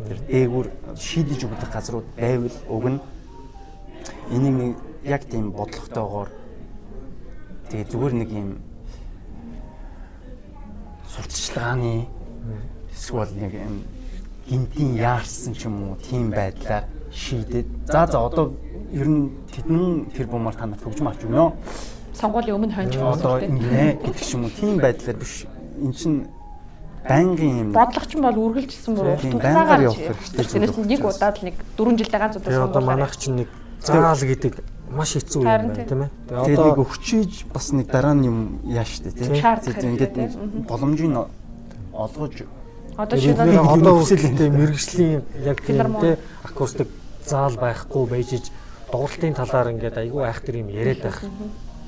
тэр 0.07 0.19
дээгүүр 0.29 0.67
шийдэж 0.95 1.39
өгөх 1.49 1.71
газрууд 1.71 2.07
байвал 2.15 2.57
уг 2.69 2.85
нь 2.85 2.99
энийг 4.31 4.55
нэг 4.55 4.71
яг 5.03 5.23
тийм 5.25 5.51
бодлоготойгоор 5.51 6.29
тэгээ 7.69 7.89
зүгээр 7.91 8.13
нэг 8.13 8.29
юм 8.31 8.49
сурталчилгааны 11.11 12.07
эсвэл 12.93 13.31
нэг 13.35 13.53
юм 13.53 13.75
гинтийн 14.47 14.95
яарсан 14.95 15.53
ч 15.53 15.67
юм 15.67 15.91
уу 15.91 15.95
тийм 15.99 16.31
байдлаар 16.31 16.85
шийдээд 17.11 17.67
за 17.87 18.07
за 18.07 18.19
одоо 18.19 18.55
ер 18.91 19.07
нь 19.07 19.31
тэдэн 19.51 20.07
тэр 20.15 20.27
бумаар 20.27 20.55
танад 20.55 20.79
хөгжим 20.79 21.07
авч 21.07 21.27
өгнө. 21.27 21.51
Сонгуулийн 22.15 22.55
өмнө 22.55 22.75
хонж 22.75 22.95
одоо 22.95 23.39
ингэнэ 23.43 23.99
гэдэг 23.99 24.23
ч 24.23 24.33
юм 24.35 24.47
уу 24.47 24.53
тийм 24.55 24.79
байдлаар 24.79 25.17
биш. 25.19 25.43
Эн 25.83 25.91
чин 25.91 26.13
байнгын 27.03 27.59
юм 27.59 27.69
бодлого 27.75 28.07
ч 28.07 28.11
юм 28.15 28.23
бол 28.23 28.39
үргэлжилсэн 28.47 28.93
бүр 28.95 29.07
байнгаар 29.19 29.81
явах 29.91 29.99
хэрэгтэй. 29.99 30.45
Тэрнээс 30.47 30.77
нэг 30.79 31.01
удаад 31.03 31.35
л 31.35 31.45
нэг 31.47 31.55
4 31.75 31.99
жилдээ 31.99 32.19
ганц 32.19 32.35
удаа 32.39 32.51
сонголоо. 32.51 32.71
Одоо 32.71 32.83
манайх 32.87 33.13
чинь 33.19 33.35
нэг 33.43 33.49
заал 33.83 34.15
гэдэг 34.15 34.53
маш 34.91 35.17
хэцүү 35.17 35.41
юм 35.41 35.47
байна 35.47 35.85
тийм 35.85 36.01
ээ. 36.07 36.11
Тэгээ 36.27 36.57
одоо 36.57 36.83
өгчиж 36.83 37.31
бас 37.51 37.71
нэг 37.75 37.87
дараа 37.91 38.15
нь 38.15 38.27
юм 38.27 38.37
яа 38.67 38.85
штэ 38.87 39.11
тийм. 39.11 39.35
Ингээд 39.35 40.15
боломжийг 40.67 41.27
олгож 41.91 42.47
одоо 42.97 43.17
шинэ 43.19 43.61
одоо 43.61 43.93
үсэлтэй 44.01 44.49
мэрэгжлийн 44.49 45.21
яг 45.45 45.61
тийм 45.61 45.77
тийм 46.01 46.17
акустик 46.43 46.89
заал 47.25 47.55
байхгүй 47.59 48.03
байжж 48.09 48.49
дууралтын 48.91 49.37
талаар 49.37 49.71
ингээд 49.75 49.97
айгүй 50.01 50.23
айхтар 50.25 50.55
юм 50.63 50.69
яриад 50.71 51.03
байх. 51.03 51.19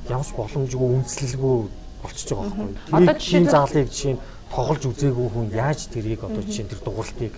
Ямс 0.10 0.30
боломжгүй 0.36 0.90
үнслэлгүй 1.00 1.56
болчихж 2.04 2.30
байгаа 2.36 2.52
байхгүй. 2.52 2.76
Одоо 2.94 3.16
жишээ 3.16 3.50
заалыг 3.50 3.88
жишээ 3.90 4.16
тоглож 4.54 4.84
үзээгүй 4.86 5.28
хүн 5.34 5.48
яаж 5.54 5.80
тэрийг 5.90 6.22
одоо 6.26 6.44
жишээ 6.44 6.70
тэр 6.70 6.82
дууралтыг 6.86 7.34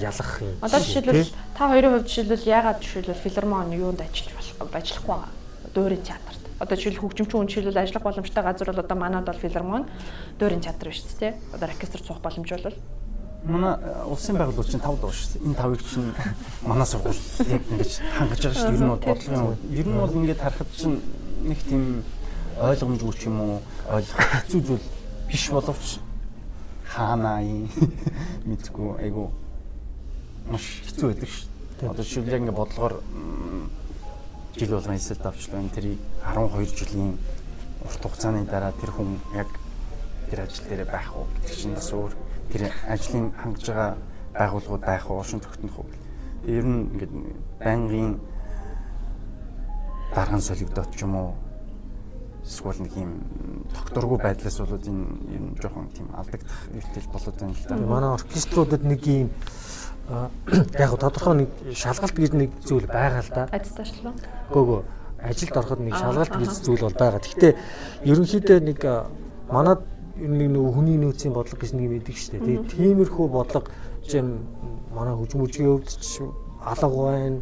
ялах 0.00 0.42
юм. 0.42 0.56
Одоо 0.60 0.80
жишээлбэл 0.80 1.30
та 1.56 1.68
хоёрын 1.68 1.92
хувьд 1.92 2.08
жишээлбэл 2.08 2.48
яагаад 2.48 2.80
жишээлбэл 2.80 3.24
филармон 3.24 3.72
юунд 3.72 4.00
ажиллаж 4.00 4.32
болох 4.34 4.74
ажиллахгүй 4.74 5.14
байгаа. 5.14 5.28
Дуурийн 5.74 6.02
театрт. 6.02 6.42
Одоо 6.58 6.76
жишээл 6.76 7.00
хөгжимчин 7.00 7.36
хүн 7.36 7.48
жишээлбэл 7.48 7.82
ажиллах 7.84 8.04
боломжтой 8.04 8.42
газар 8.42 8.68
бол 8.72 8.84
одоо 8.84 8.96
манад 8.96 9.24
бол 9.28 9.38
филармон 9.38 9.86
дуурийн 10.38 10.60
театр 10.60 10.88
биш 10.88 11.04
үү? 11.04 11.34
Одоо 11.54 11.68
оркестр 11.68 12.00
цуух 12.00 12.20
боломж 12.20 12.50
бол 12.50 12.76
манай 13.44 13.76
э, 13.80 14.04
улсын 14.04 14.36
байгууллага 14.36 14.68
чинь 14.68 14.80
5 14.84 15.00
дуу 15.00 15.12
шүү. 15.12 15.40
Энэ 15.40 15.56
5-ыг 15.56 15.80
чинь 15.80 16.12
манай 16.60 16.86
сургууль 16.86 17.16
яг 17.48 17.62
ингэж 17.72 17.92
хангаж 18.18 18.40
байгаа 18.44 18.58
шүү 18.60 18.68
дээ. 18.68 18.76
Ер 18.76 18.84
нь 18.84 18.90
бол 18.90 19.00
бодлогын 19.00 19.56
ер 19.72 19.86
нь 19.88 19.96
бол 19.96 20.16
ингэж 20.20 20.38
харахад 20.44 20.70
чинь 20.76 21.00
нэг 21.48 21.58
тийм 21.64 22.04
ойлгомжгүй 22.60 23.12
ч 23.16 23.20
юм 23.32 23.40
уу 23.40 23.54
ойлгох 23.88 24.20
хэцүү 24.20 24.60
зүйл 24.60 24.86
биш 25.28 25.44
боловч 25.48 25.86
хаанаа 26.84 27.40
юм 27.40 27.70
мэдгүй 28.48 29.08
айгу 29.08 29.32
маш 30.48 30.64
хэцүү 30.86 31.06
байдаг 31.10 31.28
шүү 31.28 31.48
дээ. 31.80 31.90
Одоо 31.90 32.04
жишээл 32.04 32.32
яг 32.32 32.42
ингэ 32.42 32.56
бодлогоор 32.56 32.94
жил 34.56 34.70
болгон 34.70 34.96
эсэлд 34.96 35.26
авчлаа. 35.26 35.68
Тэрийг 35.74 35.98
12 36.24 36.78
жилийн 36.78 37.18
урт 37.84 38.02
хугацааны 38.02 38.44
дараа 38.46 38.72
тэр 38.72 38.90
хүн 38.90 39.20
яг 39.34 39.48
тэр 40.30 40.44
ажил 40.44 40.64
дээр 40.68 40.84
байх 40.86 41.10
уу 41.16 41.26
гэдэг 41.42 41.56
чинь 41.56 41.74
бас 41.74 41.90
өөр 41.92 42.12
тэр 42.52 42.62
ажлын 42.88 43.32
хангаж 43.34 43.64
байгаа 43.66 43.96
байгууллагууд 44.34 44.84
байх 44.84 45.04
уу, 45.10 45.18
уршин 45.18 45.40
тогтнох 45.40 45.78
уу. 45.78 45.88
Ер 46.46 46.64
нь 46.64 46.88
ингээд 46.94 47.12
байнгын 47.60 48.20
дарган 50.14 50.40
солигдоод 50.40 50.90
ч 50.94 51.02
юм 51.02 51.14
уу 51.16 51.30
эсвэл 52.44 52.82
нэг 52.82 52.94
юм 52.96 53.12
докторгүй 53.70 54.18
байдлаас 54.18 54.58
болоод 54.58 54.84
энэ 54.86 55.04
ер 55.34 55.42
нь 55.44 55.56
жоохон 55.60 55.88
тийм 55.94 56.08
алдагдах 56.14 56.60
үйлдэл 56.74 57.12
болоод 57.12 57.36
байна 57.38 57.54
л 57.54 57.66
да. 57.68 57.76
Манай 57.76 58.10
оркеструудад 58.18 58.82
нэг 58.82 59.02
юм 59.06 59.30
яг 60.10 60.90
тодорхой 60.98 61.34
нэг 61.44 61.50
шалгалт 61.74 62.16
гэж 62.16 62.32
нэг 62.34 62.50
зүйл 62.66 62.86
байгаа 62.86 63.22
л 63.22 63.30
да. 63.30 63.48
Аттестачлаа. 63.50 64.14
Гөө 64.50 64.64
гөө 64.66 64.82
ажилд 65.22 65.56
ороход 65.56 65.80
нэг 65.80 65.94
шалгалт 65.96 66.34
гэж 66.34 66.50
зүйл 66.64 66.80
бол 66.80 66.96
байгаа. 66.96 67.20
Гэхдээ 67.20 67.52
ерөнхийдөө 68.08 68.58
нэг 68.64 68.80
манад 69.50 69.80
нэг 70.16 70.48
нөгөө 70.50 70.72
хүний 70.74 70.98
нөөцийн 71.00 71.32
бодлого 71.32 71.60
гэж 71.60 71.72
нэг 71.76 71.84
юм 71.86 71.94
идэг 72.00 72.16
шүү 72.16 72.30
дээ. 72.32 72.44
Тэгээд 72.44 72.70
тиймэрхүү 72.72 73.26
бодлого 73.28 73.68
жим 74.08 74.26
манай 74.92 75.14
хөгжмөжгийн 75.16 75.68
хувьд 75.68 75.88
ч 75.88 76.24
алга 76.64 76.88
байна. 76.88 77.40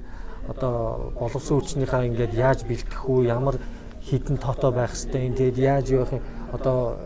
Одоо 0.49 1.13
боловсон 1.19 1.61
хүчнийхаа 1.61 2.07
ингээд 2.09 2.35
яаж 2.35 2.65
бэлтгэх 2.65 3.05
үү, 3.05 3.29
ямар 3.29 3.61
хідэн 4.03 4.39
тоотой 4.41 4.73
байх 4.73 4.97
хэвтэй. 4.97 5.31
Тэгээд 5.37 5.59
яаж 5.59 5.87
явах 5.93 6.13
одоо 6.53 6.97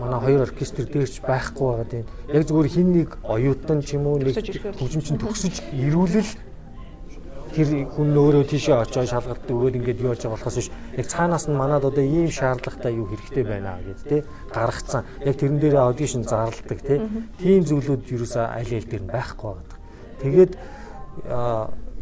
манай 0.00 0.20
хоёр 0.20 0.40
оркестр 0.42 0.84
дээрч 0.84 1.20
байхгүй 1.22 1.66
байгаа 1.66 1.88
тийм. 1.90 2.06
Яг 2.32 2.42
зүгээр 2.48 2.68
хин 2.74 2.88
нэг 2.92 3.08
оюутан 3.22 3.80
ч 3.82 3.94
юм 3.94 4.06
уу 4.06 4.18
нэг 4.18 4.34
хөгжимчин 4.78 5.18
төгсөж 5.18 5.54
ирүүлэл 5.70 6.30
тэр 7.54 7.86
хүн 7.94 8.10
өөрөө 8.18 8.44
тийшээ 8.50 8.82
очиж 8.82 9.14
шалгалт 9.14 9.46
өгөөд 9.46 9.78
ингээд 9.78 10.02
юу 10.02 10.10
яаж 10.10 10.26
болохоос 10.26 10.58
биш 10.58 10.70
яг 10.98 11.06
цаанаас 11.06 11.46
нь 11.46 11.54
манад 11.54 11.86
одоо 11.86 12.02
ийм 12.02 12.26
шаардлагатай 12.26 12.98
юу 12.98 13.06
хэрэгтэй 13.06 13.44
байна 13.46 13.78
гэд 13.78 14.00
тэ 14.10 14.16
гаргацсан 14.50 15.06
яг 15.22 15.38
тэрэн 15.38 15.62
дээрээ 15.62 15.86
аудишн 15.86 16.26
зарладаг 16.26 16.80
тэ 16.82 17.06
тийм 17.38 17.62
зүйлүүд 17.62 18.10
юусаа 18.10 18.58
аль 18.58 18.74
аль 18.74 18.90
дээр 18.90 19.06
нь 19.06 19.14
байхгүй 19.14 19.50
байгаа. 19.54 19.78
Тэгээд 20.18 20.52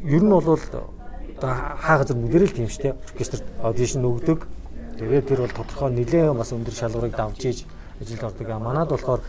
ер 0.08 0.22
нь 0.24 0.32
бол 0.32 0.56
хаа 0.56 1.96
газар 2.00 2.16
бүгдээрээ 2.16 2.48
л 2.48 2.56
тийм 2.56 2.68
шүү 2.72 2.82
дээ 2.82 2.96
оркестрт 3.12 3.44
аудишн 3.60 4.08
өгдөг. 4.08 4.48
Тэгээд 4.96 5.28
тэр 5.28 5.40
бол 5.44 5.52
тодорхой 5.52 5.90
нэлээд 5.92 6.32
бас 6.32 6.52
өндөр 6.56 6.72
шалгуурыг 6.72 7.12
давж 7.12 7.40
ийж 7.44 7.58
ажилд 8.00 8.24
ордог. 8.24 8.48
Манад 8.48 8.88
болохоор 8.88 9.20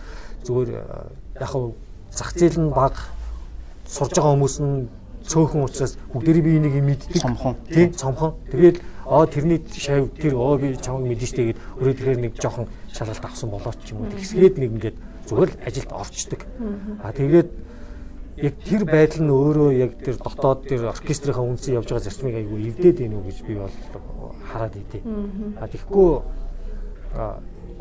зүгээр 0.43 0.69
яг 1.39 1.53
зах 2.11 2.31
зээл 2.37 2.59
нь 2.61 2.69
бага 2.69 3.01
сурж 3.87 4.13
байгаа 4.15 4.33
хүмүүс 4.35 4.57
нь 4.61 4.87
цөөхөн 5.23 5.63
учраас 5.63 5.95
бүгдээрээ 6.11 6.43
би 6.43 6.51
энийг 6.59 6.75
мэддэг. 6.83 7.21
Цомхон. 7.23 7.55
Тий, 7.71 7.87
цомхон. 7.95 8.35
Тэгээд 8.51 8.77
аа 9.07 9.25
тэрний 9.27 9.59
шав 9.71 10.11
тэр 10.19 10.35
оо 10.35 10.57
би 10.57 10.75
чамайг 10.75 11.15
мэдэн 11.15 11.27
штэ 11.31 11.43
гэд 11.51 11.59
өөрөө 11.79 11.95
тэгэхээр 11.95 12.19
нэг 12.27 12.33
жоохон 12.39 12.67
шалгалт 12.91 13.23
авсан 13.23 13.49
болоод 13.49 13.79
ч 13.83 13.95
юм 13.95 14.03
уу. 14.03 14.11
Тэгсгээд 14.11 14.55
нэг 14.59 14.69
ингээд 14.79 14.97
зүгээр 15.27 15.51
л 15.51 15.61
ажилд 15.63 15.91
орчдөг. 15.95 16.41
Аа 17.03 17.11
тэгээд 17.15 17.49
яг 18.43 18.53
тэр 18.67 18.83
байдал 18.83 19.23
нь 19.23 19.31
өөрөө 19.31 19.69
яг 19.79 19.91
тэр 20.03 20.15
дотоод 20.19 20.67
тэр 20.67 20.91
оркестрийнхаа 20.91 21.45
үнсэн 21.45 21.79
явж 21.79 21.87
байгаа 21.87 22.03
зарчмыг 22.03 22.35
айгүй 22.35 22.59
эвдээд 22.67 22.97
байна 22.99 23.15
уу 23.19 23.27
гэж 23.27 23.37
би 23.47 23.53
бол 23.55 23.75
хараад 24.51 24.75
идэв. 24.75 25.03
А 25.59 25.67
тэгэхгүй 25.71 26.11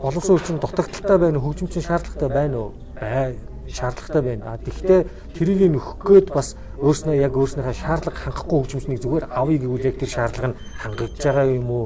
боловсон 0.02 0.38
хүчин 0.38 0.58
дутагдaltaй 0.58 1.18
байна 1.18 1.38
уу 1.38 1.46
хөгжимчин 1.54 1.82
шаардлагатай 1.86 2.28
байна 2.28 2.56
уу? 2.58 2.70
Бай 2.98 3.38
шаардлагатай 3.70 4.22
байна. 4.22 4.42
А 4.52 4.58
тэгвэл 4.58 5.06
тэрийг 5.34 5.70
нөхөх 5.70 6.02
гээд 6.02 6.28
бас 6.34 6.56
өөрснөө 6.82 7.16
яг 7.22 7.38
өөрснийхээ 7.38 7.78
шаардлага 7.78 8.18
хангахгүй 8.18 8.58
хөгжимчнийг 8.58 9.00
зүгээр 9.00 9.26
авъя 9.30 9.58
гэвэл 9.62 9.86
яг 9.86 9.96
тэр 10.02 10.10
шаардлага 10.10 10.48
нь 10.50 10.58
хангаж 10.82 11.12
байгаа 11.22 11.46
юм 11.46 11.70
уу 11.70 11.84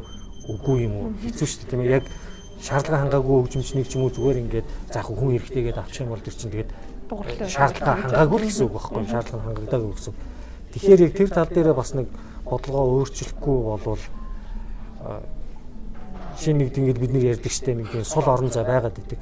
үгүй 0.49 0.89
юм 0.89 0.95
уу 0.97 1.07
хэцүү 1.21 1.47
шүү 1.47 1.59
дээ 1.61 1.71
тийм 1.71 1.83
ээ 1.85 1.95
яг 2.01 2.05
шаардлага 2.65 3.03
хангаагүй 3.05 3.37
хөгжимчнийг 3.45 3.87
ч 3.87 3.93
юм 4.01 4.03
уу 4.09 4.15
зүгээр 4.17 4.41
ингээд 4.49 4.67
заах 4.89 5.09
хүн 5.13 5.31
хэрэгтэйгээд 5.37 5.77
авчих 5.77 6.03
юм 6.09 6.11
бол 6.17 6.25
тэр 6.25 6.37
чинь 6.41 6.53
тэгээд 6.57 6.71
шаардлага 7.53 8.01
хангаагүй 8.01 8.39
л 8.41 8.47
гэсэн 8.49 8.65
үг 8.67 8.73
байхгүй 8.73 9.05
шаардлага 9.13 9.45
хангагдаагүй 9.45 9.93
гэсэн. 9.93 10.15
Тэгэхээр 10.73 11.05
яг 11.05 11.13
тэр 11.13 11.31
тал 11.31 11.51
дээр 11.53 11.71
бас 11.77 11.91
нэг 11.93 12.09
бодлогоо 12.49 13.05
өөрчлөхгүй 13.05 13.59
болвол 13.69 14.03
шинэ 16.39 16.59
нэг 16.65 16.69
тийм 16.75 16.93
бид 16.93 17.13
нэр 17.13 17.37
ярьдаг 17.37 17.53
штэ 17.53 17.75
нэг 17.75 17.91
тийм 17.91 18.05
сул 18.05 18.27
орон 18.27 18.51
зай 18.51 18.65
байгаад 18.65 18.99
идэг 18.99 19.21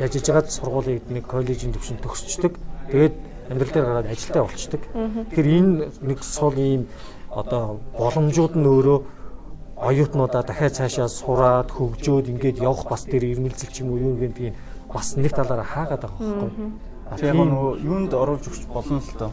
яаж 0.00 0.16
иж 0.16 0.26
байгаад 0.28 0.50
сургуулийг 0.50 1.08
нэг 1.08 1.24
коллежийн 1.24 1.72
төвшөнд 1.72 2.04
төгсчдөг. 2.04 2.52
Тэгээд 2.92 3.14
амьдрал 3.48 3.72
дээр 3.72 3.86
гараад 3.86 4.12
ажилдаа 4.12 4.42
болчдөг. 4.44 4.82
Тэгэхээр 5.32 5.48
энэ 5.56 5.72
нэг 6.04 6.18
сул 6.20 6.56
ийм 6.60 6.84
одоо 7.32 7.80
боломжууд 7.96 8.54
нь 8.60 8.68
өөрөө 8.68 8.98
оюутнуудаа 9.76 10.42
дахиад 10.44 10.76
цаашаа 10.76 11.08
сураад 11.08 11.72
хөгжөөд 11.72 12.28
ингээд 12.28 12.60
явах 12.60 12.84
бас 12.88 13.08
тэр 13.08 13.24
ирмэлзэл 13.24 13.72
ч 13.72 13.80
юм 13.80 13.96
уу 13.96 14.04
юу 14.04 14.20
нь 14.20 14.52
бас 14.92 15.16
нэг 15.16 15.32
талаараа 15.32 15.64
хаагаад 15.64 16.02
байгаа 16.04 16.20
байхгүй. 16.20 16.50
Яг 17.24 17.36
нөгөө 17.36 17.72
юунд 17.80 18.12
оруулж 18.12 18.44
өгч 18.52 18.68
болно 18.68 19.00
л 19.00 19.16
доо. 19.16 19.32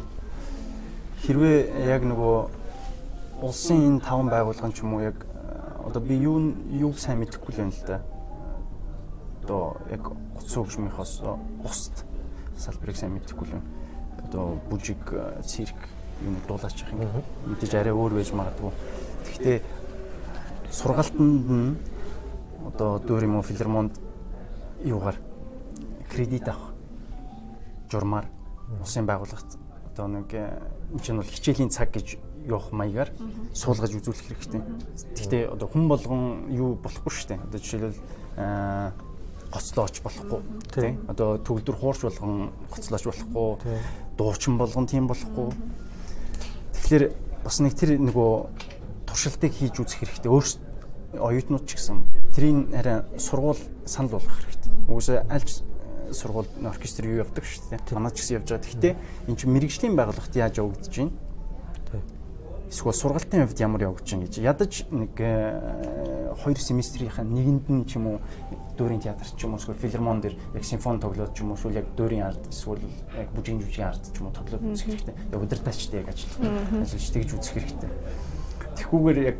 Хэрвээ 1.27 1.91
яг 1.91 2.07
нөгөө 2.07 2.35
улсын 3.43 3.99
энэ 3.99 3.99
таван 3.99 4.31
байгууллагын 4.31 4.71
ч 4.71 4.83
юм 4.83 4.95
уу 4.95 5.03
яг 5.11 5.15
одоо 5.85 6.01
би 6.01 6.15
юу 6.15 6.53
юуг 6.71 6.99
сайн 6.99 7.19
мэдэхгүй 7.19 7.53
л 7.53 7.57
байна 7.57 7.75
л 7.75 7.87
да. 7.87 8.01
Одоо 9.43 9.77
яг 9.91 10.11
утас 10.35 10.55
хөгжмийнхоос 10.55 11.13
бусд 11.63 12.05
салбарыг 12.57 12.95
сайн 12.95 13.13
мэдэхгүй 13.13 13.47
л 13.51 13.61
одоо 14.23 14.57
бүжиг 14.69 15.03
цирк 15.43 15.77
юм 16.23 16.37
дуулаач 16.47 16.81
их 16.81 16.91
юм. 16.91 17.03
Мэдээж 17.45 17.73
арай 17.75 17.93
өөр 17.93 18.15
байж 18.15 18.31
магадгүй. 18.31 18.71
Гэхдээ 19.27 19.57
сургалтанд 20.71 21.49
нь 21.51 21.75
одоо 22.65 22.99
дөөр 22.99 23.27
юм 23.27 23.35
уу 23.37 23.43
филармонд 23.43 23.99
юугаар 24.83 25.17
кредит 26.09 26.47
авах 26.47 26.73
журмаар 27.91 28.25
улсын 28.81 29.05
байгууллагт 29.05 29.59
одоо 29.93 30.07
нэг 30.07 30.33
энэ 30.33 31.01
чинь 31.03 31.17
бол 31.17 31.27
хичээлийн 31.27 31.69
цаг 31.69 31.91
гэж 31.91 32.17
явах 32.47 32.71
маягаар 32.71 33.09
суулгаж 33.53 33.91
үзүүлэх 33.95 34.27
хэрэгтэй. 34.27 34.61
Гэхдээ 35.15 35.43
одоо 35.53 35.67
хүн 35.67 35.87
болгон 35.87 36.51
юу 36.51 36.75
болохгүй 36.79 37.11
шүү 37.11 37.27
дээ. 37.33 37.39
Одоо 37.43 37.59
жишээлбэл 37.59 37.99
гоцлооч 39.53 40.01
болохгүй 40.01 40.41
тий. 40.73 40.97
одоо 41.07 41.37
төгөлдөр 41.37 41.77
хуурч 41.77 42.01
болгон 42.09 42.51
гоцлооч 42.73 43.03
болохгүй 43.05 43.77
дуучин 44.17 44.57
болгон 44.57 44.87
тийм 44.87 45.07
болохгүй. 45.07 45.53
Тэгэхээр 46.73 47.03
бас 47.45 47.59
нэг 47.61 47.73
тэр 47.77 47.97
нөгөө 48.01 48.31
туршилтыг 49.05 49.53
хийж 49.53 49.77
үзэх 49.77 50.01
хэрэгтэй. 50.01 50.31
Өөрсдөө 50.33 51.21
оюутнууд 51.21 51.65
ч 51.69 51.77
гэсэн 51.77 52.01
тэрийг 52.33 52.73
арай 52.73 53.05
сургууль 53.17 53.61
санал 53.85 54.17
болгох 54.17 54.37
хэрэгтэй. 54.41 54.71
Үгүйсээ 54.89 55.19
аль 55.29 55.45
сургууль 56.13 56.49
оркестр 56.65 57.05
юу 57.09 57.21
явдаг 57.21 57.45
шүү 57.45 57.77
дээ. 57.77 57.93
Манайч 57.93 58.17
гэсэн 58.17 58.41
явж 58.41 58.49
байгаа. 58.49 58.65
Гэхдээ 58.65 58.93
эн 59.29 59.35
чинь 59.37 59.53
мэрэгжлийн 59.53 59.93
байгууллагт 59.97 60.33
яаж 60.33 60.57
явагдаж 60.57 60.93
байна 60.93 61.13
эсвэл 62.73 62.97
сургалтын 62.97 63.45
хувьд 63.45 63.59
ямар 63.61 63.85
явагдаж 63.85 64.09
байна 64.09 64.25
гэж 64.25 64.35
ядаж 64.41 64.73
нэг 64.89 65.13
2 65.13 66.57
семестрийнхаа 66.57 67.21
нэгэнд 67.21 67.69
нь 67.69 67.85
ч 67.85 68.01
юм 68.01 68.17
уу 68.17 68.19
дүүрийн 68.77 69.01
театр 69.05 69.29
ч 69.29 69.45
юм 69.45 69.53
уу 69.53 69.61
эсвэл 69.61 69.77
филармон 69.77 70.21
дээр 70.21 70.33
яг 70.57 70.65
симфони 70.65 70.97
тоглоод 70.97 71.37
ч 71.37 71.45
юм 71.45 71.53
уу 71.53 71.57
эсвэл 71.57 71.77
яг 71.77 71.87
дүүрийн 71.93 72.25
ард 72.25 72.41
эсвэл 72.49 72.81
яг 73.13 73.29
бүжгийн 73.37 73.61
жүжигийн 73.61 73.93
ард 73.93 74.03
ч 74.09 74.17
юм 74.17 74.25
уу 74.27 74.33
тоглоод 74.33 74.65
үзэх 74.65 74.89
хэрэгтэй. 74.89 75.13
Яг 75.13 75.41
удирдахчтай 75.45 75.99
яг 76.01 76.09
ажиллах. 76.09 76.41
Ажиллаж 76.81 77.09
тэгж 77.13 77.29
үзэх 77.37 77.53
хэрэгтэй. 77.61 77.89
Тэхүүгээр 78.73 79.19
яг 79.21 79.39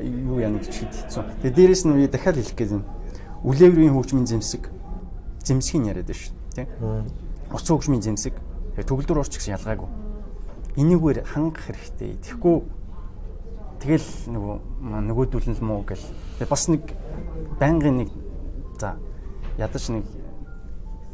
юу 0.00 0.40
яана 0.40 0.58
гэж 0.64 0.72
хэлсэн. 0.72 1.24
Тэгээ 1.44 1.56
дээрэс 1.60 1.84
нь 1.84 1.92
би 2.00 2.08
дахиад 2.08 2.40
хэлэх 2.40 2.56
гээд 2.56 2.72
юм. 2.80 2.84
Үлээврийн 3.44 3.92
хөгжмийн 3.92 4.24
зэмсэг 4.24 4.72
зэмсгийн 5.44 5.92
яриад 5.92 6.08
байна 6.08 6.20
шүү, 6.24 6.34
тийм. 6.56 6.68
Уц 7.52 7.66
хөгжмийн 7.68 8.00
зэмсэг 8.00 8.34
төгөлдөр 8.80 9.20
уурч 9.20 9.36
гэсэн 9.36 9.60
ялгаагүй. 9.60 10.09
Энийгээр 10.76 11.24
хангах 11.26 11.64
хэрэгтэй. 11.66 12.18
Тэгэхгүй 12.22 12.56
тэгэл 13.80 14.08
нөгөө 14.30 14.56
нөгөөдүүл 15.08 15.48
нь 15.50 15.64
муу 15.64 15.82
гэл. 15.82 16.04
Бас 16.46 16.68
нэг 16.68 16.94
байнгын 17.58 18.04
нэг 18.04 18.10
за 18.78 19.00
ядаж 19.58 19.84
нэг 19.90 20.04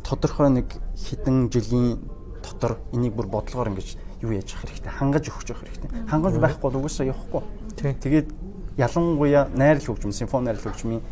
тодорхой 0.03 0.51
нэг 0.51 0.69
хідэн 0.99 1.49
жилийн 1.51 2.03
дотор 2.43 2.79
энийг 2.93 3.15
бүр 3.15 3.27
бодлогоор 3.27 3.71
ингэж 3.71 3.97
юу 4.23 4.33
яаж 4.35 4.51
явах 4.55 4.67
хэрэгтэй? 4.67 4.93
Хангаж 4.93 5.25
өгч 5.31 5.49
явах 5.51 5.63
хэрэгтэй. 5.67 5.91
Хангаж 6.11 6.35
байхгүй 6.39 6.63
бол 6.71 6.81
угаасаа 6.83 7.07
явахгүй. 7.07 7.43
Тэгээд 7.77 8.29
ялангуяа 8.77 9.49
найрал 9.55 9.83
хөгжим 9.83 10.13
симфони 10.13 10.47
найрал 10.47 10.63
хөгжмийн 10.63 11.03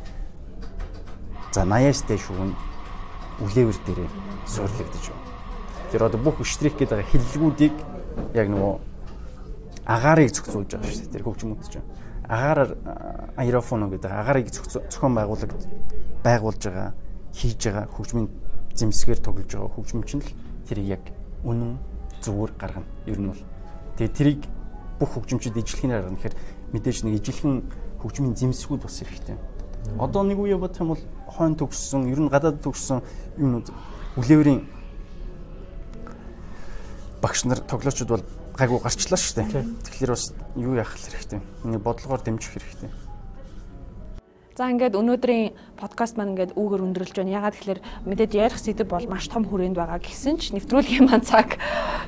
за 1.53 1.63
80-аас 1.63 2.03
дээш 2.07 2.23
шүүн 2.29 2.53
үлээвэр 3.41 3.79
дээрээ 3.87 4.11
суурлагдаж 4.47 5.05
байна. 5.11 5.27
Тэр 5.91 6.03
одоо 6.07 6.21
бүх 6.21 6.43
штрих 6.47 6.77
гэдэг 6.79 7.07
хиллгүүдийг 7.11 7.75
яг 8.35 8.49
нөгөө 8.49 8.75
агаарыг 9.87 10.31
зохицуулж 10.33 10.71
байгаа 10.73 10.91
шүү 10.91 11.03
дээ 11.05 11.15
тэр 11.15 11.25
хөгжмүүд 11.25 11.61
чинь 11.69 11.87
агаараар 12.29 12.71
аэрофоно 13.37 13.89
гэдэг 13.93 14.11
агаарыг 14.11 14.49
зохион 14.49 15.15
байгуулагд 15.15 15.63
байгуулж 16.25 16.63
байгаа 16.65 16.91
хийж 17.37 17.61
байгаа 17.69 17.85
хөгжмийн 17.93 18.29
зэмсгээр 18.75 19.21
тоглож 19.21 19.51
байгаа 19.51 19.75
хөгжмөн 19.77 20.05
чинь 20.09 20.25
л 20.25 20.31
тэрийг 20.69 20.89
яг 20.99 21.05
үнэн 21.45 21.77
зүгээр 22.25 22.53
гаргана. 22.57 22.89
Ер 23.07 23.21
нь 23.21 23.29
бол 23.29 23.43
тэгээ 24.01 24.17
тэрийг 24.17 24.43
бүх 24.99 25.11
хөгжимчид 25.15 25.57
ижлэхнээр 25.57 26.01
гаргана. 26.01 26.17
Тэгэхээр 26.17 26.37
мэдээж 26.73 26.99
нэг 27.05 27.15
ижлэхэн 27.21 27.55
хөгжмийн 28.01 28.35
зэмсгүүд 28.35 28.83
бас 28.83 28.97
хэрэгтэй. 29.05 29.37
Одоо 30.01 30.23
нэг 30.25 30.39
үе 30.41 30.57
бодох 30.57 30.81
юм 30.81 30.97
бол 30.97 31.03
хойно 31.29 31.61
төгссөн, 31.61 32.09
ер 32.09 32.21
нь 32.25 32.33
гадаад 32.33 32.65
төгссөн 32.65 33.05
юмнууд 33.37 33.69
үлээврийн 34.17 34.65
багш 37.25 37.49
нар 37.49 37.65
тоглоочд 37.65 38.05
бол 38.05 38.21
гайгүй 38.53 38.81
гарчлаа 38.85 39.17
шүү 39.17 39.49
дээ. 39.49 39.65
Тэгэхээр 39.89 40.13
бас 40.13 40.25
юу 40.61 40.77
яах 40.77 40.93
хэрэгтэй. 40.93 41.41
Нэг 41.65 41.81
бодлогоор 41.81 42.21
дэмжих 42.21 42.53
хэрэгтэй. 42.53 42.93
За 44.55 44.71
ингээд 44.71 44.95
өнөөдрийн 44.95 45.51
подкаст 45.75 46.15
маань 46.15 46.39
ингээд 46.39 46.55
үүгээр 46.55 46.87
өндөрлж 46.87 47.15
байна. 47.19 47.43
Ягаад 47.43 47.59
гэхээр 47.59 47.81
мэдээж 48.07 48.33
ярих 48.39 48.59
сэдв 48.63 48.87
бол 48.87 49.03
маш 49.11 49.27
том 49.27 49.43
хүрээнд 49.43 49.75
байгаа 49.75 49.99
гэсэн 49.99 50.39
ч 50.39 50.55
нэвтрүүлгийн 50.55 51.11
маань 51.11 51.27
цаг 51.27 51.59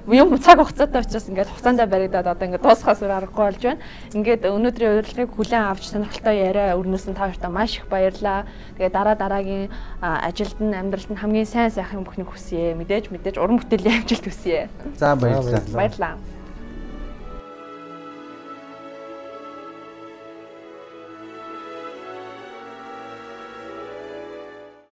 юм 0.07 0.31
цаг 0.39 0.63
хугацаатай 0.63 1.03
учраас 1.03 1.27
ингээд 1.27 1.51
хугацаандаа 1.51 1.91
баригдаад 1.91 2.31
одоо 2.31 2.47
ингээд 2.47 2.63
дуусахаас 2.63 3.03
аргагүй 3.03 3.43
болж 3.51 3.63
байна. 3.67 3.83
Ингээд 4.15 4.47
өнөөдрийн 4.47 4.95
урилгыг 5.03 5.31
хүлээн 5.35 5.75
авч 5.75 5.91
сонирхолтой 5.91 6.37
яриа 6.39 6.79
өрнөсөн 6.79 7.19
та 7.19 7.27
хоёртаа 7.27 7.51
маш 7.51 7.83
их 7.83 7.91
баярлалаа. 7.91 8.47
Тэгээд 8.79 8.95
дараа 8.95 9.19
дараагийн 9.19 9.67
ажилд 9.99 10.63
нь 10.63 10.71
амьдралд 10.71 11.11
нь 11.11 11.19
хамгийн 11.19 11.51
сайн 11.51 11.75
сайхан 11.75 12.07
бүхнийг 12.07 12.31
хүсье. 12.31 12.79
Мэдээж 12.79 13.11
мэдээж 13.11 13.43
уран 13.43 13.59
бүтээлийн 13.59 13.99
амжилт 14.07 14.23
хүсье. 14.23 14.71
За 14.95 15.19
баярлалаа. 15.19 15.67
Баярлалаа. 15.75 16.36